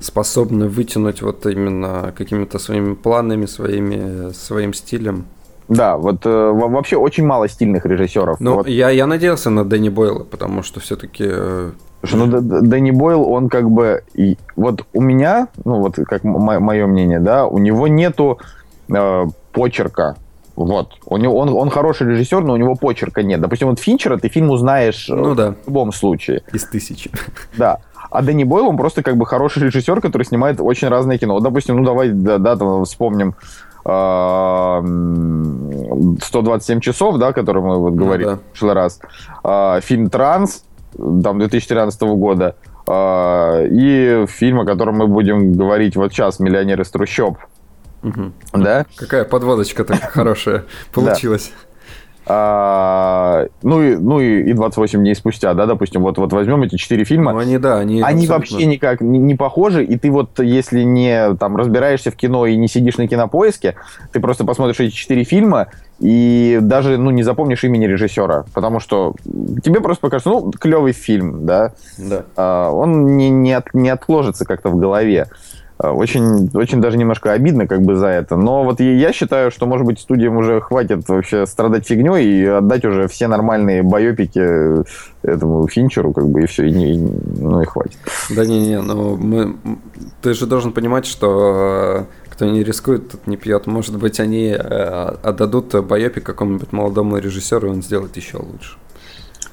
способны 0.00 0.68
вытянуть 0.68 1.22
вот 1.22 1.46
именно 1.46 2.12
какими-то 2.16 2.58
своими 2.58 2.94
планами, 2.94 3.46
своими, 3.46 4.32
своим 4.32 4.72
стилем. 4.72 5.26
Да, 5.68 5.96
вот 5.96 6.26
э, 6.26 6.50
вообще 6.52 6.96
очень 6.96 7.24
мало 7.24 7.48
стильных 7.48 7.86
режиссеров. 7.86 8.40
Ну, 8.40 8.54
вот. 8.56 8.66
я, 8.66 8.90
я 8.90 9.06
надеялся 9.06 9.50
на 9.50 9.64
Дэнни 9.64 9.88
Бойла, 9.88 10.24
потому 10.24 10.62
что 10.64 10.80
все-таки... 10.80 11.24
Э... 11.28 11.70
Ну, 12.12 12.26
Дэнни 12.26 12.90
Бойл, 12.90 13.22
он 13.22 13.48
как 13.48 13.70
бы... 13.70 14.02
И, 14.14 14.36
вот 14.56 14.84
у 14.92 15.00
меня, 15.00 15.46
ну 15.64 15.76
вот 15.76 15.96
как 16.08 16.24
мое 16.24 16.86
мнение, 16.86 17.20
да, 17.20 17.46
у 17.46 17.58
него 17.58 17.86
нету 17.86 18.40
э, 18.92 19.26
почерка. 19.52 20.16
Вот. 20.56 20.98
У 21.06 21.16
него, 21.16 21.38
он, 21.38 21.48
он 21.48 21.70
хороший 21.70 22.08
режиссер, 22.08 22.42
но 22.42 22.52
у 22.52 22.56
него 22.56 22.74
почерка 22.74 23.22
нет. 23.22 23.40
Допустим, 23.40 23.68
вот 23.68 23.78
Финчера 23.78 24.18
ты 24.18 24.28
фильм 24.28 24.50
узнаешь 24.50 25.06
ну, 25.08 25.34
да. 25.34 25.54
в 25.64 25.68
любом 25.68 25.92
случае. 25.92 26.42
Из 26.52 26.64
тысячи. 26.64 27.10
Да. 27.56 27.78
А 28.10 28.22
Дэнни 28.22 28.44
Бойл, 28.44 28.68
он 28.68 28.76
просто 28.76 29.02
как 29.02 29.16
бы 29.16 29.24
хороший 29.24 29.64
режиссер, 29.64 30.00
который 30.00 30.24
снимает 30.24 30.60
очень 30.60 30.88
разное 30.88 31.16
кино. 31.16 31.34
Вот, 31.34 31.44
допустим, 31.44 31.76
ну 31.76 31.84
давай, 31.84 32.10
да, 32.10 32.38
да 32.38 32.56
там 32.56 32.84
вспомним 32.84 33.36
127 33.84 36.78
а, 36.78 36.80
часов, 36.80 37.18
да, 37.18 37.32
который 37.32 37.62
мы 37.62 37.78
вот 37.78 37.94
говорили 37.94 38.26
ну, 38.26 38.32
да. 38.32 38.36
в 38.36 38.40
прошлый 38.40 38.74
раз. 38.74 39.00
А, 39.44 39.80
фильм 39.80 40.10
«Транс», 40.10 40.64
там, 40.96 41.38
2013 41.38 42.02
года. 42.02 42.56
И 42.90 44.24
фильм, 44.28 44.60
о 44.60 44.64
котором 44.64 44.98
мы 44.98 45.06
будем 45.06 45.52
говорить 45.52 45.96
вот 45.96 46.12
сейчас, 46.12 46.40
«Миллионер 46.40 46.80
из 46.80 46.90
трущоб». 46.90 47.38
Угу. 48.02 48.32
Да? 48.54 48.86
Какая 48.96 49.24
подводочка-то 49.24 49.94
хорошая 49.96 50.64
получилась. 50.92 51.52
А, 52.32 53.46
ну 53.62 53.82
и, 53.82 53.96
ну 53.96 54.20
и, 54.20 54.50
и 54.50 54.52
28 54.52 55.00
дней 55.00 55.16
спустя, 55.16 55.52
да, 55.54 55.66
допустим, 55.66 56.02
вот, 56.02 56.16
вот 56.18 56.32
возьмем 56.32 56.62
эти 56.62 56.76
четыре 56.76 57.04
фильма. 57.04 57.32
Ну, 57.32 57.38
они, 57.38 57.58
да, 57.58 57.78
они... 57.78 58.02
Они 58.02 58.24
абсолютно... 58.24 58.34
вообще 58.34 58.66
никак 58.66 59.00
не, 59.00 59.18
не 59.18 59.34
похожи, 59.34 59.84
и 59.84 59.98
ты 59.98 60.12
вот, 60.12 60.38
если 60.38 60.82
не 60.82 61.34
там 61.34 61.56
разбираешься 61.56 62.12
в 62.12 62.16
кино 62.16 62.46
и 62.46 62.56
не 62.56 62.68
сидишь 62.68 62.98
на 62.98 63.08
кинопоиске, 63.08 63.74
ты 64.12 64.20
просто 64.20 64.44
посмотришь 64.44 64.78
эти 64.78 64.94
четыре 64.94 65.24
фильма, 65.24 65.68
и 65.98 66.58
даже, 66.60 66.98
ну, 66.98 67.10
не 67.10 67.24
запомнишь 67.24 67.64
имени 67.64 67.86
режиссера, 67.86 68.44
потому 68.54 68.78
что 68.80 69.14
тебе 69.64 69.80
просто 69.80 70.02
покажется, 70.02 70.30
ну, 70.30 70.52
клевый 70.52 70.92
фильм, 70.92 71.46
да, 71.46 71.72
да. 71.98 72.24
А, 72.36 72.70
он 72.70 73.16
не, 73.16 73.28
не, 73.30 73.54
от, 73.54 73.74
не 73.74 73.88
отложится 73.88 74.44
как-то 74.44 74.68
в 74.68 74.76
голове. 74.76 75.26
А, 75.82 75.92
очень, 75.92 76.50
очень 76.52 76.80
даже 76.80 76.98
немножко 76.98 77.32
обидно 77.32 77.66
как 77.66 77.80
бы 77.80 77.96
за 77.96 78.08
это. 78.08 78.36
Но 78.36 78.64
вот 78.64 78.80
я 78.80 79.12
считаю, 79.12 79.50
что, 79.50 79.66
может 79.66 79.86
быть, 79.86 79.98
студиям 79.98 80.36
уже 80.36 80.60
хватит 80.60 81.08
вообще 81.08 81.46
страдать 81.46 81.86
фигней 81.86 82.24
и 82.26 82.44
отдать 82.44 82.84
уже 82.84 83.08
все 83.08 83.28
нормальные 83.28 83.82
байопики 83.82 84.84
этому 85.22 85.66
Финчеру, 85.68 86.12
как 86.12 86.28
бы, 86.28 86.42
и 86.42 86.46
все, 86.46 86.66
и, 86.66 86.70
не, 86.70 86.94
и, 86.94 86.98
ну 86.98 87.62
и 87.62 87.64
хватит. 87.64 87.98
Да 88.28 88.44
не-не, 88.44 88.82
но 88.82 89.16
мы... 89.16 89.56
Ты 90.20 90.34
же 90.34 90.46
должен 90.46 90.72
понимать, 90.72 91.06
что 91.06 92.00
э, 92.00 92.04
кто 92.28 92.44
не 92.44 92.62
рискует, 92.62 93.10
тот 93.10 93.26
не 93.26 93.38
пьет. 93.38 93.66
Может 93.66 93.96
быть, 93.96 94.20
они 94.20 94.48
э, 94.48 94.58
отдадут 95.22 95.74
байопик 95.86 96.24
какому-нибудь 96.24 96.72
молодому 96.72 97.16
режиссеру, 97.16 97.68
и 97.68 97.70
он 97.70 97.82
сделает 97.82 98.16
еще 98.16 98.36
лучше. 98.36 98.76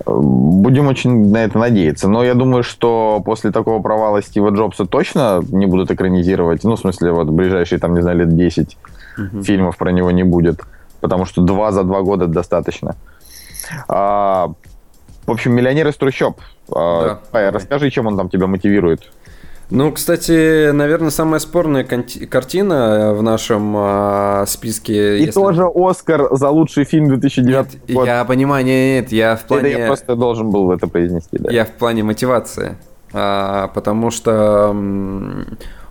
Будем 0.06 0.88
очень 0.88 1.32
на 1.32 1.44
это 1.44 1.58
надеяться. 1.58 2.08
Но 2.08 2.24
я 2.24 2.34
думаю, 2.34 2.64
что 2.64 3.22
после 3.26 3.52
такого 3.52 3.82
провала 3.82 4.22
Стива 4.22 4.50
Джобса 4.50 4.86
точно 4.86 5.42
не 5.50 5.66
будут 5.66 5.92
экранизировать. 5.92 6.64
Ну, 6.64 6.76
в 6.76 6.80
смысле, 6.80 7.12
вот 7.12 7.30
ближайшие, 7.30 7.80
там, 7.80 7.96
не 7.96 8.02
знаю, 8.02 8.20
лет 8.20 8.36
10 8.36 8.78
угу. 9.18 9.44
фильмов 9.44 9.78
про 9.78 9.92
него 9.92 10.12
не 10.12 10.24
будет. 10.24 10.62
Потому 11.02 11.26
что 11.26 11.42
два 11.42 11.72
за 11.72 11.84
два 11.84 12.02
года 12.02 12.28
достаточно. 12.28 12.96
А, 13.88 14.52
в 15.26 15.32
общем, 15.32 15.54
«Миллионер 15.54 15.88
из 15.88 15.96
трущоб». 15.96 16.40
А, 16.74 17.20
да. 17.34 17.48
А, 17.48 17.52
расскажи, 17.52 17.90
чем 17.90 18.08
он 18.08 18.18
там 18.18 18.30
тебя 18.30 18.48
мотивирует. 18.48 19.12
Ну, 19.70 19.92
кстати, 19.92 20.72
наверное, 20.72 21.10
самая 21.10 21.40
спорная 21.42 21.84
картина 21.84 23.14
в 23.14 23.22
нашем 23.22 23.76
э, 23.78 24.46
списке. 24.48 25.18
И 25.18 25.26
если... 25.26 25.32
тоже 25.32 25.66
Оскар 25.74 26.30
за 26.32 26.50
лучший 26.50 26.86
фильм 26.86 27.10
2009 27.10 27.94
года. 27.94 28.06
Я 28.06 28.24
понимаю, 28.24 28.64
нет, 28.66 29.04
нет, 29.04 29.12
я 29.12 29.36
в 29.36 29.44
плане... 29.44 29.72
Это 29.72 29.80
я 29.80 29.88
просто 29.88 30.16
должен 30.16 30.52
был 30.52 30.72
это 30.72 30.88
произнести, 30.88 31.38
да. 31.38 31.52
Я 31.52 31.66
в 31.66 31.72
плане 31.72 32.04
мотивации. 32.04 32.78
А, 33.12 33.68
потому 33.70 34.10
что 34.10 34.70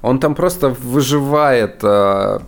он 0.03 0.21
там 0.21 0.35
просто 0.35 0.71
выживает, 0.71 1.81
а, 1.83 2.41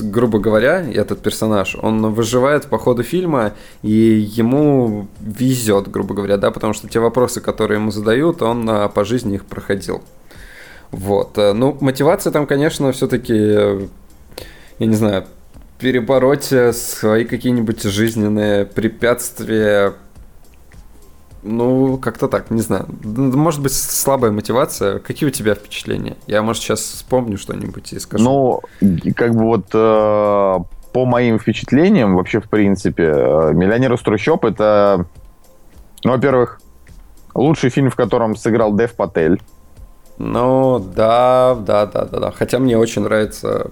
грубо 0.00 0.38
говоря, 0.38 0.84
этот 0.92 1.22
персонаж, 1.22 1.76
он 1.80 2.12
выживает 2.12 2.66
по 2.66 2.78
ходу 2.78 3.02
фильма, 3.02 3.52
и 3.82 3.90
ему 3.90 5.08
везет, 5.20 5.90
грубо 5.90 6.14
говоря, 6.14 6.36
да, 6.36 6.50
потому 6.50 6.74
что 6.74 6.86
те 6.88 7.00
вопросы, 7.00 7.40
которые 7.40 7.78
ему 7.78 7.90
задают, 7.90 8.42
он 8.42 8.68
а, 8.68 8.88
по 8.88 9.04
жизни 9.04 9.36
их 9.36 9.46
проходил. 9.46 10.02
Вот. 10.90 11.36
Э, 11.38 11.52
ну, 11.52 11.76
мотивация 11.80 12.32
там, 12.32 12.46
конечно, 12.46 12.92
все-таки, 12.92 13.34
э, 13.34 13.86
я 14.78 14.86
не 14.86 14.94
знаю, 14.94 15.24
перебороть 15.78 16.52
э, 16.52 16.72
свои 16.72 17.24
какие-нибудь 17.24 17.82
жизненные 17.82 18.66
препятствия. 18.66 19.94
Ну, 21.42 21.98
как-то 21.98 22.28
так, 22.28 22.50
не 22.50 22.60
знаю. 22.60 22.86
Может 23.04 23.62
быть, 23.62 23.72
слабая 23.72 24.32
мотивация. 24.32 24.98
Какие 24.98 25.28
у 25.28 25.32
тебя 25.32 25.54
впечатления? 25.54 26.16
Я, 26.26 26.42
может, 26.42 26.62
сейчас 26.62 26.80
вспомню 26.80 27.38
что-нибудь 27.38 27.92
и 27.92 28.00
скажу. 28.00 28.24
Ну, 28.24 28.62
как 29.14 29.34
бы 29.34 29.44
вот 29.44 29.66
э, 29.72 30.58
по 30.92 31.04
моим 31.04 31.38
впечатлениям, 31.38 32.16
вообще, 32.16 32.40
в 32.40 32.48
принципе, 32.48 33.04
«Миллионер 33.04 33.92
из 33.92 34.00
трущоб»— 34.00 34.44
это, 34.46 35.06
ну, 36.02 36.12
во-первых, 36.12 36.60
лучший 37.34 37.70
фильм, 37.70 37.90
в 37.90 37.96
котором 37.96 38.34
сыграл 38.34 38.74
Дев 38.74 38.94
Патель. 38.94 39.40
Ну, 40.18 40.78
да, 40.78 41.56
да, 41.58 41.86
да, 41.86 42.04
да, 42.04 42.20
да. 42.20 42.30
Хотя 42.30 42.58
мне 42.58 42.78
очень 42.78 43.02
нравится 43.02 43.70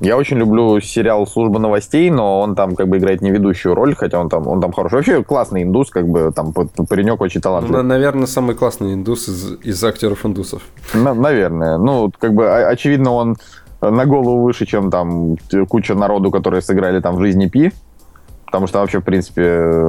я 0.00 0.16
очень 0.16 0.38
люблю 0.38 0.80
сериал 0.80 1.26
«Служба 1.26 1.58
новостей», 1.58 2.08
но 2.10 2.40
он 2.40 2.54
там 2.54 2.74
как 2.74 2.88
бы 2.88 2.96
играет 2.96 3.20
не 3.20 3.30
ведущую 3.30 3.74
роль, 3.74 3.94
хотя 3.94 4.18
он 4.18 4.30
там, 4.30 4.48
он 4.48 4.60
там 4.60 4.72
хороший. 4.72 4.94
Вообще 4.94 5.22
классный 5.22 5.62
индус, 5.62 5.90
как 5.90 6.08
бы 6.08 6.32
там 6.34 6.54
паренек 6.54 7.20
очень 7.20 7.42
талантливый. 7.42 7.82
Ну, 7.82 7.88
наверное, 7.88 8.26
самый 8.26 8.56
классный 8.56 8.94
индус 8.94 9.28
из, 9.28 9.58
из 9.62 9.84
актеров 9.84 10.24
индусов. 10.24 10.62
На, 10.94 11.12
наверное. 11.12 11.76
Ну, 11.76 12.10
как 12.18 12.32
бы 12.32 12.50
очевидно, 12.50 13.12
он 13.12 13.36
на 13.82 14.06
голову 14.06 14.42
выше, 14.42 14.64
чем 14.64 14.90
там 14.90 15.36
куча 15.68 15.94
народу, 15.94 16.30
которые 16.30 16.62
сыграли 16.62 17.00
там 17.00 17.16
в 17.16 17.20
жизни 17.20 17.46
Пи 17.48 17.70
потому 18.50 18.66
что 18.66 18.80
вообще, 18.80 18.98
в 18.98 19.04
принципе, 19.04 19.42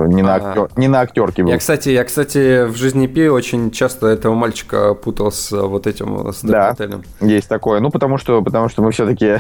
не 0.08 0.22
на, 0.22 0.36
актер, 0.36 0.70
не 0.76 0.88
на 0.88 1.02
актерке 1.02 1.42
был. 1.42 1.50
Я, 1.50 1.58
кстати, 1.58 1.90
я, 1.90 2.04
кстати, 2.04 2.68
в 2.68 2.76
жизни 2.76 3.08
Пи 3.08 3.28
очень 3.28 3.72
часто 3.72 4.06
этого 4.06 4.36
мальчика 4.36 4.94
путал 4.94 5.32
с 5.32 5.52
вот 5.52 5.88
этим, 5.88 6.32
с 6.32 6.42
да, 6.44 6.70
отелем. 6.70 7.02
есть 7.22 7.50
такое. 7.50 7.80
Ну, 7.80 7.90
потому 7.90 8.20
что, 8.20 8.44
потому 8.44 8.70
что 8.70 8.84
мы 8.84 8.92
все-таки 8.92 9.26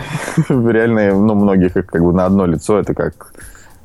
реально, 0.49 1.13
ну, 1.13 1.35
многих 1.35 1.73
как 1.73 2.03
бы 2.03 2.11
на 2.13 2.25
одно 2.25 2.47
лицо, 2.47 2.79
это 2.79 2.95
как 2.95 3.31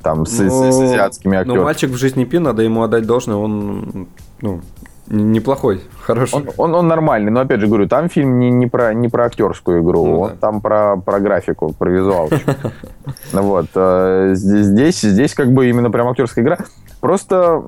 там 0.01 0.25
с, 0.25 0.39
ну, 0.39 0.71
с, 0.71 0.75
с 0.75 0.81
азиатскими 0.81 1.37
актерами. 1.37 1.59
Ну, 1.59 1.65
мальчик 1.65 1.91
в 1.91 1.97
жизни 1.97 2.25
Пи, 2.25 2.39
надо 2.39 2.63
ему 2.63 2.81
отдать 2.81 3.05
должное, 3.05 3.35
он, 3.35 4.07
ну, 4.41 4.61
Неплохой, 5.09 5.81
хороший. 6.07 6.35
Он, 6.35 6.49
он, 6.57 6.75
он 6.75 6.87
нормальный, 6.87 7.31
но 7.31 7.41
опять 7.41 7.59
же 7.59 7.67
говорю, 7.67 7.87
там 7.87 8.09
фильм 8.09 8.39
не, 8.39 8.49
не, 8.49 8.67
про, 8.67 8.93
не 8.93 9.09
про 9.09 9.25
актерскую 9.25 9.83
игру, 9.83 10.05
ну, 10.05 10.19
он 10.21 10.29
да. 10.29 10.35
там 10.39 10.61
про, 10.61 10.97
про 10.97 11.19
графику, 11.19 11.73
про 11.77 11.89
визуал. 11.89 12.29
Вот. 13.31 13.67
Э, 13.75 14.31
здесь, 14.33 15.01
здесь 15.01 15.33
как 15.33 15.51
бы 15.51 15.69
именно 15.69 15.89
прям 15.91 16.07
актерская 16.07 16.43
игра. 16.43 16.57
Просто 16.99 17.61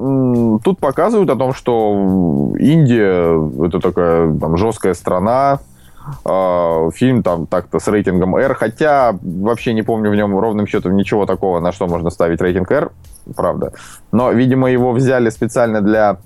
тут 0.63 0.79
показывают 0.79 1.29
о 1.29 1.35
том, 1.35 1.53
что 1.53 2.53
Индия 2.57 3.65
это 3.65 3.79
такая 3.79 4.33
там, 4.37 4.57
жесткая 4.57 4.93
страна, 4.95 5.59
а, 6.25 6.89
фильм 6.91 7.23
там 7.23 7.45
так-то 7.45 7.79
с 7.79 7.87
рейтингом 7.87 8.35
R, 8.35 8.55
хотя 8.55 9.15
вообще 9.21 9.73
не 9.73 9.83
помню 9.83 10.09
в 10.09 10.15
нем 10.15 10.37
ровным 10.37 10.67
счетом 10.67 10.95
ничего 10.95 11.25
такого, 11.25 11.59
на 11.59 11.71
что 11.71 11.87
можно 11.87 12.09
ставить 12.09 12.41
рейтинг 12.41 12.71
R, 12.71 12.91
правда. 13.35 13.71
Но, 14.11 14.31
видимо, 14.31 14.69
его 14.69 14.91
взяли 14.91 15.29
специально 15.29 15.81
для 15.81 16.17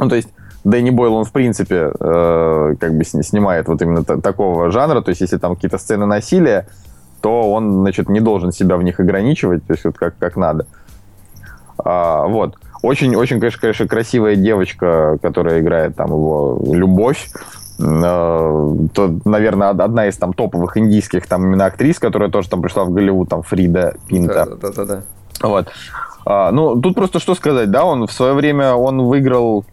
ну, 0.00 0.08
то 0.08 0.16
есть 0.16 0.28
Дэнни 0.64 0.90
Бойл, 0.90 1.14
он, 1.14 1.24
в 1.24 1.32
принципе, 1.32 1.92
э, 1.98 2.74
как 2.80 2.96
бы 2.96 3.04
снимает 3.04 3.68
вот 3.68 3.82
именно 3.82 4.02
такого 4.04 4.70
жанра, 4.70 5.02
то 5.02 5.10
есть 5.10 5.20
если 5.20 5.36
там 5.36 5.54
какие-то 5.54 5.78
сцены 5.78 6.06
насилия, 6.06 6.66
то 7.20 7.52
он, 7.52 7.80
значит, 7.80 8.08
не 8.08 8.20
должен 8.20 8.52
себя 8.52 8.76
в 8.76 8.82
них 8.82 9.00
ограничивать, 9.00 9.66
то 9.66 9.72
есть 9.72 9.84
вот 9.84 9.96
как, 9.96 10.16
как 10.18 10.36
надо. 10.36 10.66
А, 11.78 12.26
вот. 12.26 12.56
Очень, 12.82 13.16
очень, 13.16 13.40
конечно, 13.40 13.60
конечно, 13.60 13.88
красивая 13.88 14.36
девочка, 14.36 15.18
которая 15.22 15.60
играет 15.60 15.96
там 15.96 16.08
его 16.08 16.62
любовь. 16.66 17.30
Э, 17.78 18.74
то, 18.92 19.20
наверное, 19.24 19.70
одна 19.70 20.06
из 20.06 20.16
там 20.16 20.32
топовых 20.32 20.76
индийских 20.76 21.26
там 21.26 21.44
именно 21.44 21.64
актрис, 21.66 21.98
которая 21.98 22.30
тоже 22.30 22.48
там 22.48 22.62
пришла 22.62 22.84
в 22.84 22.92
Голливуд, 22.92 23.28
там 23.28 23.42
Фрида 23.42 23.94
Пинта. 24.06 24.46
Да, 24.46 24.68
да, 24.68 24.72
да, 24.72 24.84
да. 24.84 25.02
Вот. 25.42 25.68
А, 26.26 26.50
ну, 26.52 26.80
тут 26.80 26.94
просто 26.94 27.18
что 27.18 27.34
сказать, 27.34 27.70
да, 27.70 27.84
он 27.84 28.06
в 28.06 28.12
свое 28.12 28.34
время 28.34 28.74
он 28.74 29.02
выиграл 29.02 29.64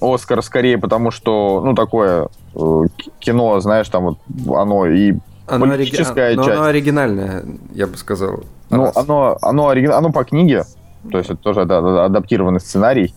Оскар 0.00 0.42
скорее 0.42 0.78
потому, 0.78 1.10
что, 1.10 1.60
ну, 1.64 1.74
такое 1.74 2.28
э, 2.54 2.84
кино, 3.18 3.60
знаешь, 3.60 3.88
там 3.88 4.04
вот 4.04 4.18
оно 4.48 4.86
и 4.86 5.14
оно 5.46 5.66
политическая 5.66 6.28
ори... 6.28 6.36
часть. 6.36 6.50
оно 6.50 6.64
оригинальное, 6.64 7.44
я 7.72 7.86
бы 7.86 7.96
сказал. 7.96 8.40
Ну, 8.70 8.90
оно, 8.94 9.36
оно, 9.42 9.68
оригин... 9.68 9.92
оно 9.92 10.10
по 10.10 10.24
книге, 10.24 10.64
то 11.10 11.18
есть 11.18 11.30
это 11.30 11.40
тоже 11.40 11.64
да, 11.64 12.04
адаптированный 12.04 12.60
сценарий, 12.60 13.14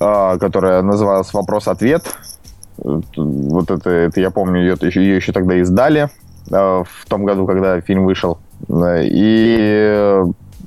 э, 0.00 0.38
который 0.38 0.82
назывался 0.82 1.36
«Вопрос-ответ». 1.36 2.04
Вот 2.76 3.70
это, 3.70 3.90
это 3.90 4.20
я 4.20 4.30
помню, 4.30 4.62
ее, 4.62 4.76
ее 4.80 5.16
еще 5.16 5.32
тогда 5.32 5.56
издали 5.60 6.08
э, 6.50 6.54
в 6.56 7.06
том 7.08 7.24
году, 7.24 7.46
когда 7.46 7.80
фильм 7.82 8.04
вышел. 8.04 8.38
И, 8.68 10.22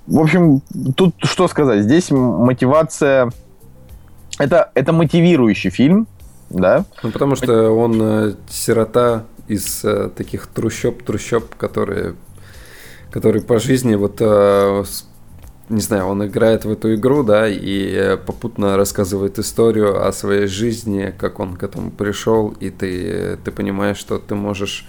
в 0.08 0.20
общем, 0.20 0.62
тут 0.96 1.16
что 1.20 1.48
сказать, 1.48 1.84
здесь 1.84 2.12
мотивация 2.12 3.32
это, 4.40 4.72
это 4.74 4.94
мотивирующий 4.94 5.70
фильм, 5.70 6.08
да. 6.50 6.86
Ну, 7.02 7.12
потому 7.12 7.36
что 7.36 7.72
он 7.72 8.00
э, 8.02 8.34
сирота 8.50 9.26
из 9.48 9.84
э, 9.84 10.10
таких 10.16 10.48
трущоб, 10.48 11.04
трущоб, 11.04 11.56
которые, 11.56 12.16
которые 13.12 13.42
по 13.42 13.60
жизни 13.60 13.96
вот 13.96 14.18
э, 14.20 14.84
не 15.70 15.82
знаю, 15.82 16.08
он 16.08 16.26
играет 16.26 16.66
в 16.66 16.72
эту 16.72 16.94
игру, 16.94 17.24
да, 17.24 17.48
и 17.48 18.18
попутно 18.26 18.78
рассказывает 18.78 19.40
историю 19.40 20.06
о 20.06 20.12
своей 20.12 20.46
жизни, 20.46 21.14
как 21.18 21.40
он 21.40 21.56
к 21.56 21.64
этому 21.64 21.90
пришел, 21.90 22.50
и 22.60 22.70
ты, 22.70 23.38
ты 23.44 23.52
понимаешь, 23.52 23.98
что 23.98 24.20
ты 24.20 24.36
можешь 24.36 24.86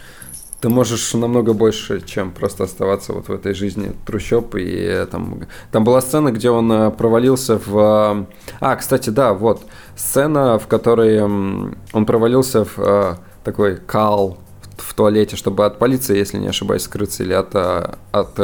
ты 0.65 0.71
можешь 0.71 1.13
намного 1.13 1.53
больше, 1.53 2.01
чем 2.01 2.33
просто 2.33 2.65
оставаться 2.65 3.13
вот 3.13 3.29
в 3.29 3.33
этой 3.33 3.53
жизни 3.53 3.93
трущоб. 4.07 4.55
И 4.55 4.65
э, 4.65 5.05
там, 5.05 5.43
там 5.71 5.85
была 5.85 6.01
сцена, 6.01 6.33
где 6.33 6.49
он 6.49 6.73
э, 6.73 6.91
провалился 6.91 7.61
в... 7.67 8.27
А, 8.61 8.77
кстати, 8.77 9.11
да, 9.11 9.35
вот. 9.35 9.67
Сцена, 9.95 10.59
в 10.59 10.67
которой 10.67 11.21
он 11.21 12.07
провалился 12.07 12.65
в 12.65 12.79
э, 12.79 13.17
такой 13.45 13.77
кал 13.77 14.39
в 14.79 14.95
туалете, 14.95 15.37
чтобы 15.37 15.67
от 15.67 15.79
полиции, 15.79 16.17
если 16.17 16.39
не 16.39 16.49
ошибаюсь, 16.49 16.85
скрыться, 16.85 17.25
или 17.25 17.35
от, 17.35 17.55
от 17.55 18.39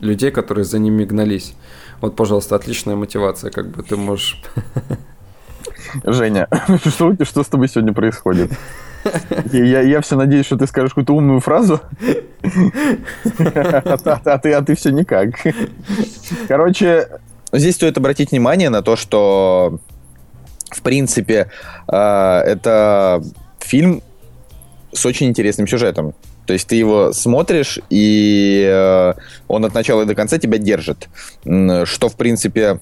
людей, 0.00 0.30
которые 0.30 0.66
за 0.66 0.78
ними 0.78 1.06
гнались. 1.06 1.54
Вот, 2.02 2.16
пожалуйста, 2.16 2.56
отличная 2.56 2.96
мотивация, 2.96 3.50
как 3.50 3.68
бы 3.68 3.82
ты 3.82 3.96
можешь... 3.96 4.42
Женя, 6.04 6.48
что, 6.86 7.14
что 7.24 7.42
с 7.42 7.46
тобой 7.48 7.68
сегодня 7.68 7.92
происходит? 7.92 8.50
Я, 9.52 9.82
я 9.82 10.00
все 10.00 10.16
надеюсь, 10.16 10.46
что 10.46 10.56
ты 10.56 10.66
скажешь 10.66 10.90
какую-то 10.90 11.14
умную 11.14 11.40
фразу, 11.40 11.80
а 13.38 14.38
ты, 14.38 14.52
а 14.52 14.62
ты 14.62 14.74
все 14.74 14.90
никак. 14.90 15.30
Короче, 16.48 17.08
здесь 17.52 17.76
стоит 17.76 17.96
обратить 17.98 18.32
внимание 18.32 18.68
на 18.68 18.82
то, 18.82 18.96
что, 18.96 19.78
в 20.70 20.82
принципе, 20.82 21.50
а, 21.86 22.42
это 22.42 23.22
фильм 23.60 24.02
с 24.92 25.06
очень 25.06 25.28
интересным 25.28 25.68
сюжетом. 25.68 26.14
То 26.46 26.52
есть 26.52 26.68
ты 26.68 26.76
его 26.76 27.12
смотришь, 27.12 27.80
и 27.90 28.64
э, 28.66 29.14
он 29.48 29.64
от 29.64 29.74
начала 29.74 30.04
до 30.04 30.14
конца 30.14 30.38
тебя 30.38 30.58
держит. 30.58 31.08
Что, 31.42 32.08
в 32.08 32.16
принципе, 32.16 32.80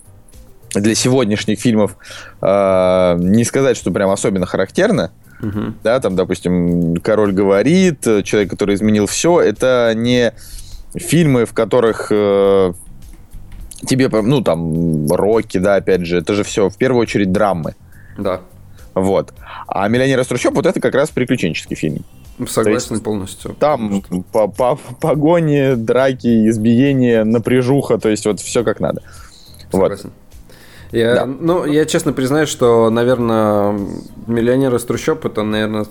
для 0.74 0.94
сегодняшних 0.94 1.58
фильмов 1.58 1.96
э, 2.40 3.16
не 3.18 3.44
сказать, 3.44 3.76
что 3.76 3.90
прям 3.90 4.10
особенно 4.10 4.46
характерно. 4.46 5.10
Угу. 5.42 5.74
Да, 5.82 6.00
там, 6.00 6.16
допустим, 6.16 6.96
король 6.96 7.32
говорит, 7.32 8.02
человек, 8.24 8.50
который 8.50 8.74
изменил 8.74 9.06
все, 9.06 9.40
это 9.40 9.92
не 9.94 10.32
фильмы, 10.94 11.44
в 11.44 11.52
которых 11.52 12.08
э, 12.10 12.72
тебе, 13.86 14.08
ну, 14.08 14.40
там, 14.42 15.08
роки, 15.10 15.58
да, 15.58 15.76
опять 15.76 16.06
же, 16.06 16.18
это 16.18 16.34
же 16.34 16.44
все 16.44 16.68
в 16.68 16.76
первую 16.76 17.02
очередь 17.02 17.32
драмы. 17.32 17.74
Да. 18.18 18.40
Вот. 18.94 19.34
А 19.66 19.88
«Миллионер 19.88 20.20
из 20.20 20.26
трущоб» 20.26 20.54
вот 20.54 20.66
это 20.66 20.80
как 20.80 20.94
раз 20.94 21.10
приключенческий 21.10 21.76
фильм. 21.76 22.04
Согласен 22.48 22.94
есть, 22.94 23.04
полностью. 23.04 23.54
Там 23.54 24.02
по 24.32 24.44
-по 24.44 24.78
погони, 25.00 25.74
драки, 25.74 26.48
избиения, 26.48 27.24
напряжуха, 27.24 27.98
то 27.98 28.08
есть 28.08 28.26
вот 28.26 28.40
все 28.40 28.64
как 28.64 28.80
надо. 28.80 29.02
Согласен. 29.70 30.04
Вот. 30.04 30.12
Я, 30.92 31.14
да. 31.14 31.26
Ну, 31.26 31.64
я 31.64 31.84
честно 31.86 32.12
признаю, 32.12 32.46
что, 32.46 32.90
наверное, 32.90 33.78
«Миллионер 34.26 34.74
из 34.74 34.84
трущоб» 34.84 35.24
это, 35.26 35.42
наверное, 35.42 35.86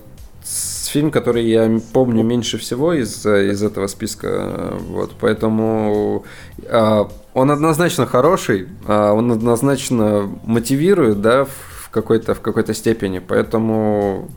фильм, 0.93 1.11
который 1.11 1.45
я 1.45 1.79
помню 1.91 2.23
меньше 2.23 2.57
всего 2.57 2.93
из, 2.93 3.25
из 3.25 3.63
этого 3.63 3.87
списка. 3.87 4.73
Вот, 4.89 5.11
поэтому 5.19 6.23
а, 6.69 7.09
он 7.33 7.51
однозначно 7.51 8.05
хороший, 8.05 8.67
а, 8.87 9.13
он 9.13 9.31
однозначно 9.31 10.29
мотивирует, 10.43 11.21
да, 11.21 11.45
в 11.45 11.89
какой-то 11.91 12.35
в 12.35 12.41
какой-то 12.41 12.73
степени. 12.73 13.19
Поэтому 13.19 14.29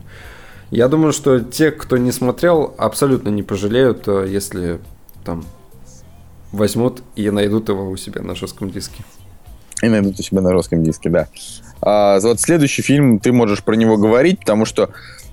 я 0.71 0.87
думаю, 0.87 1.13
что 1.13 1.39
те, 1.39 1.71
кто 1.71 1.97
не 1.97 2.11
смотрел, 2.11 2.73
абсолютно 2.77 3.29
не 3.29 3.43
пожалеют, 3.43 4.07
если 4.07 4.79
там 5.23 5.45
возьмут 6.51 7.03
и 7.15 7.29
найдут 7.29 7.69
его 7.69 7.89
у 7.89 7.97
себя 7.97 8.21
на 8.21 8.35
жестком 8.35 8.71
диске. 8.71 9.03
И 9.81 9.87
найдут 9.87 10.19
у 10.19 10.23
себя 10.23 10.41
на 10.41 10.51
русском 10.51 10.83
диске, 10.83 11.09
да. 11.09 11.27
А, 11.81 12.19
вот 12.19 12.39
следующий 12.39 12.81
фильм, 12.81 13.19
ты 13.19 13.31
можешь 13.31 13.63
про 13.63 13.75
него 13.75 13.97
говорить, 13.97 14.39
потому 14.39 14.65
что 14.65 14.89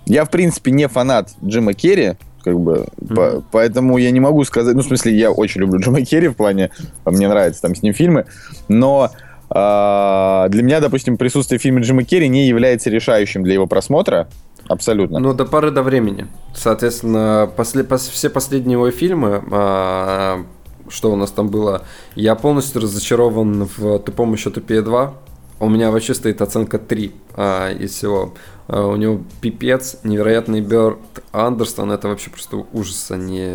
я, 0.06 0.24
в 0.24 0.30
принципе, 0.30 0.70
не 0.70 0.86
фанат 0.88 1.30
Джима 1.42 1.72
Керри, 1.72 2.14
как 2.42 2.60
бы, 2.60 2.86
mm-hmm. 3.00 3.14
по, 3.14 3.44
поэтому 3.50 3.96
я 3.96 4.10
не 4.10 4.20
могу 4.20 4.44
сказать, 4.44 4.74
ну, 4.74 4.82
в 4.82 4.86
смысле, 4.86 5.16
я 5.16 5.30
очень 5.30 5.62
люблю 5.62 5.80
Джима 5.80 6.02
Керри 6.02 6.28
в 6.28 6.34
плане, 6.34 6.70
мне 7.06 7.26
нравятся 7.26 7.62
там 7.62 7.74
с 7.74 7.82
ним 7.82 7.94
фильмы, 7.94 8.26
но 8.68 9.10
а, 9.48 10.48
для 10.50 10.62
меня, 10.62 10.80
допустим, 10.80 11.16
присутствие 11.16 11.58
фильма 11.58 11.80
Джима 11.80 12.04
Керри 12.04 12.28
не 12.28 12.46
является 12.46 12.90
решающим 12.90 13.44
для 13.44 13.54
его 13.54 13.66
просмотра, 13.66 14.28
абсолютно. 14.68 15.20
Ну, 15.20 15.32
до 15.32 15.46
поры 15.46 15.70
до 15.70 15.82
времени. 15.82 16.26
Соответственно, 16.54 17.50
после, 17.56 17.84
пос, 17.84 18.08
все 18.08 18.28
последние 18.28 18.74
его 18.74 18.90
фильмы, 18.90 19.42
а, 19.50 20.44
что 20.88 21.12
у 21.12 21.16
нас 21.16 21.30
там 21.30 21.48
было. 21.48 21.82
Я 22.14 22.34
полностью 22.34 22.82
разочарован 22.82 23.68
в 23.76 23.98
«Тупом 24.00 24.32
еще 24.32 24.50
тупее 24.50 24.82
2». 24.82 25.12
У 25.60 25.68
меня 25.68 25.90
вообще 25.90 26.14
стоит 26.14 26.42
оценка 26.42 26.78
3 26.78 27.14
а, 27.36 27.70
из 27.70 27.92
всего. 27.92 28.34
А, 28.68 28.86
у 28.86 28.96
него 28.96 29.20
пипец, 29.40 29.98
невероятный 30.04 30.60
Бёрд 30.60 30.98
Андерсон. 31.32 31.92
Это 31.92 32.08
вообще 32.08 32.30
просто 32.30 32.64
ужас, 32.72 33.10
а 33.10 33.16
не, 33.16 33.50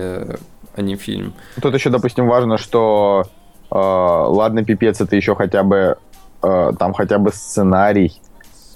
а 0.76 0.82
не 0.82 0.96
фильм. 0.96 1.34
Тут 1.62 1.74
еще, 1.74 1.90
допустим, 1.90 2.28
важно, 2.28 2.58
что 2.58 3.26
э, 3.72 3.76
ладно, 3.76 4.64
пипец, 4.64 5.02
это 5.02 5.16
еще 5.16 5.36
хотя 5.36 5.64
бы 5.64 5.98
э, 6.42 6.72
там 6.80 6.94
хотя 6.94 7.18
бы 7.18 7.32
сценарий, 7.32 8.22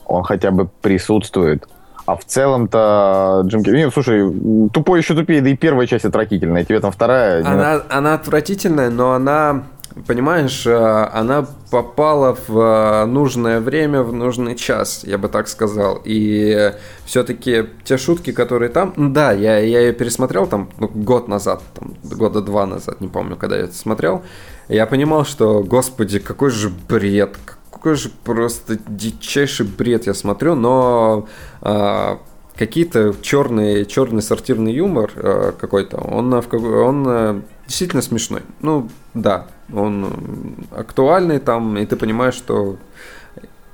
он 0.05 0.23
хотя 0.23 0.51
бы 0.51 0.69
присутствует. 0.81 1.67
А 2.05 2.17
в 2.17 2.25
целом-то 2.25 3.43
Джим 3.45 3.63
Керри... 3.63 3.77
Нет, 3.77 3.93
слушай, 3.93 4.29
тупой 4.73 4.99
еще 4.99 5.15
тупее, 5.15 5.41
да 5.41 5.49
и 5.49 5.55
первая 5.55 5.87
часть 5.87 6.05
отвратительная, 6.05 6.65
тебе 6.65 6.79
там 6.79 6.91
вторая... 6.91 7.45
Она, 7.45 7.81
она 7.89 8.13
отвратительная, 8.15 8.89
но 8.89 9.13
она, 9.13 9.63
понимаешь, 10.05 10.67
э, 10.67 11.09
она 11.13 11.45
попала 11.71 12.37
в 12.47 12.59
э, 12.59 13.05
нужное 13.05 13.61
время, 13.61 14.03
в 14.03 14.11
нужный 14.11 14.55
час, 14.55 15.05
я 15.05 15.17
бы 15.17 15.29
так 15.29 15.47
сказал. 15.47 16.01
И 16.03 16.73
все-таки 17.05 17.67
те 17.85 17.97
шутки, 17.97 18.33
которые 18.33 18.67
там... 18.67 18.93
Да, 18.97 19.31
я, 19.31 19.59
я 19.59 19.79
ее 19.79 19.93
пересмотрел 19.93 20.45
там 20.45 20.69
ну, 20.79 20.89
год 20.93 21.29
назад, 21.29 21.61
там, 21.73 21.93
года 22.03 22.41
два 22.41 22.65
назад, 22.65 22.99
не 22.99 23.07
помню, 23.07 23.37
когда 23.37 23.55
я 23.55 23.63
это 23.63 23.75
смотрел. 23.75 24.23
Я 24.67 24.87
понимал, 24.87 25.23
что, 25.23 25.63
господи, 25.63 26.19
какой 26.19 26.49
же 26.49 26.69
бред, 26.89 27.37
какой 27.84 27.97
же 27.97 28.09
просто 28.23 28.77
дичайший 28.88 29.65
бред 29.65 30.07
я 30.07 30.13
смотрю, 30.13 30.55
но 30.55 31.27
а, 31.61 32.19
какие-то 32.55 33.13
черные, 33.21 33.86
черный 33.86 34.21
сортирный 34.21 34.71
юмор 34.71 35.11
а, 35.17 35.51
какой-то, 35.51 35.97
он, 35.97 36.34
он 36.34 37.05
а, 37.05 37.41
действительно 37.67 38.01
смешной. 38.01 38.43
Ну, 38.61 38.88
да, 39.13 39.47
он 39.73 40.55
актуальный 40.71 41.39
там, 41.39 41.77
и 41.77 41.86
ты 41.86 41.97
понимаешь, 41.97 42.36
что 42.36 42.77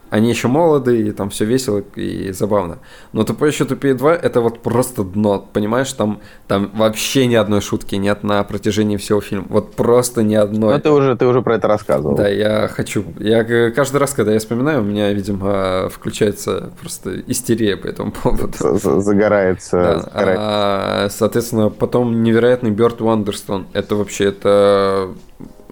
они 0.09 0.29
еще 0.29 0.47
молоды, 0.47 1.01
и 1.01 1.11
там 1.11 1.29
все 1.29 1.45
весело 1.45 1.83
и 1.95 2.31
забавно. 2.31 2.79
Но 3.13 3.23
тупой 3.23 3.49
еще 3.49 3.65
тупее 3.65 3.93
2 3.93 4.15
это 4.15 4.41
вот 4.41 4.59
просто 4.59 5.03
дно, 5.03 5.47
понимаешь, 5.53 5.91
там, 5.93 6.19
там 6.47 6.71
вообще 6.73 7.27
ни 7.27 7.35
одной 7.35 7.61
шутки 7.61 7.95
нет 7.95 8.23
на 8.23 8.43
протяжении 8.43 8.97
всего 8.97 9.21
фильма. 9.21 9.45
Вот 9.49 9.75
просто 9.75 10.23
ни 10.23 10.35
одной. 10.35 10.75
Ну 10.75 10.79
ты 10.79 10.89
уже, 10.89 11.15
ты 11.15 11.25
уже 11.25 11.41
про 11.41 11.55
это 11.55 11.67
рассказывал. 11.67 12.15
Да, 12.15 12.27
я 12.27 12.67
хочу. 12.67 13.03
Я 13.19 13.43
каждый 13.71 13.97
раз, 13.97 14.13
когда 14.13 14.33
я 14.33 14.39
вспоминаю, 14.39 14.81
у 14.81 14.85
меня, 14.85 15.11
видимо, 15.13 15.89
включается 15.89 16.71
просто 16.79 17.19
истерия 17.21 17.77
по 17.77 17.87
этому 17.87 18.11
поводу. 18.11 18.53
Загорается. 19.01 19.77
Да. 19.77 19.99
загорается. 19.99 20.45
А, 20.45 21.07
соответственно, 21.09 21.69
потом 21.69 22.23
невероятный 22.23 22.71
Бёрд 22.71 23.01
Уандерстон. 23.01 23.67
Это 23.73 23.95
вообще, 23.95 24.25
это 24.25 25.09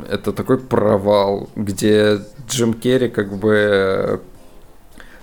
это 0.10 0.32
такой 0.34 0.58
провал, 0.58 1.50
где 1.56 2.20
Джим 2.48 2.74
Керри 2.74 3.10
как 3.10 3.36
бы 3.36 4.22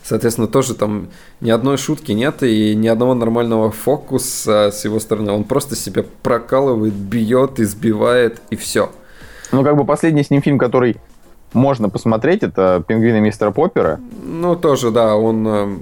Соответственно, 0.05 0.49
тоже 0.49 0.75
там 0.75 1.09
ни 1.41 1.51
одной 1.51 1.79
шутки 1.79 2.12
нет 2.12 2.43
и 2.43 2.75
ни 2.77 2.89
одного 2.89 3.14
нормального 3.14 3.70
фокуса 3.70 4.70
с 4.70 4.85
его 4.85 5.01
стороны. 5.01 5.33
Он 5.33 5.45
просто 5.45 5.77
себя 5.77 6.05
прокалывает, 6.22 6.93
бьет, 6.93 7.59
избивает 7.59 8.43
и 8.51 8.57
все. 8.57 8.91
Ну, 9.51 9.64
как 9.64 9.77
бы 9.79 9.87
последний 9.87 10.22
с 10.22 10.29
ним 10.29 10.43
фильм, 10.43 10.59
который 10.59 10.99
можно 11.55 11.89
посмотреть, 11.89 12.43
это 12.43 12.85
«Пингвины 12.87 13.20
мистера 13.20 13.51
Поппера». 13.51 13.99
Ну, 14.22 14.57
тоже, 14.57 14.91
да, 14.91 15.16
он, 15.16 15.49
э, 15.49 15.79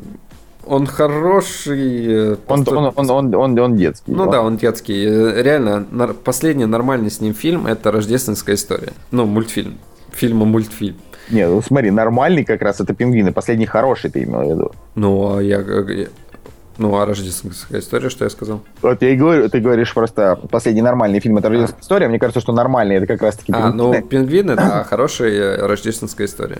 он 0.66 0.86
хороший. 0.86 2.32
Э, 2.32 2.36
он, 2.46 2.64
он, 2.68 2.92
он, 2.94 3.10
он, 3.10 3.34
он, 3.34 3.58
он 3.58 3.76
детский. 3.76 4.12
Ну 4.12 4.30
да, 4.30 4.42
он 4.42 4.56
детский. 4.56 5.04
Э, 5.04 5.42
реально, 5.42 5.86
последний 6.24 6.66
нормальный 6.66 7.10
с 7.10 7.20
ним 7.20 7.34
фильм 7.34 7.66
это 7.66 7.90
рождественская 7.90 8.56
история. 8.56 8.92
Ну, 9.10 9.26
мультфильм. 9.26 9.78
Фильма 10.12 10.44
мультфильм. 10.44 10.96
Не, 11.30 11.46
ну 11.46 11.62
смотри, 11.62 11.90
нормальный 11.90 12.44
как 12.44 12.62
раз 12.62 12.80
это 12.80 12.94
пингвины. 12.94 13.32
Последний 13.32 13.66
хороший 13.66 14.10
ты 14.10 14.22
имел 14.24 14.40
в 14.40 14.50
виду. 14.50 14.72
Ну, 14.94 15.36
а 15.36 15.42
я... 15.42 15.64
Ну, 16.78 16.96
а 16.96 17.06
рождественская 17.06 17.80
история, 17.80 18.08
что 18.08 18.24
я 18.24 18.30
сказал? 18.30 18.60
Вот 18.80 19.02
я 19.02 19.10
и 19.10 19.16
говорю, 19.16 19.48
ты 19.48 19.60
говоришь 19.60 19.92
просто 19.92 20.38
последний 20.50 20.80
нормальный 20.82 21.20
фильм 21.20 21.36
это 21.36 21.48
рождественская 21.48 21.80
а. 21.80 21.84
история. 21.84 22.08
Мне 22.08 22.18
кажется, 22.18 22.40
что 22.40 22.52
нормальный 22.52 22.96
это 22.96 23.06
как 23.06 23.22
раз 23.22 23.36
таки 23.36 23.52
А, 23.54 23.72
ну, 23.72 24.00
пингвины, 24.02 24.56
да, 24.56 24.84
хорошая 24.84 25.66
рождественская 25.66 26.26
история. 26.26 26.58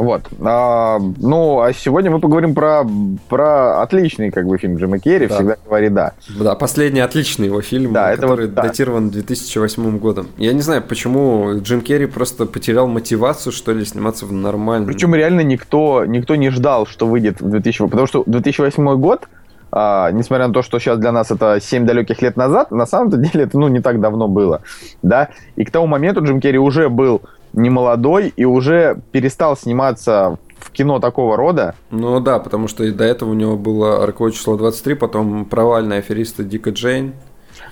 Вот. 0.00 0.22
А, 0.40 0.98
ну, 1.18 1.60
а 1.60 1.74
сегодня 1.74 2.10
мы 2.10 2.20
поговорим 2.20 2.54
про, 2.54 2.86
про 3.28 3.82
отличный 3.82 4.30
как 4.30 4.46
бы 4.46 4.56
фильм 4.56 4.76
Джима 4.76 4.98
Керри 4.98 5.26
да. 5.26 5.34
«Всегда 5.34 5.56
говори 5.62 5.90
да». 5.90 6.12
Да, 6.38 6.54
последний 6.54 7.00
отличный 7.00 7.48
его 7.48 7.60
фильм, 7.60 7.92
да, 7.92 8.16
который 8.16 8.46
вот, 8.46 8.54
да. 8.54 8.62
датирован 8.62 9.10
2008 9.10 9.98
годом. 9.98 10.28
Я 10.38 10.54
не 10.54 10.62
знаю, 10.62 10.82
почему 10.82 11.60
Джим 11.60 11.82
Керри 11.82 12.06
просто 12.06 12.46
потерял 12.46 12.86
мотивацию, 12.86 13.52
что 13.52 13.72
ли, 13.72 13.84
сниматься 13.84 14.24
в 14.24 14.32
нормальном... 14.32 14.86
Причем 14.86 15.14
реально 15.14 15.42
никто, 15.42 16.06
никто 16.06 16.34
не 16.34 16.48
ждал, 16.48 16.86
что 16.86 17.06
выйдет 17.06 17.42
в 17.42 17.50
2008... 17.50 17.90
Потому 17.90 18.06
что 18.06 18.24
2008 18.26 18.98
год, 18.98 19.28
а, 19.70 20.10
несмотря 20.12 20.48
на 20.48 20.54
то, 20.54 20.62
что 20.62 20.78
сейчас 20.78 20.98
для 20.98 21.12
нас 21.12 21.30
это 21.30 21.58
7 21.60 21.84
далеких 21.84 22.22
лет 22.22 22.38
назад, 22.38 22.70
на 22.70 22.86
самом 22.86 23.10
деле 23.10 23.44
это 23.44 23.58
ну, 23.58 23.68
не 23.68 23.80
так 23.80 24.00
давно 24.00 24.28
было. 24.28 24.62
Да? 25.02 25.28
И 25.56 25.64
к 25.66 25.70
тому 25.70 25.86
моменту 25.86 26.24
Джим 26.24 26.40
Керри 26.40 26.56
уже 26.56 26.88
был 26.88 27.20
не 27.52 27.70
молодой 27.70 28.32
и 28.36 28.44
уже 28.44 28.98
перестал 29.12 29.56
сниматься 29.56 30.38
в 30.58 30.70
кино 30.70 31.00
такого 31.00 31.36
рода. 31.36 31.74
Ну 31.90 32.20
да, 32.20 32.38
потому 32.38 32.68
что 32.68 32.90
до 32.92 33.04
этого 33.04 33.30
у 33.30 33.34
него 33.34 33.56
было 33.56 34.06
роковое 34.06 34.32
число 34.32 34.56
23, 34.56 34.94
потом 34.94 35.44
провальная 35.44 35.98
афериста 35.98 36.44
Дика 36.44 36.70
Джейн. 36.70 37.14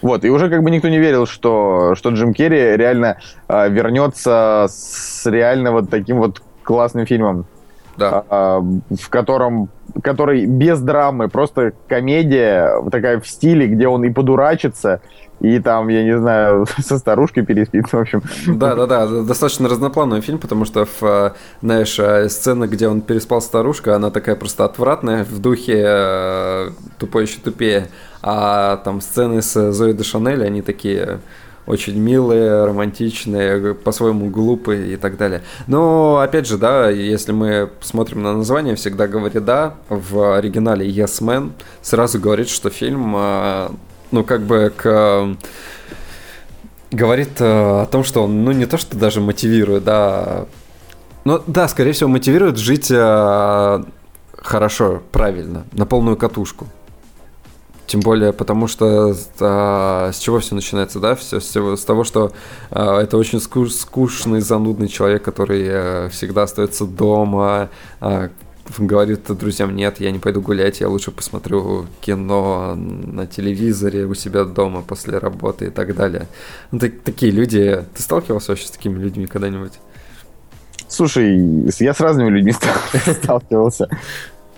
Вот, 0.02 0.24
и 0.24 0.30
уже 0.30 0.48
как 0.48 0.62
бы 0.62 0.70
никто 0.70 0.88
не 0.88 0.98
верил, 0.98 1.26
что, 1.26 1.94
что 1.96 2.10
Джим 2.10 2.32
Керри 2.32 2.76
реально 2.76 3.18
э, 3.48 3.68
вернется 3.68 4.66
с 4.68 5.26
реально 5.26 5.72
вот 5.72 5.90
таким 5.90 6.18
вот 6.18 6.42
классным 6.62 7.06
фильмом. 7.06 7.46
Да. 7.96 8.24
Э, 8.30 8.60
в 8.60 9.08
котором, 9.08 9.70
который 10.02 10.46
без 10.46 10.80
драмы, 10.80 11.28
просто 11.28 11.72
комедия 11.88 12.80
такая 12.90 13.18
в 13.18 13.26
стиле, 13.26 13.66
где 13.66 13.88
он 13.88 14.04
и 14.04 14.10
подурачится, 14.10 15.00
и 15.40 15.58
там, 15.60 15.88
я 15.88 16.04
не 16.04 16.18
знаю, 16.18 16.66
со 16.78 16.98
старушкой 16.98 17.44
переспит, 17.44 17.92
в 17.92 17.94
общем. 17.94 18.22
Да, 18.46 18.74
да, 18.74 18.86
да, 18.86 19.06
достаточно 19.22 19.68
разноплановый 19.68 20.20
фильм, 20.20 20.38
потому 20.38 20.64
что, 20.64 20.84
в, 20.84 21.02
э, 21.02 21.32
знаешь, 21.62 21.98
э, 21.98 22.28
сцена, 22.28 22.66
где 22.66 22.88
он 22.88 23.00
переспал 23.00 23.40
с 23.40 23.44
старушкой, 23.46 23.94
она 23.94 24.10
такая 24.10 24.36
просто 24.36 24.64
отвратная, 24.64 25.24
в 25.24 25.38
духе 25.38 25.84
э, 25.86 26.70
тупой 26.98 27.24
еще 27.24 27.38
тупее, 27.40 27.88
а 28.22 28.78
там 28.78 29.00
сцены 29.00 29.42
с 29.42 29.72
Зоей 29.72 29.94
де 29.94 30.02
Шанель, 30.02 30.44
они 30.44 30.62
такие 30.62 31.20
очень 31.66 31.98
милые, 31.98 32.64
романтичные, 32.64 33.74
по-своему 33.74 34.30
глупые 34.30 34.94
и 34.94 34.96
так 34.96 35.18
далее. 35.18 35.42
Но, 35.66 36.16
опять 36.16 36.48
же, 36.48 36.56
да, 36.56 36.88
если 36.88 37.32
мы 37.32 37.68
смотрим 37.82 38.22
на 38.22 38.32
название, 38.32 38.74
всегда 38.74 39.06
говорит 39.06 39.44
«да», 39.44 39.74
в 39.90 40.38
оригинале 40.38 40.88
«Yes 40.88 41.20
Man», 41.22 41.52
сразу 41.82 42.18
говорит, 42.18 42.48
что 42.48 42.70
фильм 42.70 43.14
ну, 44.10 44.24
как 44.24 44.42
бы 44.42 44.72
к 44.76 45.36
говорит 46.90 47.40
э, 47.40 47.82
о 47.82 47.86
том, 47.86 48.04
что 48.04 48.24
он, 48.24 48.44
ну, 48.44 48.52
не 48.52 48.66
то, 48.66 48.78
что 48.78 48.96
даже 48.96 49.20
мотивирует, 49.20 49.84
да, 49.84 50.46
ну, 51.24 51.42
да, 51.46 51.68
скорее 51.68 51.92
всего, 51.92 52.08
мотивирует 52.08 52.56
жить 52.56 52.90
э, 52.90 53.84
хорошо, 54.38 55.02
правильно, 55.12 55.64
на 55.72 55.86
полную 55.86 56.16
катушку. 56.16 56.66
Тем 57.86 58.00
более, 58.00 58.34
потому 58.34 58.66
что 58.66 59.14
а, 59.40 60.10
с 60.12 60.18
чего 60.18 60.40
все 60.40 60.54
начинается, 60.54 61.00
да? 61.00 61.14
Все, 61.14 61.40
все 61.40 61.74
с 61.74 61.84
того, 61.86 62.04
что 62.04 62.32
а, 62.70 63.00
это 63.00 63.16
очень 63.16 63.40
скучный, 63.40 64.42
занудный 64.42 64.88
человек, 64.88 65.22
который 65.22 65.66
а, 65.70 66.08
всегда 66.10 66.42
остается 66.42 66.84
дома, 66.84 67.70
а, 68.00 68.28
говорит 68.76 69.20
друзьям, 69.28 69.74
нет, 69.74 70.00
я 70.00 70.10
не 70.10 70.18
пойду 70.18 70.40
гулять, 70.40 70.80
я 70.80 70.88
лучше 70.88 71.10
посмотрю 71.10 71.86
кино 72.00 72.74
на 72.76 73.26
телевизоре 73.26 74.04
у 74.04 74.14
себя 74.14 74.44
дома 74.44 74.82
после 74.82 75.18
работы 75.18 75.66
и 75.66 75.70
так 75.70 75.94
далее. 75.94 76.26
Ну, 76.70 76.78
так, 76.78 77.00
такие 77.04 77.32
люди... 77.32 77.84
Ты 77.94 78.02
сталкивался 78.02 78.52
вообще 78.52 78.66
с 78.66 78.70
такими 78.70 78.98
людьми 78.98 79.26
когда-нибудь? 79.26 79.72
Слушай, 80.88 81.70
я 81.80 81.94
с 81.94 82.00
разными 82.00 82.30
людьми 82.30 82.52
сталкивался. 83.22 83.88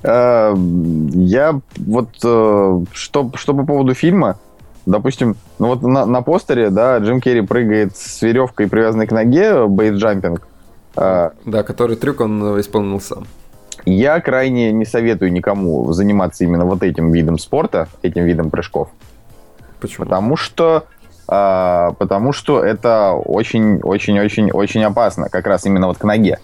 Э, 0.02 0.54
я 0.56 1.60
вот 1.76 2.08
э, 2.24 2.84
что, 2.92 3.32
что 3.34 3.54
по 3.54 3.64
поводу 3.66 3.94
фильма, 3.94 4.38
допустим, 4.86 5.36
ну 5.58 5.68
вот 5.68 5.82
на, 5.82 6.06
на 6.06 6.22
постере, 6.22 6.70
да, 6.70 6.98
Джим 6.98 7.20
Керри 7.20 7.42
прыгает 7.42 7.96
с 7.96 8.22
веревкой, 8.22 8.68
привязанной 8.68 9.06
к 9.06 9.12
ноге. 9.12 9.66
Э, 10.96 11.30
да, 11.44 11.62
который 11.62 11.96
трюк 11.96 12.20
он 12.20 12.60
исполнил 12.60 13.00
сам. 13.00 13.24
Я 13.84 14.20
крайне 14.20 14.72
не 14.72 14.84
советую 14.84 15.32
никому 15.32 15.92
заниматься 15.92 16.44
именно 16.44 16.64
вот 16.64 16.82
этим 16.82 17.12
видом 17.12 17.38
спорта, 17.38 17.88
этим 18.02 18.24
видом 18.24 18.50
прыжков. 18.50 18.88
Почему? 19.80 20.04
Потому 20.04 20.36
что 20.36 20.86
а, 21.32 21.92
потому 21.92 22.32
что 22.32 22.64
это 22.64 23.12
очень-очень-очень-очень 23.12 24.82
опасно, 24.82 25.28
как 25.28 25.46
раз 25.46 25.64
именно 25.64 25.86
вот 25.86 25.98
к 25.98 26.04
ноге. 26.04 26.40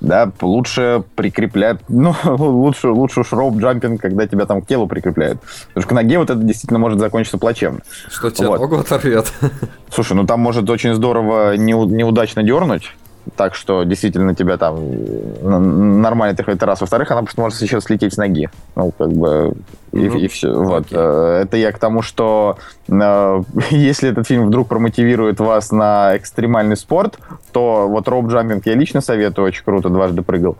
Да, 0.00 0.30
лучше 0.42 1.02
прикреплять, 1.16 1.78
ну, 1.88 2.14
лучше, 2.24 2.88
лучше 2.88 3.20
уж 3.20 3.32
роуп-джампинг, 3.32 3.98
когда 3.98 4.26
тебя 4.26 4.44
там 4.44 4.60
к 4.60 4.66
телу 4.66 4.86
прикрепляют. 4.86 5.40
Потому 5.68 5.82
что 5.82 5.88
к 5.88 5.92
ноге 5.92 6.18
вот 6.18 6.30
это 6.30 6.40
действительно 6.40 6.78
может 6.78 6.98
закончиться 6.98 7.38
плачевно. 7.38 7.80
Что 8.08 8.30
тебя 8.30 8.48
вот. 8.48 8.60
ногу 8.60 8.78
оторвет? 8.78 9.32
Слушай, 9.90 10.12
ну 10.12 10.26
там 10.26 10.40
может 10.40 10.68
очень 10.68 10.94
здорово 10.94 11.56
неудачно 11.56 12.42
дернуть, 12.42 12.94
так 13.36 13.54
что 13.54 13.84
действительно 13.84 14.34
тебя 14.34 14.56
там 14.56 16.00
нормально 16.00 16.36
ты 16.36 16.50
это 16.50 16.66
раз. 16.66 16.80
Во-вторых, 16.80 17.10
она 17.10 17.22
просто 17.22 17.40
может 17.40 17.60
еще 17.60 17.80
слететь 17.80 18.14
с 18.14 18.16
ноги. 18.16 18.48
Ну, 18.74 18.90
как 18.90 19.12
бы, 19.12 19.54
и, 19.92 19.98
mm-hmm. 19.98 20.20
и 20.20 20.28
все. 20.28 20.52
Вот. 20.52 20.86
Э, 20.90 21.42
это 21.42 21.56
я 21.56 21.72
к 21.72 21.78
тому, 21.78 22.02
что 22.02 22.58
э, 22.88 23.42
если 23.70 24.10
этот 24.10 24.26
фильм 24.26 24.46
вдруг 24.46 24.68
промотивирует 24.68 25.40
вас 25.40 25.70
на 25.70 26.16
экстремальный 26.16 26.76
спорт, 26.76 27.18
то 27.52 27.86
вот 27.88 28.08
роуп-джампинг 28.08 28.62
я 28.64 28.74
лично 28.74 29.00
советую, 29.00 29.46
очень 29.46 29.64
круто, 29.64 29.88
дважды 29.88 30.22
прыгал. 30.22 30.56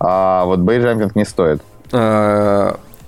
А 0.00 0.44
вот 0.44 0.60
бейсджампинг 0.60 1.16
не 1.16 1.24
стоит. 1.24 1.62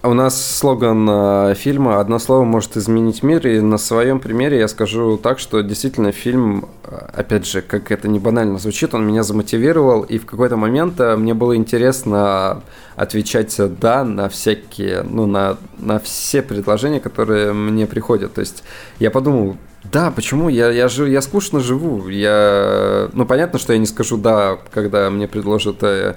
У 0.03 0.15
нас 0.15 0.57
слоган 0.57 1.07
э, 1.11 1.55
фильма 1.55 2.01
«Одно 2.01 2.19
слово 2.19 2.45
может 2.45 2.75
изменить 2.75 3.23
мир», 3.23 3.47
и 3.47 3.61
на 3.61 3.77
своем 3.77 4.19
примере 4.19 4.59
я 4.59 4.67
скажу 4.67 5.19
так, 5.19 5.39
что 5.39 5.61
действительно 5.61 6.11
фильм, 6.11 6.71
э, 6.85 6.97
опять 7.13 7.47
же, 7.47 7.61
как 7.61 7.93
это 7.93 8.09
не 8.09 8.19
банально 8.19 8.59
звучит, 8.59 8.95
он 8.95 9.07
меня 9.07 9.23
замотивировал, 9.25 10.01
и 10.01 10.17
в 10.17 10.25
какой-то 10.25 10.57
момент 10.57 10.99
э, 11.01 11.17
мне 11.17 11.35
было 11.35 11.55
интересно 11.55 12.63
отвечать 12.97 13.55
«да» 13.79 14.03
на 14.05 14.31
всякие, 14.31 15.03
ну, 15.03 15.27
на, 15.27 15.59
на 15.77 15.99
все 15.99 16.41
предложения, 16.41 17.01
которые 17.01 17.53
мне 17.53 17.87
приходят. 17.87 18.33
То 18.33 18.41
есть 18.41 18.65
я 19.01 19.11
подумал, 19.11 19.59
да, 19.85 20.11
почему? 20.11 20.49
Я, 20.49 20.71
я, 20.71 20.89
жив, 20.89 21.09
я 21.09 21.21
скучно 21.21 21.61
живу. 21.61 22.09
Я, 22.09 23.11
ну, 23.13 23.27
понятно, 23.27 23.59
что 23.59 23.75
я 23.75 23.79
не 23.79 23.87
скажу 23.87 24.17
«да», 24.17 24.57
когда 24.73 25.11
мне 25.11 25.29
предложат 25.29 25.83
э, 25.83 26.15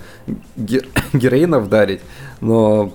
гер, 0.55 0.85
героина 1.13 1.59
вдарить, 1.59 1.99
но 2.39 2.93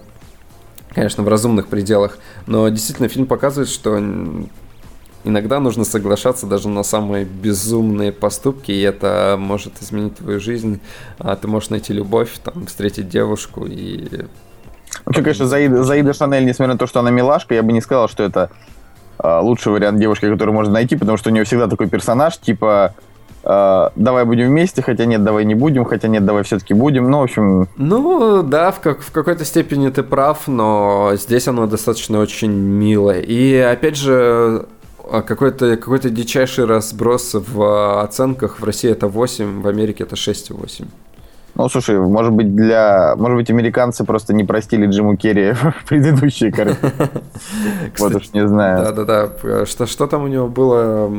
конечно, 0.98 1.22
в 1.22 1.28
разумных 1.28 1.68
пределах. 1.68 2.18
Но 2.46 2.68
действительно 2.68 3.08
фильм 3.08 3.26
показывает, 3.26 3.68
что 3.68 4.02
иногда 5.22 5.60
нужно 5.60 5.84
соглашаться 5.84 6.46
даже 6.46 6.68
на 6.68 6.82
самые 6.82 7.24
безумные 7.24 8.10
поступки, 8.10 8.72
и 8.72 8.80
это 8.80 9.36
может 9.38 9.80
изменить 9.80 10.16
твою 10.16 10.40
жизнь. 10.40 10.80
А 11.18 11.36
ты 11.36 11.46
можешь 11.46 11.70
найти 11.70 11.92
любовь, 11.92 12.32
там, 12.42 12.66
встретить 12.66 13.08
девушку 13.08 13.64
и... 13.64 14.24
Вообще, 15.04 15.22
конечно, 15.22 15.46
Заида, 15.46 15.84
Заида 15.84 16.12
Шанель, 16.12 16.44
несмотря 16.44 16.72
на 16.72 16.78
то, 16.78 16.88
что 16.88 16.98
она 16.98 17.10
милашка, 17.10 17.54
я 17.54 17.62
бы 17.62 17.72
не 17.72 17.80
сказал, 17.80 18.08
что 18.08 18.24
это 18.24 18.50
э, 19.22 19.38
лучший 19.40 19.72
вариант 19.72 20.00
девушки, 20.00 20.28
который 20.28 20.52
можно 20.52 20.72
найти, 20.72 20.96
потому 20.96 21.16
что 21.16 21.30
у 21.30 21.32
нее 21.32 21.44
всегда 21.44 21.68
такой 21.68 21.88
персонаж, 21.88 22.38
типа 22.38 22.94
давай 23.48 24.24
будем 24.24 24.48
вместе, 24.48 24.82
хотя 24.82 25.06
нет, 25.06 25.24
давай 25.24 25.44
не 25.44 25.54
будем, 25.54 25.84
хотя 25.84 26.08
нет, 26.08 26.24
давай 26.24 26.42
все-таки 26.42 26.74
будем. 26.74 27.10
Ну, 27.10 27.20
в 27.20 27.22
общем... 27.22 27.68
Ну, 27.76 28.42
да, 28.42 28.70
в, 28.70 28.80
как, 28.80 29.00
в 29.00 29.10
какой-то 29.10 29.44
степени 29.44 29.88
ты 29.88 30.02
прав, 30.02 30.46
но 30.46 31.12
здесь 31.14 31.48
оно 31.48 31.66
достаточно 31.66 32.18
очень 32.18 32.52
милое. 32.52 33.20
И, 33.20 33.56
опять 33.56 33.96
же, 33.96 34.66
а, 35.10 35.22
какой-то 35.22 35.76
какой 35.76 35.98
дичайший 36.00 36.66
разброс 36.66 37.34
в 37.34 38.02
оценках. 38.02 38.60
В 38.60 38.64
России 38.64 38.90
это 38.90 39.08
8, 39.08 39.62
в 39.62 39.68
Америке 39.68 40.04
это 40.04 40.16
6,8. 40.16 40.86
Ну, 41.54 41.68
слушай, 41.68 41.98
может 41.98 42.32
быть, 42.32 42.54
для... 42.54 43.16
Может 43.16 43.36
быть, 43.36 43.50
американцы 43.50 44.04
просто 44.04 44.32
не 44.32 44.44
простили 44.44 44.86
Джиму 44.86 45.16
Керри 45.16 45.52
в 45.52 45.84
предыдущие 45.88 46.52
картины. 46.52 46.92
Вот 47.98 48.14
уж 48.14 48.32
не 48.32 48.46
знаю. 48.46 48.84
Да-да-да. 48.84 49.64
Что 49.66 50.06
там 50.06 50.24
у 50.24 50.28
него 50.28 50.46
было? 50.46 51.10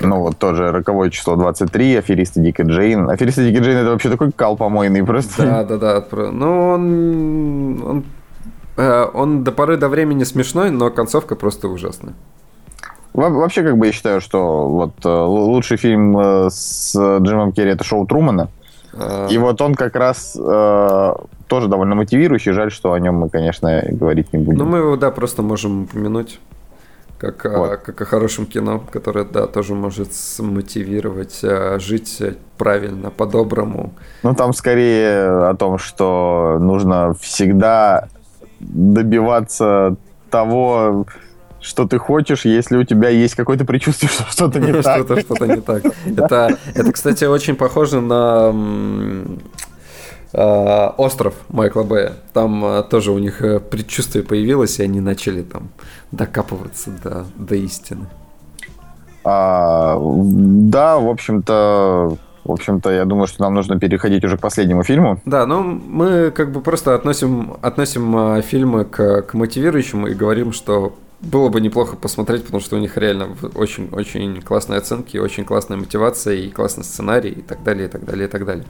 Ну, 0.00 0.20
вот 0.20 0.38
тоже 0.38 0.72
роковое 0.72 1.10
число 1.10 1.36
23, 1.36 1.96
аферисты 1.96 2.40
Дика 2.40 2.62
Джейн. 2.62 3.08
Аферисты 3.08 3.50
Дика 3.50 3.62
Джейн 3.62 3.78
это 3.78 3.90
вообще 3.90 4.10
такой 4.10 4.32
кал 4.32 4.56
помойный 4.56 5.04
просто. 5.04 5.42
Да, 5.42 5.64
да, 5.64 5.76
да. 5.78 6.04
Ну, 6.30 6.68
он, 6.68 7.82
он, 7.82 8.04
э, 8.76 9.06
он 9.14 9.44
до 9.44 9.52
поры 9.52 9.76
до 9.76 9.88
времени 9.88 10.24
смешной, 10.24 10.70
но 10.70 10.90
концовка 10.90 11.34
просто 11.34 11.68
ужасная. 11.68 12.14
Вообще, 13.14 13.62
как 13.62 13.78
бы 13.78 13.86
я 13.86 13.92
считаю, 13.92 14.20
что 14.20 14.68
вот 14.68 14.92
э, 15.04 15.08
лучший 15.08 15.78
фильм 15.78 16.18
э, 16.18 16.50
с 16.50 16.94
Джимом 16.94 17.52
Керри 17.52 17.70
это 17.70 17.82
шоу 17.82 18.06
Трумана. 18.06 18.50
А... 18.92 19.28
И 19.28 19.38
вот 19.38 19.60
он 19.62 19.74
как 19.74 19.96
раз 19.96 20.36
э, 20.38 21.14
тоже 21.48 21.68
довольно 21.68 21.94
мотивирующий. 21.94 22.52
Жаль, 22.52 22.70
что 22.70 22.92
о 22.92 23.00
нем 23.00 23.16
мы, 23.16 23.30
конечно, 23.30 23.82
говорить 23.88 24.34
не 24.34 24.38
будем. 24.38 24.58
Ну, 24.58 24.64
мы 24.66 24.78
его, 24.78 24.96
да, 24.96 25.10
просто 25.10 25.40
можем 25.40 25.84
упомянуть. 25.84 26.38
Как, 27.18 27.44
вот. 27.44 27.80
как 27.80 28.00
о 28.02 28.04
хорошем 28.04 28.44
кино, 28.46 28.84
которое, 28.90 29.24
да, 29.24 29.46
тоже 29.46 29.74
может 29.74 30.12
смотивировать 30.12 31.40
жить 31.78 32.22
правильно, 32.58 33.10
по-доброму. 33.10 33.94
Ну, 34.22 34.34
там 34.34 34.52
скорее 34.52 35.48
о 35.48 35.54
том, 35.54 35.78
что 35.78 36.58
нужно 36.60 37.14
всегда 37.14 38.08
добиваться 38.60 39.96
того, 40.30 41.06
что 41.66 41.86
ты 41.86 41.98
хочешь, 41.98 42.44
если 42.44 42.76
у 42.76 42.84
тебя 42.84 43.08
есть 43.08 43.34
какое-то 43.34 43.64
предчувствие, 43.64 44.08
что 44.12 44.24
что-то 44.30 44.60
не 44.60 44.72
так. 44.72 44.96
Что-то 44.96 45.20
что-то 45.20 45.46
не 45.46 45.60
так. 45.60 45.84
Это, 46.06 46.56
это, 46.74 46.92
кстати, 46.92 47.24
очень 47.24 47.56
похоже 47.56 48.00
на 48.00 48.54
остров 50.32 51.34
Майкла 51.48 51.82
Бэя. 51.82 52.14
Там 52.32 52.64
э, 52.64 52.82
тоже 52.82 53.12
у 53.12 53.18
них 53.18 53.42
э, 53.42 53.60
предчувствие 53.60 54.24
появилось, 54.24 54.78
и 54.78 54.82
они 54.82 55.00
начали 55.00 55.42
там 55.42 55.68
докапываться 56.12 56.90
до, 57.02 57.26
до 57.36 57.54
истины. 57.54 58.06
А, 59.24 59.98
да, 59.98 60.98
в 60.98 61.08
общем-то, 61.08 62.18
в 62.44 62.52
общем-то, 62.52 62.90
я 62.90 63.04
думаю, 63.04 63.26
что 63.26 63.42
нам 63.42 63.54
нужно 63.54 63.78
переходить 63.78 64.24
уже 64.24 64.36
к 64.36 64.40
последнему 64.40 64.82
фильму. 64.82 65.20
Да, 65.24 65.46
ну 65.46 65.62
мы 65.62 66.30
как 66.30 66.52
бы 66.52 66.60
просто 66.60 66.94
относим, 66.94 67.56
относим 67.62 68.42
фильмы 68.42 68.84
к, 68.84 69.22
к 69.22 69.34
мотивирующим 69.34 70.06
и 70.06 70.14
говорим, 70.14 70.52
что 70.52 70.94
было 71.20 71.48
бы 71.48 71.60
неплохо 71.60 71.96
посмотреть, 71.96 72.44
потому 72.44 72.60
что 72.60 72.76
у 72.76 72.78
них 72.78 72.96
реально 72.96 73.28
очень-очень 73.54 74.42
классные 74.42 74.78
оценки, 74.78 75.16
очень 75.16 75.44
классная 75.44 75.76
мотивация 75.76 76.34
и 76.34 76.50
классный 76.50 76.84
сценарий 76.84 77.30
и 77.30 77.42
так 77.42 77.62
далее, 77.62 77.88
и 77.88 77.90
так 77.90 78.04
далее, 78.04 78.28
и 78.28 78.30
так 78.30 78.44
далее. 78.44 78.66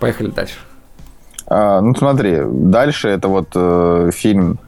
Поехали 0.00 0.30
дальше. 0.30 0.58
А, 1.48 1.80
ну 1.80 1.94
смотри, 1.94 2.40
дальше 2.44 3.08
это 3.08 3.28
вот 3.28 3.48
э, 3.54 4.10
фильм, 4.12 4.58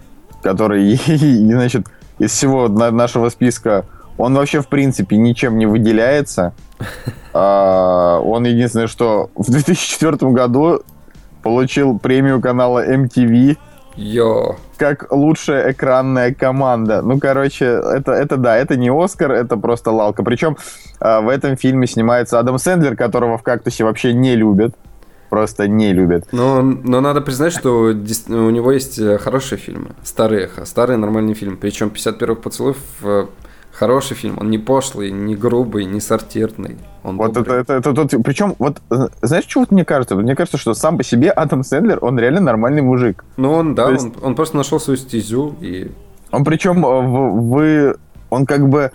который, 0.43 0.95
значит, 1.07 1.87
из 2.19 2.33
всего 2.33 2.69
нашего 2.69 3.29
списка, 3.29 3.85
он 4.17 4.35
вообще 4.35 4.61
в 4.61 4.69
принципе 4.69 5.17
ничем 5.17 5.59
не 5.59 5.67
выделяется. 5.67 6.55
А, 7.33 8.19
он 8.25 8.45
единственное, 8.45 8.89
что 8.89 9.31
в 9.37 9.49
2004 9.53 10.33
году 10.33 10.83
получил 11.45 11.97
премию 11.97 12.41
канала 12.41 12.85
MTV 12.85 13.57
Йо. 13.95 14.57
Как 14.77 15.13
лучшая 15.13 15.71
экранная 15.71 16.35
команда. 16.35 17.03
Ну, 17.03 17.21
короче, 17.21 17.67
это, 17.67 18.13
это 18.13 18.37
да, 18.37 18.57
это 18.57 18.77
не 18.77 18.91
Оскар, 18.91 19.31
это 19.31 19.57
просто 19.57 19.93
лалка. 19.93 20.25
Причем 20.25 20.57
э, 21.01 21.21
в 21.21 21.29
этом 21.29 21.57
фильме 21.57 21.87
снимается 21.87 22.41
Адам 22.41 22.59
Сэндлер, 22.59 22.97
которого 22.97 23.39
в 23.39 23.43
«Кактусе» 23.43 23.85
вообще 23.85 24.13
не 24.13 24.35
любят. 24.35 24.75
Просто 25.31 25.69
не 25.69 25.93
любят. 25.93 26.27
Но, 26.33 26.61
но 26.61 27.01
надо 27.01 27.21
признать, 27.21 27.53
что 27.53 27.85
у 27.85 28.51
него 28.51 28.73
есть 28.73 28.99
э, 28.99 29.17
хорошие 29.19 29.59
фильмы. 29.59 29.93
Старые, 30.03 30.51
старые 30.65 30.97
нормальные 30.97 31.35
фильмы. 31.35 31.57
Причем 31.57 31.89
«50 31.89 32.19
первых 32.19 32.41
поцелуев» 32.43 32.77
Хороший 33.73 34.17
фильм, 34.17 34.37
он 34.39 34.51
не 34.51 34.59
пошлый, 34.59 35.11
не 35.13 35.37
грубый, 35.37 35.85
не 35.85 36.01
сортирный. 36.01 36.77
Он 37.05 37.17
вот 37.17 37.37
это, 37.37 37.55
это, 37.55 37.75
это, 37.75 37.91
это, 37.91 38.19
причем, 38.19 38.57
вот, 38.59 38.83
знаешь, 39.23 39.45
что 39.47 39.61
вот 39.61 39.71
мне 39.71 39.85
кажется? 39.85 40.17
Мне 40.17 40.35
кажется, 40.35 40.59
что 40.59 40.75
сам 40.75 40.99
по 40.99 41.05
себе 41.05 41.31
Адам 41.31 41.63
Сэндлер, 41.63 41.99
он 42.03 42.19
реально 42.19 42.41
нормальный 42.41 42.83
мужик. 42.83 43.25
Ну, 43.37 43.53
он, 43.53 43.75
да, 43.75 43.91
есть... 43.91 44.05
он, 44.05 44.15
он 44.23 44.35
просто 44.35 44.57
нашел 44.57 44.81
свою 44.81 44.97
стезю 44.97 45.55
и... 45.61 45.91
Он 46.33 46.45
причем, 46.45 46.85
э, 46.85 47.01
вы, 47.41 47.97
он 48.29 48.45
как 48.45 48.69
бы, 48.69 48.91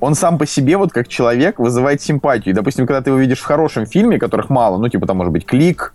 он 0.00 0.14
сам 0.14 0.38
по 0.38 0.46
себе, 0.46 0.76
вот 0.76 0.92
как 0.92 1.08
человек, 1.08 1.58
вызывает 1.58 2.00
симпатию. 2.02 2.52
И, 2.52 2.56
допустим, 2.56 2.86
когда 2.86 3.02
ты 3.02 3.10
его 3.10 3.18
видишь 3.18 3.40
в 3.40 3.44
хорошем 3.44 3.86
фильме, 3.86 4.18
которых 4.18 4.50
мало, 4.50 4.78
ну, 4.78 4.88
типа, 4.88 5.06
там, 5.06 5.18
может 5.18 5.32
быть, 5.32 5.44
«Клик», 5.44 5.94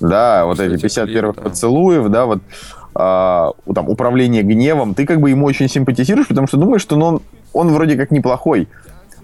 да, 0.00 0.44
вот 0.44 0.54
Кстати, 0.54 0.74
эти 0.74 0.82
50 0.82 1.04
клик, 1.04 1.14
первых 1.16 1.36
да. 1.36 1.42
поцелуев, 1.42 2.08
да, 2.08 2.26
вот 2.26 2.40
а, 2.94 3.52
там, 3.74 3.88
управление 3.88 4.42
гневом, 4.42 4.94
ты 4.94 5.06
как 5.06 5.20
бы 5.20 5.30
ему 5.30 5.46
очень 5.46 5.68
симпатизируешь, 5.68 6.28
потому 6.28 6.46
что 6.46 6.56
думаешь, 6.56 6.82
что 6.82 6.96
ну, 6.96 7.06
он, 7.06 7.22
он 7.52 7.68
вроде 7.72 7.96
как 7.96 8.10
неплохой. 8.10 8.68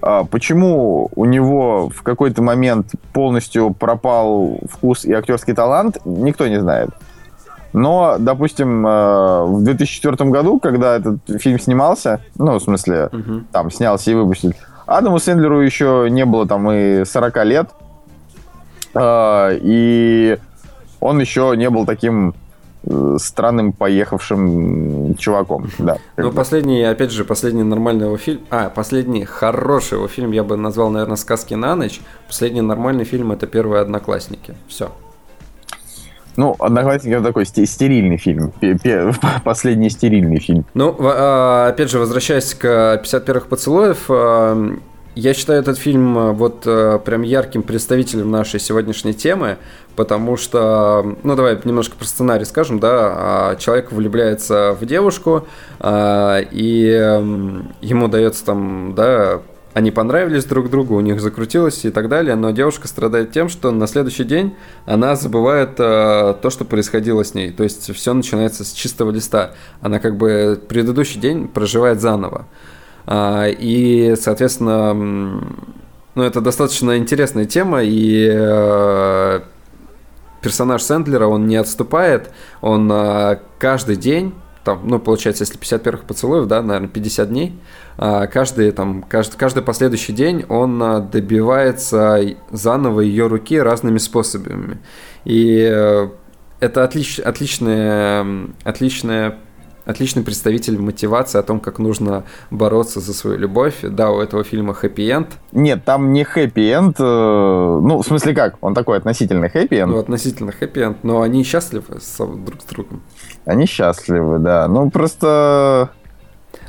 А, 0.02 0.24
почему 0.24 1.10
у 1.14 1.24
него 1.24 1.90
в 1.90 2.02
какой-то 2.02 2.42
момент 2.42 2.92
полностью 3.12 3.72
пропал 3.72 4.58
вкус 4.70 5.04
и 5.04 5.12
актерский 5.12 5.54
талант, 5.54 5.98
никто 6.04 6.48
не 6.48 6.60
знает. 6.60 6.90
Но, 7.74 8.16
допустим, 8.18 8.84
а, 8.86 9.44
в 9.44 9.62
2004 9.62 10.30
году, 10.30 10.58
когда 10.58 10.96
этот 10.96 11.18
фильм 11.38 11.60
снимался, 11.60 12.20
ну, 12.36 12.58
в 12.58 12.62
смысле, 12.62 13.10
угу. 13.12 13.42
там, 13.52 13.70
снялся 13.70 14.10
и 14.10 14.14
выпустили, 14.14 14.54
Адаму 14.86 15.18
Сэндлеру 15.18 15.60
еще 15.60 16.06
не 16.10 16.24
было 16.24 16.46
там 16.46 16.70
и 16.70 17.04
40 17.04 17.44
лет, 17.44 17.68
и 18.96 20.38
он 21.00 21.20
еще 21.20 21.54
не 21.56 21.68
был 21.68 21.84
таким 21.84 22.34
Э, 22.86 23.16
странным 23.18 23.72
поехавшим 23.72 25.14
чуваком. 25.16 25.70
Да, 25.78 25.96
ну, 26.18 26.32
последний, 26.32 26.82
опять 26.82 27.12
же, 27.12 27.24
последний 27.24 27.62
нормальный 27.62 28.04
его 28.04 28.18
фильм, 28.18 28.40
а, 28.50 28.68
последний 28.68 29.24
хороший 29.24 29.94
его 29.94 30.06
фильм 30.06 30.32
я 30.32 30.44
бы 30.44 30.56
назвал, 30.56 30.90
наверное, 30.90 31.16
«Сказки 31.16 31.54
на 31.54 31.76
ночь». 31.76 32.02
Последний 32.26 32.60
нормальный 32.60 33.04
фильм– 33.04 33.32
это 33.32 33.46
«Первые 33.46 33.80
одноклассники». 33.80 34.54
Все. 34.68 34.92
Ну, 36.36 36.56
«Одноклассники»– 36.58 37.12
это 37.14 37.24
такой 37.24 37.46
стерильный 37.46 38.16
фильм. 38.16 38.52
Последний 39.44 39.90
стерильный 39.90 40.40
фильм. 40.40 40.64
Ну, 40.74 40.96
а, 41.00 41.68
опять 41.68 41.90
же, 41.90 41.98
возвращаясь 41.98 42.54
к 42.54 43.00
51-х 43.04 43.46
поцелуев, 43.48 44.10
я 45.14 45.32
считаю 45.32 45.60
этот 45.60 45.78
фильм 45.78 46.18
э, 46.18 46.32
вот 46.32 46.66
э, 46.66 46.98
прям 47.04 47.22
ярким 47.22 47.62
представителем 47.62 48.32
нашей 48.32 48.58
сегодняшней 48.58 49.14
темы, 49.14 49.58
потому 49.94 50.36
что, 50.36 51.16
ну 51.22 51.36
давай 51.36 51.56
немножко 51.62 51.96
про 51.96 52.04
сценарий 52.04 52.44
скажем, 52.44 52.80
да, 52.80 52.90
а, 52.90 53.56
человек 53.56 53.92
влюбляется 53.92 54.76
в 54.78 54.84
девушку, 54.84 55.46
а, 55.78 56.40
и 56.50 56.82
ему 57.80 58.08
дается 58.08 58.44
там, 58.44 58.94
да, 58.96 59.40
они 59.74 59.90
понравились 59.90 60.44
друг 60.44 60.70
другу, 60.70 60.94
у 60.94 61.00
них 61.00 61.20
закрутилось 61.20 61.84
и 61.84 61.90
так 61.90 62.08
далее, 62.08 62.36
но 62.36 62.52
девушка 62.52 62.86
страдает 62.86 63.32
тем, 63.32 63.48
что 63.48 63.72
на 63.72 63.88
следующий 63.88 64.22
день 64.22 64.54
она 64.86 65.16
забывает 65.16 65.70
э, 65.78 66.34
то, 66.40 66.50
что 66.50 66.64
происходило 66.64 67.24
с 67.24 67.34
ней. 67.34 67.50
То 67.50 67.64
есть 67.64 67.92
все 67.92 68.14
начинается 68.14 68.64
с 68.64 68.72
чистого 68.72 69.10
листа. 69.10 69.54
Она 69.80 69.98
как 69.98 70.16
бы 70.16 70.60
предыдущий 70.68 71.20
день 71.20 71.48
проживает 71.48 72.00
заново. 72.00 72.46
А, 73.06 73.48
и, 73.48 74.14
соответственно, 74.16 74.94
ну, 76.14 76.22
это 76.22 76.40
достаточно 76.40 76.96
интересная 76.96 77.44
тема, 77.44 77.82
и 77.82 78.30
э, 78.32 79.40
персонаж 80.40 80.82
Сэндлера, 80.82 81.26
он 81.26 81.48
не 81.48 81.56
отступает, 81.56 82.30
он 82.60 82.88
э, 82.92 83.38
каждый 83.58 83.96
день 83.96 84.34
там, 84.64 84.80
ну, 84.84 84.98
получается, 84.98 85.42
если 85.42 85.58
50 85.58 85.82
первых 85.82 86.04
поцелуев, 86.04 86.46
да, 86.46 86.62
наверное, 86.62 86.88
50 86.88 87.28
дней, 87.28 87.58
а, 87.98 88.26
каждый, 88.26 88.70
там, 88.72 89.02
каждый, 89.02 89.36
каждый 89.36 89.62
последующий 89.62 90.14
день 90.14 90.44
он 90.48 90.82
э, 90.82 91.00
добивается 91.00 92.20
заново 92.50 93.00
ее 93.00 93.26
руки 93.26 93.60
разными 93.60 93.98
способами. 93.98 94.78
И 95.24 95.58
это 96.60 96.84
отлич, 96.84 97.18
отличная, 97.18 98.26
отличная 98.64 99.38
отличный 99.84 100.22
представитель 100.22 100.78
мотивации 100.78 101.38
о 101.38 101.42
том, 101.42 101.60
как 101.60 101.78
нужно 101.78 102.24
бороться 102.50 103.00
за 103.00 103.12
свою 103.12 103.38
любовь. 103.38 103.76
Да, 103.82 104.10
у 104.10 104.20
этого 104.20 104.44
фильма 104.44 104.74
хэппи-энд. 104.74 105.28
Нет, 105.52 105.84
там 105.84 106.12
не 106.12 106.24
хэппи-энд. 106.24 106.98
Ну, 106.98 108.02
в 108.02 108.06
смысле 108.06 108.34
как? 108.34 108.56
Он 108.60 108.74
такой 108.74 108.98
относительно 108.98 109.48
хэппи-энд. 109.48 109.92
Ну, 109.92 109.98
относительно 109.98 110.52
хэппи-энд, 110.52 111.04
но 111.04 111.22
они 111.22 111.44
счастливы 111.44 111.98
друг 112.18 112.62
с 112.62 112.64
другом. 112.64 113.02
Они 113.44 113.66
счастливы, 113.66 114.38
да. 114.38 114.68
Ну, 114.68 114.90
просто... 114.90 115.90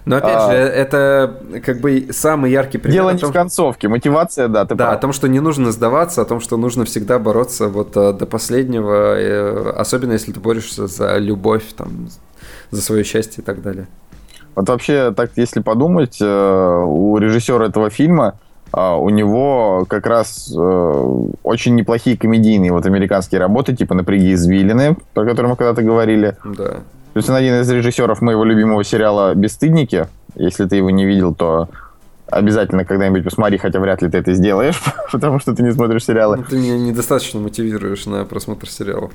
Но 0.05 0.17
опять 0.17 0.35
а... 0.35 0.51
же, 0.51 0.57
это 0.57 1.61
как 1.65 1.79
бы 1.79 2.07
самый 2.11 2.51
яркий 2.51 2.77
пример. 2.77 2.93
Дело 2.93 3.09
не 3.11 3.19
том, 3.19 3.31
в 3.31 3.33
концовке, 3.33 3.87
мотивация, 3.87 4.47
да, 4.47 4.65
ты 4.65 4.75
Да, 4.75 4.85
прав. 4.85 4.97
о 4.97 5.01
том, 5.01 5.13
что 5.13 5.27
не 5.27 5.39
нужно 5.39 5.71
сдаваться, 5.71 6.21
о 6.21 6.25
том, 6.25 6.39
что 6.41 6.57
нужно 6.57 6.85
всегда 6.85 7.17
бороться 7.17 7.69
вот 7.69 7.97
э, 7.97 8.13
до 8.13 8.25
последнего, 8.27 9.17
э, 9.17 9.71
особенно 9.71 10.13
если 10.13 10.31
ты 10.31 10.39
борешься 10.39 10.85
за 10.85 11.17
любовь, 11.17 11.63
там, 11.75 12.07
за 12.75 12.81
свое 12.81 13.03
счастье 13.03 13.41
и 13.41 13.45
так 13.45 13.61
далее. 13.61 13.87
Вот 14.55 14.69
вообще, 14.69 15.11
так 15.11 15.31
если 15.35 15.59
подумать, 15.59 16.17
э, 16.21 16.83
у 16.85 17.17
режиссера 17.17 17.65
этого 17.65 17.89
фильма 17.89 18.35
а, 18.71 18.97
у 18.97 19.09
него 19.09 19.85
как 19.87 20.05
раз 20.05 20.53
э, 20.53 21.19
очень 21.43 21.75
неплохие 21.75 22.17
комедийные 22.17 22.71
вот 22.71 22.85
американские 22.85 23.39
работы, 23.39 23.75
типа 23.75 23.95
«Напряги 23.95 24.33
извилины», 24.33 24.97
про 25.13 25.25
которые 25.25 25.51
мы 25.51 25.55
когда-то 25.55 25.81
говорили. 25.81 26.35
Да. 26.43 26.69
То 27.13 27.17
есть 27.19 27.29
он 27.29 27.35
один 27.35 27.61
из 27.61 27.69
режиссеров 27.69 28.21
моего 28.21 28.43
любимого 28.43 28.83
сериала 28.83 29.33
«Бесстыдники». 29.33 30.07
Если 30.35 30.65
ты 30.65 30.75
его 30.75 30.89
не 30.89 31.05
видел, 31.05 31.33
то 31.33 31.69
обязательно 32.29 32.83
когда-нибудь 32.83 33.23
посмотри, 33.23 33.57
хотя 33.57 33.79
вряд 33.79 34.01
ли 34.01 34.09
ты 34.09 34.17
это 34.17 34.33
сделаешь, 34.33 34.81
потому 35.11 35.39
что 35.39 35.55
ты 35.55 35.63
не 35.63 35.71
смотришь 35.71 36.03
сериалы. 36.03 36.37
Ну, 36.37 36.43
ты 36.43 36.57
меня 36.57 36.77
недостаточно 36.77 37.39
мотивируешь 37.39 38.05
на 38.05 38.25
просмотр 38.25 38.69
сериалов. 38.69 39.11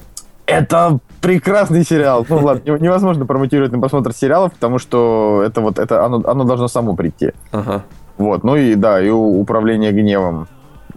Это 0.51 0.99
прекрасный 1.21 1.85
сериал. 1.85 2.27
Ну 2.29 2.39
ладно, 2.39 2.79
невозможно 2.79 3.27
промотивировать 3.27 3.73
на 3.73 3.79
просмотр 3.79 4.13
сериалов, 4.13 4.53
потому 4.53 4.79
что 4.79 5.43
это 5.47 5.61
вот 5.61 5.79
это 5.79 6.05
оно, 6.05 6.23
оно 6.25 6.45
должно 6.45 6.69
само 6.69 6.97
прийти. 6.97 7.33
Ага. 7.53 7.83
Вот, 8.19 8.45
ну 8.45 8.57
и 8.57 8.75
да, 8.75 9.01
и 9.03 9.09
управление 9.09 9.93
гневом, 9.93 10.47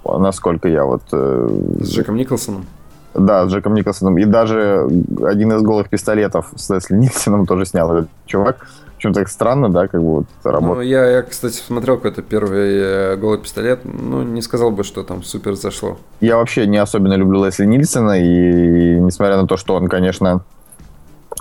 насколько 0.03 0.67
я 0.67 0.84
вот... 0.84 1.03
Э, 1.13 1.49
с 1.80 1.89
Джеком 1.89 2.15
Николсоном? 2.17 2.65
Да, 3.13 3.47
с 3.47 3.51
Джеком 3.51 3.75
Николсоном. 3.75 4.17
И 4.17 4.25
даже 4.25 4.88
один 5.23 5.53
из 5.53 5.61
голых 5.61 5.89
пистолетов 5.89 6.51
с 6.55 6.69
Лесли 6.69 6.95
Никсоном 6.97 7.45
тоже 7.45 7.65
снял 7.65 7.91
этот 7.95 8.09
чувак. 8.25 8.67
Почему-то 9.03 9.19
так 9.19 9.30
странно, 9.30 9.69
да, 9.69 9.88
как 9.88 10.01
бы 10.01 10.11
вот 10.11 10.25
работает. 10.43 10.77
Ну, 10.77 10.81
я, 10.81 11.05
я, 11.05 11.21
кстати, 11.23 11.57
смотрел 11.57 11.97
какой-то 11.97 12.21
первый 12.21 12.77
э, 12.77 13.15
голый 13.17 13.38
пистолет, 13.38 13.81
ну, 13.84 14.23
не 14.23 14.41
сказал 14.41 14.71
бы, 14.71 14.85
что 14.85 15.03
там 15.03 15.23
супер 15.23 15.55
зашло. 15.55 15.97
Я 16.21 16.38
вообще 16.38 16.65
не 16.67 16.77
особенно 16.77 17.15
люблю 17.15 17.43
Лесли 17.43 17.65
Нильсона, 17.65 18.21
и 18.21 18.99
несмотря 19.01 19.35
на 19.35 19.45
то, 19.45 19.57
что 19.57 19.75
он, 19.75 19.89
конечно, 19.89 20.41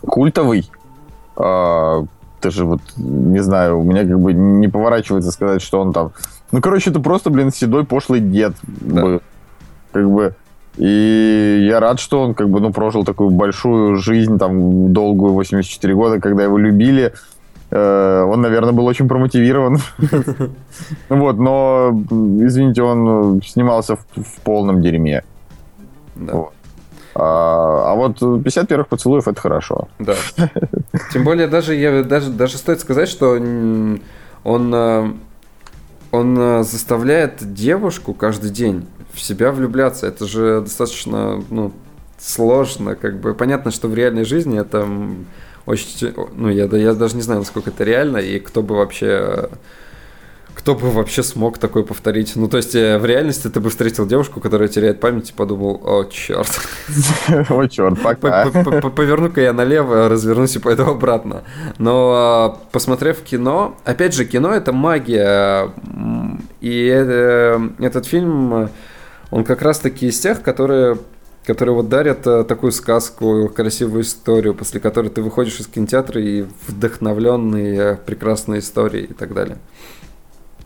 культовый, 0.01 0.69
э, 1.37 2.03
даже 2.43 2.65
вот, 2.65 2.81
не 2.97 3.43
знаю, 3.43 3.79
у 3.79 3.85
меня 3.85 4.05
как 4.05 4.19
бы 4.19 4.33
не 4.33 4.67
поворачивается 4.67 5.31
сказать, 5.31 5.63
что 5.63 5.81
он 5.81 5.93
там... 5.93 6.11
Ну, 6.51 6.61
короче, 6.61 6.91
это 6.91 6.99
просто, 6.99 7.31
блин, 7.31 7.53
седой 7.53 7.85
пошлый 7.85 8.21
дед. 8.21 8.55
Да. 8.63 9.21
Как 9.93 10.11
бы... 10.11 10.35
И 10.79 11.67
я 11.69 11.81
рад, 11.81 12.01
что 12.01 12.23
он 12.23 12.35
как 12.35 12.49
бы, 12.49 12.59
ну, 12.59 12.73
прожил 12.73 13.05
такую 13.05 13.29
большую 13.29 13.97
жизнь, 13.97 14.39
там, 14.39 14.93
долгую, 14.93 15.35
84 15.35 15.95
года, 15.95 16.19
когда 16.19 16.45
его 16.45 16.57
любили. 16.57 17.13
Э, 17.75 18.25
он, 18.25 18.43
наверное, 18.43 18.73
был 18.73 18.87
очень 18.87 19.09
промотивирован. 19.09 19.79
Вот, 21.09 21.39
но, 21.39 21.91
извините, 22.11 22.83
он 22.83 23.41
снимался 23.43 23.97
в 23.97 24.41
полном 24.45 24.83
дерьме. 24.83 25.23
А, 27.15 27.93
а 27.93 27.95
вот 27.95 28.19
50 28.19 28.69
первых 28.69 28.89
поцелуев 28.89 29.29
это 29.29 29.41
хорошо. 29.41 29.89
Да. 29.99 30.15
Тем 31.13 31.25
более 31.25 31.47
даже 31.47 31.75
я 31.75 32.03
даже 32.03 32.31
даже 32.31 32.57
стоит 32.57 32.81
сказать, 32.81 33.09
что 33.09 33.31
он 34.45 34.75
э, 34.75 35.13
он 36.11 36.39
э, 36.39 36.63
заставляет 36.65 37.55
девушку 37.55 38.15
каждый 38.15 38.51
день 38.51 38.87
в 39.13 39.21
себя 39.21 39.53
влюбляться. 39.53 40.07
Это 40.07 40.27
же 40.27 40.63
достаточно 40.63 41.43
ну 41.51 41.73
сложно, 42.19 42.95
как 42.95 43.21
бы 43.21 43.35
понятно, 43.35 43.71
что 43.71 43.89
в 43.89 43.95
реальной 43.95 44.25
жизни 44.25 44.59
это 44.59 44.87
очень, 45.67 46.15
ну 46.37 46.49
я 46.49 46.65
я 46.65 46.95
даже 46.95 47.17
не 47.17 47.23
знаю, 47.23 47.41
насколько 47.41 47.71
это 47.71 47.85
реально 47.85 48.19
и 48.19 48.39
кто 48.39 48.63
бы 48.63 48.77
вообще 48.77 49.49
кто 50.55 50.75
бы 50.75 50.91
вообще 50.91 51.23
смог 51.23 51.59
такое 51.59 51.83
повторить? 51.83 52.37
Ну, 52.37 52.47
то 52.47 52.57
есть, 52.57 52.75
э, 52.75 52.99
в 52.99 53.07
реальности 53.07 53.49
ты 53.49 53.59
бы 53.59 53.71
встретил 53.71 54.07
девушку, 54.07 54.41
которая 54.41 54.69
теряет 54.69 55.01
память 55.01 55.31
и 55.31 55.33
подумал, 55.33 55.81
о, 55.83 56.05
черт. 56.05 56.61
О, 57.49 57.67
черт, 57.67 58.01
пока. 58.03 58.47
Поверну-ка 58.51 59.41
я 59.41 59.53
налево, 59.53 60.09
развернусь 60.09 60.55
и 60.57 60.59
пойду 60.59 60.85
обратно. 60.85 61.43
Но, 61.79 62.13
а, 62.15 62.59
посмотрев 62.71 63.23
кино, 63.23 63.77
опять 63.85 64.15
же, 64.15 64.25
кино— 64.25 64.53
это 64.55 64.73
магия. 64.73 65.71
И 66.61 66.89
э, 66.95 67.59
этот 67.79 68.07
фильм, 68.07 68.69
он 69.31 69.45
как 69.45 69.63
раз-таки 69.63 70.07
из 70.09 70.21
тех, 70.21 70.43
которые 70.43 70.99
которые 71.45 71.75
вот 71.75 71.89
дарят 71.89 72.27
э, 72.27 72.45
такую 72.45 72.73
сказку, 72.73 73.49
красивую 73.49 74.03
историю, 74.03 74.55
после 74.55 74.81
которой 74.81 75.09
ты 75.09 75.23
выходишь 75.23 75.61
из 75.61 75.67
кинотеатра 75.67 76.21
и 76.21 76.47
вдохновленный 76.69 77.97
прекрасной 77.97 78.61
историей 78.61 79.05
и 79.05 79.15
так 79.15 79.35
далее. 79.35 79.59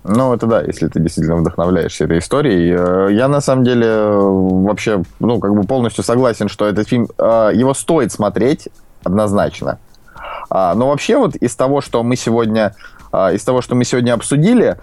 Ну, 0.09 0.33
это 0.33 0.47
да, 0.47 0.63
если 0.63 0.87
ты 0.87 1.01
действительно 1.01 1.37
вдохновляешься 1.37 2.05
этой 2.05 2.19
историей. 2.19 2.75
Э, 2.77 3.13
я 3.13 3.29
на 3.29 3.41
самом 3.41 3.65
деле 3.65 3.87
э, 3.87 4.19
вообще, 4.19 5.03
ну, 5.19 5.41
как 5.41 5.55
бы 5.55 5.65
полностью 5.65 6.05
согласен, 6.05 6.49
что 6.49 6.67
этот 6.67 6.89
фильм, 6.89 7.09
э, 7.19 7.51
его 7.55 7.75
стоит 7.75 8.13
смотреть 8.13 8.69
однозначно. 9.03 9.79
А, 10.49 10.75
но 10.75 10.89
вообще 10.89 11.17
вот 11.17 11.35
из 11.37 11.57
того, 11.57 11.81
что 11.81 12.03
мы 12.05 12.17
сегодня, 12.17 12.75
из 13.13 13.43
того, 13.43 13.63
что 13.63 13.75
мы 13.75 13.85
сегодня 13.85 14.15
обсудили, 14.15 14.77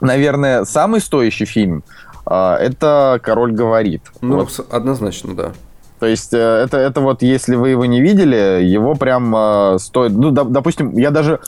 наверное, 0.00 0.64
самый 0.64 1.00
стоящий 1.00 1.44
фильм 1.44 1.82
это 2.26 3.20
«Король 3.22 3.52
говорит». 3.52 4.02
Ну, 4.20 4.38
вот. 4.38 4.66
однозначно, 4.70 5.34
да. 5.34 5.52
То 5.98 6.06
есть 6.06 6.32
это, 6.32 6.78
это 6.78 7.00
вот, 7.00 7.22
если 7.22 7.54
вы 7.54 7.70
его 7.70 7.84
не 7.84 8.00
видели, 8.00 8.62
его 8.64 8.94
прям 8.94 9.78
стоит... 9.78 10.12
Ну, 10.12 10.30
допустим, 10.32 10.98
я 10.98 11.10
даже, 11.12 11.38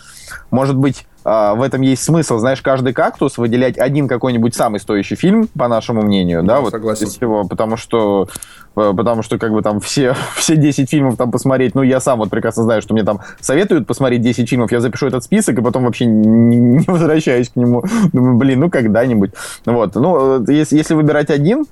может 0.51 0.77
быть, 0.77 1.07
а, 1.07 1.14
в 1.25 1.63
этом 1.63 1.81
есть 1.81 2.05
смысл, 2.05 2.39
знаешь, 2.39 2.61
каждый 2.61 2.93
кактус 2.93 3.39
выделять 3.39 3.79
один 3.79 4.09
какой-нибудь 4.09 4.55
самый 4.55 4.79
стоящий 4.79 5.15
фильм, 5.15 5.49
по 5.59 5.69
нашему 5.69 6.03
мнению, 6.03 6.43
да, 6.43 6.57
да 6.57 6.61
вот 6.61 6.71
согласен. 6.71 7.07
всего, 7.07 7.45
потому 7.45 7.79
что 7.79 8.29
э, 8.77 8.93
потому 8.95 9.23
что 9.23 9.39
как 9.39 9.53
бы 9.53 9.63
там 9.63 9.81
все, 9.81 10.15
все 10.37 10.57
10 10.57 10.91
фильмов 10.91 11.17
там 11.17 11.31
посмотреть, 11.31 11.75
ну, 11.75 11.83
я 11.83 12.01
сам 12.01 12.19
вот 12.19 12.29
прекрасно 12.29 12.65
знаю, 12.65 12.83
что 12.83 12.93
мне 12.93 13.05
там 13.05 13.21
советуют 13.41 13.87
посмотреть 13.87 14.21
10 14.21 14.49
фильмов, 14.49 14.71
я 14.71 14.81
запишу 14.81 15.07
этот 15.07 15.25
список, 15.25 15.59
и 15.59 15.63
потом 15.63 15.85
вообще 15.85 16.05
не, 16.05 16.57
не 16.57 16.85
возвращаюсь 16.87 17.49
к 17.49 17.57
нему. 17.57 17.83
Думаю, 18.13 18.37
блин, 18.37 18.61
ну, 18.61 18.71
когда-нибудь. 18.71 19.31
Вот, 19.65 19.95
ну, 19.95 20.45
если, 20.47 20.77
если 20.77 20.93
выбирать 20.93 21.31
один, 21.31 21.65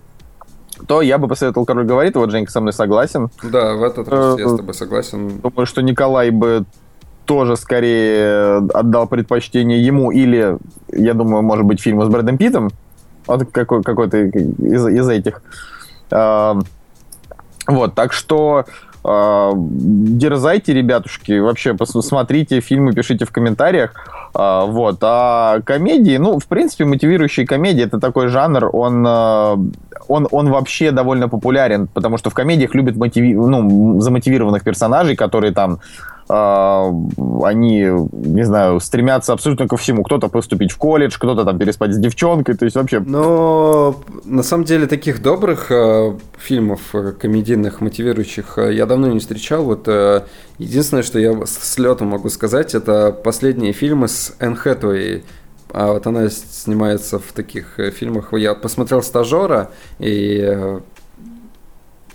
то 0.86 1.02
я 1.02 1.18
бы 1.18 1.28
посоветовал 1.28 1.66
«Король 1.66 1.84
говорит», 1.84 2.16
вот 2.16 2.30
Женька 2.30 2.50
со 2.50 2.60
мной 2.60 2.72
согласен. 2.72 3.28
Да, 3.42 3.74
в 3.74 3.82
этот 3.82 4.08
раз 4.08 4.38
я 4.38 4.48
с 4.48 4.56
тобой 4.56 4.74
согласен. 4.74 5.40
Думаю, 5.40 5.66
что 5.66 5.82
Николай 5.82 6.30
бы 6.30 6.64
тоже 7.24 7.56
скорее 7.56 8.58
отдал 8.74 9.06
предпочтение 9.06 9.84
ему 9.84 10.10
или, 10.10 10.58
я 10.92 11.14
думаю, 11.14 11.42
может 11.42 11.64
быть, 11.64 11.80
фильму 11.80 12.04
с 12.04 12.08
Брэдом 12.08 12.36
Питтом. 12.38 12.70
Вот 13.26 13.48
какой, 13.52 13.82
какой-то 13.82 14.18
из, 14.18 14.86
из 14.86 15.08
этих. 15.08 15.42
А, 16.10 16.58
вот, 17.66 17.94
так 17.94 18.12
что 18.12 18.64
а, 19.04 19.52
дерзайте, 19.54 20.72
ребятушки, 20.72 21.38
вообще 21.38 21.74
посмотрите 21.74 22.60
фильмы, 22.60 22.92
пишите 22.92 23.24
в 23.24 23.30
комментариях. 23.30 23.94
А, 24.34 24.66
вот. 24.66 24.98
А 25.02 25.60
комедии, 25.64 26.16
ну, 26.16 26.38
в 26.38 26.46
принципе, 26.46 26.84
мотивирующие 26.84 27.46
комедии 27.46 27.84
это 27.84 28.00
такой 28.00 28.28
жанр, 28.28 28.70
он, 28.72 29.06
он, 29.06 30.28
он 30.30 30.50
вообще 30.50 30.90
довольно 30.90 31.28
популярен, 31.28 31.86
потому 31.86 32.18
что 32.18 32.30
в 32.30 32.34
комедиях 32.34 32.74
любят 32.74 32.96
мотиви... 32.96 33.34
ну, 33.34 34.00
замотивированных 34.00 34.64
персонажей, 34.64 35.14
которые 35.16 35.52
там 35.52 35.78
они, 36.32 37.90
не 38.12 38.44
знаю, 38.44 38.80
стремятся 38.80 39.32
абсолютно 39.32 39.68
ко 39.68 39.76
всему. 39.76 40.02
Кто-то 40.02 40.28
поступить 40.28 40.72
в 40.72 40.78
колледж, 40.78 41.16
кто-то 41.18 41.44
там 41.44 41.58
переспать 41.58 41.92
с 41.92 41.98
девчонкой, 41.98 42.56
то 42.56 42.64
есть 42.64 42.76
вообще... 42.76 43.00
Но 43.00 43.96
на 44.24 44.42
самом 44.42 44.64
деле 44.64 44.86
таких 44.86 45.22
добрых 45.22 45.70
э, 45.70 46.14
фильмов 46.38 46.80
э, 46.94 47.12
комедийных, 47.12 47.80
мотивирующих 47.80 48.58
э, 48.58 48.74
я 48.74 48.86
давно 48.86 49.08
не 49.08 49.20
встречал. 49.20 49.64
Вот 49.64 49.86
э, 49.88 50.22
единственное, 50.58 51.02
что 51.02 51.18
я 51.18 51.34
с 51.44 51.78
летом 51.78 52.08
могу 52.08 52.28
сказать, 52.28 52.74
это 52.74 53.12
последние 53.12 53.72
фильмы 53.72 54.08
с 54.08 54.34
Энн 54.38 54.56
Хэтэуэй. 54.56 55.24
А 55.74 55.92
вот 55.92 56.06
она 56.06 56.28
снимается 56.28 57.18
в 57.18 57.32
таких 57.32 57.78
э, 57.78 57.90
фильмах. 57.90 58.32
Я 58.32 58.54
посмотрел 58.54 59.02
«Стажера», 59.02 59.70
и 59.98 60.80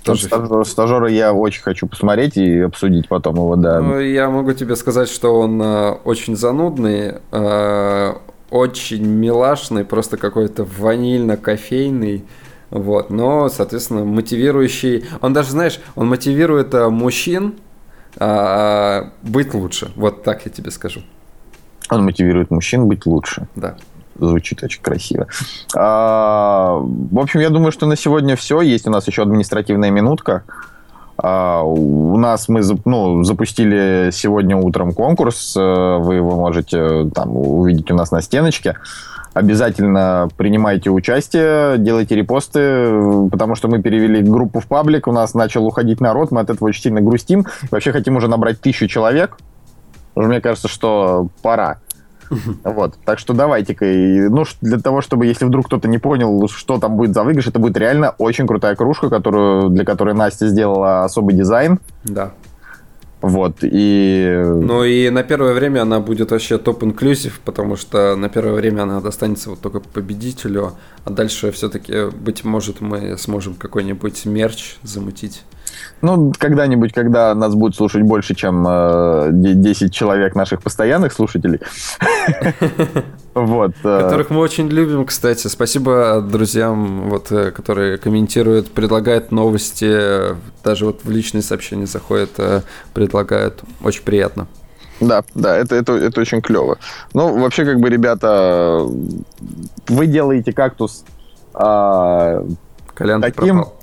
тоже... 0.08 0.26
Стажера, 0.26 0.64
стажера 0.64 1.10
я 1.10 1.34
очень 1.34 1.62
хочу 1.62 1.88
посмотреть 1.88 2.38
и 2.38 2.62
обсудить 2.62 3.08
потом 3.08 3.36
его, 3.36 3.56
да. 3.56 3.80
Ну, 3.80 4.00
я 4.00 4.30
могу 4.30 4.54
тебе 4.54 4.76
сказать, 4.76 5.10
что 5.10 5.40
он 5.40 5.62
э, 5.62 5.92
очень 6.04 6.36
занудный, 6.36 7.16
э, 7.32 8.14
очень 8.50 9.06
милашный, 9.06 9.86
просто 9.86 10.18
какой-то 10.18 10.64
ванильно-кофейный. 10.64 12.26
Вот, 12.70 13.10
но, 13.10 13.48
соответственно, 13.50 14.04
мотивирующий. 14.04 15.06
Он 15.22 15.34
даже, 15.34 15.52
знаешь, 15.52 15.80
он 15.96 16.08
мотивирует 16.08 16.74
э, 16.74 16.90
мужчин 16.90 17.56
э, 18.18 19.04
быть 19.22 19.54
лучше. 19.54 19.92
Вот 19.96 20.24
так 20.24 20.46
я 20.46 20.52
тебе 20.52 20.72
скажу. 20.72 21.02
Он 21.90 22.04
мотивирует 22.04 22.52
мужчин 22.52 22.88
быть 22.88 23.06
лучше. 23.06 23.48
Да 23.56 23.78
звучит 24.20 24.64
очень 24.64 24.82
красиво. 24.82 25.28
А, 25.76 26.80
в 26.80 27.20
общем, 27.20 27.40
я 27.40 27.50
думаю, 27.50 27.72
что 27.72 27.86
на 27.86 27.96
сегодня 27.96 28.36
все. 28.36 28.62
Есть 28.62 28.88
у 28.88 28.92
нас 28.92 29.08
еще 29.08 29.24
административная 29.24 29.92
минутка. 29.92 30.44
А, 31.18 31.62
у 31.64 32.18
нас 32.18 32.48
мы 32.48 32.62
ну, 32.86 33.24
запустили 33.24 34.10
сегодня 34.12 34.56
утром 34.56 34.94
конкурс. 34.94 35.56
Э, 35.58 35.98
вы 35.98 36.16
его 36.16 36.36
можете 36.36 37.10
там 37.14 37.36
увидеть 37.36 37.90
у 37.92 37.96
нас 37.96 38.12
на 38.12 38.22
стеночке. 38.22 38.76
Обязательно 39.34 40.30
принимайте 40.36 40.90
участие, 40.90 41.78
делайте 41.78 42.16
репосты, 42.16 43.30
потому 43.30 43.54
что 43.54 43.68
мы 43.68 43.84
перевели 43.84 44.24
группу 44.24 44.60
в 44.60 44.66
паблик, 44.66 45.08
у 45.08 45.12
нас 45.12 45.36
начал 45.36 45.64
уходить 45.68 46.02
народ, 46.02 46.32
мы 46.32 46.42
от 46.42 46.50
этого 46.50 46.70
очень 46.70 46.82
сильно 46.82 47.02
грустим. 47.02 47.46
Вообще 47.70 47.92
хотим 47.92 48.16
уже 48.16 48.28
набрать 48.28 48.60
тысячу 48.62 48.88
человек. 48.88 49.38
Мне 50.16 50.42
кажется, 50.42 50.68
что 50.68 51.28
пора. 51.44 51.78
Вот, 52.64 52.96
так 53.06 53.20
что 53.20 53.34
давайте-ка, 53.34 53.86
ну, 53.86 54.46
для 54.62 54.80
того, 54.80 55.02
чтобы, 55.02 55.26
если 55.26 55.46
вдруг 55.46 55.68
кто-то 55.68 55.88
не 55.88 55.98
понял, 55.98 56.48
что 56.48 56.78
там 56.80 56.98
будет 56.98 57.14
за 57.14 57.24
выигрыш, 57.24 57.48
это 57.48 57.60
будет 57.60 57.78
реально 57.78 58.16
очень 58.18 58.48
крутая 58.48 58.76
кружка, 58.76 59.10
которую, 59.10 59.70
для 59.70 59.86
которой 59.86 60.14
Настя 60.14 60.48
сделала 60.48 61.04
особый 61.04 61.36
дизайн. 61.36 61.80
Да. 62.04 62.34
Вот, 63.20 63.58
и... 63.62 64.44
Ну 64.46 64.84
и 64.84 65.10
на 65.10 65.24
первое 65.24 65.54
время 65.54 65.82
она 65.82 66.00
будет 66.00 66.30
вообще 66.30 66.60
топ-инклюзив, 66.60 67.40
потому 67.44 67.76
что 67.76 68.16
на 68.16 68.30
первое 68.30 68.54
время 68.54 68.84
она 68.84 69.02
достанется 69.02 69.50
вот 69.50 69.60
только 69.60 69.80
победителю, 69.80 70.74
а 71.04 71.10
дальше 71.10 71.52
все-таки, 71.52 72.12
быть 72.12 72.44
может, 72.44 72.80
мы 72.80 73.18
сможем 73.18 73.56
какой-нибудь 73.56 74.26
мерч 74.26 74.76
замутить. 74.84 75.44
Ну, 76.02 76.34
когда-нибудь, 76.38 76.94
когда 76.94 77.34
нас 77.34 77.56
будет 77.56 77.76
слушать 77.76 78.04
больше, 78.04 78.36
чем 78.36 78.66
э, 78.68 79.30
10 79.32 79.94
человек 79.94 80.36
наших 80.36 80.62
постоянных 80.62 81.14
слушателей. 81.14 81.60
Вот. 83.34 83.74
Э. 83.84 84.02
Которых 84.02 84.32
мы 84.32 84.40
очень 84.40 84.68
любим, 84.68 85.06
кстати. 85.06 85.46
Спасибо 85.46 86.22
друзьям, 86.22 87.08
вот, 87.08 87.32
э, 87.32 87.52
которые 87.52 88.00
комментируют, 88.00 88.72
предлагают 88.72 89.32
новости, 89.32 90.36
даже 90.64 90.86
вот 90.86 91.02
в 91.04 91.12
личные 91.12 91.44
сообщения 91.44 91.86
заходят, 91.86 92.32
э, 92.40 92.62
предлагают. 92.96 93.62
Очень 93.84 94.02
приятно. 94.02 94.48
Да, 95.00 95.24
да, 95.36 95.56
это, 95.56 95.76
это, 95.76 95.94
это 95.94 96.22
очень 96.22 96.42
клево. 96.42 96.80
Ну, 97.14 97.40
вообще, 97.40 97.66
как 97.66 97.80
бы, 97.80 97.90
ребята, 97.90 98.84
вы 99.88 100.08
делаете 100.08 100.52
кактус 100.52 101.06
а, 101.54 102.44
Колян, 102.96 103.22
таким... 103.22 103.58
пропал. 103.58 103.77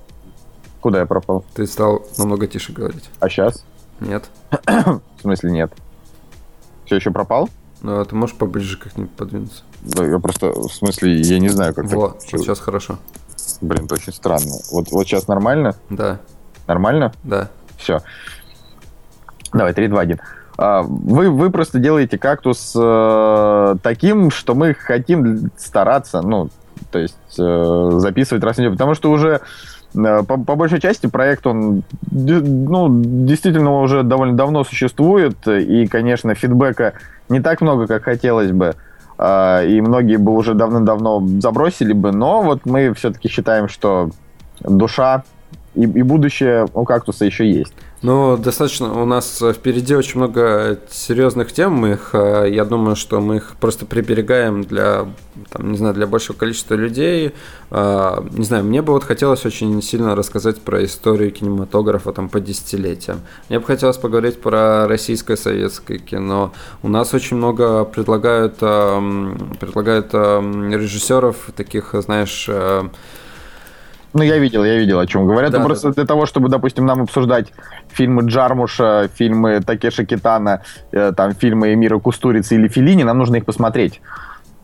Куда 0.85 0.99
я 0.99 1.07
пропал? 1.07 1.47
Ты 1.55 1.67
стал 1.67 2.05
намного 2.19 2.47
тише 2.47 2.75
говорить. 2.75 3.09
А 3.19 3.31
сейчас? 3.31 3.65
Нет. 4.01 4.29
В 4.67 5.01
смысле 5.23 5.51
нет? 5.51 5.73
Все 6.85 6.97
еще 6.97 7.11
пропал? 7.11 7.49
Ну, 7.81 8.01
а 8.01 8.05
ты 8.05 8.15
можешь 8.15 8.37
поближе 8.37 8.77
как-нибудь 8.77 9.11
подвинуться? 9.13 9.63
Да, 9.81 10.05
я 10.05 10.19
просто, 10.19 10.49
в 10.49 10.71
смысле, 10.71 11.23
я 11.23 11.39
не 11.39 11.49
знаю, 11.49 11.73
как... 11.73 11.87
Вот, 11.87 12.13
вот 12.13 12.23
сейчас 12.23 12.61
хорошо. 12.61 12.99
Блин, 13.63 13.87
это 13.87 13.95
очень 13.95 14.13
странно. 14.13 14.53
Вот, 14.73 14.91
вот 14.91 15.07
сейчас 15.07 15.27
нормально? 15.27 15.75
Да. 15.89 16.21
Нормально? 16.67 17.15
Да. 17.23 17.49
Все. 17.79 18.01
Давай, 19.55 19.73
3, 19.73 19.89
2, 19.89 20.01
1. 20.03 20.21
Вы, 20.59 21.31
вы 21.31 21.51
просто 21.51 21.79
делаете 21.79 22.19
кактус 22.19 22.75
э, 22.77 23.77
таким, 23.83 24.31
что 24.31 24.55
мы 24.55 24.75
хотим 24.75 25.51
стараться, 25.57 26.21
ну, 26.21 26.51
то 26.91 26.99
есть 26.99 27.17
э, 27.39 27.91
записывать 27.95 28.45
раз 28.45 28.57
в 28.57 28.59
неделю, 28.59 28.75
потому 28.75 28.95
что 28.95 29.11
уже 29.11 29.41
по, 29.95 30.39
по 30.39 30.57
большей 30.57 30.81
части 30.81 31.07
проект, 31.07 31.47
он 31.47 31.83
ну, 32.11 32.89
действительно 32.91 33.81
уже 33.81 34.03
довольно 34.03 34.37
давно 34.37 34.65
существует, 34.65 35.47
и, 35.47 35.87
конечно, 35.87 36.35
фидбэка 36.35 36.95
не 37.29 37.41
так 37.41 37.61
много, 37.61 37.87
как 37.87 38.05
хотелось 38.05 38.51
бы, 38.51 38.75
э, 39.19 39.67
и 39.69 39.81
многие 39.81 40.17
бы 40.17 40.33
уже 40.33 40.55
давно-давно 40.55 41.25
забросили 41.41 41.93
бы, 41.93 42.13
но 42.13 42.43
вот 42.43 42.67
мы 42.67 42.93
все-таки 42.95 43.29
считаем, 43.29 43.69
что 43.69 44.11
душа 44.61 45.25
и, 45.75 45.83
и 45.83 46.03
будущее 46.03 46.67
у 46.75 46.85
кактуса 46.85 47.25
еще 47.25 47.51
есть. 47.51 47.73
Ну, 48.05 48.37
достаточно. 48.37 49.01
У 49.01 49.07
нас 49.07 49.43
впереди 49.55 49.95
очень 49.95 50.19
много 50.19 50.79
серьезных 50.91 51.53
тем. 51.53 51.73
Мы 51.73 51.93
их, 51.93 52.11
э, 52.13 52.51
я 52.51 52.67
думаю, 52.67 52.97
что 52.97 53.19
мы 53.23 53.37
их 53.37 53.55
просто 53.59 53.87
приберегаем 53.87 54.63
для, 54.63 55.07
там, 55.51 55.73
не 55.73 55.79
знаю, 55.79 55.95
для 55.95 56.07
большего 56.07 56.37
количества 56.37 56.75
людей. 56.75 57.33
Э, 57.71 58.23
не 58.33 58.45
знаю, 58.45 58.65
мне 58.65 58.83
бы 58.83 58.93
вот 58.93 59.05
хотелось 59.05 59.47
очень 59.47 59.81
сильно 59.81 60.15
рассказать 60.15 60.61
про 60.61 60.85
историю 60.85 61.33
кинематографа 61.33 62.13
там 62.13 62.29
по 62.29 62.41
десятилетиям. 62.41 63.23
Мне 63.49 63.59
бы 63.59 63.65
хотелось 63.65 63.97
поговорить 63.97 64.39
про 64.39 64.87
российское 64.87 65.39
советское 65.39 65.97
кино. 65.97 66.53
У 66.83 66.89
нас 66.89 67.15
очень 67.15 67.39
много 67.39 67.87
предлагают, 67.87 68.57
эм, 68.61 69.57
предлагают 69.59 70.11
эм, 70.13 70.71
режиссеров 70.71 71.37
таких, 71.57 71.95
знаешь, 71.95 72.47
э, 72.51 72.83
ну, 74.15 74.23
я 74.23 74.39
видел, 74.39 74.65
я 74.65 74.77
видел, 74.79 75.01
о 75.01 75.07
чем 75.07 75.27
говорят. 75.27 75.51
Да, 75.51 75.59
ну, 75.59 75.67
просто 75.67 75.89
да. 75.89 75.95
для 75.95 76.05
того, 76.05 76.25
чтобы, 76.25 76.49
допустим, 76.49 76.87
нам 76.87 77.03
обсуждать 77.03 77.53
фильмы 77.89 78.23
Джармуша, 78.23 79.11
фильмы 79.13 79.61
Такеши 79.61 80.05
Китана, 80.05 80.63
э, 80.93 81.13
там, 81.17 81.35
фильмы 81.35 81.75
Эмира 81.75 81.99
Кустурицы 81.99 82.55
или 82.55 82.69
Филини, 82.69 83.03
нам 83.03 83.19
нужно 83.19 83.37
их 83.37 83.45
посмотреть. 83.45 84.01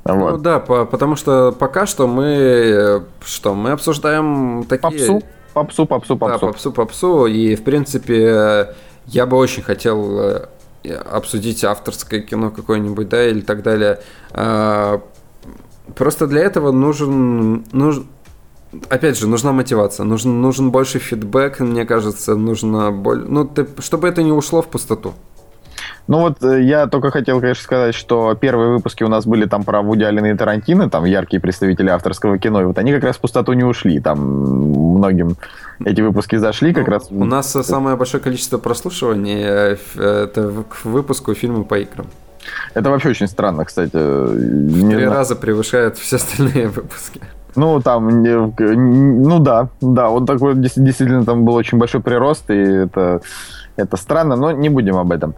Ну 0.05 0.18
вот. 0.18 0.32
Ну 0.32 0.39
да, 0.39 0.60
по, 0.60 0.86
потому 0.86 1.16
что 1.16 1.52
пока 1.52 1.86
что 1.86 2.06
мы 2.06 2.24
э, 2.24 3.01
что 3.24 3.55
мы 3.55 3.72
обсуждаем 3.72 4.64
такие 4.68 5.06
попсу, 5.06 5.22
попсу, 5.52 5.86
попсу, 5.86 6.16
попсу. 6.16 6.39
Да, 6.40 6.47
попсу, 6.47 6.72
попсу, 6.72 7.27
и 7.27 7.55
в 7.55 7.64
принципе 7.64 8.74
я 9.06 9.27
бы 9.27 9.36
очень 9.36 9.62
хотел 9.62 10.18
э, 10.20 10.47
обсудить 11.10 11.64
авторское 11.64 12.20
кино 12.20 12.51
какое-нибудь, 12.51 13.09
да, 13.09 13.27
или 13.27 13.40
так 13.40 13.62
далее. 13.62 14.01
А, 14.32 15.02
просто 15.94 16.27
для 16.27 16.43
этого 16.43 16.72
нужен 16.72 17.64
нужен 17.72 18.06
опять 18.89 19.19
же, 19.19 19.27
нужна 19.27 19.53
мотивация, 19.53 20.05
нужен, 20.05 20.41
нужен 20.41 20.71
больше 20.71 20.99
фидбэк, 20.99 21.61
мне 21.61 21.85
кажется, 21.85 22.37
нужно 22.37 22.91
боль... 22.91 23.25
ну, 23.29 23.45
ты, 23.45 23.67
чтобы 23.79 24.09
это 24.09 24.23
не 24.23 24.33
ушло 24.33 24.63
в 24.63 24.69
пустоту. 24.69 25.15
Ну 26.07 26.21
вот 26.21 26.43
э, 26.43 26.63
я 26.63 26.87
только 26.87 27.11
хотел, 27.11 27.41
конечно, 27.41 27.63
сказать, 27.63 27.95
что 27.95 28.35
первые 28.35 28.71
выпуски 28.71 29.05
у 29.05 29.09
нас 29.09 29.27
были 29.27 29.47
там 29.47 29.63
про 29.63 29.81
Вуди 29.81 30.03
Алина 30.03 30.27
и 30.27 30.37
Тарантино, 30.37 30.91
там 30.91 31.05
яркие 31.05 31.41
представители 31.41 31.89
авторского 31.89 32.39
кино, 32.39 32.63
и 32.63 32.65
вот 32.65 32.79
они 32.79 32.93
как 32.93 33.05
раз 33.05 33.17
в 33.17 33.21
пустоту 33.21 33.53
не 33.53 33.65
ушли, 33.65 34.01
там 34.01 34.19
многим 34.97 35.37
эти 35.85 36.01
выпуски 36.01 36.37
зашли 36.37 36.73
как 36.75 36.87
ну, 36.87 36.93
раз. 36.93 37.07
У 37.11 37.25
нас 37.25 37.53
самое 37.53 37.97
большое 37.97 38.23
количество 38.23 38.59
прослушиваний 38.59 39.41
э, 39.41 39.77
это 39.95 40.65
к 40.69 40.85
выпуску 40.85 41.35
фильма 41.35 41.65
по 41.65 41.79
играм. 41.79 42.07
Это 42.75 42.91
вообще 42.91 43.11
очень 43.11 43.29
странно, 43.29 43.65
кстати. 43.65 43.91
три 43.93 45.05
раза 45.05 45.37
превышает 45.37 45.99
все 45.99 46.17
остальные 46.17 46.69
выпуски. 46.75 47.21
Ну, 47.56 47.81
там, 47.81 48.22
ну 48.22 49.39
да, 49.39 49.68
да, 49.81 50.10
он 50.10 50.27
такой 50.27 50.55
действительно 50.55 51.24
там 51.24 51.44
был 51.44 51.55
очень 51.55 51.78
большой 51.78 52.01
прирост, 52.01 52.51
и 52.51 52.55
это, 52.55 53.20
это 53.77 53.97
странно, 53.97 54.36
но 54.36 54.52
не 54.52 54.68
будем 54.68 54.97
об 54.97 55.12
этом. 55.12 55.35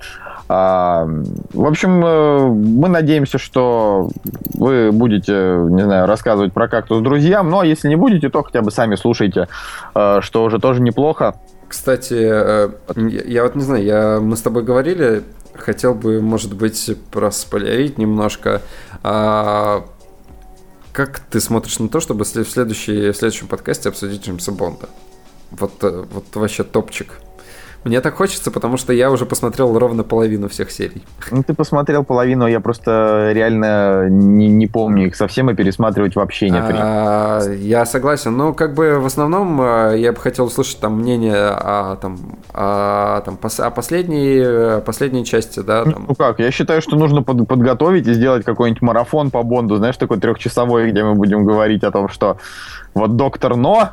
А, 0.49 1.09
в 1.55 1.67
общем, 1.67 2.05
э, 2.05 2.47
мы 2.49 2.89
надеемся, 2.89 3.39
что 3.39 4.11
вы 4.55 4.91
будете, 4.93 5.33
не 5.71 5.83
знаю, 5.83 6.07
рассказывать 6.07 6.53
про 6.53 6.69
кактус 6.69 7.01
друзьям, 7.01 7.49
но 7.49 7.63
если 7.63 7.89
не 7.89 7.97
будете, 7.97 8.29
то 8.29 8.43
хотя 8.43 8.61
бы 8.61 8.71
сами 8.71 8.97
слушайте, 8.97 9.49
э, 9.95 10.19
что 10.21 10.45
уже 10.45 10.59
тоже 10.59 10.83
неплохо. 10.83 11.37
Кстати, 11.69 12.19
э, 12.21 12.69
я 12.97 13.45
вот 13.45 13.55
не 13.55 13.63
знаю, 13.63 13.83
я, 13.83 14.21
мы 14.21 14.37
с 14.37 14.43
тобой 14.43 14.63
говорили, 14.63 15.23
хотел 15.55 15.95
бы, 15.95 16.21
может 16.21 16.55
быть, 16.55 16.91
проспойлерить 17.11 17.97
немножко. 17.97 18.61
А, 19.03 19.85
как 20.93 21.21
ты 21.21 21.41
смотришь 21.41 21.79
на 21.79 21.89
то, 21.89 22.01
чтобы 22.01 22.25
в, 22.25 22.29
следующий, 22.29 23.11
в 23.11 23.17
следующем 23.17 23.49
подкасте 23.49 23.89
обсудить 23.89 24.25
Джеймса 24.25 24.53
Бонда? 24.53 24.89
Вот, 25.51 25.83
э, 25.83 26.07
вот 26.11 26.25
вообще 26.35 26.65
топчик. 26.65 27.21
Мне 27.85 28.01
так 28.01 28.15
хочется, 28.15 28.51
потому 28.51 28.77
что 28.77 28.93
я 28.93 29.11
уже 29.11 29.27
посмотрел 29.27 29.77
ровно 29.77 30.05
половину 30.05 30.49
всех 30.49 30.71
серий. 30.71 31.03
Ну, 31.33 31.43
ты 31.43 31.53
посмотрел 31.53 32.05
половину, 32.05 32.47
я 32.47 32.61
просто 32.61 33.31
реально 33.33 34.09
не, 34.09 34.49
не 34.49 34.69
помню 34.69 35.09
их 35.09 35.17
совсем 35.17 35.51
и 35.51 35.55
пересматривать 35.55 36.15
вообще 36.15 36.49
нет 36.49 36.65
а, 36.69 37.43
Я 37.51 37.85
согласен. 37.85 38.37
Ну, 38.37 38.55
как 38.55 38.75
бы 38.75 39.01
в 39.01 39.07
основном 39.07 39.61
э, 39.61 39.99
я 39.99 40.13
бы 40.13 40.19
хотел 40.19 40.45
услышать 40.45 40.79
там 40.79 41.01
мнение 41.01 41.35
о, 41.35 41.97
там, 41.97 42.19
о, 42.55 43.21
там, 43.23 43.37
пос, 43.37 43.59
о 43.59 43.71
последней, 43.71 44.81
последней 44.83 45.25
части, 45.25 45.61
да. 45.61 45.85
Там. 45.85 46.07
Ну 46.09 46.15
как, 46.15 46.39
я 46.39 46.53
считаю, 46.53 46.83
что 46.83 46.97
нужно 46.97 47.23
под, 47.23 47.49
подготовить 47.49 48.07
и 48.07 48.15
сделать 48.15 48.45
какой-нибудь 48.45 48.83
марафон 48.83 49.31
по 49.33 49.43
Бонду, 49.43 49.77
знаешь, 49.77 49.97
такой 49.97 50.21
трехчасовой, 50.21 50.93
где 50.93 51.03
мы 51.03 51.15
будем 51.15 51.45
говорить 51.45 51.83
о 51.83 51.91
том, 51.91 52.09
что 52.09 52.37
вот 52.95 53.17
доктор 53.17 53.57
Но 53.57 53.91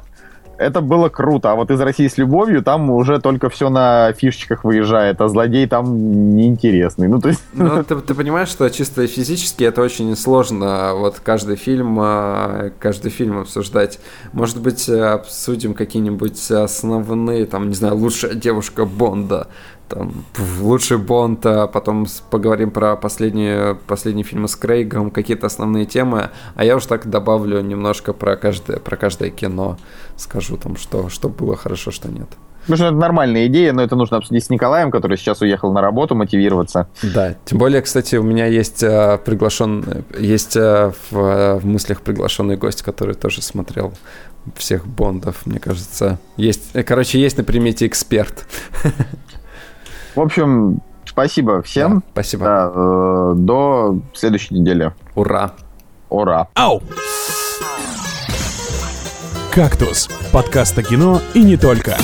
это 0.60 0.82
было 0.82 1.10
круто. 1.10 1.52
А 1.52 1.56
вот 1.56 1.72
из 1.72 1.80
России 1.80 2.08
с 2.08 2.18
любовью 2.18 2.62
там 2.62 2.90
уже 2.90 3.20
только 3.20 3.50
все 3.50 3.70
на 3.70 4.12
фишечках 4.14 4.64
выезжает, 4.64 5.22
а 5.22 5.30
злодей 5.30 5.68
там 5.68 6.36
неинтересный. 6.36 7.08
Ну, 7.08 7.22
то 7.22 7.30
есть... 7.30 7.42
Ну, 7.54 7.84
ты, 7.84 7.96
ты 7.96 8.14
понимаешь, 8.14 8.50
что 8.50 8.70
чисто 8.70 9.08
физически 9.08 9.64
это 9.64 9.82
очень 9.82 10.16
сложно. 10.16 10.94
Вот 10.96 11.20
каждый 11.24 11.56
фильм, 11.56 11.98
а, 12.00 12.72
каждый 12.80 13.10
фильм 13.10 13.40
обсуждать. 13.40 14.00
Может 14.34 14.62
быть, 14.62 14.90
обсудим 14.90 15.74
какие-нибудь 15.74 16.52
основные, 16.52 17.46
там, 17.46 17.70
не 17.70 17.76
знаю, 17.76 17.96
лучшая 17.96 18.34
девушка 18.34 18.86
Бонда 18.86 19.48
там, 19.90 20.26
лучший 20.60 20.98
Бонд, 20.98 21.46
а 21.46 21.68
потом 21.68 22.06
поговорим 22.30 22.72
про 22.72 22.96
последние, 22.96 23.76
последние 23.88 24.24
фильмы 24.24 24.48
с 24.48 24.56
Крейгом, 24.56 25.12
какие-то 25.12 25.48
основные 25.48 25.86
темы, 25.86 26.30
а 26.56 26.64
я 26.64 26.76
уже 26.76 26.88
так 26.88 27.10
добавлю 27.10 27.62
немножко 27.62 28.14
про 28.14 28.36
каждое, 28.38 28.78
про 28.78 28.96
каждое 28.96 29.30
кино, 29.30 29.78
скажу 30.16 30.58
там, 30.58 30.78
что, 30.78 31.10
что 31.10 31.30
было 31.30 31.56
хорошо, 31.56 31.92
что 31.92 32.10
нет. 32.10 32.30
Потому 32.62 32.78
что 32.78 32.86
это 32.88 32.96
нормальная 32.96 33.48
идея, 33.48 33.74
но 33.74 33.82
это 33.82 33.96
нужно 33.96 34.18
обсудить 34.18 34.44
с 34.44 34.50
Николаем, 34.50 34.92
который 34.92 35.18
сейчас 35.18 35.42
уехал 35.42 35.72
на 35.72 35.82
работу, 35.82 36.14
мотивироваться. 36.14 36.88
Да, 37.02 37.36
тем 37.46 37.58
более, 37.58 37.82
кстати, 37.82 38.16
у 38.16 38.24
меня 38.24 38.46
есть 38.46 38.84
а, 38.84 39.18
приглашен, 39.18 40.04
есть 40.20 40.56
а, 40.56 40.94
в, 41.10 41.60
в 41.60 41.66
мыслях 41.66 42.02
приглашенный 42.02 42.58
гость, 42.58 42.84
который 42.84 43.16
тоже 43.16 43.42
смотрел 43.42 43.94
всех 44.56 44.86
Бондов, 44.86 45.46
мне 45.46 45.60
кажется. 45.60 46.20
Есть, 46.38 46.72
короче, 46.86 47.20
есть 47.20 47.38
на 47.38 47.44
примете 47.44 47.88
эксперт. 47.88 48.46
В 50.16 50.22
общем, 50.22 50.82
спасибо 51.06 51.62
всем. 51.62 52.00
Да, 52.00 52.04
спасибо. 52.14 52.46
Да, 52.46 52.72
э, 52.74 53.34
до 53.36 54.00
следующей 54.14 54.56
недели. 54.56 54.94
Ура. 55.16 55.52
Ура. 56.10 56.48
Ау! 56.56 56.82
«Кактус»— 59.52 60.08
подкаст 60.32 60.78
о 60.78 60.84
кино 60.84 61.22
и 61.34 61.44
не 61.44 61.58
только. 61.58 61.98